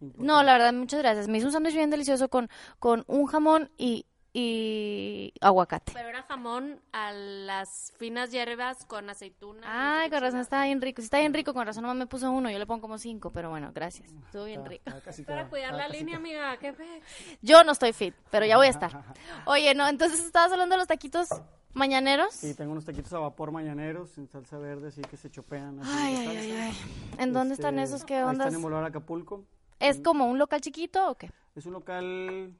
no, 0.00 0.42
la 0.42 0.54
verdad, 0.54 0.72
muchas 0.72 1.00
gracias. 1.00 1.28
Me 1.28 1.38
hizo 1.38 1.48
un 1.48 1.52
sándwich 1.52 1.74
bien 1.74 1.90
delicioso 1.90 2.28
con, 2.28 2.48
con 2.78 3.04
un 3.06 3.26
jamón 3.26 3.70
y, 3.76 4.06
y 4.32 5.32
aguacate. 5.40 5.92
Pero 5.92 6.08
era 6.08 6.22
jamón 6.22 6.80
a 6.92 7.12
las 7.12 7.92
finas 7.98 8.30
hierbas 8.30 8.84
con 8.84 9.10
aceituna. 9.10 9.62
Ay, 9.64 10.10
con 10.10 10.20
razón 10.20 10.40
está 10.40 10.64
bien 10.64 10.80
rico. 10.80 11.02
Si 11.02 11.06
está 11.06 11.18
bien 11.18 11.34
rico, 11.34 11.52
con 11.52 11.66
razón 11.66 11.82
nomás 11.82 11.96
me 11.96 12.06
puso 12.06 12.30
uno. 12.30 12.50
Yo 12.50 12.58
le 12.58 12.66
pongo 12.66 12.82
como 12.82 12.98
cinco, 12.98 13.30
pero 13.30 13.50
bueno, 13.50 13.72
gracias. 13.74 14.12
Estuvo 14.12 14.44
bien 14.44 14.64
rico. 14.64 14.84
Para 15.26 15.48
cuidar 15.48 15.74
la 15.74 15.88
línea, 15.88 16.16
amiga. 16.16 16.56
¿Qué 16.58 16.72
fe? 16.72 17.02
Yo 17.42 17.64
no 17.64 17.72
estoy 17.72 17.92
fit, 17.92 18.14
pero 18.30 18.46
ya 18.46 18.56
voy 18.56 18.68
a 18.68 18.70
estar. 18.70 19.02
Oye, 19.46 19.74
no, 19.74 19.88
entonces 19.88 20.20
estabas 20.20 20.52
hablando 20.52 20.74
de 20.74 20.78
los 20.78 20.88
taquitos 20.88 21.28
mañaneros. 21.72 22.34
Sí, 22.34 22.54
tengo 22.54 22.72
unos 22.72 22.84
taquitos 22.84 23.12
a 23.12 23.18
vapor 23.18 23.50
mañaneros 23.50 24.16
en 24.18 24.28
salsa 24.28 24.58
verde, 24.58 24.88
así 24.88 25.02
que 25.02 25.16
se 25.16 25.30
chopean. 25.30 25.80
Así 25.80 25.90
Ay, 25.92 26.16
ay, 26.16 26.36
ay, 26.36 26.52
ay. 26.52 26.76
¿En 27.18 27.32
dónde 27.32 27.54
están 27.54 27.78
Este, 27.78 27.96
esos? 27.96 28.06
¿Qué 28.06 28.16
ahí 28.16 28.22
ondas? 28.22 28.46
Están 28.46 28.54
en 28.54 28.62
Boulevard 28.62 28.86
Acapulco. 28.86 29.44
¿Es 29.78 30.00
como 30.00 30.26
un 30.26 30.38
local 30.38 30.60
chiquito 30.60 31.10
o 31.10 31.14
qué? 31.16 31.30
Es 31.56 31.66
un 31.66 31.72
local, 31.72 32.52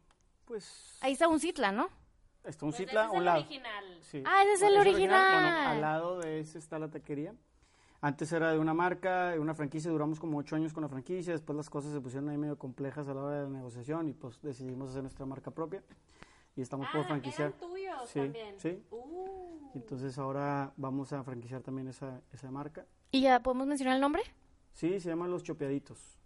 pues, 0.50 0.98
Ahí 1.00 1.12
está 1.12 1.28
un 1.28 1.38
Citla, 1.38 1.70
¿no? 1.70 1.88
está 2.42 2.64
un 2.66 2.72
Pues 2.72 2.78
citla 2.78 3.02
ese 3.04 3.04
a 3.04 3.04
es 3.06 3.12
un 3.12 3.18
el 3.18 3.24
lado. 3.24 3.38
original. 3.40 3.84
Sí. 4.02 4.22
Ah, 4.26 4.42
ese 4.42 4.52
es 4.54 4.62
el 4.62 4.78
original. 4.78 5.66
al 5.68 5.80
lado 5.80 6.18
de 6.18 6.40
ese 6.40 6.58
está 6.58 6.78
la 6.80 6.88
taquería. 6.90 7.34
Antes 8.00 8.32
era 8.32 8.50
de 8.50 8.58
una 8.58 8.74
marca, 8.74 9.28
de 9.30 9.38
una 9.38 9.54
franquicia, 9.54 9.92
duramos 9.92 10.18
como 10.18 10.38
ocho 10.38 10.56
años 10.56 10.72
con 10.72 10.82
la 10.82 10.88
franquicia, 10.88 11.32
después 11.34 11.56
las 11.56 11.70
cosas 11.70 11.92
se 11.92 12.00
pusieron 12.00 12.28
ahí 12.30 12.36
medio 12.38 12.58
complejas 12.58 13.06
a 13.06 13.14
la 13.14 13.20
hora 13.22 13.36
de 13.36 13.42
la 13.44 13.48
negociación 13.50 14.08
y 14.08 14.12
pues 14.14 14.40
decidimos 14.42 14.90
hacer 14.90 15.02
nuestra 15.02 15.24
marca 15.24 15.52
propia 15.52 15.84
y 16.56 16.62
estamos 16.62 16.88
por 16.90 17.02
Ah, 17.02 17.04
franquiciar. 17.04 17.48
eran 17.56 17.60
tuyos 17.60 18.08
Sí, 18.08 18.18
también. 18.20 18.58
sí. 18.58 18.82
Uh. 18.90 19.70
Entonces 19.76 20.18
ahora 20.18 20.72
vamos 20.76 21.12
a 21.12 21.22
franquiciar 21.22 21.62
también 21.62 21.86
esa, 21.86 22.20
esa 22.32 22.50
marca. 22.50 22.86
¿Y 23.12 23.20
ya 23.20 23.40
podemos 23.40 23.68
mencionar 23.68 23.94
el 23.94 24.00
nombre? 24.00 24.22
Sí, 24.72 24.98
se 24.98 25.10
llaman 25.10 25.30
Los 25.30 25.44
Chopeaditos. 25.44 26.18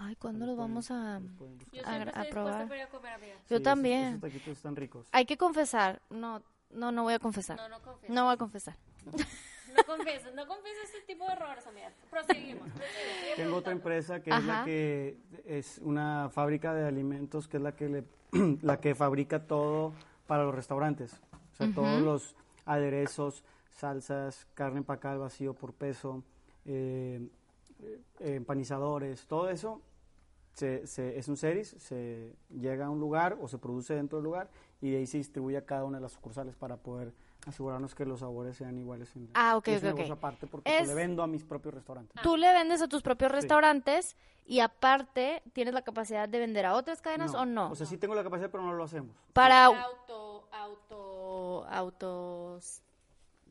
Ay, 0.00 0.14
¿cuándo 0.16 0.46
los 0.46 0.56
vamos 0.56 0.90
a...? 0.92 1.20
Los 1.20 1.84
A- 1.84 2.02
a 2.20 2.24
probar. 2.30 2.68
para 2.68 2.88
comer. 2.88 3.18
Yo 3.20 3.26
Sí, 3.48 3.54
esos- 3.54 3.62
también. 3.62 4.04
Esos 4.08 4.20
taquitos 4.20 4.48
están 4.48 4.76
ricos. 4.76 5.08
Hay 5.12 5.26
que 5.26 5.36
confesar. 5.36 6.00
No, 6.10 6.40
no, 6.70 6.92
no 6.92 7.02
voy 7.02 7.14
a 7.14 7.18
confesar. 7.18 7.56
No, 7.56 7.68
no 7.68 7.82
confieso. 7.82 8.14
No 8.14 8.24
voy 8.24 8.34
a 8.34 8.36
confesar. 8.36 8.76
No 9.76 9.84
confieses, 9.84 10.34
no 10.34 10.46
confieses 10.48 10.84
este 10.86 11.02
tipo 11.12 11.26
de 11.26 11.32
errores, 11.34 11.64
amiga. 11.66 11.92
Proseguimos. 12.10 12.62
proseguimos. 12.70 13.36
Tengo 13.36 13.56
otra 13.56 13.72
empresa 13.72 14.20
que 14.22 14.30
es 14.30 14.36
Ajá. 14.36 14.46
la 14.60 14.64
que 14.64 15.18
es 15.44 15.78
una 15.84 16.30
fábrica 16.30 16.72
de 16.74 16.86
alimentos 16.88 17.46
que 17.46 17.58
es 17.58 17.62
la 17.62 17.76
que 17.76 17.88
le, 17.88 18.04
la 18.62 18.80
que 18.80 18.94
fabrica 18.94 19.46
todo 19.46 19.92
para 20.26 20.42
los 20.44 20.54
restaurantes. 20.54 21.20
O 21.52 21.54
sea, 21.54 21.70
todos 21.72 22.00
los 22.00 22.34
aderezos, 22.64 23.44
salsas, 23.70 24.46
carne 24.54 24.78
empacada 24.78 25.14
al 25.14 25.20
vacío 25.20 25.52
por 25.54 25.74
peso, 25.74 26.24
eh, 26.64 27.28
eh, 27.80 28.00
empanizadores, 28.36 29.26
todo 29.26 29.50
eso 29.50 29.82
se, 30.58 30.86
se- 30.88 31.16
es 31.18 31.28
un 31.28 31.36
series, 31.36 31.68
se 31.78 32.34
llega 32.50 32.86
a 32.86 32.90
un 32.90 32.98
lugar 32.98 33.38
o 33.40 33.46
se 33.46 33.58
produce 33.58 33.94
dentro 33.94 34.18
del 34.18 34.24
lugar 34.24 34.50
y 34.80 34.90
de 34.90 34.98
ahí 34.98 35.06
se 35.06 35.18
distribuye 35.18 35.56
a 35.56 35.64
cada 35.64 35.84
una 35.84 35.98
de 35.98 36.02
las 36.02 36.12
sucursales 36.12 36.56
para 36.56 36.76
poder 36.76 37.12
asegurarnos 37.46 37.94
que 37.94 38.04
los 38.04 38.20
sabores 38.20 38.56
sean 38.56 38.76
iguales. 38.76 39.14
En, 39.14 39.30
Ah, 39.34 39.56
ok, 39.56 39.68
es 39.68 39.84
ok, 39.84 40.00
aparte 40.10 40.46
porque 40.48 40.68
Es- 40.68 40.78
pues, 40.78 40.88
le 40.88 40.94
vendo 40.94 41.22
a 41.22 41.26
mis 41.28 41.44
propios 41.44 41.74
restaurantes. 41.74 42.20
Tú 42.22 42.36
le 42.36 42.52
vendes 42.52 42.82
a 42.82 42.88
tus 42.88 43.02
propios 43.02 43.30
restaurantes 43.30 44.16
y 44.44 44.58
aparte 44.60 45.42
tienes 45.52 45.74
la 45.74 45.82
capacidad 45.82 46.28
de 46.28 46.38
vender 46.40 46.66
a 46.66 46.74
otras 46.74 47.00
cadenas 47.00 47.34
o 47.34 47.46
no. 47.46 47.70
O 47.70 47.74
sea, 47.76 47.86
sí 47.86 47.96
tengo 47.96 48.14
la 48.16 48.24
capacidad, 48.24 48.50
pero 48.50 48.64
no 48.64 48.72
lo 48.74 48.82
hacemos. 48.82 49.14
Para 49.32 49.66
Auto, 49.66 50.48
auto, 50.50 51.64
autos 51.70 52.82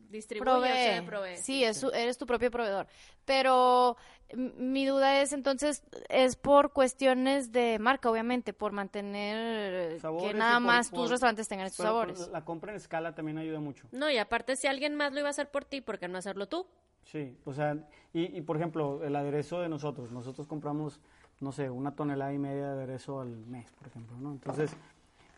distribuye, 0.09 0.51
o 0.51 0.75
sea, 0.75 1.05
provee. 1.05 1.37
Sí, 1.37 1.63
es 1.63 1.77
su- 1.77 1.89
eres 1.89 2.17
tu 2.17 2.25
propio 2.25 2.49
proveedor. 2.51 2.87
Pero 3.25 3.97
mi 4.35 4.85
duda 4.85 5.21
es 5.21 5.33
entonces, 5.33 5.83
es 6.09 6.35
por 6.35 6.71
cuestiones 6.73 7.51
de 7.51 7.79
marca, 7.79 8.09
obviamente, 8.09 8.53
por 8.53 8.71
mantener 8.73 9.93
eh, 9.95 9.99
Sabores 9.99 10.31
que 10.33 10.37
nada 10.37 10.55
por- 10.59 10.67
más 10.67 10.89
por- 10.89 10.99
tus 11.01 11.11
restaurantes 11.11 11.47
tengan 11.47 11.67
estos 11.67 11.83
sabores. 11.85 12.27
la 12.29 12.43
compra 12.43 12.71
en 12.71 12.77
escala 12.77 13.13
también 13.15 13.37
ayuda 13.37 13.59
mucho. 13.59 13.87
No, 13.91 14.09
y 14.09 14.17
aparte 14.17 14.55
si 14.55 14.67
alguien 14.67 14.95
más 14.95 15.13
lo 15.13 15.19
iba 15.19 15.27
a 15.27 15.31
hacer 15.31 15.49
por 15.49 15.65
ti, 15.65 15.81
¿por 15.81 15.99
qué 15.99 16.07
no 16.07 16.17
hacerlo 16.17 16.47
tú? 16.47 16.65
Sí, 17.03 17.37
o 17.45 17.53
sea, 17.53 17.77
y, 18.13 18.37
y, 18.37 18.41
por 18.41 18.57
ejemplo, 18.57 19.01
el 19.03 19.15
aderezo 19.15 19.61
de 19.61 19.69
nosotros, 19.69 20.11
nosotros 20.11 20.45
compramos, 20.45 20.99
no 21.39 21.53
sé, 21.53 21.69
una 21.69 21.95
tonelada 21.95 22.33
y 22.33 22.37
media 22.37 22.65
de 22.67 22.71
aderezo 22.83 23.21
al 23.21 23.29
mes, 23.29 23.71
por 23.71 23.87
ejemplo, 23.87 24.17
¿no? 24.17 24.31
Entonces, 24.33 24.71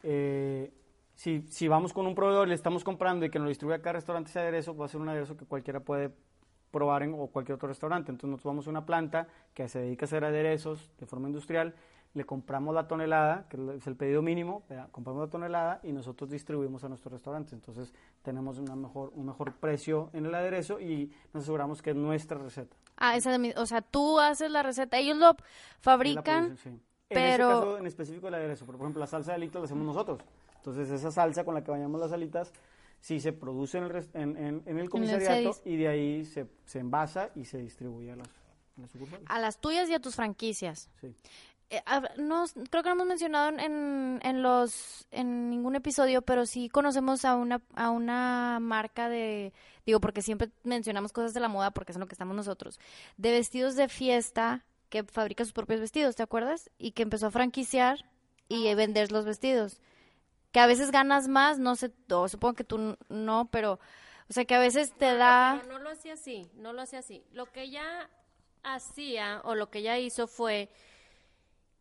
eh, 0.02 0.72
si, 1.20 1.42
si 1.50 1.68
vamos 1.68 1.92
con 1.92 2.08
un 2.08 2.16
proveedor 2.16 2.48
y 2.48 2.52
le 2.52 2.56
estamos 2.56 2.86
comprando 2.86 3.26
y 3.26 3.30
que 3.30 3.40
nos 3.40 3.44
lo 3.48 3.50
distribuye 3.50 3.76
a 3.76 3.82
cada 3.82 3.94
restaurante 3.94 4.30
ese 4.30 4.40
aderezo, 4.40 4.74
va 4.74 4.86
a 4.86 4.88
ser 4.88 5.02
un 5.02 5.10
aderezo 5.10 5.36
que 5.36 5.44
cualquiera 5.46 5.82
puede 5.82 6.12
probar 6.72 7.04
en 7.04 7.14
o 7.14 7.28
cualquier 7.28 7.56
otro 7.56 7.68
restaurante. 7.68 8.10
Entonces, 8.10 8.30
nosotros 8.32 8.52
vamos 8.52 8.68
a 8.68 8.70
una 8.70 8.86
planta 8.86 9.28
que 9.54 9.68
se 9.68 9.80
dedica 9.80 10.06
a 10.06 10.08
hacer 10.08 10.24
aderezos 10.24 10.90
de 10.98 11.06
forma 11.06 11.28
industrial, 11.28 11.76
le 12.14 12.24
compramos 12.24 12.74
la 12.74 12.88
tonelada, 12.88 13.48
que 13.50 13.58
es 13.78 13.86
el 13.86 13.98
pedido 13.98 14.22
mínimo, 14.22 14.64
¿verdad? 14.70 14.88
compramos 14.92 15.22
la 15.26 15.30
tonelada 15.30 15.82
y 15.84 15.92
nosotros 15.92 16.30
distribuimos 16.30 16.86
a 16.86 16.88
nuestros 16.88 17.12
restaurantes. 17.12 17.52
Entonces, 17.52 17.94
tenemos 18.24 18.58
una 18.58 18.78
mejor, 18.78 19.12
un 19.14 19.26
mejor 19.26 19.52
precio 19.56 20.10
en 20.14 20.26
el 20.26 20.34
aderezo 20.34 20.80
y 20.80 21.12
nos 21.34 21.44
aseguramos 21.44 21.82
que 21.82 21.90
es 21.90 21.98
nuestra 21.98 22.38
receta. 22.38 22.78
Ah, 22.96 23.18
esa 23.18 23.30
de 23.30 23.40
mi- 23.40 23.52
o 23.58 23.66
sea, 23.66 23.82
tú 23.82 24.20
haces 24.22 24.50
la 24.52 24.64
receta, 24.64 24.98
ellos 24.98 25.18
lo 25.18 25.26
la 25.34 25.38
fabrican, 25.82 26.46
producen, 26.46 26.78
sí. 26.78 26.82
pero- 27.10 27.50
En 27.50 27.56
caso 27.60 27.78
en 27.78 27.88
específico 27.88 28.28
el 28.30 28.36
aderezo, 28.36 28.66
pero 28.66 28.78
por 28.78 28.86
ejemplo 28.86 29.02
la 29.02 29.08
salsa 29.08 29.32
de 29.32 29.36
alitas 29.36 29.62
la 29.62 29.66
hacemos 29.66 29.86
nosotros. 29.86 30.20
Entonces 30.60 30.90
esa 30.90 31.12
salsa 31.12 31.44
con 31.44 31.56
la 31.56 31.64
que 31.64 31.72
bañamos 31.72 32.00
las 32.00 32.12
alitas 32.12 32.52
sí 33.02 33.20
se 33.20 33.32
produce 33.34 33.78
en 33.78 33.86
el, 33.86 33.90
res- 33.90 34.10
en, 34.14 34.38
en- 34.38 34.64
en 34.66 34.78
el 34.78 34.90
comisariato 34.90 35.58
y 35.66 35.78
de 35.78 35.88
ahí 35.88 36.26
se, 36.26 36.48
se 36.66 36.80
envasa 36.80 37.30
y 37.36 37.46
se 37.46 37.58
distribuye 37.60 38.12
a 38.12 38.16
las, 38.18 38.28
a 38.28 38.82
las 38.82 38.92
sucursales. 38.92 39.26
a 39.30 39.40
las 39.40 39.60
tuyas 39.62 39.90
y 39.90 39.94
a 39.94 40.00
tus 40.00 40.16
franquicias. 40.16 40.90
Sí. 41.00 41.14
Eh, 41.72 41.82
no, 42.18 42.46
creo 42.72 42.82
que 42.82 42.90
no 42.90 42.96
hemos 42.96 43.08
mencionado 43.08 43.50
en, 43.60 44.20
en 44.24 44.42
los 44.42 45.08
en 45.12 45.52
ningún 45.52 45.76
episodio, 45.76 46.24
pero 46.24 46.46
sí 46.48 46.68
conocemos 46.68 47.26
a 47.26 47.36
una 47.36 47.62
a 47.76 47.92
una 47.92 48.58
marca 48.60 49.08
de 49.08 49.54
digo 49.86 50.00
porque 50.02 50.24
siempre 50.24 50.50
mencionamos 50.64 51.14
cosas 51.14 51.34
de 51.36 51.40
la 51.40 51.48
moda 51.48 51.70
porque 51.72 51.92
es 51.92 51.96
en 51.96 52.00
lo 52.00 52.08
que 52.08 52.16
estamos 52.16 52.36
nosotros, 52.36 52.80
de 53.18 53.32
vestidos 53.32 53.76
de 53.76 53.88
fiesta 53.88 54.66
que 54.90 55.04
fabrica 55.04 55.44
sus 55.46 55.54
propios 55.54 55.80
vestidos, 55.80 56.16
¿te 56.16 56.24
acuerdas? 56.24 56.72
Y 56.80 56.92
que 56.94 57.04
empezó 57.04 57.28
a 57.28 57.32
franquiciar 57.32 58.04
y 58.48 58.68
a 58.70 58.74
vender 58.76 59.12
los 59.12 59.24
vestidos. 59.26 59.80
Que 60.52 60.60
a 60.60 60.68
veces 60.68 60.92
ganas 60.92 61.28
más, 61.28 61.60
no 61.60 61.76
sé, 61.76 61.92
o 62.12 62.28
supongo 62.28 62.56
que 62.56 62.64
tú 62.64 62.98
no, 63.10 63.50
pero 63.52 63.80
o 64.30 64.34
sea, 64.34 64.46
que 64.46 64.56
a 64.56 64.60
veces 64.60 64.94
te 64.94 65.16
da 65.16 65.60
Pero 65.62 65.78
no 65.78 65.84
lo 65.84 65.90
hacía 65.90 66.14
así, 66.14 66.50
no 66.56 66.72
lo 66.72 66.82
hacía 66.84 67.00
así. 67.00 67.24
Lo 67.34 67.48
que 67.48 67.64
ella 67.64 68.10
hacía 68.64 69.42
o 69.44 69.56
lo 69.56 69.70
que 69.72 69.80
ella 69.80 69.98
hizo 69.98 70.28
fue 70.28 70.70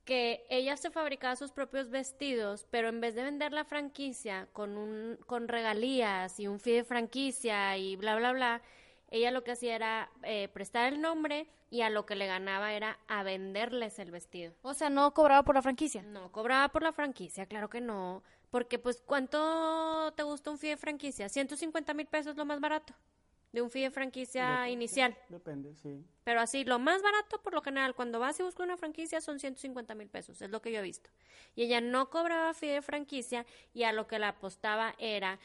que 0.07 0.47
ella 0.49 0.79
se 0.79 0.91
fabricaba 0.91 1.37
sus 1.37 1.53
propios 1.53 1.91
vestidos, 1.91 2.67
pero 2.71 2.89
en 2.89 3.03
vez 3.03 3.15
de 3.15 3.25
vender 3.25 3.53
la 3.53 3.65
franquicia 3.65 4.49
con 4.55 4.79
un 4.79 5.19
con 5.27 5.49
regalías 5.49 6.41
y 6.41 6.49
un 6.49 6.61
fee 6.61 6.77
de 6.77 6.85
franquicia 6.85 7.77
y 7.77 7.97
bla 7.97 8.17
bla 8.17 8.33
bla, 8.33 8.63
ella 9.11 9.31
lo 9.31 9.45
que 9.45 9.53
hacía 9.53 9.75
era 9.75 10.11
eh, 10.23 10.49
prestar 10.49 10.91
el 10.91 11.03
nombre 11.03 11.47
y 11.71 11.83
a 11.83 11.91
lo 11.91 12.07
que 12.07 12.15
le 12.15 12.27
ganaba 12.27 12.73
era 12.73 12.99
a 13.09 13.23
venderles 13.23 13.99
el 13.99 14.11
vestido. 14.11 14.55
o 14.63 14.73
sea, 14.73 14.89
no 14.89 15.13
cobraba 15.13 15.43
por 15.43 15.55
la 15.55 15.61
franquicia. 15.61 16.03
No 16.03 16.33
cobraba 16.33 16.71
por 16.71 16.83
la 16.83 16.93
franquicia, 16.93 17.45
claro 17.45 17.69
que 17.69 17.83
no, 17.83 18.23
porque 18.51 18.79
pues 18.79 19.01
¿cuánto 19.05 20.13
te 20.17 20.23
gusta 20.23 20.51
un 20.51 20.59
fee 20.59 20.71
de 20.71 20.77
franquicia? 20.77 21.29
150 21.29 21.95
mil 21.95 22.07
pesos 22.07 22.37
lo 22.37 22.45
más 22.45 22.61
barato 22.61 22.95
de 23.53 23.63
un 23.63 23.71
fee 23.71 23.83
de 23.83 23.91
franquicia 23.91 24.65
Dep- 24.67 24.73
inicial. 24.73 25.17
Depende, 25.29 25.75
sí. 25.75 26.05
Pero 26.25 26.41
así, 26.41 26.65
lo 26.65 26.79
más 26.79 27.01
barato, 27.03 27.41
por 27.43 27.55
lo 27.55 27.63
general, 27.63 27.95
cuando 27.95 28.19
vas 28.19 28.39
y 28.39 28.43
buscas 28.43 28.65
una 28.65 28.77
franquicia 28.77 29.21
son 29.23 29.39
150 29.41 29.95
mil 29.95 30.09
pesos, 30.09 30.43
es 30.43 30.51
lo 30.51 30.61
que 30.61 30.71
yo 30.71 30.81
he 30.81 30.83
visto. 30.83 31.09
Y 31.57 31.63
ella 31.63 31.81
no 31.81 32.11
cobraba 32.11 32.53
fee 32.53 32.69
de 32.69 32.83
franquicia 32.83 33.47
y 33.73 33.85
a 33.85 33.93
lo 33.93 34.07
que 34.07 34.19
la 34.19 34.29
apostaba 34.29 34.95
era 34.99 35.39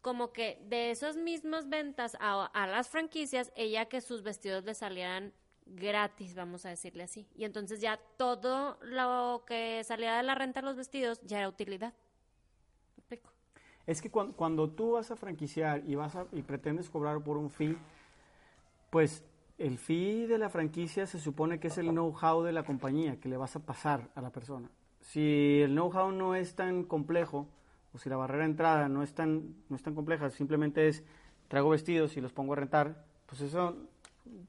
como 0.00 0.32
que 0.32 0.58
de 0.64 0.90
esas 0.90 1.18
mismas 1.18 1.68
ventas 1.68 2.16
a, 2.20 2.46
a 2.46 2.66
las 2.66 2.88
franquicias, 2.88 3.52
ella 3.54 3.84
que 3.84 4.00
sus 4.00 4.22
vestidos 4.22 4.64
le 4.64 4.72
salieran 4.74 5.34
gratis, 5.66 6.34
vamos 6.34 6.64
a 6.64 6.70
decirle 6.70 7.02
así. 7.02 7.28
Y 7.34 7.44
entonces 7.44 7.82
ya 7.82 7.98
todo 8.16 8.78
lo 8.80 9.44
que 9.46 9.84
salía 9.84 10.16
de 10.16 10.22
la 10.22 10.34
renta 10.34 10.60
de 10.60 10.66
los 10.66 10.76
vestidos 10.76 11.20
ya 11.22 11.38
era 11.38 11.48
utilidad. 11.50 11.92
Es 13.86 14.00
que 14.02 14.10
cuando, 14.10 14.34
cuando 14.36 14.68
tú 14.70 14.92
vas 14.92 15.10
a 15.10 15.16
franquiciar 15.16 15.82
y, 15.86 15.94
vas 15.94 16.14
a- 16.16 16.26
y 16.32 16.42
pretendes 16.42 16.88
cobrar 16.90 17.20
por 17.22 17.36
un 17.36 17.50
fee, 17.50 17.76
pues 18.90 19.24
el 19.58 19.78
fee 19.78 20.26
de 20.26 20.38
la 20.38 20.48
franquicia 20.48 21.06
se 21.06 21.18
supone 21.18 21.60
que 21.60 21.68
es 21.68 21.78
el 21.78 21.88
know-how 21.90 22.42
de 22.42 22.52
la 22.52 22.62
compañía 22.64 23.20
que 23.20 23.28
le 23.28 23.36
vas 23.36 23.56
a 23.56 23.60
pasar 23.60 24.08
a 24.14 24.20
la 24.22 24.30
persona. 24.30 24.68
Si 25.00 25.60
el 25.62 25.72
know-how 25.72 26.12
no 26.12 26.34
es 26.34 26.54
tan 26.54 26.84
complejo, 26.84 27.46
o 27.92 27.98
si 27.98 28.08
la 28.08 28.16
barrera 28.16 28.44
de 28.44 28.50
entrada 28.50 28.88
no 28.88 29.02
es 29.02 29.12
tan, 29.14 29.54
no 29.68 29.76
es 29.76 29.82
tan 29.82 29.94
compleja, 29.94 30.30
simplemente 30.30 30.88
es 30.88 31.02
traigo 31.48 31.70
vestidos 31.70 32.16
y 32.16 32.20
los 32.20 32.32
pongo 32.32 32.52
a 32.52 32.56
rentar, 32.56 33.04
pues 33.26 33.40
eso, 33.40 33.76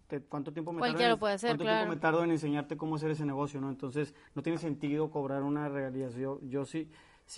te- 0.07 0.21
¿cuánto 0.21 0.53
tiempo 0.53 0.71
me 0.71 0.79
tardo 0.79 0.91
Cualquiera 0.91 1.09
en- 1.11 1.15
lo 1.15 1.19
puede 1.19 1.33
hacer, 1.33 1.49
¿cuánto 1.49 1.63
claro. 1.63 1.77
tiempo 1.79 1.95
me 1.95 1.99
tardo 1.99 2.23
en 2.23 2.31
enseñarte 2.31 2.77
cómo 2.77 2.95
hacer 2.95 3.11
ese 3.11 3.25
negocio, 3.25 3.59
¿no? 3.59 3.69
Entonces, 3.69 4.13
no 4.35 4.43
tiene 4.43 4.59
sentido 4.59 5.09
cobrar 5.09 5.41
una 5.43 5.67
regalía. 5.69 6.09
Yo, 6.09 6.39
yo 6.43 6.65
sí, 6.65 6.83
si 6.83 6.89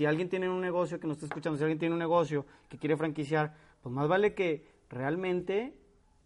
alguien 0.06 0.30
tiene 0.30 0.50
un 0.50 0.62
negocio 0.62 1.00
que 1.00 1.08
nos 1.08 1.18
está 1.18 1.28
escuchando, 1.28 1.58
si 1.58 1.64
alguien 1.64 1.80
tiene 1.80 1.94
un 1.94 2.00
negocio 2.00 2.46
que 2.70 2.78
quiere 2.78 2.98
franquiciar, 2.98 3.54
pues 3.82 3.94
más 3.94 4.08
vale 4.08 4.34
que 4.34 4.66
realmente 4.90 5.74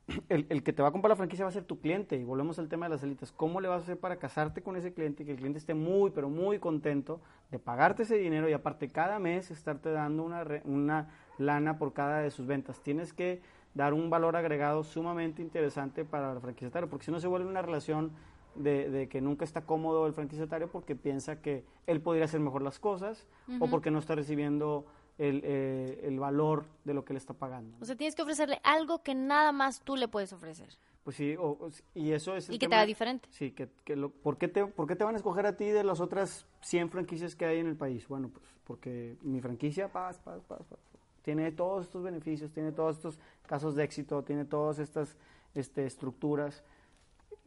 el, 0.30 0.46
el 0.50 0.64
que 0.64 0.74
te 0.74 0.82
va 0.82 0.90
a 0.90 0.92
comprar 0.92 1.10
la 1.10 1.16
franquicia 1.16 1.46
va 1.46 1.50
a 1.50 1.54
ser 1.54 1.66
tu 1.66 1.80
cliente. 1.80 2.16
Y 2.16 2.24
volvemos 2.24 2.60
al 2.60 2.70
tema 2.70 2.86
de 2.86 2.92
las 2.92 3.04
élites. 3.04 3.32
¿Cómo 3.32 3.60
le 3.62 3.68
vas 3.68 3.82
a 3.82 3.84
hacer 3.84 4.00
para 4.00 4.18
casarte 4.18 4.62
con 4.62 4.76
ese 4.76 4.94
cliente 4.94 5.24
y 5.24 5.26
que 5.26 5.32
el 5.34 5.38
cliente 5.38 5.60
esté 5.60 5.74
muy, 5.74 6.12
pero 6.12 6.30
muy 6.30 6.60
contento 6.60 7.20
de 7.52 7.60
pagarte 7.60 8.04
ese 8.04 8.18
dinero 8.18 8.50
y 8.50 8.54
aparte 8.54 8.90
cada 8.90 9.20
mes 9.20 9.52
estarte 9.52 9.92
dando 9.92 10.24
una, 10.24 10.46
una 10.64 11.10
lana 11.38 11.78
por 11.78 11.94
cada 11.94 12.20
de 12.20 12.32
sus 12.32 12.48
ventas? 12.48 12.82
Tienes 12.82 13.14
que 13.14 13.42
dar 13.74 13.94
un 13.94 14.10
valor 14.10 14.36
agregado 14.36 14.84
sumamente 14.84 15.42
interesante 15.42 16.04
para 16.04 16.34
el 16.34 16.40
franquiciatario, 16.40 16.90
porque 16.90 17.06
si 17.06 17.12
no 17.12 17.20
se 17.20 17.28
vuelve 17.28 17.48
una 17.48 17.62
relación 17.62 18.12
de, 18.58 18.90
de 18.90 19.08
que 19.10 19.22
nunca 19.22 19.46
está 19.46 19.62
cómodo 19.66 20.06
el 20.08 20.14
franquiciatario 20.14 20.70
porque 20.70 20.96
piensa 20.96 21.42
que 21.42 21.64
él 21.86 22.02
podría 22.02 22.26
hacer 22.26 22.40
mejor 22.40 22.62
las 22.62 22.80
cosas 22.80 23.26
o 23.60 23.68
porque 23.70 23.92
no 23.92 24.00
está 24.00 24.16
recibiendo 24.16 24.86
el, 25.18 25.42
eh, 25.44 26.02
el 26.04 26.20
valor 26.20 26.66
de 26.84 26.94
lo 26.94 27.04
que 27.06 27.14
le 27.14 27.18
está 27.20 27.34
pagando. 27.34 27.76
O 27.82 27.86
sea, 27.86 27.96
tienes 27.96 28.14
que 28.16 28.22
ofrecerle 28.22 28.60
algo 28.64 29.02
que 29.02 29.16
nada 29.16 29.52
más 29.52 29.82
tú 29.82 29.96
le 29.96 30.08
puedes 30.08 30.32
ofrecer. 30.34 30.70
Pues 31.04 31.16
sí, 31.16 31.36
o- 31.38 31.52
o- 31.60 31.70
y 31.96 32.12
eso 32.12 32.36
es... 32.36 32.50
el 32.50 32.56
Y 32.56 32.60
que 32.60 32.68
te 32.68 32.76
haga 32.76 32.86
diferente. 32.86 33.28
Sí, 33.32 33.52
que, 33.52 33.70
que 33.86 33.96
lo- 33.96 34.10
¿por, 34.10 34.38
qué 34.38 34.48
te, 34.48 34.66
¿por 34.66 34.88
qué 34.88 34.96
te 34.96 35.04
van 35.06 35.16
a 35.16 35.18
escoger 35.18 35.46
a 35.46 35.56
ti 35.56 35.66
de 35.66 35.84
las 35.84 36.02
otras 36.02 36.46
100 36.62 36.90
franquicias 36.90 37.36
que 37.36 37.46
hay 37.46 37.60
en 37.60 37.68
el 37.68 37.76
país? 37.78 38.08
Bueno, 38.08 38.30
pues 38.30 38.46
porque 38.66 39.16
mi 39.22 39.40
franquicia, 39.40 39.88
paz, 39.92 40.20
paz, 40.20 40.42
paz, 40.48 40.60
paz, 40.70 40.80
tiene 41.24 41.52
todos 41.54 41.86
estos 41.86 42.04
beneficios, 42.04 42.52
tiene 42.52 42.72
todos 42.74 42.98
estos 42.98 43.18
casos 43.48 43.74
de 43.76 43.84
éxito, 43.86 44.22
tiene 44.24 44.44
todas 44.46 44.80
estas 44.80 45.16
este, 45.56 45.86
estructuras. 45.86 46.64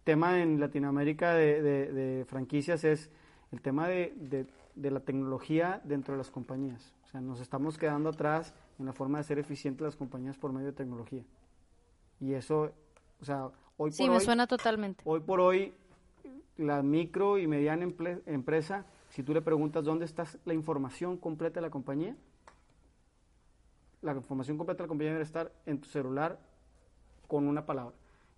Tema 0.04 0.40
en 0.40 0.58
Latinoamérica 0.60 1.34
de, 1.34 1.62
de- 1.62 1.92
de 1.92 2.24
franquicias 2.24 2.84
es 2.84 3.10
el 3.52 3.60
tema 3.60 3.86
de, 3.88 4.46
la 4.76 5.00
tecnología 5.00 5.80
dentro 5.84 6.14
de 6.14 6.18
las 6.18 6.30
compañías. 6.30 6.94
O 7.04 7.08
sea, 7.08 7.20
nos 7.20 7.40
estamos 7.40 7.76
quedando 7.76 8.08
atrás 8.08 8.54
en 8.78 8.86
la 8.86 8.92
forma 8.92 9.18
de 9.18 9.24
ser 9.24 9.38
eficientes 9.38 9.84
las 9.84 9.96
compañías 9.96 10.38
por 10.38 10.52
medio 10.52 10.68
de 10.68 10.72
tecnología. 10.72 11.22
Y 12.20 12.32
eso, 12.34 12.72
o 13.20 13.24
sea, 13.24 13.46
hoy 13.76 13.90
por 13.90 13.92
Sí, 13.92 14.08
me 14.08 14.16
hoy, 14.16 14.20
suena 14.24 14.46
totalmente. 14.46 15.02
hoy 15.04 15.20
por 15.20 15.40
hoy, 15.40 15.74
la 16.56 16.82
micro 16.82 17.38
y 17.38 17.46
mediana 17.46 17.86
empresa, 18.26 18.84
si 19.10 19.22
tú 19.22 19.34
le 19.34 19.42
preguntas 19.42 19.84
dónde 19.84 20.04
está 20.04 20.24
la 20.44 20.54
información 20.54 21.16
completa 21.16 21.56
de 21.60 21.62
la 21.66 21.70
compañía, 21.70 22.16
la 24.02 24.12
información 24.14 24.56
completa 24.56 24.78
de 24.78 24.84
la 24.84 24.88
compañía 24.88 25.12
debe 25.12 25.24
estar 25.24 25.52
en 25.66 25.80
tu 25.80 25.88
celular 25.88 26.38
con 27.26 27.46
una 27.46 27.66
palabra. 27.66 27.94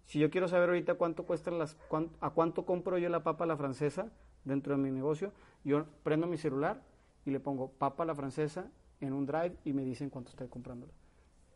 Si 0.06 0.18
yo 0.18 0.30
quiero 0.30 0.48
saber 0.48 0.68
ahorita 0.68 0.94
cuánto 0.94 1.24
cuestan 1.24 1.58
las, 1.58 1.74
cuán- 1.88 2.10
a 2.20 2.30
cuánto 2.30 2.64
compro 2.66 2.98
yo 2.98 3.08
la 3.08 3.22
papa 3.22 3.44
a 3.44 3.46
la 3.46 3.56
francesa 3.56 4.08
dentro 4.44 4.76
de 4.76 4.82
mi 4.82 4.90
negocio, 4.90 5.32
yo 5.64 5.86
prendo 6.02 6.26
mi 6.26 6.36
celular 6.36 6.82
y 7.24 7.30
le 7.30 7.40
pongo 7.40 7.68
papa 7.70 8.02
a 8.02 8.06
la 8.06 8.14
francesa 8.14 8.66
en 9.00 9.12
un 9.12 9.26
drive 9.26 9.56
y 9.64 9.72
me 9.72 9.84
dicen 9.84 10.10
cuánto 10.10 10.30
estoy 10.30 10.48
comprándola. 10.48 10.92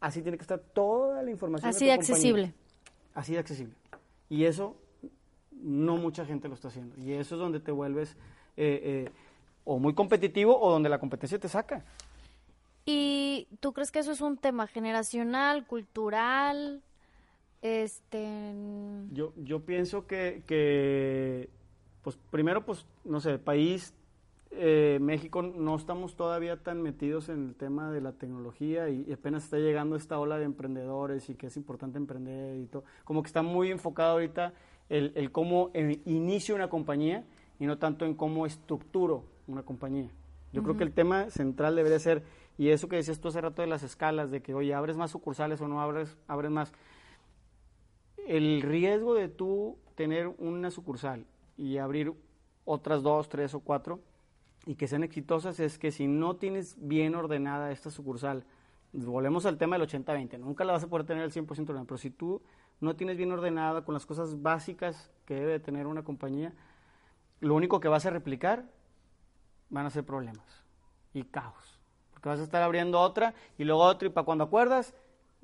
Así 0.01 0.23
tiene 0.23 0.37
que 0.39 0.43
estar 0.43 0.59
toda 0.61 1.23
la 1.23 1.31
información. 1.31 1.69
Así 1.69 1.85
de 1.87 1.91
de 1.93 1.97
tu 1.99 2.01
compañía. 2.07 2.15
accesible. 2.17 2.55
Así 3.15 3.33
de 3.33 3.39
accesible. 3.39 3.75
Y 4.29 4.45
eso 4.45 4.77
no 5.53 5.97
mucha 5.97 6.25
gente 6.27 6.49
lo 6.49 6.55
está 6.55 6.69
haciendo. 6.69 6.95
Y 7.01 7.13
eso 7.13 7.35
es 7.35 7.41
donde 7.41 7.61
te 7.61 7.73
vuelves 7.73 8.17
eh, 8.57 9.07
eh, 9.07 9.11
o 9.65 9.79
muy 9.79 9.95
competitivo 9.95 10.59
o 10.61 10.71
donde 10.71 10.89
la 10.89 10.99
competencia 11.01 11.39
te 11.39 11.49
saca. 11.49 11.85
¿Y 12.85 13.49
tú 13.61 13.73
crees 13.73 13.91
que 13.91 13.99
eso 13.99 14.13
es 14.13 14.21
un 14.21 14.37
tema 14.37 14.67
generacional, 14.69 15.67
cultural? 15.67 16.83
Este. 17.63 18.53
Yo, 19.13 19.33
yo 19.37 19.61
pienso 19.61 20.07
que, 20.07 20.43
que, 20.47 21.49
pues 22.03 22.19
primero, 22.31 22.65
pues, 22.65 22.87
no 23.05 23.21
sé, 23.21 23.39
país, 23.39 23.95
eh, 24.51 24.99
México, 25.01 25.43
no 25.43 25.77
estamos 25.77 26.17
todavía 26.17 26.63
tan 26.63 26.81
metidos 26.83 27.29
en 27.29 27.49
el 27.49 27.55
tema 27.55 27.91
de 27.91 28.01
la 28.01 28.13
tecnología 28.13 28.89
y, 28.89 29.05
y 29.09 29.13
apenas 29.13 29.45
está 29.45 29.59
llegando 29.59 29.97
esta 29.97 30.19
ola 30.19 30.39
de 30.39 30.45
emprendedores 30.45 31.29
y 31.29 31.35
que 31.35 31.49
es 31.49 31.57
importante 31.57 31.99
emprender 31.99 32.57
y 32.57 32.67
todo. 32.67 32.85
Como 33.05 33.23
que 33.23 33.27
está 33.27 33.43
muy 33.43 33.71
enfocado 33.71 34.13
ahorita 34.13 34.53
el, 34.89 35.13
el 35.17 35.33
cómo 35.33 35.71
inicio 36.05 36.55
una 36.55 36.69
compañía 36.69 37.25
y 37.59 37.67
no 37.67 37.79
tanto 37.79 38.05
en 38.05 38.15
cómo 38.15 38.47
estructuro 38.47 39.25
una 39.47 39.63
compañía. 39.63 40.11
Yo 40.53 40.63
creo 40.63 40.77
que 40.77 40.85
el 40.85 40.93
tema 40.93 41.29
central 41.29 41.77
debería 41.77 41.99
ser, 41.99 42.23
y 42.57 42.69
eso 42.69 42.89
que 42.89 42.97
decías 42.97 43.21
tú 43.21 43.29
hace 43.29 43.41
rato 43.41 43.61
de 43.61 43.69
las 43.69 43.83
escalas, 43.83 44.31
de 44.31 44.41
que, 44.41 44.55
oye, 44.55 44.73
abres 44.73 44.97
más 44.97 45.11
sucursales 45.11 45.61
o 45.61 45.69
no 45.69 45.83
abres, 45.83 46.17
abres 46.29 46.51
más 46.51 46.73
el 48.27 48.63
riesgo 48.63 49.15
de 49.15 49.29
tú 49.29 49.79
tener 49.95 50.29
una 50.39 50.71
sucursal 50.71 51.27
y 51.57 51.79
abrir 51.79 52.13
otras 52.65 53.03
dos, 53.03 53.29
tres 53.29 53.55
o 53.55 53.61
cuatro 53.61 54.01
y 54.67 54.75
que 54.75 54.89
sean 54.89 55.05
exitosas 55.05 55.61
es 55.61 55.79
que 55.79 55.93
si 55.93 56.07
no 56.07 56.37
tienes 56.37 56.77
bien 56.79 57.15
ordenada 57.15 57.71
esta 57.71 57.91
sucursal, 57.91 58.45
volvemos 58.93 59.47
al 59.47 59.59
tema 59.59 59.79
del 59.79 59.89
80-20, 59.89 60.39
nunca 60.39 60.65
la 60.65 60.73
vas 60.73 60.85
a 60.85 60.89
poder 60.89 61.07
tener 61.07 61.23
al 61.23 61.31
100% 61.31 61.49
ordenada, 61.49 61.85
pero 61.85 61.99
si 61.99 62.11
tú 62.11 62.43
no 62.81 62.97
tienes 62.97 63.17
bien 63.17 63.33
ordenada 63.33 63.85
con 63.85 63.95
las 63.95 64.07
cosas 64.07 64.43
básicas 64.43 65.11
que 65.25 65.35
debe 65.35 65.53
de 65.53 65.61
tener 65.61 65.87
una 65.87 66.03
compañía, 66.03 66.53
lo 67.41 67.55
único 67.55 67.81
que 67.81 67.89
vas 67.89 68.07
a 68.07 68.11
replicar 68.11 68.65
van 69.71 69.87
a 69.87 69.91
ser 69.91 70.05
problemas 70.05 70.65
y 71.15 71.23
caos. 71.25 71.79
Porque 72.13 72.29
vas 72.29 72.41
a 72.41 72.45
estar 72.45 72.63
abriendo 72.63 73.01
otra 73.01 73.35
y 73.59 73.65
luego 73.65 73.83
otra 73.83 74.09
y 74.09 74.11
para 74.11 74.25
cuando 74.25 74.45
acuerdas, 74.45 74.95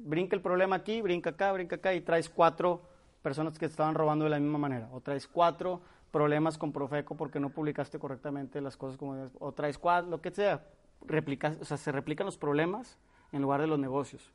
brinca 0.04 0.36
el 0.36 0.42
problema 0.42 0.76
aquí, 0.76 1.00
brinca 1.00 1.30
acá, 1.30 1.52
brinca 1.52 1.76
acá 1.76 1.94
y 1.94 2.00
traes 2.00 2.28
cuatro 2.28 2.82
personas 3.22 3.58
que 3.58 3.66
estaban 3.66 3.94
robando 3.94 4.24
de 4.24 4.30
la 4.30 4.38
misma 4.38 4.58
manera. 4.58 4.88
O 4.92 5.00
traes 5.00 5.26
cuatro 5.26 5.80
problemas 6.10 6.58
con 6.58 6.72
Profeco 6.72 7.16
porque 7.16 7.40
no 7.40 7.50
publicaste 7.50 7.98
correctamente 7.98 8.60
las 8.60 8.76
cosas 8.76 8.98
como. 8.98 9.30
O 9.38 9.52
traes 9.52 9.78
cuatro, 9.78 10.10
lo 10.10 10.20
que 10.20 10.30
sea. 10.30 10.64
Replicas, 11.04 11.58
o 11.60 11.64
sea, 11.64 11.76
se 11.76 11.90
replican 11.90 12.26
los 12.26 12.38
problemas 12.38 12.98
en 13.32 13.42
lugar 13.42 13.60
de 13.60 13.66
los 13.66 13.78
negocios. 13.78 14.32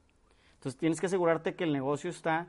Entonces 0.56 0.78
tienes 0.78 1.00
que 1.00 1.06
asegurarte 1.06 1.56
que 1.56 1.64
el 1.64 1.72
negocio 1.72 2.10
está 2.10 2.48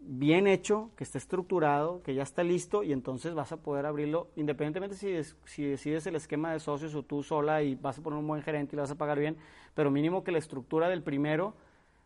bien 0.00 0.46
hecho, 0.46 0.90
que 0.96 1.04
está 1.04 1.18
estructurado, 1.18 2.02
que 2.02 2.14
ya 2.14 2.22
está 2.22 2.42
listo 2.42 2.82
y 2.82 2.92
entonces 2.92 3.34
vas 3.34 3.52
a 3.52 3.58
poder 3.58 3.86
abrirlo 3.86 4.28
independientemente 4.36 4.96
si, 4.96 5.14
si 5.44 5.64
decides 5.64 6.06
el 6.06 6.16
esquema 6.16 6.52
de 6.52 6.60
socios 6.60 6.94
o 6.94 7.02
tú 7.02 7.22
sola 7.22 7.62
y 7.62 7.74
vas 7.74 7.98
a 7.98 8.02
poner 8.02 8.18
un 8.18 8.26
buen 8.26 8.42
gerente 8.42 8.74
y 8.74 8.76
le 8.76 8.82
vas 8.82 8.90
a 8.90 8.96
pagar 8.98 9.18
bien, 9.18 9.36
pero 9.74 9.90
mínimo 9.90 10.24
que 10.24 10.32
la 10.32 10.38
estructura 10.38 10.88
del 10.88 11.02
primero 11.02 11.54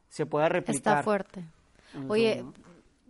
se 0.09 0.27
pueda 0.27 0.49
replicar. 0.49 0.99
Está 0.99 1.03
fuerte. 1.03 1.45
Oye. 2.09 2.45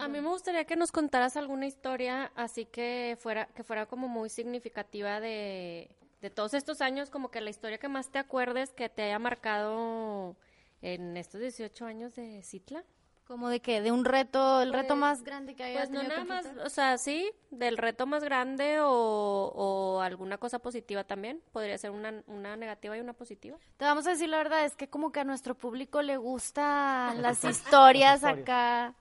A 0.01 0.07
mí 0.07 0.20
me 0.20 0.29
gustaría 0.29 0.65
que 0.65 0.77
nos 0.77 0.93
contaras 0.93 1.37
alguna 1.37 1.66
historia 1.66 2.31
así 2.37 2.65
que 2.65 3.19
fuera, 3.20 3.47
que 3.47 3.65
fuera 3.65 3.87
como 3.87 4.07
muy 4.07 4.29
significativa 4.29 5.19
de, 5.19 5.91
de 6.20 6.31
todos 6.31 6.55
estos 6.55 6.81
años, 6.81 7.11
como 7.11 7.33
que 7.33 7.41
la 7.41 7.51
historia 7.51 7.79
que 7.79 7.89
más 7.89 8.09
te 8.09 8.19
acuerdes 8.19 8.70
que 8.70 8.89
te 8.89 9.03
haya 9.03 9.19
marcado 9.19 10.37
en 10.83 11.16
estos 11.16 11.41
18 11.41 11.85
años 11.85 12.15
de 12.15 12.43
Citla. 12.43 12.85
Como 13.29 13.51
de 13.51 13.61
que 13.61 13.83
de 13.83 13.93
un 13.93 14.07
reto, 14.07 14.63
el 14.63 14.73
reto 14.73 14.89
Pues- 14.89 15.01
más 15.01 15.23
grande 15.23 15.55
que 15.55 15.63
haya 15.63 15.81
Pues 15.81 15.91
no 15.91 16.01
tenido 16.01 16.25
nada 16.25 16.41
que 16.43 16.49
más, 16.55 16.67
o 16.67 16.71
sea, 16.71 16.97
sí, 16.97 17.31
del 17.51 17.77
reto 17.77 18.07
más 18.07 18.25
grande 18.25 18.81
o, 18.81 19.53
o 19.55 20.01
alguna 20.01 20.39
cosa 20.39 20.59
positiva 20.61 21.05
también. 21.05 21.43
Podría 21.53 21.77
ser 21.77 21.91
una, 21.91 22.23
una 22.27 22.57
negativa 22.57 22.97
y 22.97 23.01
una 23.01 23.13
positiva. 23.13 23.59
Te 23.77 23.85
vamos 23.85 24.07
a 24.07 24.11
decir 24.11 24.31
la 24.31 24.39
verdad, 24.39 24.65
es 24.65 24.75
que 24.77 24.89
como 24.89 25.13
que 25.13 25.21
a 25.21 25.25
nuestro 25.25 25.55
público 25.55 26.01
le 26.01 26.17
gustan 26.17 27.21
las 27.21 27.45
historias 27.45 28.25
acá. 28.25 28.95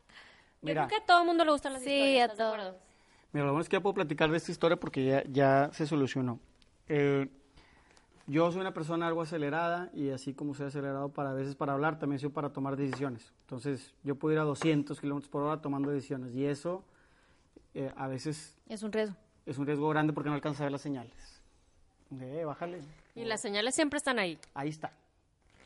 Mira, 0.62 0.82
Yo 0.84 0.88
creo 0.88 1.00
que 1.00 1.04
a 1.04 1.06
todo 1.06 1.22
el 1.22 1.26
mundo 1.26 1.46
le 1.46 1.52
gustan 1.52 1.72
las 1.74 1.82
Sí, 1.84 1.90
historias. 1.92 2.30
a 2.30 2.34
¿estás 2.34 2.52
de 2.52 2.58
todos. 2.58 2.76
Mira, 3.32 3.46
lo 3.46 3.52
bueno 3.54 3.62
es 3.62 3.70
que 3.70 3.78
ya 3.78 3.82
puedo 3.82 3.94
platicar 3.94 4.30
de 4.30 4.38
esta 4.38 4.52
historia 4.52 4.78
porque 4.78 5.06
ya, 5.06 5.24
ya 5.30 5.70
se 5.72 5.88
solucionó. 5.88 6.40
Eh, 6.90 7.30
yo 8.28 8.52
soy 8.52 8.62
una 8.62 8.74
persona 8.74 9.08
algo 9.08 9.22
acelerada 9.22 9.90
y 9.94 10.10
así 10.10 10.34
como 10.34 10.54
soy 10.54 10.68
acelerado 10.68 11.10
para 11.10 11.32
a 11.32 11.34
veces 11.34 11.56
para 11.56 11.74
hablar, 11.74 11.98
también 11.98 12.20
soy 12.20 12.30
para 12.30 12.50
tomar 12.52 12.76
decisiones. 12.76 13.34
Entonces, 13.42 13.94
yo 14.04 14.16
puedo 14.16 14.34
ir 14.34 14.40
a 14.40 14.44
200 14.44 15.00
kilómetros 15.00 15.30
por 15.30 15.44
hora 15.44 15.62
tomando 15.62 15.90
decisiones 15.92 16.36
y 16.36 16.46
eso 16.46 16.84
eh, 17.74 17.92
a 17.96 18.08
veces 18.08 18.58
Es 18.68 18.84
un 18.84 18.92
riesgo. 18.92 19.16
es 19.46 19.58
un 19.58 19.66
riesgo 19.66 19.88
grande 19.90 20.12
porque 20.14 20.30
no 20.30 20.36
alcanza 20.36 20.64
a 20.64 20.66
ver 20.66 20.74
las 20.74 20.82
señales. 20.82 21.42
Eh, 22.20 22.44
bájale. 22.46 22.82
Y 23.16 23.26
las 23.26 23.42
señales 23.42 23.76
siempre 23.76 23.98
están 23.98 24.20
ahí. 24.20 24.38
Ahí 24.54 24.70
está. 24.70 24.92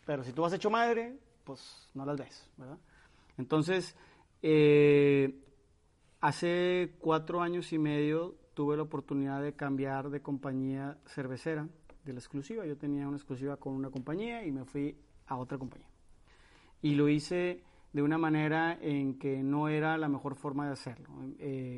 Pero 0.06 0.24
si 0.24 0.32
tú 0.32 0.46
has 0.46 0.54
hecho 0.54 0.70
madre, 0.70 1.18
pues 1.44 1.90
no 1.94 2.06
las 2.06 2.18
ves, 2.18 2.48
¿verdad? 2.58 2.78
Entonces, 3.38 3.96
eh, 4.42 5.40
hace 6.20 6.96
cuatro 7.00 7.42
años 7.42 7.74
y 7.74 7.80
medio 7.80 8.36
tuve 8.54 8.76
la 8.76 8.84
oportunidad 8.84 9.42
de 9.42 9.54
cambiar 9.54 10.10
de 10.10 10.22
compañía 10.22 10.98
cervecera, 11.08 11.68
de 12.04 12.14
la 12.14 12.20
exclusiva. 12.20 12.66
Yo 12.66 12.78
tenía 12.78 13.08
una 13.08 13.18
exclusiva 13.18 13.58
con 13.58 13.74
una 13.74 13.90
compañía 13.90 14.46
y 14.46 14.52
me 14.52 14.66
fui 14.66 14.98
a 15.28 15.38
otra 15.38 15.58
compañía. 15.58 15.88
Y 16.82 16.96
lo 16.96 17.10
hice 17.10 17.64
de 17.94 18.02
una 18.02 18.18
manera 18.18 18.78
en 18.82 19.20
que 19.20 19.44
no 19.44 19.68
era 19.68 19.98
la 19.98 20.08
mejor 20.08 20.36
forma 20.36 20.66
de 20.68 20.74
hacerlo. 20.74 21.10
Eh, 21.40 21.76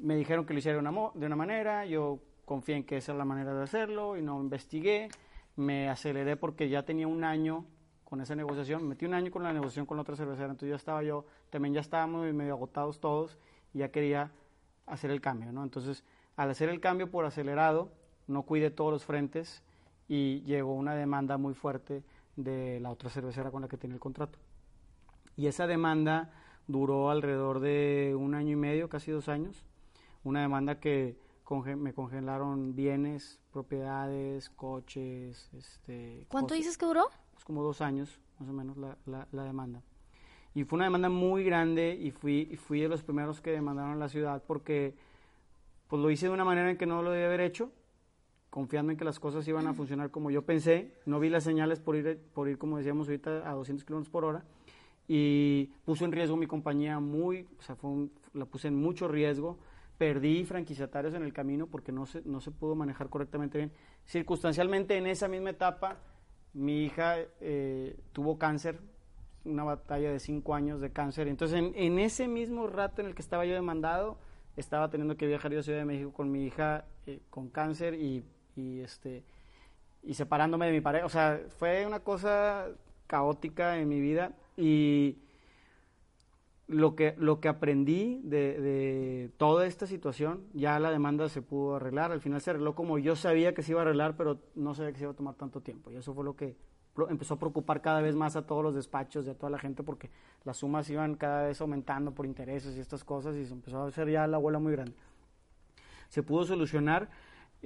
me 0.00 0.16
dijeron 0.16 0.44
que 0.44 0.52
lo 0.52 0.58
hiciera 0.58 0.76
de 0.76 1.26
una, 1.26 1.36
manera, 1.36 1.86
yo 1.86 2.20
confié 2.44 2.76
en 2.76 2.84
que 2.84 2.98
esa 2.98 3.12
era 3.12 3.18
la 3.18 3.24
manera 3.24 3.54
de 3.54 3.62
hacerlo 3.62 4.16
y 4.16 4.22
no 4.22 4.40
investigué, 4.40 5.08
me 5.56 5.88
aceleré 5.88 6.36
porque 6.36 6.68
ya 6.68 6.84
tenía 6.84 7.08
un 7.08 7.24
año 7.24 7.64
con 8.04 8.20
esa 8.20 8.34
negociación, 8.34 8.86
metí 8.86 9.06
un 9.06 9.14
año 9.14 9.30
con 9.30 9.42
la 9.42 9.52
negociación 9.52 9.86
con 9.86 9.96
la 9.96 10.02
otra 10.02 10.14
cervecera, 10.14 10.46
entonces 10.46 10.68
ya 10.68 10.76
estaba 10.76 11.02
yo, 11.02 11.24
también 11.48 11.74
ya 11.74 11.80
estábamos 11.80 12.32
medio 12.34 12.52
agotados 12.52 13.00
todos 13.00 13.38
y 13.72 13.78
ya 13.78 13.90
quería 13.90 14.30
hacer 14.86 15.10
el 15.10 15.20
cambio, 15.20 15.52
¿no? 15.52 15.64
Entonces, 15.64 16.04
al 16.36 16.50
hacer 16.50 16.68
el 16.68 16.80
cambio 16.80 17.10
por 17.10 17.24
acelerado, 17.24 17.92
no 18.26 18.42
cuide 18.42 18.70
todos 18.70 18.92
los 18.92 19.04
frentes 19.04 19.62
y 20.08 20.42
llegó 20.42 20.74
una 20.74 20.94
demanda 20.94 21.38
muy 21.38 21.54
fuerte 21.54 22.02
de 22.36 22.80
la 22.80 22.90
otra 22.90 23.10
cervecera 23.10 23.50
con 23.50 23.62
la 23.62 23.68
que 23.68 23.76
tenía 23.76 23.94
el 23.94 24.00
contrato. 24.00 24.38
Y 25.36 25.46
esa 25.46 25.66
demanda 25.66 26.32
duró 26.66 27.10
alrededor 27.10 27.60
de 27.60 28.14
un 28.18 28.34
año 28.34 28.52
y 28.52 28.56
medio, 28.56 28.88
casi 28.88 29.10
dos 29.10 29.28
años. 29.28 29.64
Una 30.22 30.40
demanda 30.40 30.80
que 30.80 31.16
me 31.76 31.92
congelaron 31.92 32.74
bienes, 32.74 33.38
propiedades, 33.52 34.48
coches. 34.50 35.50
Este, 35.56 36.24
¿Cuánto 36.28 36.54
dices 36.54 36.78
que 36.78 36.86
duró? 36.86 37.08
Es 37.36 37.44
como 37.44 37.62
dos 37.62 37.80
años, 37.80 38.18
más 38.38 38.48
o 38.48 38.52
menos, 38.52 38.76
la, 38.76 39.26
la, 39.30 39.44
demanda. 39.44 39.82
Y 40.54 40.64
fue 40.64 40.76
una 40.76 40.86
demanda 40.86 41.08
muy 41.08 41.44
grande 41.44 41.98
y 42.00 42.10
fui, 42.10 42.56
fui 42.56 42.80
de 42.80 42.88
los 42.88 43.02
primeros 43.02 43.40
que 43.40 43.50
demandaron 43.50 43.92
a 43.92 43.96
la 43.96 44.08
ciudad 44.08 44.42
porque 44.46 44.94
pues 45.88 46.00
lo 46.00 46.10
hice 46.10 46.26
de 46.26 46.32
una 46.32 46.44
manera 46.44 46.70
en 46.70 46.78
que 46.78 46.86
no 46.86 47.02
lo 47.02 47.10
debía 47.10 47.26
haber 47.26 47.40
hecho, 47.40 47.70
confiando 48.54 48.92
en 48.92 48.96
que 48.96 49.04
las 49.04 49.18
cosas 49.18 49.48
iban 49.48 49.66
a 49.66 49.74
funcionar 49.74 50.12
como 50.12 50.30
yo 50.30 50.42
pensé. 50.42 50.92
No 51.06 51.18
vi 51.18 51.28
las 51.28 51.42
señales 51.42 51.80
por 51.80 51.96
ir, 51.96 52.20
por 52.32 52.48
ir 52.48 52.56
como 52.56 52.78
decíamos 52.78 53.08
ahorita, 53.08 53.50
a 53.50 53.52
200 53.52 53.84
kilómetros 53.84 54.12
por 54.12 54.24
hora 54.24 54.44
y 55.08 55.72
puso 55.84 56.04
en 56.04 56.12
riesgo 56.12 56.36
mi 56.36 56.46
compañía 56.46 57.00
muy, 57.00 57.48
o 57.58 57.62
sea, 57.62 57.74
fue 57.74 58.06
la 58.32 58.44
puse 58.44 58.68
en 58.68 58.76
mucho 58.76 59.08
riesgo. 59.08 59.58
Perdí 59.98 60.44
franquiciatarios 60.44 61.14
en 61.14 61.24
el 61.24 61.32
camino 61.32 61.66
porque 61.66 61.90
no 61.90 62.06
se, 62.06 62.22
no 62.22 62.40
se 62.40 62.52
pudo 62.52 62.76
manejar 62.76 63.08
correctamente 63.08 63.58
bien. 63.58 63.72
Circunstancialmente, 64.04 64.96
en 64.98 65.08
esa 65.08 65.26
misma 65.26 65.50
etapa, 65.50 65.98
mi 66.52 66.84
hija 66.84 67.16
eh, 67.40 67.98
tuvo 68.12 68.38
cáncer, 68.38 68.78
una 69.44 69.64
batalla 69.64 70.12
de 70.12 70.20
cinco 70.20 70.54
años 70.54 70.80
de 70.80 70.92
cáncer. 70.92 71.26
Entonces, 71.26 71.58
en, 71.58 71.72
en, 71.74 71.98
ese 71.98 72.28
mismo 72.28 72.68
rato 72.68 73.00
en 73.00 73.08
el 73.08 73.16
que 73.16 73.22
estaba 73.22 73.46
yo 73.46 73.54
demandado, 73.54 74.16
estaba 74.56 74.90
teniendo 74.90 75.16
que 75.16 75.26
viajar 75.26 75.52
a 75.52 75.62
Ciudad 75.64 75.80
de 75.80 75.84
México 75.84 76.12
con 76.12 76.30
mi 76.30 76.44
hija 76.44 76.84
eh, 77.06 77.20
con 77.30 77.48
cáncer 77.48 77.94
y, 77.94 78.22
y, 78.56 78.80
este, 78.80 79.24
y 80.02 80.14
separándome 80.14 80.66
de 80.66 80.72
mi 80.72 80.80
pareja. 80.80 81.06
O 81.06 81.10
sea, 81.10 81.40
fue 81.58 81.86
una 81.86 82.00
cosa 82.00 82.68
caótica 83.06 83.78
en 83.78 83.88
mi 83.88 84.00
vida 84.00 84.32
y 84.56 85.18
lo 86.66 86.96
que, 86.96 87.14
lo 87.18 87.40
que 87.40 87.48
aprendí 87.48 88.20
de, 88.24 89.30
toda 89.36 89.66
esta 89.66 89.86
situación, 89.86 90.44
ya 90.54 90.78
la 90.78 90.90
demanda 90.90 91.28
se 91.28 91.42
pudo 91.42 91.76
arreglar, 91.76 92.12
al 92.12 92.20
final 92.20 92.40
se 92.40 92.50
arregló 92.50 92.74
como 92.74 92.98
yo 92.98 93.16
sabía 93.16 93.54
que 93.54 93.62
se 93.62 93.72
iba 93.72 93.80
a 93.80 93.84
arreglar, 93.84 94.16
pero 94.16 94.38
no 94.54 94.74
sabía 94.74 94.92
que 94.92 94.98
se 94.98 95.04
iba 95.04 95.12
a 95.12 95.16
tomar 95.16 95.34
tanto 95.34 95.60
tiempo. 95.60 95.90
Y 95.90 95.96
eso 95.96 96.14
fue 96.14 96.24
lo 96.24 96.36
que 96.36 96.56
empezó 97.08 97.34
a 97.34 97.38
preocupar 97.38 97.82
cada 97.82 98.00
vez 98.00 98.14
más 98.14 98.36
a 98.36 98.46
todos 98.46 98.62
los 98.62 98.74
despachos 98.74 99.26
y 99.26 99.30
a 99.30 99.34
toda 99.34 99.50
la 99.50 99.58
gente 99.58 99.82
porque 99.82 100.10
las 100.44 100.58
sumas 100.58 100.88
iban 100.90 101.16
cada 101.16 101.46
vez 101.46 101.60
aumentando 101.60 102.12
por 102.12 102.24
intereses 102.24 102.76
y 102.76 102.80
estas 102.80 103.02
cosas 103.04 103.34
y 103.36 103.44
se 103.44 103.52
empezó 103.52 103.82
a 103.82 103.88
hacer 103.88 104.08
ya 104.08 104.26
la 104.26 104.38
bola 104.38 104.58
muy 104.58 104.72
grande. 104.72 104.94
Se 106.08 106.22
pudo 106.22 106.44
solucionar 106.44 107.10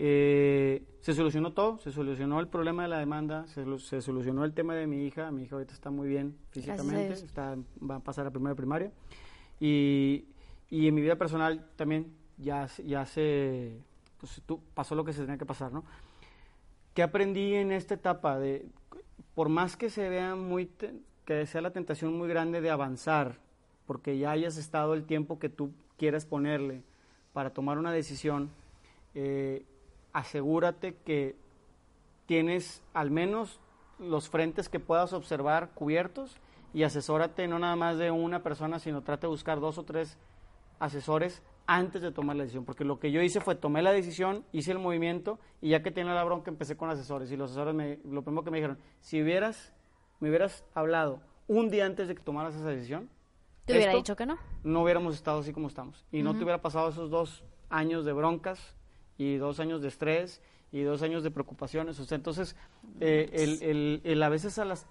eh, 0.00 0.84
se 1.00 1.12
solucionó 1.12 1.52
todo, 1.52 1.78
se 1.78 1.90
solucionó 1.90 2.38
el 2.38 2.46
problema 2.46 2.84
de 2.84 2.88
la 2.88 2.98
demanda, 3.00 3.48
se, 3.48 3.64
solucionó 4.00 4.44
el 4.44 4.52
tema 4.52 4.76
de 4.76 4.86
mi 4.86 5.04
hija, 5.04 5.32
mi 5.32 5.42
hija 5.42 5.56
ahorita 5.56 5.74
está 5.74 5.90
muy 5.90 6.06
bien 6.06 6.36
físicamente, 6.50 7.14
está, 7.14 7.56
va 7.78 7.96
a 7.96 8.00
pasar 8.00 8.24
a 8.24 8.30
primera 8.30 8.54
primaria 8.54 8.92
y, 9.58 10.26
y, 10.70 10.86
en 10.86 10.94
mi 10.94 11.00
vida 11.00 11.16
personal 11.16 11.66
también 11.74 12.12
ya, 12.36 12.68
ya 12.86 13.06
se 13.06 13.80
pues, 14.20 14.40
tú, 14.46 14.60
pasó 14.72 14.94
lo 14.94 15.04
que 15.04 15.12
se 15.12 15.22
tenía 15.22 15.36
que 15.36 15.46
pasar, 15.46 15.72
¿no? 15.72 15.82
¿Qué 16.94 17.02
aprendí 17.02 17.54
en 17.54 17.72
esta 17.72 17.94
etapa? 17.94 18.38
De, 18.38 18.66
por 19.34 19.48
más 19.48 19.76
que 19.76 19.90
se 19.90 20.08
vea 20.08 20.36
muy, 20.36 20.70
que 21.24 21.44
sea 21.46 21.60
la 21.60 21.72
tentación 21.72 22.16
muy 22.16 22.28
grande 22.28 22.60
de 22.60 22.70
avanzar, 22.70 23.40
porque 23.84 24.16
ya 24.16 24.30
hayas 24.30 24.58
estado 24.58 24.94
el 24.94 25.06
tiempo 25.06 25.40
que 25.40 25.48
tú 25.48 25.72
quieras 25.96 26.24
ponerle 26.24 26.84
para 27.32 27.50
tomar 27.50 27.78
una 27.78 27.90
decisión, 27.90 28.50
eh, 29.16 29.64
asegúrate 30.12 30.96
que 31.04 31.36
tienes 32.26 32.82
al 32.92 33.10
menos 33.10 33.60
los 33.98 34.28
frentes 34.28 34.68
que 34.68 34.80
puedas 34.80 35.12
observar 35.12 35.70
cubiertos 35.70 36.36
y 36.74 36.82
asesórate 36.82 37.48
no 37.48 37.58
nada 37.58 37.76
más 37.76 37.98
de 37.98 38.10
una 38.10 38.42
persona, 38.42 38.78
sino 38.78 39.02
trate 39.02 39.22
de 39.22 39.30
buscar 39.30 39.60
dos 39.60 39.78
o 39.78 39.84
tres 39.84 40.18
asesores 40.78 41.42
antes 41.66 42.00
de 42.00 42.12
tomar 42.12 42.36
la 42.36 42.44
decisión, 42.44 42.64
porque 42.64 42.84
lo 42.84 42.98
que 42.98 43.10
yo 43.10 43.20
hice 43.20 43.40
fue 43.40 43.54
tomé 43.54 43.82
la 43.82 43.92
decisión, 43.92 44.44
hice 44.52 44.72
el 44.72 44.78
movimiento 44.78 45.38
y 45.60 45.70
ya 45.70 45.82
que 45.82 45.90
tenía 45.90 46.14
la 46.14 46.24
bronca 46.24 46.50
empecé 46.50 46.76
con 46.76 46.88
asesores. 46.88 47.30
Y 47.30 47.36
los 47.36 47.50
asesores 47.50 47.74
me, 47.74 47.98
lo 48.04 48.22
primero 48.22 48.42
que 48.42 48.50
me 48.50 48.58
dijeron, 48.58 48.78
si 49.00 49.22
hubieras 49.22 49.74
me 50.20 50.28
hubieras 50.28 50.64
hablado 50.74 51.20
un 51.46 51.70
día 51.70 51.86
antes 51.86 52.08
de 52.08 52.14
que 52.14 52.22
tomaras 52.22 52.54
esa 52.54 52.68
decisión, 52.68 53.08
te 53.64 53.74
hubiera 53.74 53.92
dicho 53.92 54.16
que 54.16 54.26
no. 54.26 54.38
No 54.64 54.82
hubiéramos 54.82 55.14
estado 55.14 55.40
así 55.40 55.52
como 55.52 55.68
estamos. 55.68 56.06
Y 56.10 56.22
no 56.22 56.34
te 56.34 56.42
hubiera 56.42 56.62
pasado 56.62 56.88
esos 56.88 57.10
dos 57.10 57.44
años 57.68 58.04
de 58.06 58.12
broncas 58.14 58.74
y 59.18 59.36
dos 59.36 59.60
años 59.60 59.82
de 59.82 59.88
estrés 59.88 60.40
y 60.72 60.82
dos 60.82 61.02
años 61.02 61.22
de 61.22 61.30
preocupaciones. 61.30 61.98
O 62.00 62.04
sea, 62.04 62.16
entonces, 62.16 62.56
eh, 63.00 63.28
el, 63.32 63.62
el, 63.62 64.00
el, 64.04 64.22
a 64.22 64.28
veces 64.28 64.58
a 64.58 64.64
las, 64.64 64.86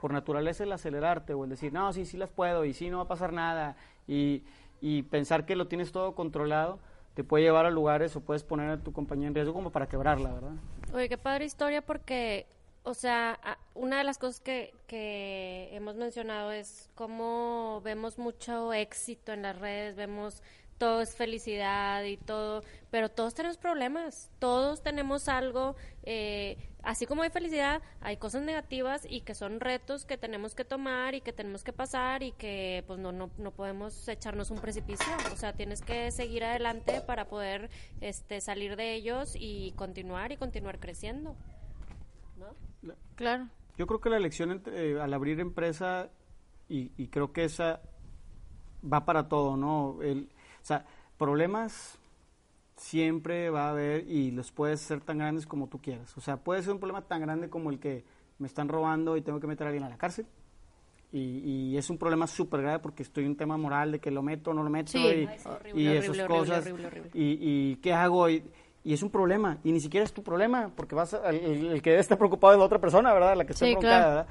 por 0.00 0.12
naturaleza 0.12 0.64
el 0.64 0.72
acelerarte 0.72 1.34
o 1.34 1.44
el 1.44 1.50
decir, 1.50 1.72
no, 1.72 1.92
sí, 1.92 2.06
sí 2.06 2.16
las 2.16 2.30
puedo 2.30 2.64
y 2.64 2.72
sí, 2.72 2.88
no 2.90 2.98
va 2.98 3.04
a 3.04 3.08
pasar 3.08 3.32
nada 3.32 3.76
y, 4.06 4.42
y 4.80 5.02
pensar 5.02 5.44
que 5.44 5.56
lo 5.56 5.68
tienes 5.68 5.92
todo 5.92 6.14
controlado, 6.14 6.78
te 7.14 7.24
puede 7.24 7.44
llevar 7.44 7.66
a 7.66 7.70
lugares 7.70 8.16
o 8.16 8.20
puedes 8.20 8.42
poner 8.42 8.70
a 8.70 8.78
tu 8.78 8.92
compañía 8.92 9.28
en 9.28 9.34
riesgo 9.34 9.52
como 9.52 9.70
para 9.70 9.88
quebrarla, 9.88 10.32
¿verdad? 10.32 10.52
Oye, 10.94 11.08
qué 11.08 11.18
padre 11.18 11.44
historia 11.44 11.82
porque, 11.82 12.46
o 12.82 12.94
sea, 12.94 13.38
una 13.74 13.98
de 13.98 14.04
las 14.04 14.18
cosas 14.18 14.40
que, 14.40 14.74
que 14.86 15.68
hemos 15.72 15.96
mencionado 15.96 16.52
es 16.52 16.90
cómo 16.94 17.80
vemos 17.84 18.18
mucho 18.18 18.72
éxito 18.72 19.32
en 19.32 19.42
las 19.42 19.58
redes, 19.58 19.94
vemos 19.96 20.42
todo 20.82 21.00
es 21.00 21.14
felicidad 21.14 22.02
y 22.02 22.16
todo, 22.16 22.64
pero 22.90 23.08
todos 23.08 23.34
tenemos 23.34 23.56
problemas, 23.56 24.32
todos 24.40 24.82
tenemos 24.82 25.28
algo, 25.28 25.76
eh, 26.02 26.56
así 26.82 27.06
como 27.06 27.22
hay 27.22 27.30
felicidad, 27.30 27.80
hay 28.00 28.16
cosas 28.16 28.42
negativas 28.42 29.06
y 29.08 29.20
que 29.20 29.36
son 29.36 29.60
retos 29.60 30.04
que 30.04 30.18
tenemos 30.18 30.56
que 30.56 30.64
tomar 30.64 31.14
y 31.14 31.20
que 31.20 31.32
tenemos 31.32 31.62
que 31.62 31.72
pasar 31.72 32.24
y 32.24 32.32
que 32.32 32.82
pues 32.88 32.98
no, 32.98 33.12
no, 33.12 33.30
no 33.38 33.52
podemos 33.52 34.08
echarnos 34.08 34.50
un 34.50 34.58
precipicio, 34.58 35.06
o 35.32 35.36
sea, 35.36 35.52
tienes 35.52 35.82
que 35.82 36.10
seguir 36.10 36.42
adelante 36.42 37.00
para 37.06 37.28
poder 37.28 37.70
este, 38.00 38.40
salir 38.40 38.74
de 38.74 38.94
ellos 38.94 39.36
y 39.38 39.70
continuar 39.76 40.32
y 40.32 40.36
continuar 40.36 40.80
creciendo. 40.80 41.36
¿no? 42.38 42.96
Claro. 43.14 43.46
Yo 43.78 43.86
creo 43.86 44.00
que 44.00 44.10
la 44.10 44.18
lección 44.18 44.64
eh, 44.66 44.98
al 45.00 45.14
abrir 45.14 45.38
empresa, 45.38 46.10
y, 46.68 46.90
y 46.96 47.06
creo 47.06 47.32
que 47.32 47.44
esa 47.44 47.82
va 48.82 49.04
para 49.04 49.28
todo, 49.28 49.56
¿no? 49.56 50.02
El, 50.02 50.28
o 50.62 50.64
sea, 50.64 50.84
problemas 51.18 51.98
siempre 52.76 53.50
va 53.50 53.66
a 53.66 53.70
haber 53.70 54.08
y 54.08 54.30
los 54.30 54.50
puedes 54.50 54.80
ser 54.80 55.00
tan 55.00 55.18
grandes 55.18 55.46
como 55.46 55.68
tú 55.68 55.78
quieras. 55.78 56.16
O 56.16 56.20
sea, 56.20 56.36
puede 56.36 56.62
ser 56.62 56.72
un 56.72 56.78
problema 56.78 57.02
tan 57.02 57.20
grande 57.20 57.48
como 57.48 57.70
el 57.70 57.78
que 57.78 58.04
me 58.38 58.46
están 58.46 58.68
robando 58.68 59.16
y 59.16 59.22
tengo 59.22 59.40
que 59.40 59.46
meter 59.46 59.66
a 59.66 59.70
alguien 59.70 59.84
a 59.84 59.88
la 59.88 59.96
cárcel. 59.96 60.26
Y, 61.14 61.76
es 61.76 61.90
un 61.90 61.98
problema 61.98 62.26
súper 62.26 62.62
grave 62.62 62.78
porque 62.78 63.02
estoy 63.02 63.24
en 63.24 63.30
un 63.30 63.36
tema 63.36 63.58
moral 63.58 63.92
de 63.92 63.98
que 63.98 64.10
lo 64.10 64.22
meto 64.22 64.50
o 64.50 64.54
no 64.54 64.62
lo 64.62 64.70
meto 64.70 64.96
y, 64.96 65.28
y 65.74 65.86
esas 65.88 66.26
cosas. 66.26 66.66
y, 67.12 67.76
qué 67.76 67.92
hago. 67.92 68.30
Y, 68.30 68.42
es 68.84 69.02
un 69.02 69.10
problema. 69.10 69.58
Y 69.62 69.72
ni 69.72 69.80
siquiera 69.80 70.04
es 70.04 70.12
tu 70.12 70.22
problema 70.22 70.70
porque 70.74 70.94
vas 70.94 71.12
el, 71.26 71.82
que 71.82 71.98
estar 71.98 72.16
preocupado 72.16 72.54
es 72.54 72.58
la 72.58 72.64
otra 72.64 72.80
persona, 72.80 73.12
¿verdad? 73.12 73.36
La 73.36 73.44
que 73.44 73.52
está 73.52 73.66
sí, 73.66 73.74
¿verdad? 73.74 74.26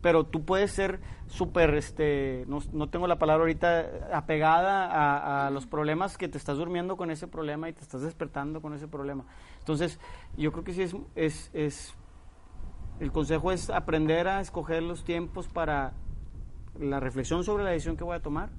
Pero 0.00 0.24
tú 0.24 0.44
puedes 0.44 0.70
ser 0.70 1.00
súper, 1.26 1.74
este, 1.74 2.44
no, 2.46 2.60
no, 2.72 2.88
tengo 2.88 3.06
la 3.06 3.18
palabra 3.18 3.42
ahorita, 3.42 4.08
apegada 4.12 5.46
a, 5.46 5.50
los 5.50 5.66
problemas 5.66 6.16
que 6.18 6.28
te 6.28 6.38
estás 6.38 6.58
durmiendo 6.58 6.96
con 6.96 7.10
ese 7.10 7.26
problema 7.26 7.68
y 7.68 7.72
te 7.72 7.82
estás 7.82 8.02
despertando 8.02 8.60
con 8.60 8.74
ese 8.74 8.88
problema. 8.88 9.24
Entonces, 9.58 9.98
yo 10.36 10.52
creo 10.52 10.64
que 10.64 10.72
sí 10.72 10.82
es, 10.82 10.94
es, 11.14 11.50
es 11.54 11.94
el 13.00 13.12
consejo 13.12 13.52
es 13.52 13.68
aprender 13.70 14.28
a 14.28 14.40
escoger 14.40 14.82
los 14.82 15.04
tiempos 15.04 15.48
para 15.48 15.92
la 16.78 17.00
reflexión 17.00 17.44
sobre 17.44 17.64
la 17.64 17.70
decisión 17.70 17.96
que 17.96 18.04
voy 18.04 18.16
a 18.16 18.22
tomar 18.22 18.50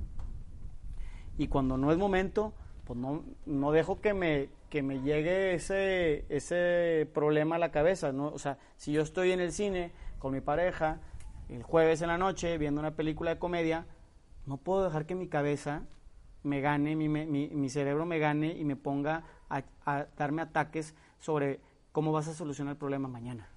y 1.37 1.47
cuando 1.47 1.77
no 1.77 1.91
es 1.91 1.97
momento, 1.97 2.53
pues 2.85 2.97
no, 2.99 3.23
no 3.45 3.71
dejo 3.71 4.01
que 4.01 4.13
me, 4.13 4.49
que 4.69 4.81
me 4.81 5.01
llegue 5.01 5.53
ese, 5.53 6.25
ese 6.29 7.07
problema 7.13 7.57
a 7.57 7.59
la 7.59 7.71
cabeza, 7.71 8.11
¿no? 8.11 8.27
O 8.29 8.39
sea, 8.39 8.57
si 8.75 8.91
yo 8.91 9.01
estoy 9.01 9.31
en 9.31 9.39
el 9.39 9.51
cine 9.51 9.91
con 10.19 10.33
mi 10.33 10.41
pareja, 10.41 10.99
el 11.49 11.63
jueves 11.63 12.01
en 12.01 12.07
la 12.07 12.17
noche 12.17 12.57
viendo 12.57 12.79
una 12.79 12.95
película 12.95 13.31
de 13.31 13.39
comedia, 13.39 13.85
no 14.45 14.57
puedo 14.57 14.83
dejar 14.83 15.05
que 15.05 15.15
mi 15.15 15.27
cabeza 15.27 15.83
me 16.43 16.61
gane, 16.61 16.95
mi, 16.95 17.09
mi, 17.09 17.69
cerebro 17.69 18.05
me 18.05 18.19
gane 18.19 18.57
y 18.57 18.63
me 18.63 18.75
ponga 18.75 19.23
a, 19.49 19.63
a, 19.85 20.07
darme 20.17 20.41
ataques 20.41 20.95
sobre 21.19 21.59
cómo 21.91 22.11
vas 22.11 22.27
a 22.27 22.33
solucionar 22.33 22.73
el 22.73 22.77
problema 22.77 23.07
mañana. 23.07 23.49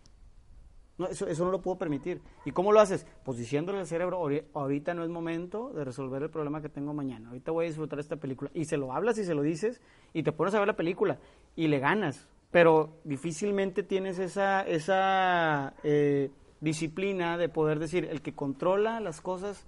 No, 0.99 1.07
eso, 1.07 1.27
eso 1.27 1.45
no 1.47 1.51
lo 1.51 1.63
puedo 1.63 1.79
permitir. 1.79 2.21
¿Y 2.45 2.51
cómo 2.51 2.73
lo 2.73 2.81
haces? 2.81 3.07
Pues 3.25 3.39
diciéndole 3.39 3.79
al 3.79 3.87
cerebro, 3.87 4.23
ahorita 4.53 4.93
no 4.93 5.03
es 5.03 5.09
momento 5.09 5.71
de 5.71 5.83
resolver 5.83 6.23
el 6.23 6.29
problema 6.29 6.61
que 6.61 6.69
tengo 6.69 6.93
mañana. 6.93 7.29
Ahorita 7.29 7.53
voy 7.53 7.65
a 7.65 7.69
disfrutar 7.69 7.99
esta 8.01 8.17
película. 8.17 8.51
Y 8.53 8.67
se 8.67 8.77
lo 8.77 8.93
hablas 8.93 9.17
y 9.17 9.25
se 9.25 9.35
lo 9.35 9.41
dices 9.41 9.81
y 10.13 10.25
te 10.25 10.33
pones 10.33 10.55
a 10.55 10.59
ver 10.59 10.69
la 10.69 10.77
película 10.77 11.19
y 11.57 11.69
le 11.69 11.79
ganas. 11.79 12.29
Pero 12.51 12.99
difícilmente 13.05 13.83
tienes 13.83 14.19
esa, 14.19 14.61
esa 14.63 15.73
eh, 15.85 16.10
disciplina 16.61 17.39
de 17.39 17.49
poder 17.49 17.79
decir, 17.79 18.07
el 18.11 18.21
que 18.23 18.35
controla 18.35 19.01
las 19.01 19.21
cosas, 19.21 19.67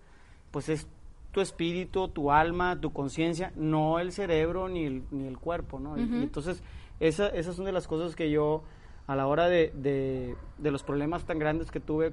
pues 0.50 0.68
es 0.68 0.86
tu 1.32 1.40
espíritu, 1.40 2.08
tu 2.08 2.30
alma, 2.30 2.80
tu 2.80 2.92
conciencia, 2.92 3.52
no 3.56 3.98
el 3.98 4.12
cerebro 4.12 4.68
ni 4.68 4.84
el, 4.84 5.02
ni 5.10 5.26
el 5.26 5.38
cuerpo, 5.38 5.80
¿no? 5.80 5.98
y, 5.98 6.02
entonces, 6.02 6.62
esa, 7.00 7.28
esas 7.28 7.56
son 7.56 7.64
de 7.64 7.72
las 7.72 7.88
cosas 7.88 8.14
que 8.14 8.30
yo, 8.30 8.62
a 9.06 9.16
la 9.16 9.26
hora 9.26 9.48
de, 9.48 9.72
de, 9.74 10.70
los 10.70 10.82
problemas 10.82 11.24
tan 11.24 11.38
grandes 11.38 11.70
que 11.70 11.80
tuve, 11.80 12.12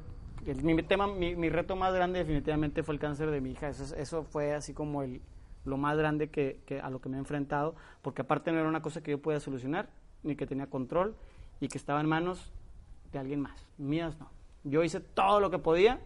mi, 0.64 0.82
tema, 0.84 1.08
mi, 1.08 1.36
mi, 1.36 1.50
reto 1.50 1.76
más 1.76 1.94
grande 1.94 2.20
definitivamente 2.20 2.82
fue 2.82 2.96
el 2.96 3.00
cáncer 3.00 3.30
de 3.30 3.42
mi 3.42 3.52
hija, 3.52 3.68
eso, 3.68 3.94
eso 3.96 4.24
fue 4.24 4.54
así 4.54 4.74
como 4.74 5.04
el, 5.04 5.22
lo 5.66 5.78
más 5.78 5.98
grande 5.98 6.30
que, 6.30 6.62
que, 6.66 6.80
a 6.80 6.90
lo 6.90 7.02
que 7.02 7.10
me 7.10 7.18
he 7.18 7.20
enfrentado, 7.20 7.76
porque 8.02 8.22
aparte 8.22 8.52
no 8.54 8.60
era 8.60 8.70
una 8.70 8.82
cosa 8.82 9.04
que 9.04 9.12
yo 9.12 9.22
podía 9.22 9.42
solucionar, 9.42 9.90
ni 10.24 10.38
que 10.38 10.48
tenía 10.48 10.68
control, 10.68 11.16
y 11.60 11.68
que 11.68 11.78
estaba 11.78 12.00
en 12.00 12.08
manos 12.08 12.54
de 13.12 13.20
alguien 13.20 13.42
más, 13.42 13.68
mías 13.78 14.18
no. 14.18 14.39
Yo 14.64 14.84
hice 14.84 15.00
todo 15.00 15.40
lo 15.40 15.50
que 15.50 15.60
podía 15.60 16.00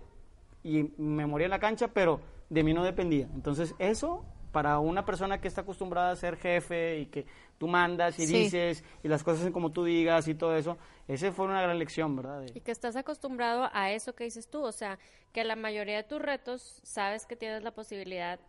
y 0.64 0.84
me 0.98 1.26
morí 1.26 1.44
en 1.46 1.50
la 1.50 1.60
cancha, 1.60 1.90
pero 1.90 2.22
de 2.50 2.64
mí 2.64 2.74
no 2.74 2.84
dependía. 2.84 3.28
Entonces, 3.34 3.76
eso 3.80 4.26
para 4.54 4.78
una 4.80 5.04
persona 5.04 5.42
que 5.42 5.48
está 5.48 5.62
acostumbrada 5.62 6.12
a 6.12 6.16
ser 6.16 6.38
jefe 6.38 7.00
y 7.00 7.06
que 7.08 7.26
tú 7.58 7.68
mandas 7.68 8.20
y 8.20 8.28
dices 8.28 8.84
y 9.04 9.08
las 9.08 9.24
cosas 9.24 9.50
como 9.52 9.72
tú 9.72 9.84
digas 9.84 10.28
y 10.28 10.36
todo 10.36 10.56
eso, 10.56 10.78
ese 11.08 11.32
fue 11.32 11.46
una 11.46 11.62
gran 11.62 11.80
lección, 11.80 12.16
¿verdad? 12.16 12.46
Y 12.54 12.62
que 12.62 12.72
estás 12.72 12.96
acostumbrado 12.96 13.70
a 13.74 13.92
eso 13.92 14.14
que 14.14 14.26
dices 14.26 14.48
tú, 14.48 14.62
o 14.62 14.72
sea, 14.72 15.00
que 15.34 15.44
la 15.44 15.56
mayoría 15.56 15.98
de 15.98 16.04
tus 16.04 16.22
retos 16.22 16.80
sabes 16.84 17.26
que 17.26 17.36
tienes 17.36 17.64
la 17.64 17.72
posibilidad 17.72 18.40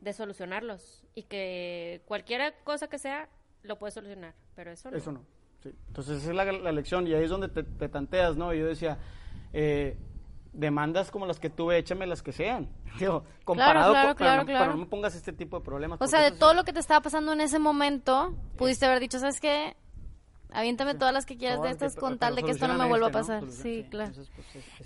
de 0.00 0.12
solucionarlos 0.14 1.04
y 1.14 1.24
que 1.24 2.00
cualquier 2.06 2.54
cosa 2.64 2.88
que 2.88 2.98
sea 2.98 3.28
lo 3.62 3.78
puedes 3.78 3.92
solucionar, 3.92 4.34
pero 4.56 4.72
eso 4.72 4.90
no. 4.90 4.96
Eso 4.96 5.12
no, 5.12 5.26
sí. 5.62 5.74
Entonces 5.88 6.22
esa 6.22 6.30
es 6.30 6.36
la, 6.36 6.72
lección 6.72 7.06
y 7.06 7.12
ahí 7.12 7.24
es 7.24 7.30
donde 7.30 7.48
te, 7.48 7.64
te 7.64 7.90
tanteas, 7.90 8.34
¿no? 8.34 8.54
Yo 8.54 8.66
decía, 8.66 8.98
eh, 9.52 9.96
demandas 10.52 11.10
como 11.10 11.26
las 11.26 11.38
que 11.38 11.50
tuve, 11.50 11.78
échame 11.78 12.06
las 12.06 12.22
que 12.22 12.32
sean. 12.32 12.68
Digo, 12.98 13.24
comparado 13.44 13.92
claro, 13.92 14.14
claro, 14.14 14.42
con, 14.42 14.46
claro, 14.46 14.72
no 14.72 14.78
me 14.78 14.86
pongas 14.86 15.14
este 15.14 15.32
tipo 15.32 15.58
de 15.58 15.64
problemas. 15.64 16.00
O 16.00 16.06
sea, 16.06 16.20
de 16.20 16.32
todo 16.32 16.54
lo 16.54 16.64
que 16.64 16.72
te 16.72 16.80
estaba 16.80 17.00
pasando 17.00 17.32
en 17.32 17.40
ese 17.40 17.58
momento, 17.58 18.34
pudiste 18.56 18.86
haber 18.86 19.00
dicho, 19.00 19.18
¿sabes 19.18 19.40
qué? 19.40 19.76
Aviéntame 20.52 20.94
todas 20.94 21.14
las 21.14 21.26
que 21.26 21.36
quieras 21.36 21.62
de 21.62 21.70
estas 21.70 21.94
con 21.94 22.18
tal 22.18 22.34
de 22.34 22.42
que 22.42 22.50
esto 22.50 22.66
no 22.66 22.74
me 22.74 22.88
vuelva 22.88 23.08
a 23.08 23.12
pasar. 23.12 23.48
Sí, 23.50 23.86
claro. 23.88 24.12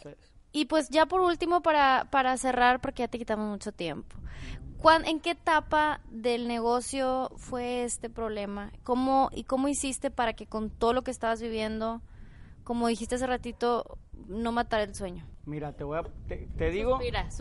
Pues, 0.03 0.17
y 0.53 0.67
pues 0.67 0.89
ya 0.91 1.07
por 1.07 1.21
último, 1.23 1.63
para, 1.63 2.07
para 2.11 2.37
cerrar, 2.37 2.81
porque 2.81 3.03
ya 3.03 3.09
te 3.09 3.19
quitamos 3.19 3.49
mucho 3.49 3.73
tiempo. 3.73 4.17
¿En 5.07 5.21
qué 5.21 5.31
etapa 5.31 6.01
del 6.11 6.47
negocio 6.47 7.31
fue 7.37 7.85
este 7.85 8.11
problema? 8.11 8.71
¿Cómo, 8.83 9.31
¿Y 9.33 9.45
cómo 9.45 9.69
hiciste 9.69 10.11
para 10.11 10.35
que 10.35 10.47
con 10.47 10.69
todo 10.69 10.93
lo 10.93 11.03
que 11.03 11.11
estabas 11.11 11.41
viviendo, 11.41 12.03
como 12.65 12.89
dijiste 12.89 13.15
hace 13.15 13.27
ratito, 13.27 13.99
no 14.27 14.51
matar 14.51 14.81
el 14.81 14.95
sueño? 14.95 15.25
Mira, 15.47 15.73
te 15.73 15.85
voy 15.85 15.99
a, 15.99 16.03
te, 16.27 16.71
digo, 16.71 16.99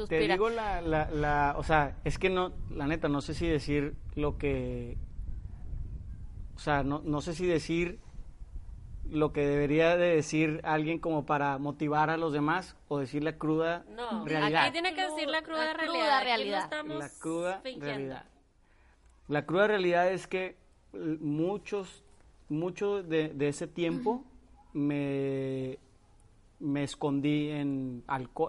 te 0.09 0.19
digo 0.19 0.49
la, 0.49 0.81
la, 0.81 1.09
la, 1.09 1.55
o 1.57 1.63
sea, 1.63 1.97
es 2.03 2.19
que 2.19 2.29
no, 2.29 2.51
la 2.69 2.85
neta, 2.85 3.07
no 3.07 3.21
sé 3.21 3.33
si 3.33 3.47
decir 3.47 3.95
lo 4.15 4.37
que, 4.37 4.97
o 6.55 6.59
sea, 6.59 6.83
no, 6.83 7.01
no 7.05 7.21
sé 7.21 7.33
si 7.33 7.45
decir 7.45 7.99
lo 9.09 9.31
que 9.31 9.45
debería 9.45 9.95
de 9.95 10.15
decir 10.15 10.59
alguien 10.63 10.99
como 10.99 11.25
para 11.25 11.57
motivar 11.57 12.09
a 12.09 12.17
los 12.17 12.33
demás 12.33 12.75
o 12.89 12.99
decir 12.99 13.23
la 13.23 13.37
cruda 13.37 13.85
no, 13.95 14.25
realidad. 14.25 14.63
Aquí 14.63 14.73
tiene 14.73 14.93
que 14.93 15.03
decir 15.03 15.29
la 15.29 15.41
cruda 15.41 15.73
realidad. 15.73 16.23
realidad. 16.23 16.69
la 16.85 17.09
cruda 17.09 17.61
realidad. 17.63 18.25
La 19.29 19.45
cruda 19.45 19.67
realidad 19.67 20.11
es 20.11 20.27
que 20.27 20.57
muchos, 20.91 22.03
mucho 22.49 23.01
de, 23.01 23.29
de 23.29 23.47
ese 23.47 23.67
tiempo 23.67 24.25
me 24.73 25.77
me 26.63 26.83
escondí 26.83 27.49
en 27.49 28.03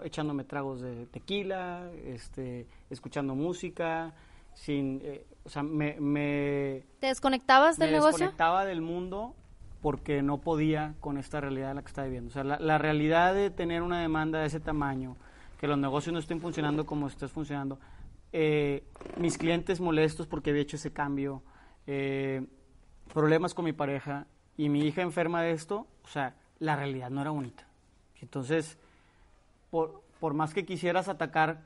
echándome 0.05 0.44
tragos 0.44 0.80
de 0.80 1.06
tequila, 1.06 1.90
este, 2.05 2.66
escuchando 2.88 3.34
música, 3.34 4.14
sin, 4.55 5.01
eh, 5.02 5.26
o 5.44 5.48
sea, 5.48 5.64
me, 5.64 5.98
me 6.01 6.84
¿Te 7.01 7.09
desconectabas 7.09 7.76
del 7.76 7.88
me 7.88 7.96
negocio? 7.96 8.18
desconectaba 8.18 8.64
del 8.64 8.80
mundo 8.80 9.34
porque 9.82 10.22
no 10.22 10.38
podía 10.38 10.94
con 11.01 11.18
esta 11.18 11.40
realidad 11.40 11.70
en 11.70 11.76
la 11.76 11.82
que 11.82 11.88
estaba 11.88 12.06
viviendo. 12.06 12.28
O 12.28 12.32
sea, 12.32 12.44
la, 12.44 12.78
realidad 12.78 13.34
de 13.34 13.51
tener 13.51 13.82
una 13.82 14.01
demanda 14.01 14.40
de 14.40 14.46
ese 14.46 14.60
tamaño, 14.60 15.16
que 15.60 15.66
los 15.66 15.76
negocios 15.76 16.12
no 16.12 16.20
estén 16.20 16.40
funcionando 16.40 16.86
como 16.86 17.09
estás 17.09 17.32
funcionando, 17.32 17.80
eh, 18.32 18.84
mis 19.18 19.36
clientes 19.36 19.80
molestos 19.80 20.26
porque 20.26 20.51
había 20.51 20.62
hecho 20.62 20.76
ese 20.76 20.92
cambio, 20.92 21.42
eh, 21.86 22.46
problemas 23.12 23.55
con 23.55 23.64
mi 23.64 23.72
pareja 23.72 24.26
y 24.56 24.68
mi 24.68 24.81
hija 24.86 25.02
enferma 25.02 25.43
de 25.43 25.52
esto, 25.52 25.86
o 26.05 26.09
sea, 26.09 26.35
la 26.59 26.76
realidad 26.76 27.10
no 27.10 27.20
era 27.20 27.31
bonita. 27.31 27.66
Entonces, 28.20 28.78
por, 29.70 30.02
por 30.20 30.35
más 30.35 30.55
que 30.55 30.64
quisieras 30.64 31.09
atacar, 31.09 31.62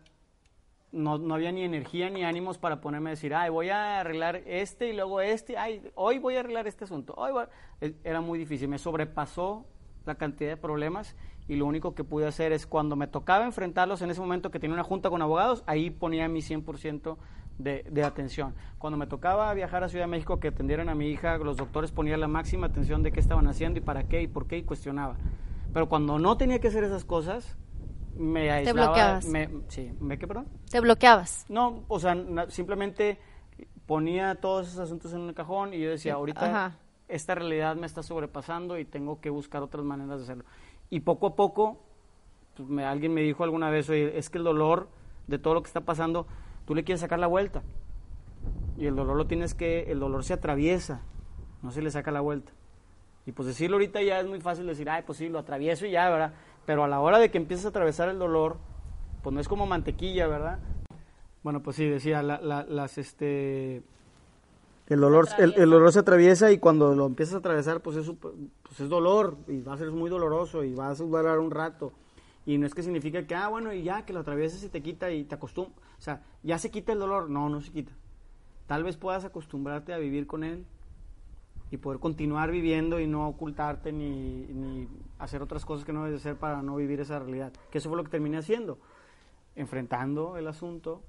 no, 0.91 1.19
no, 1.19 1.35
había 1.35 1.53
ni 1.53 1.63
energía 1.63 2.09
ni 2.09 2.25
ánimos 2.25 2.57
para 2.59 2.81
ponerme 2.81 3.11
a 3.11 3.13
decir, 3.13 3.35
ay, 3.35 3.51
voy 3.51 3.69
a 3.69 4.01
arreglar 4.01 4.37
este 4.47 4.89
y 4.89 4.95
luego 4.95 5.21
este, 5.21 5.59
ay, 5.59 5.83
hoy 5.95 6.19
voy 6.19 6.37
a 6.37 6.41
arreglar 6.41 6.67
este 6.67 6.85
asunto. 6.85 7.15
Hoy 7.17 7.33
e, 7.81 7.95
Era 8.05 8.21
muy 8.21 8.39
difícil, 8.39 8.69
me 8.69 8.79
sobrepasó 8.79 9.67
la 10.07 10.15
cantidad 10.15 10.51
de 10.51 10.57
problemas 10.57 11.15
y 11.47 11.57
lo 11.57 11.67
único 11.67 11.95
que 11.95 12.05
pude 12.05 12.27
hacer 12.27 12.53
es 12.53 12.67
cuando 12.67 12.97
me 12.97 13.07
tocaba 13.07 13.45
enfrentarlos 13.45 14.01
en 14.03 14.11
ese 14.11 14.21
momento 14.21 14.51
que 14.51 14.59
tenía 14.59 14.75
una 14.75 14.85
junta 14.85 15.11
con 15.11 15.21
abogados, 15.21 15.63
ahí 15.67 15.91
ponía 15.91 16.29
mi 16.29 16.41
100% 16.41 17.17
de, 17.59 17.85
de 17.91 18.05
atención. 18.05 18.55
Cuando 18.79 18.97
me 18.97 19.07
tocaba 19.07 19.53
viajar 19.55 19.85
a 19.85 19.89
Ciudad 19.89 20.05
de 20.05 20.11
México 20.11 20.41
que 20.41 20.49
atendieran 20.49 20.89
a 20.89 20.95
mi 20.95 21.09
hija, 21.09 21.37
los 21.39 21.57
doctores 21.57 21.93
ponían 21.93 22.21
la 22.21 22.29
máxima 22.29 22.69
atención 22.69 23.03
de 23.03 23.13
qué 23.13 23.21
estaban 23.21 23.47
haciendo 23.49 23.79
y 23.79 23.83
para 23.83 24.05
qué 24.05 24.23
y 24.23 24.27
por 24.29 24.47
qué 24.47 24.59
y 24.59 24.63
cuestionaba. 24.63 25.17
Pero 25.73 25.89
cuando 25.89 26.19
no 26.19 26.37
tenía 26.37 26.61
que 26.61 26.69
hacer 26.69 26.85
esas 26.85 27.05
cosas, 27.05 27.57
me 28.17 28.51
aislaba. 28.51 28.65
¿Te 28.65 28.87
bloqueabas? 28.87 29.27
Me, 29.27 29.49
sí, 29.69 29.93
¿me 30.01 30.19
qué, 30.19 30.27
perdón? 30.27 30.49
¿Te 30.71 30.81
bloqueabas? 30.81 31.47
No, 31.49 31.85
o 31.89 32.01
sea, 32.01 32.17
simplemente 32.49 33.19
ponía 33.87 34.35
todos 34.35 34.69
esos 34.69 34.81
asuntos 34.81 35.13
en 35.13 35.21
un 35.21 35.33
cajón 35.33 35.73
y 35.73 35.81
yo 35.81 35.91
decía, 35.91 36.15
ahorita 36.15 36.79
esta 37.09 37.35
realidad 37.35 37.75
me 37.77 37.87
está 37.87 38.03
sobrepasando 38.03 38.79
y 38.79 38.85
tengo 38.85 39.21
que 39.21 39.31
buscar 39.31 39.63
otras 39.63 39.85
maneras 39.85 40.19
de 40.19 40.25
hacerlo. 40.25 40.45
Y 40.91 41.01
poco 41.01 41.29
a 41.29 41.37
poco, 41.37 41.79
pues, 42.55 42.69
me, 42.69 42.85
alguien 42.85 43.15
me 43.15 43.23
dijo 43.23 43.45
alguna 43.45 43.71
vez, 43.71 43.89
oye, 43.89 44.19
es 44.19 44.29
que 44.31 44.39
el 44.39 44.45
dolor 44.45 44.89
de 45.27 45.39
todo 45.39 45.55
lo 45.55 45.63
que 45.63 45.69
está 45.69 45.81
pasando, 45.83 46.27
tú 46.69 46.75
le 46.75 46.85
quieres 46.85 47.01
sacar 47.01 47.19
la 47.19 47.27
vuelta. 47.27 47.63
Y 48.77 48.85
el 48.85 48.95
dolor 48.95 49.17
lo 49.17 49.27
tienes 49.27 49.55
que, 49.55 49.91
el 49.91 50.01
dolor 50.01 50.23
se 50.23 50.35
atraviesa, 50.35 51.01
no 51.63 51.71
se 51.73 51.81
le 51.81 51.91
saca 51.91 52.11
la 52.11 52.21
vuelta. 52.21 52.53
Y 53.25 53.33
pues 53.33 53.49
decirlo 53.49 53.77
ahorita 53.77 54.03
ya 54.03 54.21
es 54.21 54.27
muy 54.27 54.43
fácil 54.43 54.67
decir, 54.67 54.91
ay, 54.91 55.03
pues 55.07 55.17
sí, 55.17 55.31
lo 55.31 55.39
atravieso 55.39 55.87
y 55.87 55.93
ya, 55.93 56.11
¿verdad? 56.11 56.35
Pero 56.67 56.85
a 56.85 56.89
la 56.89 57.01
hora 57.01 57.19
de 57.19 57.31
que 57.31 57.39
empiezas 57.39 57.65
a 57.65 57.69
atravesar 57.71 58.11
el 58.11 58.19
dolor, 58.19 58.59
pues 59.23 59.33
no 59.33 59.41
es 59.41 59.49
como 59.49 59.65
mantequilla, 59.65 60.27
¿verdad? 60.27 60.59
Bueno, 61.43 61.63
pues 61.63 61.77
sí, 61.77 61.87
decía, 61.87 62.23
las, 62.23 62.99
este... 62.99 63.83
El 64.89 65.01
dolor, 65.01 65.27
el, 65.39 65.71
dolor 65.71 65.91
se 65.91 66.01
atraviesa 66.01 66.53
y 66.53 66.59
cuando 66.59 66.95
lo 66.95 67.07
empiezas 67.07 67.37
a 67.37 67.39
atravesar, 67.39 67.81
pues 67.81 67.97
es, 67.97 68.11
pues 68.21 68.81
es 68.81 68.91
dolor 68.91 69.39
y 69.47 69.63
va 69.63 69.73
a 69.73 69.79
ser 69.79 69.91
muy 69.91 70.11
doloroso 70.11 70.65
y 70.65 70.75
va 70.75 70.89
a 70.91 70.95
durar 70.95 71.39
un 71.39 71.51
rato. 71.51 71.93
Y 72.49 72.57
no 72.57 72.65
es 72.65 72.73
que 72.73 72.83
significa 72.83 73.27
que, 73.27 73.35
ah, 73.35 73.49
bueno, 73.49 73.75
y 73.75 73.83
ya, 73.83 74.07
que 74.07 74.15
lo 74.15 74.21
atravieses 74.21 74.65
y 74.65 74.71
te 74.71 74.81
quita 74.81 75.11
y 75.11 75.25
te 75.25 75.35
acostumbras. 75.35 75.77
O 75.99 76.01
sea, 76.01 76.23
ya 76.43 76.59
se 76.59 76.71
quita 76.71 76.95
el 76.95 76.99
dolor. 76.99 77.29
No, 77.29 77.51
no 77.51 77.61
se 77.61 77.71
quita. 77.71 77.93
Tal 78.67 78.85
vez 78.85 78.97
puedas 78.97 79.27
acostumbrarte 79.27 79.93
a 79.93 79.99
vivir 79.99 80.27
con 80.27 80.45
él 80.45 80.65
y 81.71 81.77
poder 81.77 82.01
continuar 82.01 82.51
viviendo 82.51 83.01
y 83.01 83.07
no 83.07 83.29
ocultarte 83.29 83.93
ni, 83.93 84.47
ni, 84.47 84.89
hacer 85.19 85.43
otras 85.43 85.67
cosas 85.67 85.85
que 85.85 85.93
no 85.93 86.07
debes 86.07 86.23
hacer 86.23 86.37
para 86.37 86.63
no 86.63 86.77
vivir 86.77 87.01
esa 87.01 87.19
realidad. 87.19 87.53
Que 87.71 87.77
eso 87.77 87.91
fue 87.91 87.99
lo 87.99 88.05
que 88.05 88.13
terminé 88.13 88.39
haciendo, 88.39 88.79
enfrentando 89.55 90.39
el 90.39 90.47
asunto, 90.47 91.03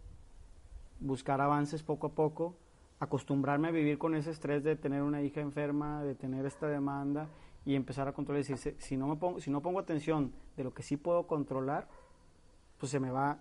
buscar 0.99 1.39
avances 1.39 1.83
poco 1.83 2.07
a 2.07 2.11
poco, 2.15 2.57
acostumbrarme 2.99 3.69
a 3.69 3.71
vivir 3.71 3.97
con 3.97 4.13
ese 4.13 4.31
estrés 4.31 4.61
de 4.61 4.75
tener 4.75 5.03
una 5.03 5.21
hija 5.21 5.39
enferma, 5.39 6.03
de 6.03 6.15
tener 6.15 6.45
esta 6.45 6.67
demanda 6.67 7.29
y 7.69 7.75
empezar 7.75 8.07
a 8.07 8.13
controlar 8.13 8.43
y 8.43 8.47
decir, 8.51 8.75
si 8.79 8.97
no, 8.97 9.05
me 9.05 9.15
pongo, 9.15 9.39
si 9.39 9.51
no 9.51 9.61
pongo 9.61 9.77
atención 9.79 10.33
de 10.57 10.63
lo 10.63 10.73
que 10.73 10.81
sí 10.81 10.97
puedo 10.97 11.27
controlar, 11.27 11.87
pues 12.79 12.91
se 12.91 12.99
me 12.99 13.11
va 13.11 13.37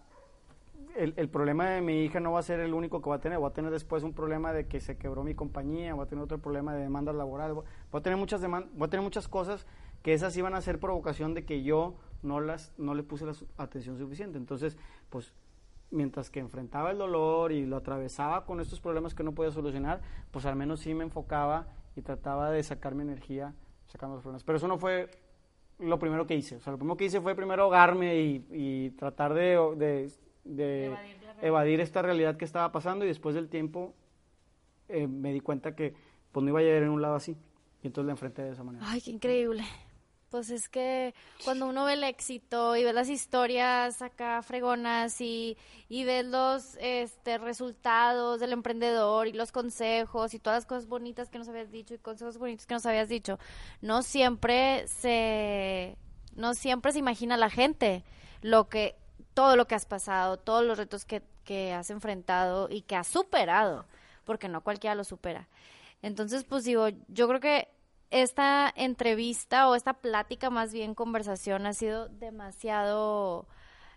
el, 0.96 1.30
problema 1.30 1.70
de 1.70 1.80
mi 1.80 2.04
hija 2.04 2.20
no 2.20 2.32
va 2.32 2.40
a 2.40 2.42
ser 2.42 2.60
el 2.60 2.74
único 2.74 3.00
que 3.00 3.08
va 3.08 3.16
a 3.16 3.20
tener. 3.20 3.38
Voy 3.38 3.48
a 3.48 3.54
tener 3.54 3.70
después 3.70 4.02
un 4.02 4.12
problema 4.12 4.52
de 4.52 4.66
que 4.66 4.80
se 4.80 4.98
quebró 4.98 5.24
mi 5.24 5.34
compañía, 5.34 5.94
voy 5.94 6.04
a 6.04 6.08
tener 6.08 6.22
otro 6.22 6.36
problema 6.36 6.74
de 6.74 6.82
demanda 6.82 7.10
laboral, 7.14 7.54
voy 7.54 7.64
a 7.90 8.00
tener 8.02 8.18
muchas, 8.18 8.42
voy 8.42 8.86
a 8.86 8.90
tener 8.90 9.02
muchas 9.02 9.28
cosas 9.28 9.66
que 10.02 10.12
esas 10.12 10.36
iban 10.36 10.54
a 10.54 10.60
ser 10.60 10.78
provocación 10.78 11.32
de 11.32 11.46
que 11.46 11.62
yo 11.62 11.94
no 12.22 12.40
las 12.40 12.74
no 12.76 12.94
le 12.94 13.04
puse 13.04 13.24
la 13.24 13.32
su- 13.32 13.46
atención 13.56 13.96
suficiente. 13.96 14.36
Entonces, 14.36 14.76
pues 15.08 15.32
mientras 15.90 16.28
que 16.28 16.40
enfrentaba 16.40 16.90
el 16.90 16.98
dolor 16.98 17.50
y 17.50 17.64
lo 17.64 17.78
atravesaba 17.78 18.44
con 18.44 18.60
estos 18.60 18.78
problemas 18.78 19.14
que 19.14 19.22
no 19.22 19.32
podía 19.32 19.52
solucionar, 19.52 20.02
pues 20.32 20.44
al 20.44 20.56
menos 20.56 20.80
sí 20.80 20.92
me 20.92 21.04
enfocaba 21.04 21.68
y 21.96 22.02
trataba 22.02 22.50
de 22.50 22.62
sacar 22.62 22.94
mi 22.94 23.04
energía 23.04 23.54
sacando 23.88 24.14
los 24.16 24.22
problemas. 24.22 24.44
Pero 24.44 24.58
eso 24.58 24.68
no 24.68 24.78
fue 24.78 25.10
lo 25.80 25.98
primero 25.98 26.26
que 26.26 26.34
hice. 26.36 26.56
O 26.56 26.60
sea, 26.60 26.70
lo 26.72 26.78
primero 26.78 26.96
que 26.96 27.04
hice 27.06 27.20
fue 27.20 27.34
primero 27.34 27.64
ahogarme 27.64 28.16
y, 28.20 28.46
y 28.50 28.90
tratar 28.90 29.34
de, 29.34 29.56
de- 29.76 30.10
de 30.44 30.86
evadir, 31.42 31.80
esta 31.80 32.00
realidad 32.02 32.36
que 32.36 32.44
estaba 32.44 32.72
pasando 32.72 33.04
y 33.04 33.08
después 33.08 33.34
del 33.34 33.48
tiempo 33.48 33.94
eh, 34.88 35.06
me 35.06 35.32
di 35.32 35.40
cuenta 35.40 35.74
que 35.76 35.94
pues 36.32 36.42
no 36.44 36.50
iba 36.50 36.60
a 36.60 36.62
llegar 36.62 36.82
en 36.84 36.88
un 36.90 37.02
lado 37.02 37.14
así. 37.16 37.36
Y 37.82 37.86
entonces 37.86 38.06
la 38.06 38.12
enfrenté 38.12 38.42
de 38.42 38.52
esa 38.52 38.64
manera. 38.64 38.84
Ay, 38.88 39.00
qué 39.00 39.10
increíble. 39.10 39.62
Pues 40.30 40.50
es 40.50 40.68
que 40.68 41.14
cuando 41.44 41.66
uno 41.66 41.86
ve 41.86 41.94
el 41.94 42.04
éxito 42.04 42.76
y 42.76 42.84
ve 42.84 42.92
las 42.92 43.08
historias 43.08 44.02
acá 44.02 44.42
fregonas 44.42 45.20
y, 45.22 45.56
y 45.88 46.04
los 46.22 46.76
este, 46.80 47.38
resultados 47.38 48.38
del 48.38 48.52
emprendedor 48.52 49.26
y 49.26 49.32
los 49.32 49.52
consejos 49.52 50.34
y 50.34 50.38
todas 50.38 50.58
las 50.58 50.66
cosas 50.66 50.86
bonitas 50.86 51.30
que 51.30 51.38
nos 51.38 51.48
habías 51.48 51.70
dicho 51.70 51.94
y 51.94 51.98
consejos 51.98 52.36
bonitos 52.36 52.66
que 52.66 52.74
nos 52.74 52.84
habías 52.84 53.08
dicho, 53.08 53.38
no 53.80 54.02
siempre 54.02 54.86
se, 54.86 55.96
no 56.36 56.52
siempre 56.52 56.92
se 56.92 56.98
imagina 56.98 57.38
la 57.38 57.48
gente 57.48 58.04
lo 58.42 58.68
que, 58.68 58.96
todo 59.32 59.56
lo 59.56 59.66
que 59.66 59.76
has 59.76 59.86
pasado, 59.86 60.36
todos 60.36 60.62
los 60.62 60.76
retos 60.76 61.06
que, 61.06 61.22
que 61.44 61.72
has 61.72 61.88
enfrentado 61.88 62.68
y 62.70 62.82
que 62.82 62.96
has 62.96 63.08
superado, 63.08 63.86
porque 64.26 64.48
no 64.48 64.62
cualquiera 64.62 64.94
lo 64.94 65.04
supera. 65.04 65.48
Entonces, 66.02 66.44
pues 66.44 66.64
digo, 66.64 66.88
yo 67.08 67.26
creo 67.28 67.40
que 67.40 67.68
esta 68.10 68.72
entrevista 68.74 69.68
o 69.68 69.74
esta 69.74 69.94
plática, 69.94 70.50
más 70.50 70.72
bien 70.72 70.94
conversación, 70.94 71.66
ha 71.66 71.72
sido 71.72 72.08
demasiado 72.08 73.46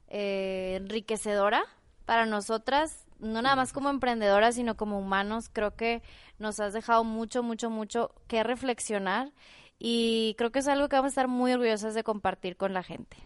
eh, 0.07 0.77
enriquecedora 0.81 1.63
para 2.05 2.25
nosotras, 2.25 3.05
no 3.19 3.41
nada 3.41 3.55
más 3.55 3.71
como 3.71 3.89
emprendedoras, 3.89 4.55
sino 4.55 4.75
como 4.75 4.99
humanos. 4.99 5.49
Creo 5.49 5.75
que 5.75 6.01
nos 6.39 6.59
has 6.59 6.73
dejado 6.73 7.03
mucho, 7.03 7.43
mucho, 7.43 7.69
mucho 7.69 8.11
que 8.27 8.43
reflexionar 8.43 9.31
y 9.79 10.35
creo 10.37 10.51
que 10.51 10.59
es 10.59 10.67
algo 10.67 10.89
que 10.89 10.95
vamos 10.95 11.09
a 11.09 11.13
estar 11.13 11.27
muy 11.27 11.53
orgullosas 11.53 11.93
de 11.93 12.03
compartir 12.03 12.57
con 12.57 12.73
la 12.73 12.83
gente. 12.83 13.17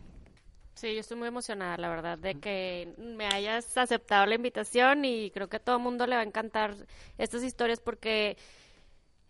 Sí, 0.76 0.94
yo 0.94 0.99
estoy 0.99 1.18
muy 1.18 1.30
emocionada, 1.30 1.78
la 1.78 1.88
verdad, 1.88 2.18
de 2.18 2.36
que 2.36 2.94
me 2.98 3.28
hayas 3.28 3.78
aceptado 3.78 4.26
la 4.26 4.36
invitación 4.36 5.06
y 5.06 5.32
creo 5.32 5.48
que 5.48 5.56
a 5.56 5.60
todo 5.60 5.78
el 5.78 5.82
mundo 5.82 6.06
le 6.06 6.16
va 6.16 6.22
a 6.22 6.26
encantar 6.26 6.76
estas 7.18 7.44
historias 7.44 7.80
porque 7.80 8.38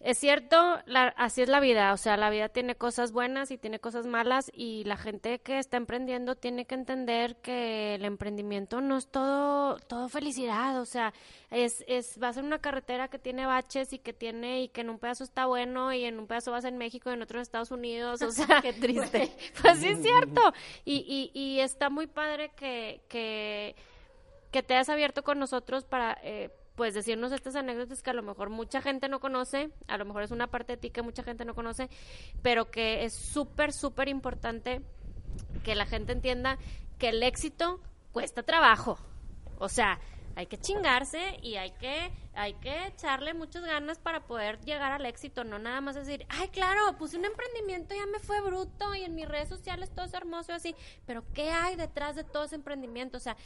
es 0.02 0.20
cierto, 0.20 0.56
la- 0.86 1.08
así 1.18 1.42
es 1.42 1.50
la 1.50 1.60
vida, 1.60 1.92
o 1.94 1.98
sea, 1.98 2.16
la 2.18 2.30
vida 2.30 2.50
tiene 2.50 2.76
cosas 2.76 3.12
buenas 3.12 3.50
y 3.50 3.58
tiene 3.58 3.80
cosas 3.80 4.06
malas 4.06 4.52
y 4.54 4.84
la 4.84 4.98
gente 4.98 5.40
que 5.40 5.58
está 5.58 5.78
emprendiendo 5.78 6.36
tiene 6.36 6.66
que 6.66 6.76
entender 6.76 7.38
que 7.38 7.96
el 7.96 8.06
emprendimiento 8.06 8.82
no 8.82 8.98
es 8.98 9.08
todo 9.08 9.78
todo 9.88 10.08
felicidad, 10.10 10.80
o 10.80 10.86
sea, 10.86 11.14
es 11.50 11.84
es 11.88 12.20
va 12.22 12.28
a 12.28 12.34
ser 12.34 12.44
una 12.44 12.60
carretera 12.60 13.08
que 13.08 13.18
tiene 13.18 13.46
baches 13.46 13.94
y 13.94 14.00
que 14.00 14.14
tiene 14.14 14.62
y 14.64 14.68
que 14.70 14.82
en 14.82 14.90
un 14.92 15.00
pedazo 15.00 15.24
está 15.24 15.46
bueno 15.48 15.92
y 15.94 16.04
en 16.06 16.20
un 16.20 16.28
pedazo 16.28 16.52
vas 16.52 16.66
en 16.66 16.78
México 16.78 17.10
y 17.10 17.14
en 17.14 17.22
otro 17.24 17.40
en 17.40 17.44
Estados 17.44 17.72
Unidos, 17.72 18.22
o 18.22 18.32
sea, 18.32 18.62
Qué 18.62 18.74
triste. 18.74 19.32
pues 19.62 19.80
sí 19.80 19.88
es 19.88 20.02
cierto. 20.02 20.42
Y, 20.84 21.32
y, 21.34 21.40
y 21.40 21.60
está 21.62 21.90
muy 21.90 22.06
padre 22.08 22.52
que, 22.56 23.02
que, 23.08 23.76
que 24.52 24.62
te 24.62 24.74
hayas 24.76 24.90
abierto 24.90 25.24
con 25.24 25.40
nosotros 25.40 25.84
para, 25.86 26.18
eh, 26.22 26.50
pues, 26.76 26.93
decirnos 26.93 27.31
estas 27.31 27.56
anécdotas 27.56 28.02
que 28.02 28.10
a 28.10 28.14
lo 28.14 28.23
mejor 28.23 28.49
mucha 28.49 28.81
gente 28.81 29.10
no 29.10 29.19
conoce, 29.19 29.69
a 29.88 29.97
lo 29.97 30.06
mejor 30.06 30.23
es 30.23 30.31
una 30.31 30.47
parte 30.47 30.73
de 30.73 30.77
ti 30.77 30.89
que 30.89 31.02
mucha 31.02 31.23
gente 31.23 31.45
no 31.45 31.56
conoce, 31.56 31.89
pero 32.41 32.69
que 32.69 33.06
es 33.06 33.14
súper, 33.14 33.72
súper 33.72 34.07
importante 34.07 34.81
que 35.64 35.76
la 35.76 35.85
gente 35.85 36.11
entienda 36.11 36.57
que 36.97 37.10
el 37.10 37.23
éxito 37.23 37.80
cuesta 38.11 38.43
trabajo. 38.43 38.97
O 39.57 39.69
sea, 39.69 39.99
hay 40.36 40.48
que 40.48 40.57
chingarse 40.57 41.40
y 41.41 41.56
hay 41.56 41.72
que, 41.72 42.12
hay 42.34 42.53
que 42.56 42.88
echarle 42.88 43.34
muchas 43.34 43.64
ganas 43.64 43.98
para 43.99 44.26
poder 44.26 44.60
llegar 44.62 44.91
al 44.91 45.06
éxito, 45.06 45.44
no 45.44 45.60
nada 45.60 45.80
más 45.82 45.95
decir, 45.95 46.26
ay, 46.30 46.49
claro, 46.49 46.98
puse 46.98 47.18
un 47.18 47.26
emprendimiento, 47.26 47.95
ya 47.95 48.06
me 48.07 48.20
fue 48.20 48.41
bruto 48.41 48.94
y 48.95 49.03
en 49.03 49.16
mis 49.16 49.28
redes 49.28 49.49
sociales 49.49 49.90
todo 49.91 50.06
es 50.06 50.14
hermoso 50.14 50.52
y 50.52 50.56
así, 50.56 50.76
pero 51.06 51.24
¿qué 51.34 51.52
hay 51.52 51.76
detrás 51.76 52.16
de 52.16 52.24
todo 52.24 52.44
ese 52.44 52.56
emprendimiento? 52.56 53.18
O 53.18 53.22
sea, 53.22 53.38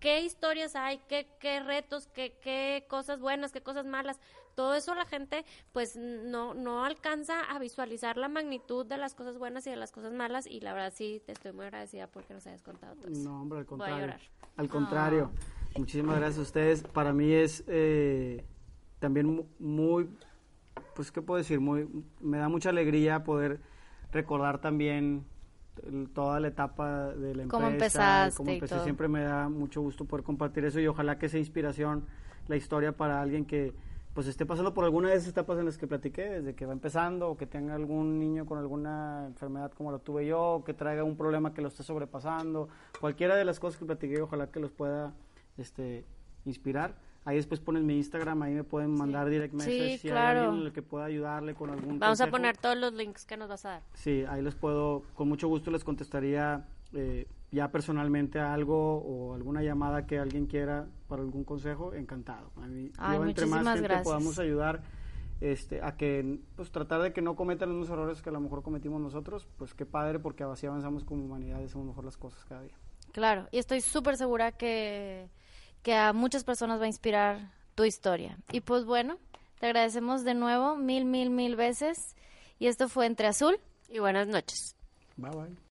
¿qué 0.00 0.22
historias 0.22 0.74
hay? 0.74 0.98
¿Qué, 1.08 1.28
qué 1.38 1.60
retos? 1.60 2.06
¿Qué, 2.08 2.38
¿Qué 2.40 2.86
cosas 2.88 3.20
buenas? 3.20 3.52
¿Qué 3.52 3.60
cosas 3.60 3.84
malas? 3.84 4.18
Todo 4.54 4.74
eso 4.74 4.94
la 4.94 5.04
gente 5.04 5.44
pues 5.72 5.96
no, 5.96 6.54
no 6.54 6.84
alcanza 6.84 7.42
a 7.42 7.58
visualizar 7.60 8.16
la 8.16 8.28
magnitud 8.28 8.86
de 8.86 8.96
las 8.96 9.14
cosas 9.14 9.38
buenas 9.38 9.66
y 9.66 9.70
de 9.70 9.76
las 9.76 9.92
cosas 9.92 10.12
malas 10.12 10.46
y 10.46 10.60
la 10.60 10.72
verdad 10.72 10.92
sí, 10.92 11.22
te 11.24 11.32
estoy 11.32 11.52
muy 11.52 11.66
agradecida 11.66 12.08
porque 12.08 12.34
nos 12.34 12.44
hayas 12.46 12.62
contado 12.62 12.96
todo 12.96 13.12
eso. 13.12 13.22
No, 13.22 13.42
hombre, 13.42 13.60
al 13.60 13.64
Voy 13.66 13.76
a 13.76 13.78
contrario. 13.78 14.00
llorar. 14.06 14.20
Al 14.56 14.68
contrario. 14.68 15.30
Muchísimas 15.76 16.16
gracias 16.16 16.38
a 16.38 16.42
ustedes. 16.42 16.82
Para 16.82 17.12
mí 17.12 17.32
es 17.32 17.64
eh, 17.68 18.44
también 18.98 19.26
mu- 19.26 19.44
muy, 19.58 20.08
pues, 20.94 21.12
¿qué 21.12 21.22
puedo 21.22 21.38
decir? 21.38 21.60
Muy, 21.60 21.88
me 22.20 22.38
da 22.38 22.48
mucha 22.48 22.70
alegría 22.70 23.22
poder 23.24 23.60
recordar 24.12 24.60
también 24.60 25.24
toda 26.12 26.40
la 26.40 26.48
etapa 26.48 27.10
de 27.10 27.36
la 27.36 27.42
empresa. 27.44 27.48
Cómo 27.50 27.68
empezaste 27.68 28.36
cómo 28.36 28.50
y 28.50 28.54
empecé. 28.54 28.74
todo. 28.74 28.84
Siempre 28.84 29.06
me 29.08 29.22
da 29.22 29.48
mucho 29.48 29.80
gusto 29.80 30.04
poder 30.04 30.24
compartir 30.24 30.64
eso 30.64 30.80
y 30.80 30.86
ojalá 30.88 31.18
que 31.18 31.28
sea 31.28 31.38
inspiración 31.38 32.04
la 32.48 32.56
historia 32.56 32.92
para 32.92 33.20
alguien 33.20 33.44
que 33.44 33.72
pues 34.14 34.26
esté 34.26 34.44
pasando 34.44 34.74
por 34.74 34.82
alguna 34.84 35.10
de 35.10 35.14
esas 35.14 35.28
etapas 35.28 35.56
en 35.60 35.66
las 35.66 35.78
que 35.78 35.86
platiqué, 35.86 36.22
desde 36.28 36.54
que 36.56 36.66
va 36.66 36.72
empezando 36.72 37.28
o 37.30 37.36
que 37.36 37.46
tenga 37.46 37.76
algún 37.76 38.18
niño 38.18 38.46
con 38.46 38.58
alguna 38.58 39.26
enfermedad 39.28 39.70
como 39.70 39.92
la 39.92 39.98
tuve 40.00 40.26
yo, 40.26 40.54
o 40.54 40.64
que 40.64 40.74
traiga 40.74 41.04
un 41.04 41.16
problema 41.16 41.54
que 41.54 41.62
lo 41.62 41.68
esté 41.68 41.84
sobrepasando, 41.84 42.68
cualquiera 42.98 43.36
de 43.36 43.44
las 43.44 43.60
cosas 43.60 43.78
que 43.78 43.84
platiqué, 43.84 44.20
ojalá 44.20 44.48
que 44.50 44.58
los 44.58 44.72
pueda 44.72 45.12
este, 45.58 46.04
inspirar. 46.44 46.96
Ahí 47.24 47.36
después 47.36 47.60
ponen 47.60 47.84
mi 47.84 47.96
Instagram, 47.96 48.40
ahí 48.42 48.54
me 48.54 48.64
pueden 48.64 48.90
mandar 48.90 49.28
direct 49.28 49.52
message 49.52 49.98
si 49.98 50.08
claro. 50.08 50.38
hay 50.40 50.44
alguien 50.46 50.60
en 50.60 50.66
el 50.68 50.72
que 50.72 50.82
pueda 50.82 51.04
ayudarle 51.04 51.54
con 51.54 51.68
algún 51.68 51.98
Vamos 51.98 52.20
a 52.22 52.28
poner 52.28 52.56
todos 52.56 52.76
los 52.76 52.94
links 52.94 53.26
que 53.26 53.36
nos 53.36 53.48
vas 53.48 53.66
a 53.66 53.70
dar. 53.70 53.82
Sí, 53.92 54.24
ahí 54.28 54.40
les 54.40 54.54
puedo, 54.54 55.02
con 55.14 55.28
mucho 55.28 55.46
gusto 55.46 55.70
les 55.70 55.84
contestaría 55.84 56.66
eh, 56.94 57.26
ya 57.50 57.70
personalmente 57.70 58.38
a 58.38 58.54
algo 58.54 58.96
o 58.96 59.34
alguna 59.34 59.62
llamada 59.62 60.06
que 60.06 60.18
alguien 60.18 60.46
quiera 60.46 60.86
para 61.06 61.22
algún 61.22 61.44
consejo, 61.44 61.92
encantado. 61.92 62.50
A 62.56 62.66
mí, 62.66 62.90
Ay, 62.96 63.18
yo 63.18 63.24
entre 63.26 63.46
más 63.46 63.64
gente 63.64 63.82
gracias. 63.82 64.04
podamos 64.04 64.38
ayudar 64.38 64.82
este, 65.40 65.82
a 65.82 65.96
que, 65.96 66.40
pues 66.56 66.70
tratar 66.70 67.02
de 67.02 67.12
que 67.12 67.22
no 67.22 67.36
cometan 67.36 67.68
los 67.68 67.78
mismos 67.78 67.96
errores 67.96 68.22
que 68.22 68.30
a 68.30 68.32
lo 68.32 68.40
mejor 68.40 68.62
cometimos 68.62 69.00
nosotros, 69.00 69.46
pues 69.56 69.74
qué 69.74 69.86
padre 69.86 70.18
porque 70.18 70.44
así 70.44 70.66
avanzamos 70.66 71.04
como 71.04 71.24
humanidad 71.24 71.60
y 71.60 71.64
hacemos 71.64 71.86
mejor 71.86 72.04
las 72.04 72.16
cosas 72.16 72.44
cada 72.44 72.62
día. 72.62 72.74
Claro, 73.12 73.48
y 73.50 73.58
estoy 73.58 73.80
súper 73.80 74.16
segura 74.16 74.52
que, 74.52 75.28
que 75.82 75.94
a 75.94 76.12
muchas 76.12 76.44
personas 76.44 76.80
va 76.80 76.84
a 76.84 76.88
inspirar 76.88 77.52
tu 77.74 77.84
historia. 77.84 78.36
Y 78.52 78.60
pues 78.60 78.84
bueno, 78.84 79.18
te 79.58 79.66
agradecemos 79.66 80.24
de 80.24 80.34
nuevo 80.34 80.76
mil, 80.76 81.04
mil, 81.04 81.30
mil 81.30 81.56
veces. 81.56 82.16
Y 82.58 82.66
esto 82.66 82.88
fue 82.88 83.06
Entre 83.06 83.26
Azul. 83.26 83.58
Y 83.88 84.00
buenas 84.00 84.28
noches. 84.28 84.76
Bye 85.16 85.30
bye. 85.30 85.58